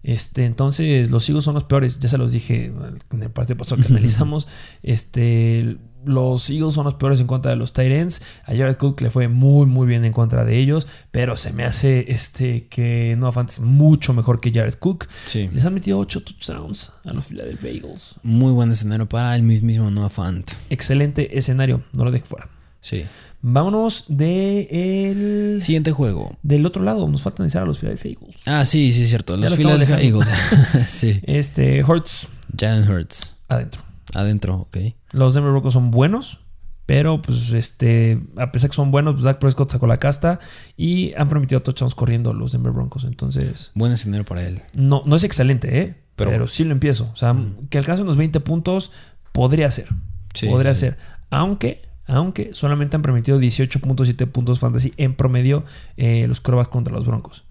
Este, 0.02 0.44
entonces 0.44 1.10
los 1.10 1.28
Eagles 1.28 1.44
son 1.44 1.54
los 1.54 1.64
peores. 1.64 1.98
Ya 2.00 2.08
se 2.08 2.18
los 2.18 2.32
dije 2.32 2.72
en 3.12 3.22
el 3.22 3.30
partido 3.30 3.56
pasado 3.56 3.82
que 3.82 3.88
analizamos. 3.92 4.48
Este, 4.82 5.78
los 6.04 6.48
Eagles 6.50 6.74
son 6.74 6.84
los 6.84 6.94
peores 6.94 7.20
en 7.20 7.26
contra 7.26 7.50
de 7.50 7.56
los 7.56 7.72
Titans. 7.72 8.22
A 8.44 8.56
Jared 8.56 8.76
Cook 8.76 9.00
le 9.00 9.10
fue 9.10 9.28
muy, 9.28 9.66
muy 9.66 9.86
bien 9.86 10.04
en 10.04 10.12
contra 10.12 10.44
de 10.44 10.58
ellos. 10.58 10.86
Pero 11.10 11.36
se 11.36 11.52
me 11.52 11.64
hace 11.64 12.06
este, 12.08 12.66
que 12.68 13.14
Noah 13.18 13.32
Fant 13.32 13.50
es 13.50 13.60
mucho 13.60 14.12
mejor 14.12 14.40
que 14.40 14.52
Jared 14.52 14.74
Cook. 14.74 15.08
Sí. 15.26 15.48
Les 15.52 15.64
han 15.64 15.74
metido 15.74 15.98
8 15.98 16.22
touchdowns 16.22 16.92
a 17.04 17.12
los 17.12 17.26
Philadelphia 17.26 17.70
Eagles. 17.70 18.16
Muy 18.22 18.52
buen 18.52 18.70
escenario 18.70 19.08
para 19.08 19.34
el 19.36 19.42
mismísimo 19.42 19.90
Noah 19.90 20.10
Fant. 20.10 20.50
Excelente 20.70 21.36
escenario. 21.38 21.82
No 21.92 22.04
lo 22.04 22.10
deje 22.10 22.24
fuera. 22.24 22.48
Sí. 22.80 23.04
Vámonos 23.44 24.04
de 24.08 24.68
el, 24.70 25.62
Siguiente 25.62 25.90
juego. 25.90 26.36
del 26.42 26.64
otro 26.64 26.84
lado. 26.84 27.08
Nos 27.08 27.22
falta 27.22 27.42
analizar 27.42 27.62
a 27.62 27.66
los 27.66 27.80
Philadelphia 27.80 28.12
Eagles. 28.12 28.36
Ah, 28.46 28.64
sí, 28.64 28.92
sí, 28.92 29.02
es 29.02 29.08
cierto. 29.08 29.36
Los 29.36 29.50
lo 29.50 29.56
Philadelphia 29.56 30.00
Eagles. 30.00 30.28
sí. 30.86 31.20
Este, 31.24 31.82
Hurts 31.82 32.28
Jalen 32.56 32.88
Hurts. 32.88 33.36
adentro. 33.48 33.82
Adentro, 34.14 34.56
ok. 34.56 34.76
Los 35.12 35.34
Denver 35.34 35.52
Broncos 35.52 35.72
son 35.72 35.90
buenos, 35.90 36.40
pero 36.86 37.22
pues 37.22 37.52
este, 37.52 38.20
a 38.36 38.52
pesar 38.52 38.70
que 38.70 38.76
son 38.76 38.90
buenos, 38.90 39.14
pues 39.14 39.24
Dak 39.24 39.38
Prescott 39.38 39.70
sacó 39.70 39.86
la 39.86 39.98
casta 39.98 40.38
y 40.76 41.14
han 41.16 41.28
permitido 41.28 41.60
touchdowns 41.60 41.94
corriendo 41.94 42.32
los 42.34 42.52
Denver 42.52 42.72
Broncos. 42.72 43.04
Entonces, 43.04 43.70
Buen 43.74 43.92
escenario 43.92 44.24
para 44.24 44.46
él. 44.46 44.60
no, 44.76 45.02
no 45.06 45.16
es 45.16 45.24
excelente, 45.24 45.80
¿eh? 45.80 45.94
Pero, 46.16 46.30
Pero- 46.30 46.46
sí 46.46 46.64
lo 46.64 46.72
empiezo. 46.72 47.10
O 47.12 47.16
sea, 47.16 47.34
que 47.70 47.78
alcance 47.78 48.02
unos 48.02 48.16
20 48.16 48.40
puntos 48.40 48.90
podría 49.32 49.70
ser. 49.70 49.86
Sí, 50.34 50.46
podría 50.46 50.74
sí. 50.74 50.80
ser. 50.80 50.98
Aunque, 51.30 51.82
aunque 52.06 52.50
solamente 52.52 52.96
han 52.96 53.02
permitido 53.02 53.40
18.7 53.40 54.26
puntos 54.26 54.60
fantasy 54.60 54.92
en 54.98 55.14
promedio 55.14 55.64
eh, 55.96 56.26
los 56.28 56.40
corebacks 56.40 56.68
contra 56.68 56.92
los 56.94 57.06
Broncos. 57.06 57.44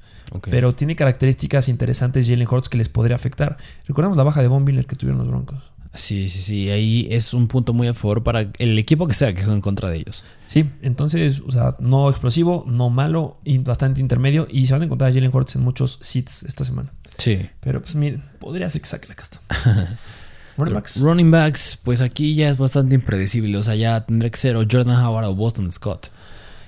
Pero 0.50 0.72
tiene 0.74 0.96
características 0.96 1.68
interesantes 1.68 2.30
Jalen 2.30 2.48
Hurts 2.50 2.70
que 2.70 2.78
les 2.78 2.88
podría 2.88 3.16
afectar. 3.16 3.58
Recordemos 3.86 4.16
la 4.16 4.24
baja 4.24 4.42
de 4.42 4.48
Von 4.48 4.64
Miller 4.64 4.86
que 4.86 4.96
tuvieron 4.96 5.18
los 5.20 5.28
Broncos. 5.28 5.62
Sí, 5.94 6.30
sí, 6.30 6.42
sí. 6.42 6.70
Ahí 6.70 7.08
es 7.12 7.34
un 7.34 7.48
punto 7.48 7.74
muy 7.74 7.88
a 7.88 7.94
favor 7.94 8.24
para 8.24 8.50
el 8.58 8.80
equipo 8.80 9.08
que 9.08 9.14
sea 9.14 9.34
que 9.34 9.42
juegue 9.42 9.56
en 9.56 9.62
contra 9.62 9.90
de 9.90 9.98
ellos. 9.98 10.24
Sí, 10.48 10.70
entonces, 10.82 11.42
o 11.46 11.52
sea, 11.52 11.76
no 11.80 12.10
explosivo, 12.10 12.64
no 12.68 12.90
malo, 12.90 13.38
y 13.44 13.58
bastante 13.58 14.00
intermedio. 14.00 14.48
Y 14.50 14.68
se 14.68 14.74
van 14.74 14.84
a 14.84 14.86
encontrar 14.86 15.12
a 15.12 15.14
Jalen 15.14 15.32
Hurts 15.34 15.56
en 15.56 15.64
muchos 15.64 16.00
seats 16.02 16.44
esta 16.44 16.64
semana. 16.64 16.94
Sí. 17.18 17.40
Pero 17.60 17.82
pues 17.82 17.96
miren, 17.96 18.24
podría 18.40 18.70
ser 18.70 18.82
que 18.82 18.88
saque 18.88 19.08
la 19.08 19.16
casta. 19.16 19.42
Running 20.58 20.74
backs. 20.74 21.00
Running 21.00 21.32
backs, 21.32 21.80
pues 21.84 22.02
aquí 22.02 22.36
ya 22.36 22.50
es 22.50 22.58
bastante 22.58 22.96
impredecible. 22.96 23.58
O 23.58 23.64
sea, 23.64 23.76
ya 23.76 24.06
tendrá 24.06 24.30
que 24.30 24.38
ser 24.38 24.56
o 24.56 24.62
Jordan 24.70 25.04
Howard 25.04 25.28
o 25.28 25.36
Boston 25.36 25.72
Scott. 25.72 26.08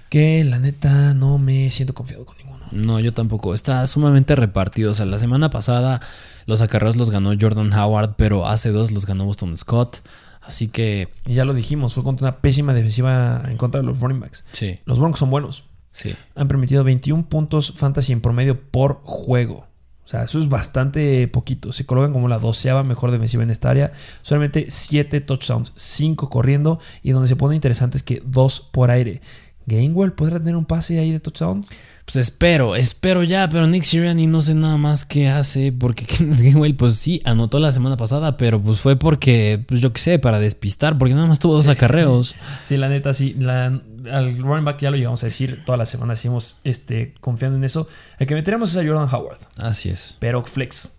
Que 0.09 0.43
la 0.43 0.59
neta 0.59 1.13
no 1.13 1.37
me 1.37 1.71
siento 1.71 1.93
confiado 1.93 2.25
con 2.25 2.37
ninguno. 2.37 2.65
No, 2.71 2.99
yo 2.99 3.13
tampoco. 3.13 3.53
Está 3.53 3.85
sumamente 3.87 4.35
repartido. 4.35 4.91
O 4.91 4.93
sea, 4.93 5.05
la 5.05 5.19
semana 5.19 5.49
pasada 5.49 6.01
los 6.45 6.61
acarreos 6.61 6.95
los 6.95 7.09
ganó 7.09 7.31
Jordan 7.39 7.71
Howard, 7.73 8.15
pero 8.17 8.45
hace 8.47 8.71
dos 8.71 8.91
los 8.91 9.05
ganó 9.05 9.25
Boston 9.25 9.55
Scott. 9.57 9.97
Así 10.41 10.67
que 10.67 11.07
Y 11.25 11.35
ya 11.35 11.45
lo 11.45 11.53
dijimos, 11.53 11.93
fue 11.93 12.03
contra 12.03 12.27
una 12.27 12.37
pésima 12.37 12.73
defensiva 12.73 13.43
en 13.47 13.57
contra 13.57 13.79
de 13.81 13.87
los 13.87 13.99
running 14.01 14.19
backs. 14.19 14.43
sí, 14.51 14.79
Los 14.85 14.99
Broncos 14.99 15.19
son 15.19 15.29
buenos. 15.29 15.63
sí. 15.91 16.13
Han 16.35 16.47
permitido 16.47 16.83
21 16.83 17.29
puntos 17.29 17.71
fantasy 17.75 18.11
en 18.11 18.21
promedio 18.21 18.59
por 18.59 18.99
juego. 19.03 19.67
O 20.05 20.07
sea, 20.09 20.23
eso 20.23 20.37
es 20.37 20.49
bastante 20.49 21.25
poquito. 21.29 21.71
Se 21.71 21.85
colocan 21.85 22.11
como 22.11 22.27
la 22.27 22.37
doceava 22.39 22.83
mejor 22.83 23.11
defensiva 23.11 23.41
en 23.43 23.49
esta 23.51 23.69
área. 23.69 23.93
Solamente 24.21 24.65
7 24.67 25.21
touchdowns, 25.21 25.71
5 25.77 26.29
corriendo. 26.29 26.77
Y 27.03 27.11
donde 27.11 27.29
se 27.29 27.37
pone 27.37 27.55
interesante 27.55 27.95
es 27.95 28.03
que 28.03 28.21
2 28.25 28.69
por 28.73 28.91
aire. 28.91 29.21
Gainwell 29.65 30.11
podrá 30.11 30.39
tener 30.39 30.57
un 30.57 30.65
pase 30.65 30.99
ahí 30.99 31.13
de 31.13 31.21
touchdown. 31.21 31.65
Pues 32.05 32.17
espero, 32.17 32.75
espero 32.75 33.23
ya, 33.23 33.47
pero 33.49 33.65
Nick 33.65 33.83
Sirianni 33.83 34.27
no 34.27 34.41
sé 34.41 34.55
nada 34.55 34.75
más 34.75 35.05
qué 35.05 35.29
hace, 35.29 35.71
porque 35.71 36.05
Gainwell 36.19 36.75
pues 36.75 36.95
sí, 36.95 37.21
anotó 37.23 37.59
la 37.59 37.71
semana 37.71 37.95
pasada, 37.95 38.35
pero 38.35 38.61
pues 38.61 38.79
fue 38.79 38.97
porque, 38.97 39.63
pues 39.67 39.79
yo 39.79 39.93
qué 39.93 40.01
sé, 40.01 40.19
para 40.19 40.39
despistar, 40.39 40.97
porque 40.97 41.13
nada 41.13 41.27
más 41.27 41.39
tuvo 41.39 41.55
dos 41.55 41.69
acarreos. 41.69 42.35
Sí, 42.67 42.75
la 42.75 42.89
neta, 42.89 43.13
sí. 43.13 43.35
La, 43.39 43.67
al 44.11 44.37
running 44.37 44.65
back 44.65 44.79
ya 44.81 44.91
lo 44.91 44.97
llevamos 44.97 45.23
a 45.23 45.27
decir 45.27 45.63
toda 45.65 45.77
la 45.77 45.85
semana. 45.85 46.15
Seguimos 46.15 46.57
este, 46.63 47.13
confiando 47.21 47.57
en 47.57 47.63
eso. 47.63 47.87
El 48.19 48.27
que 48.27 48.35
meteremos 48.35 48.71
es 48.71 48.77
a 48.77 48.85
Jordan 48.85 49.07
Howard. 49.09 49.39
Así 49.57 49.89
es. 49.89 50.17
Pero 50.19 50.43
flex. 50.43 50.89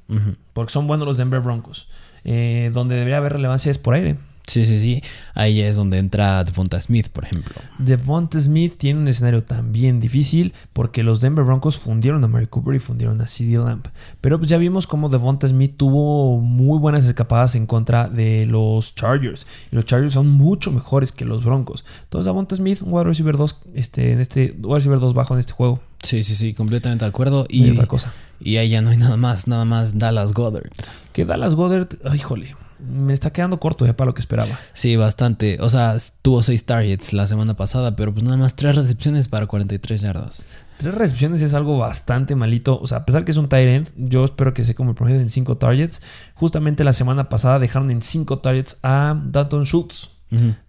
Porque 0.53 0.73
son 0.73 0.87
buenos 0.87 1.07
los 1.07 1.17
Denver 1.17 1.41
Broncos. 1.41 1.89
Eh, 2.25 2.71
donde 2.73 2.95
debería 2.95 3.19
haber 3.19 3.35
relevancia 3.35 3.71
es 3.71 3.79
por 3.79 3.95
aire. 3.95 4.17
Sí, 4.47 4.67
sí, 4.67 4.79
sí. 4.79 5.03
Ahí 5.35 5.61
es 5.61 5.75
donde 5.77 5.99
entra 5.99 6.45
Devonta 6.45 6.79
Smith, 6.81 7.09
por 7.09 7.25
ejemplo. 7.25 7.55
Devonta 7.79 8.39
Smith 8.41 8.75
tiene 8.77 9.01
un 9.01 9.09
escenario 9.09 9.43
también 9.43 10.01
difícil 10.01 10.53
porque 10.75 11.03
los 11.03 11.21
Denver 11.21 11.45
Broncos 11.45 11.79
fundieron 11.79 12.23
a 12.25 12.29
Mary 12.29 12.47
Cooper 12.47 12.75
y 12.75 12.79
fundieron 12.79 13.21
a 13.23 13.27
CD 13.27 13.57
Lamp. 13.57 13.87
Pero 14.21 14.39
pues 14.39 14.51
ya 14.51 14.59
vimos 14.59 14.87
cómo 14.87 15.09
Devonta 15.09 15.49
Smith 15.49 15.75
tuvo 15.79 16.39
muy 16.41 16.79
buenas 16.79 17.07
escapadas 17.07 17.55
en 17.55 17.67
contra 17.67 18.09
de 18.09 18.45
los 18.45 18.95
Chargers. 18.95 19.47
Y 19.73 19.77
los 19.77 19.87
Chargers 19.87 20.13
son 20.13 20.29
mucho 20.29 20.71
mejores 20.73 21.11
que 21.11 21.25
los 21.25 21.43
Broncos. 21.43 21.85
Entonces 22.03 22.27
Devonta 22.27 22.55
Smith, 22.55 22.83
un 22.83 22.93
wide 22.93 23.05
receiver 23.05 23.37
2 23.39 23.57
este, 23.75 24.13
en 24.13 24.21
este, 24.21 24.55
wide 24.63 24.75
receiver 24.75 25.01
2 25.01 25.15
bajo 25.15 25.33
en 25.35 25.41
este 25.41 25.55
juego. 25.55 25.81
Sí, 26.03 26.23
sí, 26.23 26.35
sí, 26.35 26.53
completamente 26.53 27.07
de 27.07 27.09
acuerdo. 27.09 27.47
Y 27.49 27.65
Y, 27.65 27.71
otra 27.71 27.87
cosa. 27.87 28.13
y 28.41 28.59
ahí 28.59 28.69
ya 28.69 28.83
no 28.83 28.91
hay 28.91 28.99
nada 28.99 29.17
más, 29.17 29.49
nada 29.49 29.65
más 29.65 29.99
Dallas 29.99 30.35
Goddard. 30.35 30.71
Que 31.15 31.25
Dallas 31.25 31.55
Goddard, 31.55 31.89
ay, 32.05 32.17
híjole, 32.19 32.55
me 32.79 33.13
está 33.13 33.33
quedando 33.33 33.61
corto 33.61 33.87
ya 33.87 33.97
para 33.97 34.07
lo 34.07 34.15
que 34.15 34.21
esperaba. 34.21 34.59
Sí, 34.73 34.97
bastante. 34.97 35.59
O 35.61 35.71
sea, 35.71 35.97
tuvo 36.23 36.43
seis 36.43 36.65
targets 36.65 37.13
la 37.13 37.27
semana 37.27 37.55
pasada, 37.55 37.97
pero 37.97 38.13
pues 38.13 38.25
nada 38.25 38.37
más 38.37 38.57
tres 38.57 38.77
recepciones 38.77 39.29
para 39.29 39.47
43 39.47 40.01
yardas. 40.01 40.45
Tres 40.79 40.95
recepciones 40.95 41.43
es 41.43 41.55
algo 41.55 41.79
bastante 41.79 42.35
malito. 42.35 42.79
O 42.81 42.87
sea, 42.87 42.99
a 42.99 43.05
pesar 43.07 43.25
que 43.25 43.31
es 43.31 43.37
un 43.37 43.49
tight 43.49 43.69
end, 43.69 43.91
yo 43.97 44.25
espero 44.25 44.55
que 44.55 44.65
sea 44.65 44.75
como 44.75 44.91
el 44.91 44.97
promedio 44.97 45.21
en 45.21 45.31
cinco 45.31 45.57
targets. 45.57 46.03
Justamente 46.35 46.85
la 46.85 46.93
semana 46.93 47.29
pasada 47.29 47.59
dejaron 47.59 47.91
en 47.91 48.03
cinco 48.03 48.39
targets 48.39 48.79
a 48.83 49.21
Dalton 49.25 49.65
Schultz 49.65 50.11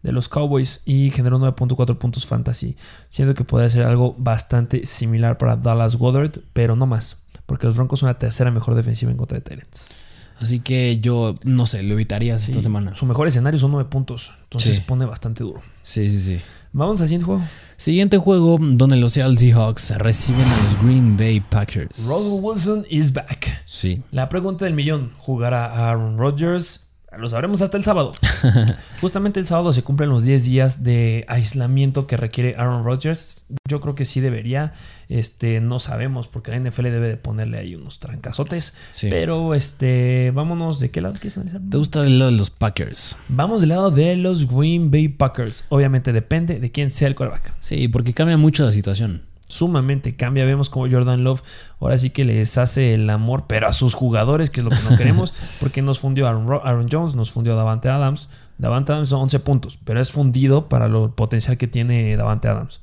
de 0.04 0.12
los 0.12 0.30
Cowboys 0.30 0.82
y 0.86 1.10
generó 1.10 1.40
9.4 1.40 1.98
puntos 1.98 2.28
fantasy. 2.28 2.78
Siento 3.10 3.34
que 3.34 3.44
puede 3.44 3.68
ser 3.70 3.86
algo 3.86 4.16
bastante 4.18 4.86
similar 4.86 5.40
para 5.40 5.56
Dallas 5.56 5.96
Goddard, 5.96 6.40
pero 6.54 6.76
no 6.76 6.86
más. 6.86 7.24
Porque 7.48 7.66
los 7.66 7.76
Broncos 7.76 8.00
son 8.00 8.08
la 8.08 8.14
tercera 8.14 8.52
mejor 8.52 8.76
defensiva 8.76 9.12
en 9.12 9.18
contra 9.18 9.40
de 9.40 9.42
Tyrants. 9.42 10.05
Así 10.40 10.60
que 10.60 11.00
yo, 11.00 11.36
no 11.44 11.66
sé, 11.66 11.82
lo 11.84 11.94
evitarías 11.94 12.48
esta 12.50 12.62
semana. 12.62 12.94
Su 12.96 13.06
mejor 13.06 13.28
escenario 13.28 13.58
son 13.60 13.72
9 13.72 13.90
puntos. 13.90 14.32
Entonces 14.44 14.72
Sí. 14.72 14.82
se 14.82 14.82
pone 14.86 15.06
bastante 15.06 15.44
duro. 15.44 15.62
Sí, 15.82 16.10
sí, 16.10 16.20
sí. 16.20 16.42
Vamos 16.74 17.00
al 17.00 17.08
siguiente 17.08 17.26
juego. 17.26 17.42
Siguiente 17.78 18.18
juego 18.18 18.58
donde 18.60 18.98
los 18.98 19.14
Seattle 19.14 19.38
Seahawks 19.38 19.92
reciben 19.98 20.48
a 20.48 20.62
los 20.64 20.82
Green 20.84 21.16
Bay 21.16 21.40
Packers. 21.40 22.06
Russell 22.06 22.40
Wilson 22.42 22.86
is 22.90 23.14
back. 23.14 23.64
Sí. 23.66 24.02
La 24.12 24.28
pregunta 24.30 24.66
del 24.66 24.74
millón: 24.74 25.12
¿jugará 25.18 25.66
a 25.68 25.90
Aaron 25.92 26.18
Rodgers? 26.18 26.82
Lo 27.18 27.30
sabremos 27.30 27.62
hasta 27.62 27.78
el 27.78 27.84
sábado. 27.84 28.12
Justamente 29.02 29.40
el 29.40 29.46
sábado 29.46 29.74
se 29.74 29.84
cumplen 29.84 30.10
los 30.10 30.24
10 30.26 30.44
días 30.44 30.84
de 30.84 31.26
aislamiento 31.28 32.08
que 32.08 32.18
requiere 32.18 32.56
Aaron 32.58 32.84
Rodgers. 32.84 33.46
Yo 33.68 33.82
creo 33.82 33.96
que 33.96 34.06
sí 34.06 34.22
debería. 34.22 34.74
Este, 35.08 35.60
no 35.62 35.80
sabemos, 35.80 36.28
porque 36.28 36.52
la 36.52 36.60
NFL 36.60 36.84
debe 36.84 37.08
de 37.08 37.18
ponerle 37.18 37.58
ahí 37.58 37.76
unos 37.76 38.00
trancazotes. 38.00 38.74
Sí. 38.94 39.08
Pero 39.10 39.54
este, 39.54 40.32
vámonos, 40.34 40.80
¿de 40.80 40.92
qué 40.92 41.02
lado 41.02 41.14
quieres 41.16 41.38
analizar? 41.38 41.62
¿Te 41.70 41.78
gusta 41.78 42.06
el 42.06 42.20
lado 42.20 42.32
de 42.32 42.38
los 42.38 42.50
Packers? 42.50 43.16
Vamos 43.28 43.62
del 43.62 43.70
lado 43.70 43.92
de 43.92 44.16
los 44.16 44.48
Green 44.48 44.92
Bay 44.92 45.08
Packers. 45.08 45.66
Obviamente 45.70 46.14
depende 46.14 46.60
de 46.60 46.72
quién 46.72 46.90
sea 46.90 47.08
el 47.08 47.16
quarterback. 47.16 47.56
Sí, 47.60 47.88
porque 47.88 48.14
cambia 48.14 48.38
mucho 48.38 48.66
la 48.66 48.72
situación. 48.72 49.22
Sumamente 49.48 50.16
cambia. 50.16 50.44
Vemos 50.46 50.70
como 50.70 50.90
Jordan 50.90 51.24
Love 51.24 51.42
ahora 51.80 51.98
sí 52.00 52.10
que 52.10 52.26
les 52.26 52.58
hace 52.58 52.96
el 52.96 53.08
amor, 53.10 53.46
pero 53.48 53.68
a 53.68 53.74
sus 53.74 53.94
jugadores, 53.94 54.50
que 54.50 54.62
es 54.62 54.64
lo 54.64 54.72
que 54.72 54.78
no 54.90 54.98
queremos, 54.98 55.34
porque 55.60 55.82
nos 55.84 56.00
fundió 56.00 56.28
Aaron, 56.28 56.48
Ro- 56.48 56.66
Aaron 56.66 56.88
Jones, 56.92 57.16
nos 57.16 57.32
fundió 57.32 57.56
Davante 57.56 57.88
Adams. 57.90 58.30
Davante 58.58 58.94
Adams 58.94 59.10
son 59.10 59.22
11 59.24 59.40
puntos, 59.42 59.78
pero 59.84 60.00
es 60.00 60.12
fundido 60.12 60.70
para 60.70 60.88
lo 60.88 61.14
potencial 61.14 61.58
que 61.58 61.68
tiene 61.68 62.16
Davante 62.18 62.48
Adams. 62.48 62.80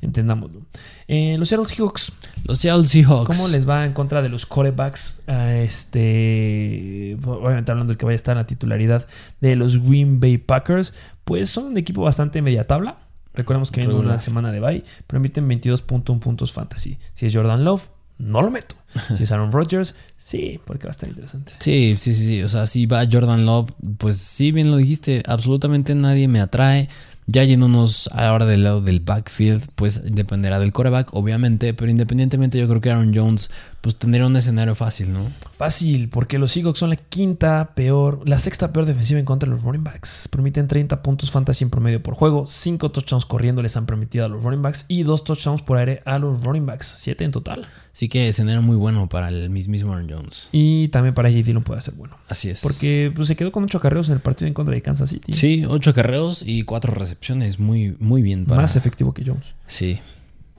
Entendámoslo. 0.00 0.62
Eh, 1.08 1.36
los 1.38 1.48
Seattle 1.48 1.66
Seahawks, 1.68 2.12
Los 2.44 2.58
Seattle 2.60 2.84
Seahawks. 2.84 3.26
¿Cómo 3.36 3.48
les 3.48 3.68
va 3.68 3.84
en 3.84 3.92
contra 3.92 4.22
de 4.22 4.28
los 4.28 4.46
corebacks? 4.46 5.22
Ah, 5.26 5.52
este, 5.54 7.16
obviamente 7.26 7.72
hablando 7.72 7.90
del 7.92 7.98
que 7.98 8.06
vaya 8.06 8.14
a 8.14 8.16
estar 8.16 8.32
en 8.32 8.38
la 8.38 8.46
titularidad 8.46 9.06
de 9.40 9.56
los 9.56 9.86
Green 9.86 10.20
Bay 10.20 10.38
Packers, 10.38 10.94
pues 11.24 11.50
son 11.50 11.66
un 11.66 11.76
equipo 11.78 12.02
bastante 12.02 12.40
media 12.42 12.64
tabla. 12.64 12.98
Recordemos 13.36 13.70
que 13.70 13.80
viene 13.80 13.94
una 13.94 14.18
semana 14.18 14.50
de 14.50 14.60
bye, 14.60 14.82
permiten 15.06 15.48
22.1 15.48 16.18
puntos 16.18 16.52
fantasy. 16.52 16.98
Si 17.12 17.26
es 17.26 17.34
Jordan 17.34 17.64
Love, 17.64 17.90
no 18.18 18.42
lo 18.42 18.50
meto. 18.50 18.74
Si 19.14 19.24
es 19.24 19.32
Aaron 19.32 19.52
Rodgers, 19.52 19.94
sí, 20.16 20.58
porque 20.64 20.84
va 20.84 20.90
a 20.90 20.92
estar 20.92 21.08
interesante. 21.08 21.52
Sí, 21.58 21.96
sí, 21.98 22.14
sí, 22.14 22.26
sí. 22.26 22.42
O 22.42 22.48
sea, 22.48 22.66
si 22.66 22.86
va 22.86 23.06
Jordan 23.10 23.44
Love, 23.44 23.70
pues 23.98 24.16
sí, 24.16 24.52
bien 24.52 24.70
lo 24.70 24.78
dijiste. 24.78 25.22
Absolutamente 25.26 25.94
nadie 25.94 26.26
me 26.26 26.40
atrae. 26.40 26.88
Ya 27.28 27.42
yéndonos 27.42 28.08
ahora 28.12 28.46
del 28.46 28.62
lado 28.62 28.80
del 28.80 29.00
backfield, 29.00 29.66
pues 29.74 30.14
dependerá 30.14 30.60
del 30.60 30.72
coreback, 30.72 31.12
obviamente. 31.12 31.74
Pero 31.74 31.90
independientemente, 31.90 32.58
yo 32.58 32.68
creo 32.68 32.80
que 32.80 32.90
Aaron 32.90 33.12
Jones, 33.14 33.50
pues 33.86 33.94
tendría 34.00 34.26
un 34.26 34.34
escenario 34.34 34.74
fácil, 34.74 35.12
¿no? 35.12 35.20
Fácil, 35.56 36.08
porque 36.08 36.40
los 36.40 36.50
Seahawks 36.50 36.80
son 36.80 36.90
la 36.90 36.96
quinta 36.96 37.70
peor, 37.76 38.20
la 38.28 38.36
sexta 38.36 38.72
peor 38.72 38.84
defensiva 38.84 39.20
en 39.20 39.24
contra 39.24 39.48
de 39.48 39.54
los 39.54 39.62
running 39.62 39.84
backs. 39.84 40.26
Permiten 40.26 40.66
30 40.66 41.04
puntos 41.04 41.30
fantasy 41.30 41.62
en 41.62 41.70
promedio 41.70 42.02
por 42.02 42.14
juego, 42.14 42.48
5 42.48 42.90
touchdowns 42.90 43.26
corriendo 43.26 43.62
les 43.62 43.76
han 43.76 43.86
permitido 43.86 44.24
a 44.24 44.28
los 44.28 44.42
running 44.42 44.60
backs 44.60 44.86
y 44.88 45.04
2 45.04 45.22
touchdowns 45.22 45.62
por 45.62 45.78
aire 45.78 46.02
a 46.04 46.18
los 46.18 46.42
running 46.42 46.66
backs, 46.66 46.96
7 46.98 47.22
en 47.22 47.30
total. 47.30 47.64
Así 47.92 48.08
que 48.08 48.26
escenario 48.26 48.60
muy 48.60 48.74
bueno 48.74 49.08
para 49.08 49.28
el 49.28 49.50
mismo 49.50 49.92
Aaron 49.92 50.10
Jones. 50.10 50.48
Y 50.50 50.88
también 50.88 51.14
para 51.14 51.30
J. 51.30 51.42
Dillon 51.44 51.62
puede 51.62 51.80
ser 51.80 51.94
bueno. 51.94 52.16
Así 52.28 52.50
es. 52.50 52.62
Porque 52.62 53.12
pues, 53.14 53.28
se 53.28 53.36
quedó 53.36 53.52
con 53.52 53.62
8 53.62 53.78
carreros 53.78 54.08
en 54.08 54.14
el 54.14 54.20
partido 54.20 54.48
en 54.48 54.54
contra 54.54 54.74
de 54.74 54.82
Kansas 54.82 55.10
City. 55.10 55.32
Sí, 55.32 55.64
ocho 55.64 55.94
carreos 55.94 56.42
y 56.44 56.64
cuatro 56.64 56.92
recepciones. 56.92 57.60
Muy, 57.60 57.96
muy 58.00 58.20
bien 58.20 58.46
para. 58.46 58.62
Más 58.62 58.74
efectivo 58.74 59.14
que 59.14 59.22
Jones. 59.24 59.54
Sí. 59.68 60.00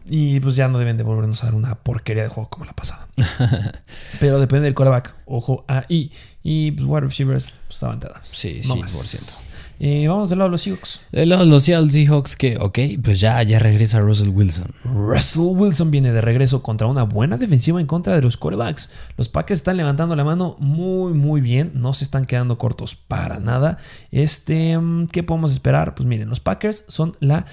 Y 0.10 0.40
pues 0.40 0.56
ya 0.56 0.68
no 0.68 0.80
deben 0.80 0.98
de 0.98 1.04
volvernos 1.04 1.44
a 1.44 1.48
dar 1.48 1.56
una 1.56 1.76
porquería 1.76 2.24
de 2.24 2.30
juego 2.30 2.50
como 2.50 2.66
la 2.66 2.74
pasada. 2.74 3.08
Pero 4.20 4.40
depende 4.40 4.66
del 4.66 4.74
quarterback. 4.74 5.16
Ojo 5.26 5.66
ahí. 5.68 6.12
Y 6.44 6.72
pues 6.72 6.86
wide 6.88 7.02
receivers, 7.02 7.50
pues 7.68 7.84
avanzadas. 7.84 8.22
Sí, 8.28 8.62
No 8.68 8.76
sí, 8.76 8.80
más. 8.82 8.94
por 8.94 9.04
ciento. 9.04 9.34
Eh, 9.80 10.08
vamos 10.08 10.32
del 10.32 10.40
lado 10.40 10.50
de 10.50 10.54
los 10.54 10.62
Seahawks. 10.64 11.02
Del 11.12 11.30
lado 11.30 11.44
de 11.44 11.52
los 11.52 11.62
Seattle 11.62 11.92
Seahawks, 11.92 12.36
que, 12.36 12.58
ok, 12.58 12.80
pues 13.04 13.20
ya, 13.20 13.44
ya 13.44 13.60
regresa 13.60 14.00
Russell 14.00 14.30
Wilson. 14.30 14.74
Russell 14.84 15.42
Wilson 15.56 15.92
viene 15.92 16.12
de 16.12 16.22
regreso 16.22 16.64
contra 16.64 16.88
una 16.88 17.04
buena 17.04 17.38
defensiva 17.38 17.80
en 17.80 17.86
contra 17.86 18.16
de 18.16 18.22
los 18.24 18.38
quarterbacks. 18.38 18.90
Los 19.18 19.30
Packers 19.30 19.60
están 19.60 19.78
levantando 19.78 20.16
la 20.16 20.24
mano 20.24 20.56
muy, 20.60 21.14
muy 21.14 21.42
bien. 21.42 21.74
No 21.76 21.94
se 21.94 22.06
están 22.06 22.26
quedando 22.26 22.58
cortos 22.58 22.96
para 22.96 23.40
nada. 23.40 23.78
Este, 24.12 24.80
mm, 24.80 25.08
¿qué 25.08 25.22
podemos 25.22 25.52
esperar? 25.52 25.94
Pues 25.94 26.08
miren, 26.08 26.30
los 26.30 26.40
Packers 26.40 26.86
son 26.88 27.16
la 27.20 27.46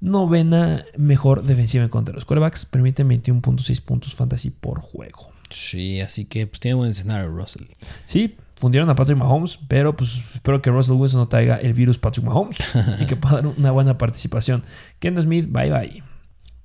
novena 0.00 0.84
mejor 0.96 1.42
defensiva 1.42 1.84
en 1.84 1.90
contra 1.90 2.12
de 2.12 2.16
los 2.16 2.24
quarterbacks. 2.24 2.64
Permiten 2.64 3.08
21.6 3.08 3.82
puntos 3.82 4.14
fantasy 4.14 4.50
por 4.50 4.80
juego. 4.80 5.30
Sí, 5.50 6.00
así 6.00 6.24
que 6.24 6.46
pues 6.46 6.60
tiene 6.60 6.74
buen 6.74 6.90
escenario 6.90 7.28
Russell. 7.28 7.66
Sí, 8.04 8.36
fundieron 8.56 8.90
a 8.90 8.94
Patrick 8.94 9.18
Mahomes, 9.18 9.58
pero 9.68 9.96
pues 9.96 10.16
espero 10.34 10.60
que 10.60 10.70
Russell 10.70 10.94
Wilson 10.94 11.20
no 11.20 11.28
traiga 11.28 11.56
el 11.56 11.72
virus 11.72 11.98
Patrick 11.98 12.26
Mahomes 12.26 12.58
y 13.00 13.06
que 13.06 13.16
pueda 13.16 13.36
dar 13.36 13.46
una 13.46 13.70
buena 13.70 13.98
participación. 13.98 14.64
Kendall 14.98 15.24
Smith, 15.24 15.46
bye 15.48 15.70
bye. 15.70 16.02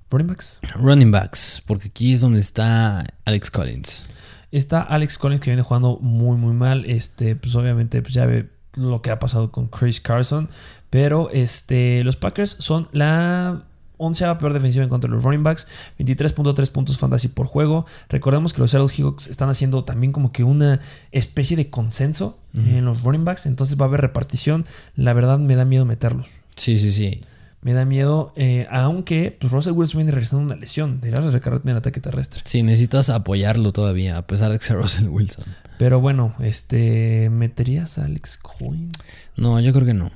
Running 0.10 0.28
backs. 0.28 0.60
Running 0.76 1.12
backs, 1.12 1.64
porque 1.66 1.88
aquí 1.88 2.12
es 2.12 2.22
donde 2.22 2.40
está 2.40 3.06
Alex 3.26 3.50
Collins. 3.50 4.10
Está 4.52 4.82
Alex 4.82 5.18
Collins 5.18 5.40
que 5.40 5.52
viene 5.52 5.62
jugando 5.62 6.00
muy 6.02 6.38
muy 6.38 6.54
mal. 6.54 6.86
Este, 6.86 7.36
pues 7.36 7.56
obviamente 7.56 8.02
pues 8.02 8.14
ya 8.14 8.26
ve 8.26 8.50
lo 8.76 9.02
que 9.02 9.12
ha 9.12 9.20
pasado 9.20 9.52
con 9.52 9.68
Chris 9.68 10.02
Carson. 10.02 10.50
Pero 10.92 11.30
este, 11.32 12.04
los 12.04 12.18
Packers 12.18 12.58
son 12.60 12.88
la 12.92 13.64
onceava 14.02 14.38
peor 14.38 14.54
defensiva 14.54 14.84
en 14.84 14.90
contra 14.90 15.10
de 15.10 15.16
los 15.16 15.24
running 15.24 15.42
backs. 15.42 15.68
23.3 16.00 16.70
puntos 16.72 16.98
fantasy 16.98 17.30
por 17.30 17.48
juego. 17.48 17.86
Recordemos 18.10 18.54
que 18.54 18.60
los 18.60 18.72
Seattle 18.72 18.90
Seahawks 18.90 19.28
están 19.28 19.50
haciendo 19.50 19.84
también 19.84 20.12
como 20.12 20.32
que 20.32 20.44
una 20.44 20.80
especie 21.12 21.56
de 21.56 21.70
consenso 21.70 22.38
en 22.54 22.84
los 22.84 23.04
running 23.04 23.24
backs. 23.24 23.46
Entonces 23.46 23.80
va 23.80 23.86
a 23.86 23.88
haber 23.88 24.02
repartición. 24.02 24.66
La 24.96 25.14
verdad 25.14 25.40
me 25.40 25.56
da 25.56 25.66
miedo 25.66 25.86
meterlos. 25.86 26.34
Sí, 26.56 26.78
sí, 26.78 26.92
sí. 26.92 27.22
Me 27.62 27.74
da 27.74 27.86
miedo, 27.86 28.34
eh, 28.36 28.68
aunque 28.72 29.38
pues 29.40 29.54
Russell 29.54 29.74
Wilson 29.74 30.00
viene 30.00 30.12
regresando 30.12 30.44
una 30.44 30.56
lesión. 30.56 31.00
Deberías 31.00 31.32
recargarte 31.32 31.68
en 31.68 31.72
el 31.72 31.78
ataque 31.78 32.02
terrestre. 32.02 32.42
Sí, 32.44 32.64
necesitas 32.64 33.12
apoyarlo 33.12 33.72
todavía, 33.72 34.18
a 34.18 34.26
pesar 34.26 34.52
de 34.52 34.58
que 34.58 34.66
sea 34.66 34.76
Russell 34.78 35.08
Wilson. 35.08 35.46
Pero 35.78 36.02
bueno, 36.02 36.34
este, 36.40 37.30
¿meterías 37.30 38.00
a 38.00 38.06
Alex 38.06 38.40
Collins? 38.40 39.32
No, 39.38 39.60
yo 39.60 39.74
creo 39.74 39.86
que 39.86 39.94
no. 39.94 40.12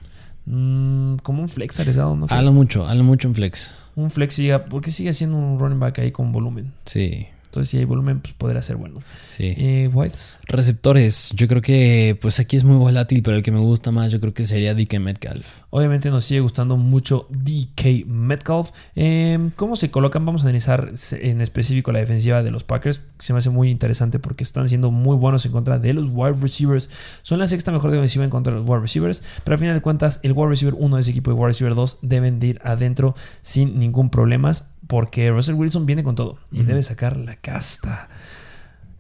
Mm, 0.46 1.16
como 1.24 1.42
un 1.42 1.50
flex 1.50 1.80
arriesgado, 1.80 2.16
¿no? 2.16 2.28
Hazlo 2.30 2.54
mucho, 2.54 2.88
hazlo 2.88 3.04
mucho 3.04 3.28
en 3.28 3.36
flex. 3.36 3.76
Un 3.96 4.12
flex 4.12 4.36
siga, 4.36 4.66
porque 4.66 4.92
sigue 4.92 5.14
siendo 5.14 5.38
un 5.38 5.60
running 5.60 5.80
back 5.80 6.00
ahí 6.00 6.12
con 6.12 6.32
volumen. 6.32 6.72
Sí, 6.86 7.28
Entonces, 7.56 7.72
si 7.72 7.78
hay 7.78 7.86
volumen, 7.86 8.20
pues 8.20 8.34
podría 8.34 8.62
ser 8.62 8.76
bueno. 8.76 8.96
sí. 9.34 9.54
Eh, 9.56 9.90
Whites. 9.94 10.40
Receptores, 10.48 11.32
yo 11.36 11.48
creo 11.48 11.62
que 11.62 12.18
pues 12.22 12.42
aquí 12.42 12.58
es 12.58 12.66
muy 12.66 12.76
volátil, 12.76 13.24
pero 13.24 13.38
el 13.38 13.44
que 13.44 13.52
me 13.52 13.60
gusta 13.60 13.92
más 13.92 14.12
yo 14.12 14.20
creo 14.20 14.34
que 14.34 14.46
sería 14.46 14.74
DK 14.74 15.00
Metcalf. 15.00 15.46
Obviamente 15.70 16.10
nos 16.10 16.26
sigue 16.26 16.42
gustando 16.42 16.76
mucho 16.76 17.28
DK 17.30 18.06
Metcalf. 18.08 18.72
Eh, 18.98 19.52
¿Cómo 19.56 19.78
se 19.78 19.90
colocan? 19.90 20.26
Vamos 20.26 20.42
a 20.42 20.46
analizar 20.46 20.92
en 21.14 21.40
específico 21.40 21.94
la 21.94 22.00
defensiva 22.00 22.44
de 22.44 22.52
los 22.52 22.66
Packers. 22.66 23.04
Se 23.20 23.32
me 23.32 23.40
hace 23.40 23.50
muy 23.50 23.70
interesante 23.70 24.20
porque 24.20 24.44
están 24.44 24.68
siendo 24.68 24.92
muy 24.92 25.16
buenos 25.16 25.46
en 25.46 25.54
contra 25.54 25.80
de 25.80 25.94
los 25.94 26.10
wide 26.12 26.38
receivers. 26.42 26.90
Son 27.22 27.40
la 27.40 27.48
sexta 27.48 27.72
mejor 27.72 27.92
defensiva 27.92 28.26
en 28.26 28.30
contra 28.30 28.54
de 28.54 28.60
los 28.60 28.70
wide 28.70 28.82
receivers. 28.82 29.24
Pero 29.46 29.56
al 29.56 29.60
final 29.60 29.76
de 29.76 29.82
cuentas, 29.82 30.20
el 30.24 30.34
wide 30.34 30.50
receiver 30.50 30.76
1 30.78 30.96
de 30.96 31.02
ese 31.02 31.12
equipo 31.12 31.32
y 31.32 31.34
wide 31.34 31.48
receiver 31.48 31.74
2 31.74 32.00
deben 32.02 32.40
de 32.40 32.48
ir 32.48 32.62
adentro 32.66 33.16
sin 33.42 33.80
ningún 33.80 34.10
problema. 34.10 34.52
Porque 34.88 35.32
Russell 35.32 35.56
Wilson 35.56 35.86
viene 35.86 36.04
con 36.04 36.16
todo 36.16 36.38
y 36.52 36.64
debe 36.64 36.84
sacar 36.84 37.18
la 37.18 37.36
casta. 37.36 38.10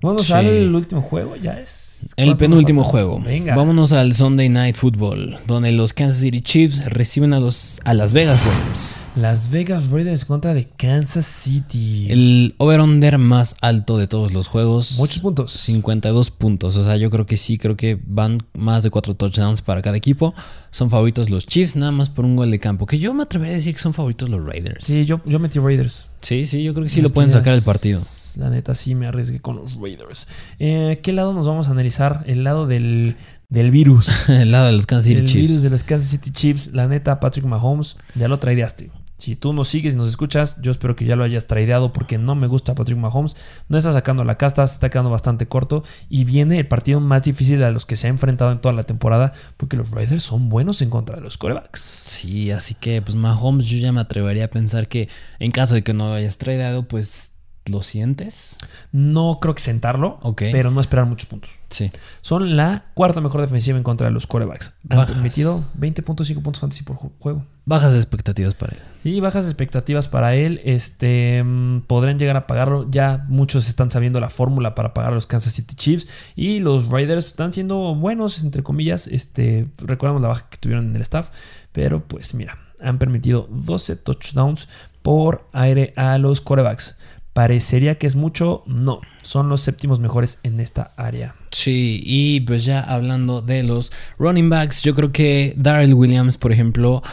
Vamos 0.01 0.27
Sí. 0.27 0.33
al 0.33 0.75
último 0.75 1.01
juego, 1.01 1.35
ya 1.35 1.59
es. 1.59 2.13
El 2.17 2.25
¿cuánto 2.27 2.37
penúltimo 2.39 2.83
juego. 2.83 3.19
Venga. 3.25 3.55
Vámonos 3.55 3.91
al 3.93 4.13
Sunday 4.13 4.49
Night 4.49 4.75
Football, 4.75 5.37
donde 5.47 5.71
los 5.71 5.93
Kansas 5.93 6.21
City 6.21 6.41
Chiefs 6.41 6.85
reciben 6.85 7.33
a 7.33 7.39
los 7.39 7.79
a 7.85 7.93
Las 7.95 8.13
Vegas 8.13 8.45
Raiders. 8.45 8.95
Las 9.15 9.49
Vegas 9.49 9.89
Raiders 9.89 10.25
contra 10.25 10.53
de 10.53 10.67
Kansas 10.67 11.25
City. 11.25 12.07
El 12.09 12.53
over-under 12.57 13.17
más 13.17 13.55
alto 13.61 13.97
de 13.97 14.05
todos 14.07 14.33
los 14.33 14.47
juegos. 14.47 14.97
Muchos 14.99 15.19
puntos. 15.19 15.53
52 15.53 16.29
puntos. 16.31 16.75
O 16.77 16.83
sea, 16.83 16.97
yo 16.97 17.09
creo 17.09 17.25
que 17.25 17.37
sí, 17.37 17.57
creo 17.57 17.75
que 17.77 17.97
van 18.05 18.39
más 18.53 18.83
de 18.83 18.91
4 18.91 19.15
touchdowns 19.15 19.61
para 19.61 19.81
cada 19.81 19.97
equipo. 19.97 20.35
Son 20.69 20.89
favoritos 20.89 21.29
los 21.29 21.47
Chiefs, 21.47 21.77
nada 21.77 21.91
más 21.93 22.09
por 22.09 22.25
un 22.25 22.35
gol 22.35 22.51
de 22.51 22.59
campo. 22.59 22.85
Que 22.85 22.99
yo 22.99 23.13
me 23.13 23.23
atrevería 23.23 23.53
a 23.53 23.55
decir 23.55 23.73
que 23.73 23.79
son 23.79 23.93
favoritos 23.93 24.29
los 24.29 24.43
Raiders. 24.45 24.83
Sí, 24.85 25.05
yo, 25.05 25.21
yo 25.25 25.39
metí 25.39 25.57
Raiders. 25.59 26.07
sí, 26.21 26.45
sí, 26.45 26.61
yo 26.63 26.73
creo 26.73 26.83
que 26.83 26.89
sí 26.89 27.01
lo 27.01 27.09
pueden 27.09 27.31
sacar 27.31 27.55
el 27.55 27.61
partido. 27.63 27.99
La 28.37 28.49
neta 28.49 28.75
sí 28.75 28.95
me 28.95 29.07
arriesgué 29.07 29.39
con 29.39 29.55
los 29.55 29.75
Raiders. 29.75 30.27
Eh, 30.59 30.99
¿Qué 31.03 31.13
lado 31.13 31.33
nos 31.33 31.47
vamos 31.47 31.67
a 31.67 31.71
analizar? 31.71 32.23
El 32.27 32.43
lado 32.43 32.67
del, 32.67 33.15
del 33.49 33.71
virus. 33.71 34.29
el 34.29 34.51
lado 34.51 34.67
de 34.67 34.73
los 34.73 34.85
Kansas 34.85 35.05
City 35.05 35.21
el 35.21 35.27
Chiefs. 35.27 35.47
virus 35.49 35.63
de 35.63 35.69
los 35.69 35.83
Kansas 35.83 36.09
City 36.09 36.31
Chiefs. 36.31 36.73
La 36.73 36.87
neta, 36.87 37.19
Patrick 37.19 37.45
Mahomes, 37.45 37.97
ya 38.15 38.27
lo 38.27 38.37
traideaste. 38.37 38.91
Si 39.17 39.37
tú 39.37 39.53
nos 39.53 39.69
sigues 39.69 39.93
y 39.93 39.97
nos 39.97 40.09
escuchas, 40.09 40.61
yo 40.61 40.71
espero 40.71 40.97
que 40.97 41.05
ya 41.05 41.15
lo 41.15 41.23
hayas 41.23 41.47
traideado 41.47 41.93
porque 41.93 42.17
no 42.17 42.35
me 42.35 42.47
gusta 42.47 42.75
Patrick 42.75 42.97
Mahomes. 42.97 43.37
No 43.69 43.77
está 43.77 43.93
sacando 43.93 44.25
la 44.25 44.37
casta, 44.37 44.67
se 44.67 44.73
está 44.73 44.89
quedando 44.89 45.09
bastante 45.09 45.47
corto. 45.47 45.83
Y 46.09 46.25
viene 46.25 46.59
el 46.59 46.67
partido 46.67 46.99
más 46.99 47.23
difícil 47.23 47.63
a 47.63 47.71
los 47.71 47.85
que 47.85 47.95
se 47.95 48.07
ha 48.07 48.09
enfrentado 48.09 48.51
en 48.51 48.59
toda 48.59 48.73
la 48.73 48.83
temporada 48.83 49.31
porque 49.55 49.77
los 49.77 49.91
Raiders 49.91 50.21
son 50.23 50.49
buenos 50.49 50.81
en 50.81 50.89
contra 50.89 51.15
de 51.15 51.21
los 51.21 51.37
corebacks. 51.37 51.79
Sí, 51.79 52.51
así 52.51 52.73
que 52.75 53.01
pues 53.01 53.15
Mahomes 53.15 53.67
yo 53.67 53.77
ya 53.77 53.93
me 53.93 54.01
atrevería 54.01 54.45
a 54.45 54.49
pensar 54.49 54.89
que 54.89 55.07
en 55.39 55.51
caso 55.51 55.75
de 55.75 55.83
que 55.83 55.93
no 55.93 56.09
lo 56.09 56.15
hayas 56.15 56.37
tradeado, 56.37 56.85
pues 56.85 57.34
¿Lo 57.67 57.81
sientes? 57.81 58.57
No 58.91 59.39
creo 59.41 59.55
que 59.55 59.61
sentarlo, 59.61 60.19
pero 60.37 60.69
no 60.69 60.79
esperar 60.79 61.07
muchos 61.07 61.27
puntos. 61.27 61.59
Sí. 61.71 61.89
Son 62.21 62.55
la 62.55 62.83
cuarta 62.93 63.21
mejor 63.21 63.41
defensiva 63.41 63.75
en 63.75 63.83
contra 63.83 64.05
de 64.05 64.13
los 64.13 64.27
quarterbacks. 64.27 64.73
Han 64.89 64.97
Bajas. 64.99 65.15
permitido 65.15 65.63
20.5 65.79 66.43
puntos 66.43 66.59
fantasy 66.59 66.83
por 66.83 66.95
ju- 66.97 67.11
juego. 67.17 67.43
Bajas 67.65 67.95
expectativas 67.95 68.53
para 68.53 68.73
él. 68.75 68.81
Y 69.03 69.19
bajas 69.19 69.45
expectativas 69.45 70.07
para 70.07 70.35
él. 70.35 70.61
Este 70.63 71.43
mm, 71.43 71.81
podrán 71.87 72.19
llegar 72.19 72.37
a 72.37 72.45
pagarlo. 72.45 72.87
Ya 72.91 73.25
muchos 73.29 73.67
están 73.67 73.89
sabiendo 73.89 74.19
la 74.19 74.29
fórmula 74.29 74.75
para 74.75 74.93
pagar 74.93 75.11
a 75.11 75.15
los 75.15 75.25
Kansas 75.25 75.53
City 75.53 75.73
Chiefs. 75.75 76.07
Y 76.35 76.59
los 76.59 76.89
Raiders 76.89 77.25
están 77.25 77.51
siendo 77.51 77.95
buenos, 77.95 78.43
entre 78.43 78.61
comillas. 78.61 79.07
Este, 79.07 79.67
recordamos 79.79 80.21
la 80.21 80.27
baja 80.27 80.47
que 80.51 80.57
tuvieron 80.57 80.85
en 80.89 80.95
el 80.95 81.01
staff. 81.01 81.31
Pero 81.71 82.07
pues 82.07 82.35
mira, 82.35 82.55
han 82.79 82.99
permitido 82.99 83.47
12 83.49 83.95
touchdowns 83.95 84.67
por 85.01 85.47
aire 85.51 85.93
a 85.97 86.19
los 86.19 86.41
quarterbacks. 86.41 86.97
Parecería 87.35 87.97
que 87.97 88.07
es 88.07 88.15
mucho. 88.15 88.63
No, 88.65 89.01
son 89.21 89.49
los 89.49 89.59
séptimos 89.59 89.99
mejores 89.99 90.39
en 90.43 90.61
esta 90.61 90.93
área. 90.95 91.35
Sí, 91.51 91.99
y 92.01 92.39
pues 92.39 92.63
ya 92.63 92.79
hablando 92.79 93.41
de 93.41 93.61
los 93.61 93.91
running 94.17 94.49
backs, 94.49 94.83
yo 94.83 94.95
creo 94.95 95.11
que 95.11 95.53
Darrell 95.57 95.93
Williams, 95.93 96.37
por 96.37 96.53
ejemplo, 96.53 97.03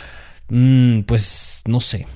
mm, 0.49 1.01
pues 1.09 1.65
no 1.67 1.81
sé. 1.81 2.07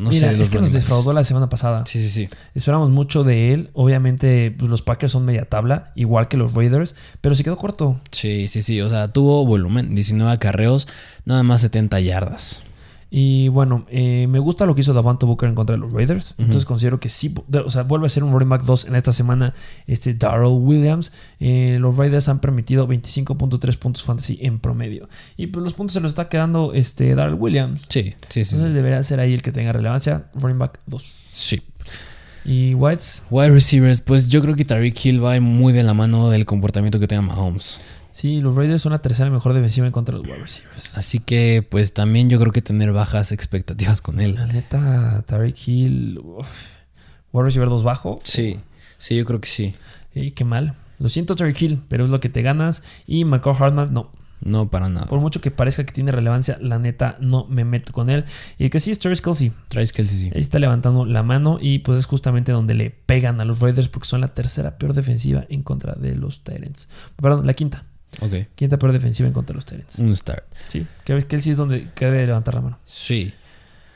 No 0.00 0.10
Mira, 0.10 0.18
sé 0.18 0.28
de 0.30 0.36
los 0.36 0.48
es 0.48 0.52
que 0.52 0.58
nos 0.60 0.72
defraudó 0.72 1.12
la 1.12 1.22
semana 1.22 1.48
pasada. 1.48 1.86
Sí, 1.86 2.02
sí, 2.02 2.08
sí. 2.08 2.28
Esperamos 2.56 2.90
mucho 2.90 3.22
de 3.22 3.54
él. 3.54 3.70
Obviamente, 3.72 4.50
pues, 4.58 4.68
los 4.68 4.82
Packers 4.82 5.12
son 5.12 5.24
media 5.24 5.44
tabla, 5.44 5.92
igual 5.94 6.26
que 6.26 6.36
los 6.36 6.54
Raiders, 6.54 6.96
pero 7.20 7.36
se 7.36 7.44
quedó 7.44 7.56
corto. 7.56 8.00
Sí, 8.10 8.48
sí, 8.48 8.62
sí. 8.62 8.80
O 8.80 8.88
sea, 8.88 9.12
tuvo 9.12 9.46
volumen, 9.46 9.94
19 9.94 10.32
acarreos, 10.32 10.88
nada 11.24 11.44
más 11.44 11.60
70 11.60 12.00
yardas. 12.00 12.62
Y 13.10 13.48
bueno, 13.48 13.86
eh, 13.88 14.26
me 14.28 14.38
gusta 14.38 14.66
lo 14.66 14.74
que 14.74 14.82
hizo 14.82 14.92
Davante 14.92 15.24
Booker 15.24 15.48
en 15.48 15.54
contra 15.54 15.76
de 15.76 15.80
los 15.80 15.92
Raiders. 15.92 16.34
Entonces 16.36 16.64
considero 16.66 17.00
que 17.00 17.08
sí, 17.08 17.34
o 17.64 17.70
sea, 17.70 17.82
vuelve 17.82 18.06
a 18.06 18.08
ser 18.10 18.22
un 18.22 18.32
running 18.32 18.50
back 18.50 18.64
2 18.64 18.86
en 18.86 18.96
esta 18.96 19.12
semana. 19.12 19.54
Este 19.86 20.14
Darrell 20.14 20.58
Williams. 20.60 21.12
Eh, 21.40 21.78
los 21.80 21.96
Raiders 21.96 22.28
han 22.28 22.40
permitido 22.40 22.86
25.3 22.86 23.78
puntos 23.78 24.02
fantasy 24.02 24.38
en 24.42 24.58
promedio. 24.58 25.08
Y 25.36 25.46
pues 25.46 25.64
los 25.64 25.74
puntos 25.74 25.94
se 25.94 26.00
los 26.00 26.10
está 26.10 26.28
quedando 26.28 26.72
este 26.74 27.14
Darrell 27.14 27.38
Williams. 27.38 27.82
Sí, 27.88 28.02
sí, 28.02 28.10
sí. 28.28 28.40
Entonces 28.40 28.62
sí. 28.62 28.72
debería 28.72 29.02
ser 29.02 29.20
ahí 29.20 29.32
el 29.32 29.42
que 29.42 29.52
tenga 29.52 29.72
relevancia. 29.72 30.26
Running 30.34 30.58
back 30.58 30.80
2. 30.86 31.14
Sí. 31.28 31.62
Y 32.44 32.72
Whites, 32.74 33.24
Wide 33.30 33.50
receivers, 33.50 34.00
pues 34.00 34.30
yo 34.30 34.40
creo 34.40 34.54
que 34.54 34.64
Tariq 34.64 35.04
Hill 35.04 35.22
va 35.22 35.38
muy 35.38 35.72
de 35.72 35.82
la 35.82 35.92
mano 35.92 36.30
del 36.30 36.46
comportamiento 36.46 36.98
que 36.98 37.06
tenga 37.06 37.20
Mahomes. 37.20 37.78
Sí, 38.18 38.40
los 38.40 38.56
Raiders 38.56 38.82
son 38.82 38.90
la 38.90 38.98
tercera 38.98 39.30
mejor 39.30 39.54
defensiva 39.54 39.86
en 39.86 39.92
contra 39.92 40.12
de 40.16 40.18
los 40.18 40.28
wide 40.28 40.42
receivers. 40.42 40.98
Así 40.98 41.20
que, 41.20 41.64
pues 41.68 41.94
también 41.94 42.28
yo 42.28 42.40
creo 42.40 42.50
que 42.50 42.62
tener 42.62 42.92
bajas 42.92 43.30
expectativas 43.30 44.02
con 44.02 44.20
él. 44.20 44.34
La 44.34 44.46
neta, 44.48 45.22
Tariq 45.24 45.68
Hill, 45.68 46.18
uf, 46.18 46.48
wide 47.32 47.44
receiver 47.44 47.68
2 47.68 47.84
bajo. 47.84 48.20
Sí, 48.24 48.58
sí, 48.98 49.14
yo 49.14 49.24
creo 49.24 49.40
que 49.40 49.48
sí. 49.48 49.72
Sí, 50.14 50.32
qué 50.32 50.44
mal. 50.44 50.74
Lo 50.98 51.08
siento, 51.08 51.36
Tariq 51.36 51.62
Hill, 51.62 51.82
pero 51.86 52.04
es 52.04 52.10
lo 52.10 52.18
que 52.18 52.28
te 52.28 52.42
ganas. 52.42 52.82
Y 53.06 53.24
Michael 53.24 53.54
Hartman, 53.56 53.94
no. 53.94 54.10
No, 54.40 54.68
para 54.68 54.88
nada. 54.88 55.06
Por 55.06 55.20
mucho 55.20 55.40
que 55.40 55.50
parezca 55.50 55.84
que 55.84 55.92
tiene 55.92 56.10
relevancia, 56.12 56.58
la 56.60 56.78
neta 56.78 57.16
no 57.20 57.46
me 57.46 57.64
meto 57.64 57.92
con 57.92 58.10
él. 58.10 58.24
Y 58.56 58.64
el 58.64 58.70
que 58.70 58.80
sí 58.80 58.90
es 58.90 58.98
Travis 58.98 59.20
Kelsey. 59.20 59.52
Travis 59.68 59.92
Kelsey 59.92 60.16
sí. 60.16 60.30
Ahí 60.34 60.40
está 60.40 60.58
levantando 60.58 61.04
la 61.04 61.22
mano 61.22 61.58
y 61.60 61.80
pues 61.80 61.98
es 61.98 62.06
justamente 62.06 62.52
donde 62.52 62.74
le 62.74 62.90
pegan 62.90 63.40
a 63.40 63.44
los 63.44 63.60
Raiders 63.60 63.88
porque 63.88 64.08
son 64.08 64.20
la 64.20 64.28
tercera 64.28 64.78
peor 64.78 64.94
defensiva 64.94 65.44
en 65.48 65.62
contra 65.62 65.94
de 65.94 66.14
los 66.14 66.44
Tyrants. 66.44 66.88
Perdón, 67.16 67.46
la 67.46 67.54
quinta. 67.54 67.84
Ok. 68.20 68.34
Quinta 68.54 68.78
peor 68.78 68.92
defensiva 68.92 69.26
en 69.28 69.32
contra 69.32 69.52
de 69.52 69.56
los 69.56 69.64
Tyrants. 69.66 69.98
Un 69.98 70.14
start. 70.16 70.44
Sí, 70.68 70.86
Travis 71.04 71.24
Kelsey 71.26 71.52
es 71.52 71.58
donde 71.58 71.88
debe 71.98 72.26
levantar 72.26 72.54
la 72.54 72.60
mano. 72.62 72.78
Sí. 72.84 73.32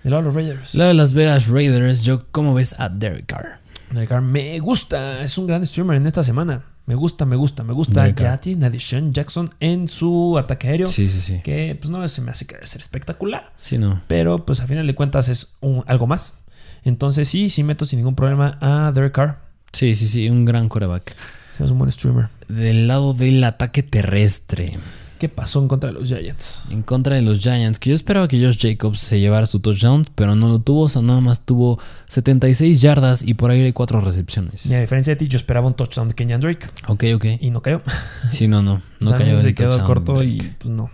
Del 0.03 0.11
lado 0.11 0.23
de 0.23 0.27
los 0.27 0.35
Raiders. 0.35 0.75
La 0.75 0.87
de 0.87 0.95
Las 0.95 1.13
Vegas 1.13 1.49
Raiders, 1.49 2.03
yo, 2.03 2.21
¿cómo 2.31 2.55
ves 2.55 2.79
a 2.79 2.89
Derek 2.89 3.27
Carr? 3.27 3.59
Derek 3.93 4.09
Carr 4.09 4.23
me 4.23 4.59
gusta, 4.61 5.23
es 5.23 5.37
un 5.39 5.47
gran 5.47 5.65
streamer 5.65 5.97
en 5.97 6.07
esta 6.07 6.23
semana. 6.25 6.65
Me 6.85 6.97
gusta, 6.97 7.25
me 7.25 7.37
gusta, 7.37 7.63
me 7.63 7.73
gusta. 7.73 8.03
Derek. 8.03 8.21
Ya 8.21 8.37
tiene 8.39 8.67
a 8.67 8.71
Deshaun 8.71 9.13
Jackson 9.13 9.49
en 9.61 9.87
su 9.87 10.37
ataque 10.37 10.67
aéreo. 10.69 10.87
Sí, 10.89 11.09
sí, 11.09 11.21
sí. 11.21 11.41
Que 11.45 11.77
pues 11.81 11.91
no 11.91 12.07
se 12.09 12.21
me 12.23 12.33
hace 12.33 12.45
que 12.45 12.57
debe 12.57 12.67
ser 12.67 12.81
espectacular. 12.81 13.53
Sí, 13.55 13.79
no. 13.79 14.01
Pero 14.09 14.45
pues 14.45 14.61
a 14.61 14.67
final 14.67 14.87
de 14.89 14.95
cuentas 14.97 15.29
es 15.29 15.55
un- 15.61 15.85
algo 15.87 16.09
más. 16.09 16.35
Entonces 16.83 17.29
sí, 17.29 17.49
sí 17.51 17.63
meto 17.63 17.85
sin 17.87 18.01
ningún 18.01 18.17
problema 18.17 18.59
a 18.61 18.91
Derek 18.93 19.13
Carr. 19.15 19.39
Sí, 19.73 19.95
sí, 19.95 20.09
sí, 20.09 20.29
un 20.29 20.45
gran 20.45 20.69
coreback. 20.69 21.15
Sí, 21.57 21.65
Es 21.65 21.71
un 21.71 21.79
buen 21.79 21.91
streamer. 21.91 22.29
Del 22.49 22.87
lado 22.89 23.15
del 23.15 23.43
ataque 23.45 23.83
terrestre, 23.83 24.73
¿Qué 25.19 25.29
pasó 25.29 25.63
en 25.63 25.69
contra 25.69 25.93
de 25.93 25.99
los 26.01 26.09
Giants? 26.09 26.65
en 26.71 26.83
contra 26.83 27.15
de 27.15 27.23
los 27.23 27.39
Giants, 27.39 27.79
que 27.79 27.91
yo 27.91 27.95
esperaba 27.95 28.27
que 28.27 28.45
Josh 28.45 28.59
Jacobs 28.59 28.99
se 28.99 29.21
llevara 29.21 29.47
su 29.47 29.61
touchdown, 29.61 30.05
pero 30.17 30.35
no 30.35 30.49
lo 30.49 30.59
tuvo, 30.59 30.81
o 30.83 30.89
sea, 30.89 31.01
nada 31.01 31.21
más 31.21 31.47
tuvo 31.47 31.79
76 32.09 32.81
yardas 32.81 33.23
y 33.23 33.35
por 33.35 33.53
ahí 33.53 33.61
hay 33.61 33.73
4 33.73 34.01
recepciones. 34.01 34.67
Y 34.67 34.75
a 34.75 34.81
diferencia 34.81 35.13
de 35.15 35.19
ti, 35.21 35.29
yo 35.29 35.37
esperaba 35.37 35.67
un 35.69 35.75
touchdown 35.75 36.09
de 36.09 36.15
Kenyan 36.17 36.41
Drake 36.41 36.67
Ok, 36.89 37.05
ok. 37.15 37.25
y 37.41 37.51
no 37.51 37.63
cayó. 37.63 37.83
Sí, 38.31 38.49
no, 38.49 38.63
no. 38.63 38.83
No 38.99 39.15
cayó 39.15 39.41
se 39.41 39.55
quedó 39.55 39.85
corto 39.85 40.25
y 40.25 40.39
pues 40.59 40.75
no. 40.75 40.91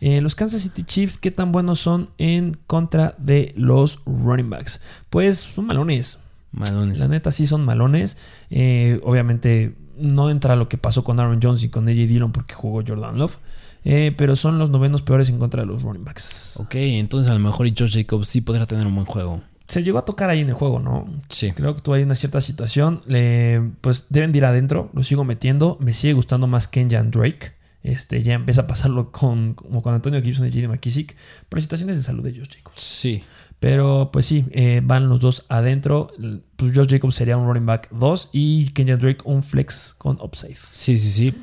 Eh, 0.00 0.20
los 0.20 0.34
Kansas 0.34 0.60
City 0.60 0.82
Chiefs, 0.82 1.16
¿qué 1.16 1.30
tan 1.30 1.50
buenos 1.50 1.80
son 1.80 2.10
en 2.18 2.58
contra 2.66 3.14
de 3.16 3.54
los 3.56 4.00
running 4.04 4.50
backs? 4.50 4.82
Pues 5.08 5.38
son 5.38 5.66
malones. 5.66 6.18
Malones. 6.52 6.98
La 7.00 7.08
neta 7.08 7.30
sí 7.30 7.46
son 7.46 7.64
malones. 7.64 8.18
Eh, 8.50 9.00
obviamente 9.04 9.74
no 9.98 10.30
entra 10.30 10.56
lo 10.56 10.68
que 10.68 10.78
pasó 10.78 11.04
con 11.04 11.20
Aaron 11.20 11.40
Jones 11.42 11.62
y 11.62 11.68
con 11.68 11.88
AJ 11.88 11.94
Dillon 11.96 12.32
porque 12.32 12.54
jugó 12.54 12.82
Jordan 12.86 13.18
Love. 13.18 13.38
Eh, 13.86 14.14
pero 14.16 14.34
son 14.34 14.58
los 14.58 14.70
novenos 14.70 15.02
peores 15.02 15.28
en 15.28 15.38
contra 15.38 15.60
de 15.62 15.66
los 15.66 15.82
running 15.82 16.04
backs. 16.04 16.56
Ok, 16.58 16.74
entonces 16.76 17.30
a 17.30 17.34
lo 17.34 17.40
mejor 17.40 17.66
y 17.66 17.74
Josh 17.78 17.94
Jacobs 17.96 18.28
sí 18.28 18.40
podrá 18.40 18.66
tener 18.66 18.86
un 18.86 18.94
buen 18.94 19.06
juego. 19.06 19.42
Se 19.66 19.82
llegó 19.82 19.98
a 19.98 20.04
tocar 20.04 20.30
ahí 20.30 20.40
en 20.40 20.48
el 20.48 20.54
juego, 20.54 20.78
¿no? 20.78 21.06
Sí. 21.28 21.50
Creo 21.52 21.74
que 21.74 21.82
tuvo 21.82 21.94
ahí 21.94 22.02
una 22.02 22.14
cierta 22.14 22.40
situación. 22.40 23.02
Le- 23.06 23.60
pues 23.80 24.06
deben 24.10 24.32
de 24.32 24.38
ir 24.38 24.44
adentro. 24.44 24.90
Lo 24.94 25.02
sigo 25.02 25.24
metiendo. 25.24 25.78
Me 25.80 25.92
sigue 25.92 26.12
gustando 26.14 26.46
más 26.46 26.68
Kenyan 26.68 27.10
Drake. 27.10 27.52
Este, 27.82 28.22
ya 28.22 28.32
empieza 28.34 28.62
a 28.62 28.66
pasarlo 28.66 29.12
con, 29.12 29.52
como 29.54 29.82
con 29.82 29.92
Antonio 29.94 30.22
Gibson 30.22 30.46
y 30.46 30.50
J.D. 30.50 30.68
McKissick. 30.68 31.14
Por 31.50 31.60
situaciones 31.60 31.96
de 31.96 32.02
salud 32.02 32.22
de 32.22 32.32
Josh 32.38 32.56
Jacobs. 32.56 32.80
Sí. 32.80 33.22
Pero 33.64 34.10
pues 34.12 34.26
sí, 34.26 34.44
eh, 34.50 34.82
van 34.84 35.08
los 35.08 35.20
dos 35.20 35.46
adentro. 35.48 36.08
Pues 36.56 36.76
Josh 36.76 36.90
Jacobs 36.90 37.14
sería 37.14 37.38
un 37.38 37.46
running 37.46 37.64
back 37.64 37.88
2 37.92 38.28
y 38.30 38.66
Kenyan 38.72 38.98
Drake 38.98 39.22
un 39.24 39.42
flex 39.42 39.94
con 39.96 40.20
upside. 40.20 40.58
Sí, 40.70 40.98
sí, 40.98 41.08
sí. 41.08 41.34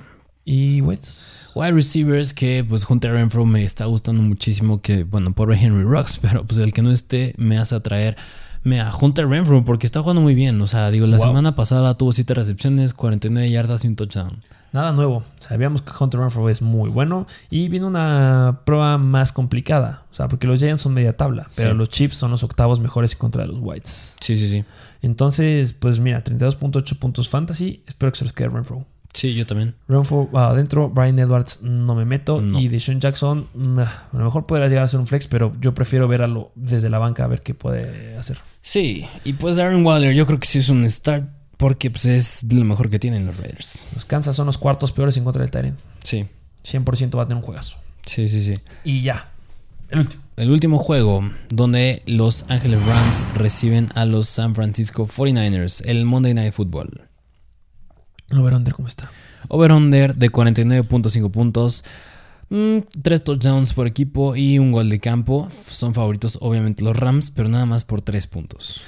Y 0.46 0.82
Wets. 0.82 1.54
Wide 1.56 1.72
receivers 1.72 2.32
que 2.32 2.64
pues 2.64 2.88
Hunter 2.88 3.14
Renfro 3.14 3.44
me 3.48 3.64
está 3.64 3.86
gustando 3.86 4.22
muchísimo 4.22 4.84
que 4.84 5.04
bueno 5.04 5.34
por 5.34 5.52
Henry 5.52 5.84
Rocks 5.84 6.20
pero 6.22 6.46
pues 6.46 6.60
el 6.60 6.74
que 6.74 6.84
no 6.84 6.92
esté 6.92 7.34
me 7.38 7.58
hace 7.58 7.74
atraer 7.74 8.16
me 8.64 8.80
a 8.80 8.92
Hunter 8.96 9.28
Renfro 9.28 9.64
porque 9.66 9.86
está 9.86 10.02
jugando 10.02 10.22
muy 10.22 10.36
bien 10.36 10.62
o 10.62 10.68
sea 10.68 10.92
digo 10.92 11.08
la 11.08 11.18
Wow. 11.18 11.28
semana 11.28 11.56
pasada 11.56 11.96
tuvo 11.98 12.12
7 12.12 12.34
recepciones 12.34 12.94
49 12.94 13.50
yardas 13.50 13.84
y 13.86 13.88
un 13.88 13.96
touchdown 13.96 14.32
Nada 14.74 14.94
nuevo. 14.94 15.22
Sabíamos 15.40 15.82
que 15.82 15.92
Hunter 16.00 16.22
Renfro 16.22 16.48
es 16.48 16.62
muy 16.62 16.90
bueno. 16.90 17.28
Y 17.50 17.68
viene 17.68 17.86
una 17.86 18.62
prueba 18.64 18.98
más 18.98 19.34
complicada. 19.34 20.06
O 20.10 20.14
sea, 20.16 20.30
porque 20.30 20.48
los 20.48 20.60
Giants 20.60 20.82
son 20.84 20.94
media 20.94 21.12
tabla. 21.12 21.46
Pero 21.58 21.72
Sí. 21.72 21.78
los 21.78 21.90
Chiefs 21.90 22.16
son 22.16 22.32
los 22.32 22.42
octavos 22.44 22.80
mejores 22.80 23.14
contra 23.18 23.46
los 23.46 23.58
Whites. 23.60 24.16
sí 24.22 24.38
sí 24.38 24.48
sí 24.48 24.64
Entonces, 25.02 25.74
pues 25.74 26.00
mira, 26.00 26.24
32.8 26.24 26.98
puntos 27.00 27.28
fantasy. 27.28 27.84
Espero 27.86 28.14
que 28.14 28.20
se 28.20 28.24
los 28.24 28.32
quede 28.32 28.48
Renfro. 28.48 28.86
sí 29.14 29.34
yo 29.34 29.46
también 29.46 29.76
Renfro 29.90 30.30
va 30.32 30.48
adentro. 30.52 30.88
Brian 30.90 31.20
Edwards 31.20 31.64
no 31.64 31.94
me 31.94 32.06
meto. 32.06 32.40
No. 32.40 32.58
Y 32.58 32.70
Deshaun 32.70 33.02
Jackson, 33.02 33.48
mm, 33.54 33.80
a 33.80 33.88
lo 34.14 34.24
mejor 34.24 34.46
podrá 34.46 34.70
llegar 34.70 34.86
a 34.86 34.88
ser 34.88 35.02
un 35.02 35.08
flex. 35.08 35.28
Pero 35.28 35.52
yo 35.60 35.74
prefiero 35.74 36.08
verlo 36.08 36.54
desde 36.56 36.90
la 36.90 36.98
banca 36.98 37.26
a 37.26 37.28
ver 37.28 37.42
qué 37.44 37.54
puede 37.54 38.16
hacer. 38.18 38.38
Sí 38.62 39.06
y 39.24 39.34
pues 39.34 39.56
Darren 39.56 39.86
Waller 39.86 40.14
yo 40.14 40.26
creo 40.26 40.40
que 40.40 40.48
sí 40.48 40.60
es 40.60 40.70
un 40.70 40.88
start 40.90 41.28
porque 41.58 41.92
pues 41.92 42.06
es 42.06 42.44
lo 42.52 42.64
mejor 42.64 42.90
que 42.90 43.00
tienen 43.00 43.26
los 43.26 43.38
Raiders 43.38 43.90
Los 43.96 44.06
Kansas 44.06 44.36
son 44.36 44.46
los 44.48 44.58
cuartos 44.58 44.92
peores 44.92 45.16
en 45.18 45.24
contra 45.24 45.42
del 45.42 45.52
Tyrant. 45.52 45.78
sí 46.04 46.26
100% 46.64 47.18
va 47.18 47.24
a 47.24 47.26
tener 47.26 47.38
un 47.38 47.44
juegazo. 47.44 47.78
sí 48.06 48.28
sí 48.28 48.42
sí 48.42 48.54
Y 48.84 49.02
ya. 49.02 49.30
El 49.90 50.00
último. 50.00 50.24
el 50.38 50.50
último 50.52 50.78
juego 50.78 51.24
donde 51.50 52.02
los 52.06 52.46
Ángeles 52.50 52.82
Rams 52.86 53.28
reciben 53.36 53.90
a 53.94 54.06
los 54.06 54.30
San 54.30 54.56
Francisco 54.56 55.06
49ers 55.06 55.84
el 55.86 56.06
Monday 56.06 56.34
Night 56.34 56.54
Football 56.54 57.08
Over-under, 58.34 58.74
¿cómo 58.74 58.88
está? 58.88 59.12
Over-under 59.50 60.16
de 60.16 60.32
49.5 60.32 61.32
puntos. 61.32 61.84
3 62.52 63.24
touchdowns 63.24 63.74
por 63.74 63.88
equipo 63.88 64.36
y 64.36 64.60
un 64.60 64.72
gol 64.72 64.90
de 64.90 65.00
campo. 65.00 65.48
Son 65.50 65.94
favoritos 65.94 66.38
obviamente 66.42 66.84
los 66.84 66.98
Rams, 66.98 67.32
pero 67.32 67.48
nada 67.48 67.66
más 67.66 67.86
por 67.86 68.02
3 68.02 68.28
puntos. 68.28 68.82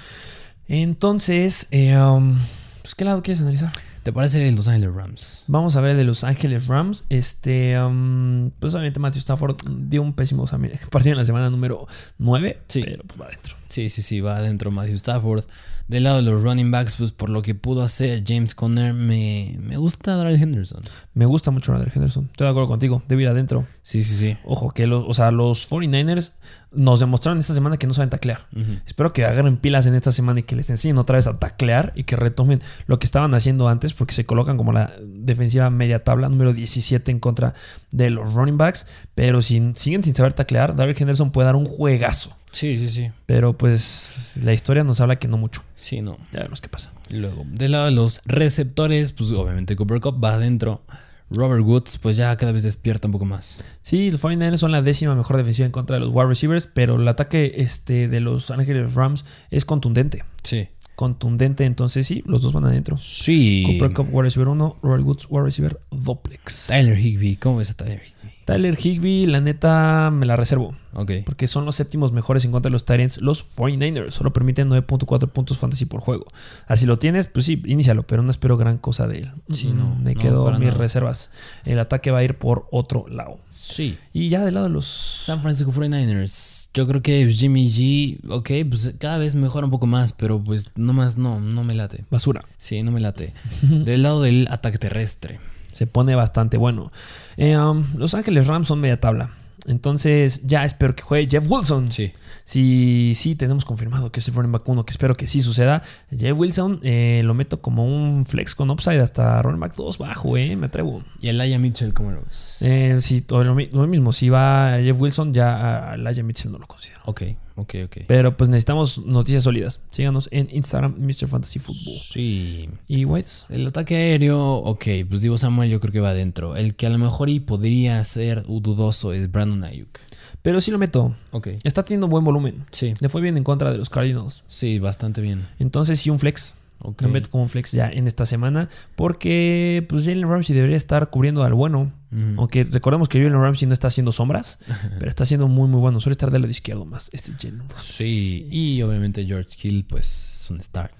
Entonces, 0.67 1.67
eh, 1.71 1.97
um, 1.97 2.37
pues, 2.81 2.95
¿qué 2.95 3.05
lado 3.05 3.23
quieres 3.23 3.41
analizar? 3.41 3.71
¿Te 4.03 4.11
parece 4.11 4.51
Los 4.51 4.67
Ángeles 4.67 4.93
Rams? 4.93 5.45
Vamos 5.47 5.77
a 5.77 5.81
ver 5.81 5.91
el 5.91 5.97
de 5.97 6.03
Los 6.03 6.25
Ángeles 6.25 6.67
Rams. 6.67 7.05
Este, 7.07 7.81
um, 7.81 8.51
pues 8.59 8.73
obviamente 8.73 8.99
Matthew 8.99 9.19
Stafford 9.19 9.55
dio 9.87 10.01
un 10.01 10.13
pésimo 10.13 10.45
partido 10.91 11.13
en 11.13 11.17
la 11.19 11.25
semana 11.25 11.49
número 11.49 11.87
9. 12.17 12.59
Sí. 12.67 12.81
Pero 12.83 13.03
pues 13.03 13.21
va 13.21 13.27
adentro. 13.27 13.55
Sí, 13.67 13.87
sí, 13.87 14.01
sí, 14.01 14.19
va 14.19 14.37
adentro 14.37 14.71
Matthew 14.71 14.95
Stafford. 14.95 15.45
Del 15.87 16.03
lado 16.03 16.17
de 16.17 16.23
los 16.23 16.41
running 16.43 16.71
backs, 16.71 16.95
pues 16.95 17.11
por 17.11 17.29
lo 17.29 17.41
que 17.41 17.55
pudo 17.55 17.83
hacer 17.83 18.23
James 18.25 18.55
Conner, 18.55 18.93
me, 18.93 19.57
me 19.59 19.75
gusta 19.77 20.15
Darrell 20.15 20.41
Henderson. 20.41 20.81
Me 21.13 21.25
gusta 21.25 21.51
mucho 21.51 21.73
Darrell 21.73 21.91
Henderson. 21.93 22.29
Estoy 22.31 22.45
de 22.45 22.51
acuerdo 22.51 22.69
contigo. 22.69 23.03
Debe 23.07 23.23
ir 23.23 23.27
adentro. 23.27 23.67
Sí, 23.81 24.01
sí, 24.01 24.15
sí. 24.15 24.37
Ojo, 24.45 24.71
que 24.71 24.87
los, 24.87 25.03
o 25.07 25.13
sea, 25.13 25.31
los 25.31 25.69
49ers 25.69 26.31
nos 26.71 26.99
demostraron 26.99 27.39
esta 27.39 27.53
semana 27.53 27.77
que 27.77 27.85
no 27.85 27.93
saben 27.93 28.09
taclear. 28.09 28.47
Espero 28.85 29.13
que 29.13 29.25
agarren 29.25 29.57
pilas 29.57 29.85
en 29.85 29.93
esta 29.93 30.11
semana 30.11 30.39
y 30.39 30.43
que 30.43 30.55
les 30.55 30.69
enseñen 30.69 30.97
otra 30.97 31.17
vez 31.17 31.27
a 31.27 31.37
taclear 31.37 31.91
y 31.95 32.05
que 32.05 32.15
retomen 32.15 32.61
lo 32.87 32.97
que 32.97 33.05
estaban 33.05 33.33
haciendo 33.33 33.67
antes 33.67 33.93
porque 33.93 34.13
se 34.13 34.25
colocan 34.25 34.57
como 34.57 34.71
la 34.71 34.93
defensiva 35.03 35.69
media 35.69 36.03
tabla 36.03 36.29
número 36.29 36.53
17 36.53 37.11
en 37.11 37.19
contra 37.19 37.53
de 37.91 38.09
los 38.09 38.33
running 38.33 38.57
backs. 38.57 38.87
Pero 39.15 39.41
si 39.41 39.61
siguen 39.75 40.03
sin 40.03 40.15
saber 40.15 40.33
taclear, 40.33 40.75
Darrell 40.75 40.95
Henderson 40.97 41.31
puede 41.31 41.45
dar 41.45 41.55
un 41.55 41.65
juegazo. 41.65 42.35
Sí, 42.53 42.77
sí, 42.77 42.87
sí. 42.87 43.11
Pero 43.25 43.57
pues 43.57 44.39
la 44.43 44.53
historia 44.53 44.83
nos 44.83 45.01
habla 45.01 45.17
que 45.17 45.27
no 45.27 45.37
mucho. 45.37 45.63
Sí, 45.75 46.01
no. 46.01 46.17
Ya 46.31 46.39
veremos 46.39 46.61
qué 46.61 46.69
pasa. 46.69 46.91
Luego, 47.11 47.43
del 47.47 47.71
lado 47.71 47.85
de 47.85 47.91
los 47.91 48.21
receptores, 48.25 49.11
pues 49.11 49.31
obviamente 49.33 49.75
Cooper 49.75 49.99
Cup 49.99 50.23
va 50.23 50.35
adentro. 50.35 50.81
Robert 51.29 51.63
Woods, 51.63 51.97
pues 51.97 52.15
ya 52.15 52.35
cada 52.37 52.51
vez 52.51 52.61
despierta 52.61 53.07
un 53.07 53.11
poco 53.11 53.25
más. 53.25 53.63
Sí, 53.81 54.11
los 54.11 54.23
49ers 54.23 54.57
son 54.57 54.71
la 54.71 54.83
décima 54.83 55.15
mejor 55.15 55.37
defensiva 55.37 55.65
en 55.65 55.71
contra 55.71 55.95
de 55.95 56.01
los 56.01 56.13
wide 56.13 56.27
receivers, 56.27 56.67
pero 56.71 56.95
el 56.95 57.07
ataque 57.07 57.53
este, 57.57 58.07
de 58.07 58.19
los 58.19 58.51
Ángeles 58.51 58.93
Rams 58.93 59.25
es 59.49 59.65
contundente. 59.65 60.23
Sí. 60.43 60.67
Contundente, 60.95 61.65
entonces 61.65 62.05
sí, 62.05 62.23
los 62.27 62.43
dos 62.43 62.53
van 62.53 62.65
adentro. 62.65 62.99
Sí. 62.99 63.63
Cooper 63.65 63.95
Cup, 63.95 64.07
wide 64.11 64.23
receiver 64.23 64.47
1, 64.47 64.77
Robert 64.83 65.03
Woods, 65.03 65.25
wide 65.27 65.43
receiver 65.43 65.79
duplex. 65.89 66.67
Tyler 66.67 66.99
Higby, 66.99 67.35
¿cómo 67.37 67.57
ves 67.57 67.71
a 67.71 67.73
Tyler 67.73 67.99
Higby? 67.99 68.22
Tyler 68.45 68.77
Higby, 68.77 69.25
la 69.25 69.39
neta, 69.41 70.11
me 70.11 70.25
la 70.25 70.35
reservo. 70.35 70.75
Ok. 70.95 71.11
Porque 71.25 71.47
son 71.47 71.65
los 71.65 71.75
séptimos 71.75 72.11
mejores 72.11 72.45
en 72.45 72.51
contra 72.51 72.69
de 72.69 72.73
los 72.73 72.85
Tyrants. 72.85 73.21
Los 73.21 73.55
49ers 73.57 74.11
solo 74.11 74.31
permiten 74.33 74.69
9.4 74.69 75.29
puntos 75.29 75.57
fantasy 75.57 75.85
por 75.85 76.01
juego. 76.01 76.25
Así 76.67 76.85
lo 76.85 76.97
tienes, 76.97 77.27
pues 77.27 77.45
sí, 77.45 77.61
inícialo, 77.65 78.03
pero 78.03 78.21
no 78.21 78.29
espero 78.29 78.57
gran 78.57 78.77
cosa 78.77 79.07
de 79.07 79.19
él. 79.19 79.31
Sí, 79.51 79.67
Mm, 79.69 79.77
no, 79.77 79.95
Me 79.95 80.13
no, 80.13 80.21
quedo 80.21 80.51
mis 80.51 80.59
nada. 80.67 80.77
reservas. 80.77 81.31
El 81.65 81.79
ataque 81.79 82.11
va 82.11 82.19
a 82.19 82.23
ir 82.23 82.37
por 82.37 82.67
otro 82.71 83.05
lado. 83.07 83.39
Sí. 83.49 83.97
Y 84.11 84.29
ya 84.29 84.43
del 84.45 84.53
lado 84.55 84.67
de 84.67 84.73
los 84.73 84.85
San 84.85 85.41
Francisco 85.41 85.71
49ers. 85.71 86.69
Yo 86.73 86.85
creo 86.87 87.01
que 87.01 87.29
Jimmy 87.29 87.65
G, 87.67 88.19
ok, 88.29 88.49
pues 88.69 88.95
cada 88.99 89.17
vez 89.17 89.35
mejora 89.35 89.65
un 89.65 89.71
poco 89.71 89.87
más, 89.87 90.13
pero 90.13 90.43
pues 90.43 90.69
no 90.75 90.93
más, 90.93 91.17
no, 91.17 91.39
no 91.39 91.63
me 91.63 91.73
late. 91.73 92.05
basura. 92.11 92.43
Sí, 92.57 92.83
no 92.83 92.91
me 92.91 92.99
late. 92.99 93.33
Del 93.61 94.03
lado 94.03 94.21
del 94.21 94.47
ataque 94.51 94.77
terrestre. 94.77 95.39
Se 95.73 95.85
pone 95.87 96.15
bastante 96.15 96.55
bueno. 96.55 96.91
Eh, 97.35 97.57
um, 97.57 97.83
los 97.97 98.13
Ángeles 98.13 98.47
Rams 98.47 98.67
son 98.69 98.79
media 98.79 98.99
tabla. 98.99 99.29
Entonces 99.65 100.41
ya 100.45 100.65
espero 100.65 100.95
que 100.95 101.03
juegue 101.03 101.27
Jeff 101.29 101.45
Wilson. 101.49 101.91
Sí. 101.91 102.11
Si 102.45 103.13
sí 103.15 103.35
tenemos 103.35 103.63
confirmado 103.63 104.11
que 104.11 104.19
es 104.19 104.27
el 104.27 104.33
running 104.33 104.51
back 104.51 104.67
uno, 104.67 104.85
que 104.85 104.91
espero 104.91 105.15
que 105.15 105.27
sí 105.27 105.41
suceda. 105.41 105.81
Jeff 106.11 106.37
Wilson 106.37 106.81
eh, 106.83 107.21
lo 107.23 107.33
meto 107.33 107.61
como 107.61 107.85
un 107.85 108.25
flex 108.25 108.55
con 108.55 108.69
upside 108.69 108.99
hasta 108.99 109.41
running 109.41 109.61
back 109.61 109.75
2 109.75 109.97
bajo, 109.97 110.35
eh, 110.35 110.55
me 110.57 110.65
atrevo. 110.65 111.01
Y 111.21 111.29
Elijah 111.29 111.57
Mitchell, 111.59 111.93
¿cómo 111.93 112.11
lo 112.11 112.21
ves? 112.25 112.61
Eh, 112.61 112.99
si, 112.99 113.21
todo 113.21 113.45
lo, 113.45 113.55
mi- 113.55 113.67
lo 113.71 113.87
mismo, 113.87 114.11
si 114.11 114.27
va 114.29 114.77
Jeff 114.81 114.99
Wilson, 114.99 115.33
ya 115.33 115.91
a 115.93 115.97
Laia 115.97 116.21
Mitchell 116.23 116.51
no 116.51 116.57
lo 116.57 116.67
considero. 116.67 116.99
ok, 117.05 117.21
ok, 117.55 117.75
ok. 117.85 117.97
Pero 118.07 118.37
pues 118.37 118.49
necesitamos 118.49 119.05
noticias 119.05 119.43
sólidas. 119.43 119.81
Síganos 119.91 120.29
en 120.31 120.49
Instagram, 120.51 120.95
Mr. 120.97 121.27
Fantasy 121.27 121.59
Football. 121.59 122.01
Sí. 122.09 122.69
Y 122.87 123.05
Whites. 123.05 123.45
El 123.49 123.67
ataque 123.67 123.95
aéreo, 123.95 124.55
ok, 124.55 124.85
pues 125.09 125.21
digo 125.21 125.37
Samuel, 125.37 125.69
yo 125.69 125.79
creo 125.79 125.91
que 125.91 125.99
va 125.99 126.09
adentro. 126.09 126.55
El 126.55 126.75
que 126.75 126.87
a 126.87 126.89
lo 126.89 126.97
mejor 126.97 127.29
y 127.29 127.39
podría 127.39 128.03
ser 128.03 128.43
dudoso 128.43 129.13
es 129.13 129.31
Brandon 129.31 129.63
Ayuk. 129.63 129.99
Pero 130.41 130.59
sí 130.59 130.71
lo 130.71 130.77
meto. 130.77 131.15
Ok. 131.31 131.47
Está 131.63 131.83
teniendo 131.83 132.07
buen 132.07 132.25
volumen. 132.25 132.65
Sí. 132.71 132.93
Le 132.99 133.07
fue 133.07 133.21
bien 133.21 133.37
en 133.37 133.45
contra 133.45 133.71
de 133.71 133.77
los 133.77 133.89
Cardinals. 133.89 134.43
Sí, 134.47 134.77
bastante 134.77 135.21
bien. 135.21 135.47
Entonces 135.57 136.01
sí 136.01 136.09
un 136.09 136.19
flex. 136.19 136.55
Ok. 136.83 137.01
Lo 137.01 137.09
meto 137.09 137.29
como 137.29 137.43
un 137.43 137.49
flex 137.49 137.71
ya 137.71 137.89
en 137.89 138.07
esta 138.07 138.25
semana. 138.25 138.69
Porque 138.95 139.85
pues 139.89 140.05
Jalen 140.05 140.29
Ramsey 140.29 140.55
debería 140.55 140.77
estar 140.77 141.09
cubriendo 141.09 141.43
al 141.43 141.53
bueno. 141.53 141.91
Aunque 142.37 142.63
recordemos 142.63 143.09
que 143.09 143.17
Jalen 143.17 143.41
Ramsey 143.41 143.67
no 143.67 143.73
está 143.73 143.87
haciendo 143.87 144.11
sombras. 144.11 144.59
pero 144.99 145.09
está 145.09 145.25
siendo 145.25 145.47
muy 145.47 145.67
muy 145.67 145.79
bueno. 145.79 145.99
Suele 145.99 146.13
estar 146.13 146.29
del 146.29 146.41
lado 146.41 146.51
izquierdo 146.51 146.85
más 146.85 147.09
este 147.13 147.33
Jalen 147.33 147.67
Ramsey. 147.67 147.77
Sí, 147.79 148.47
y 148.51 148.81
obviamente 148.83 149.25
George 149.25 149.49
Hill, 149.61 149.85
pues 149.89 150.43
es 150.43 150.51
un 150.51 150.61
start. 150.61 150.93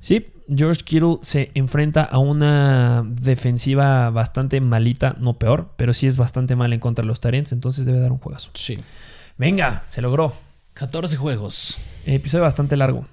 Sí, 0.00 0.26
George 0.48 0.82
Kittle 0.82 1.18
se 1.20 1.50
enfrenta 1.54 2.02
a 2.04 2.18
una 2.18 3.04
defensiva 3.06 4.08
bastante 4.08 4.60
malita, 4.62 5.14
no 5.20 5.38
peor, 5.38 5.74
pero 5.76 5.92
sí 5.92 6.06
es 6.06 6.16
bastante 6.16 6.56
mal 6.56 6.72
en 6.72 6.80
contra 6.80 7.02
de 7.02 7.06
los 7.06 7.20
Tyrants, 7.20 7.52
entonces 7.52 7.84
debe 7.84 8.00
dar 8.00 8.10
un 8.10 8.18
juegazo. 8.18 8.50
Sí. 8.54 8.78
Venga, 9.36 9.84
se 9.88 10.00
logró. 10.00 10.32
14 10.72 11.16
juegos. 11.18 11.76
Episodio 12.06 12.44
bastante 12.44 12.76
largo. 12.76 13.06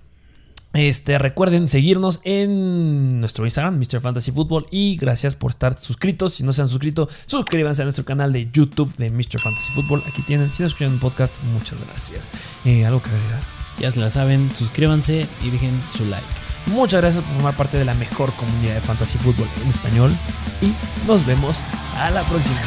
Este, 0.73 1.17
recuerden 1.17 1.67
seguirnos 1.67 2.19
en 2.23 3.19
nuestro 3.19 3.45
Instagram, 3.45 3.79
Mr. 3.79 4.01
Fantasy 4.01 4.31
Football. 4.31 4.67
Y 4.71 4.97
gracias 4.97 5.35
por 5.35 5.51
estar 5.51 5.77
suscritos. 5.77 6.33
Si 6.33 6.43
no 6.43 6.51
se 6.51 6.61
han 6.61 6.67
suscrito, 6.67 7.09
suscríbanse 7.25 7.81
a 7.81 7.85
nuestro 7.85 8.05
canal 8.05 8.31
de 8.31 8.49
YouTube 8.51 8.95
de 8.97 9.09
Mr. 9.09 9.39
Fantasy 9.39 9.71
Football. 9.73 10.03
Aquí 10.07 10.21
tienen, 10.21 10.47
si 10.47 10.53
están 10.53 10.67
escuchando 10.67 10.93
un 10.95 10.99
podcast, 10.99 11.41
muchas 11.53 11.79
gracias. 11.81 12.31
Eh, 12.65 12.85
¿Algo 12.85 13.01
que 13.01 13.09
agregar? 13.09 13.41
Ya 13.79 13.91
se 13.91 13.99
la 13.99 14.09
saben, 14.09 14.49
suscríbanse 14.55 15.27
y 15.43 15.49
dejen 15.49 15.81
su 15.89 16.05
like. 16.05 16.25
Muchas 16.67 17.01
gracias 17.01 17.23
por 17.23 17.33
formar 17.35 17.55
parte 17.55 17.77
de 17.77 17.85
la 17.85 17.93
mejor 17.93 18.33
comunidad 18.33 18.75
de 18.75 18.81
Fantasy 18.81 19.17
Football 19.19 19.47
en 19.63 19.69
español. 19.69 20.15
Y 20.61 20.73
nos 21.07 21.25
vemos 21.25 21.61
a 21.95 22.09
la 22.09 22.23
próxima. 22.23 22.59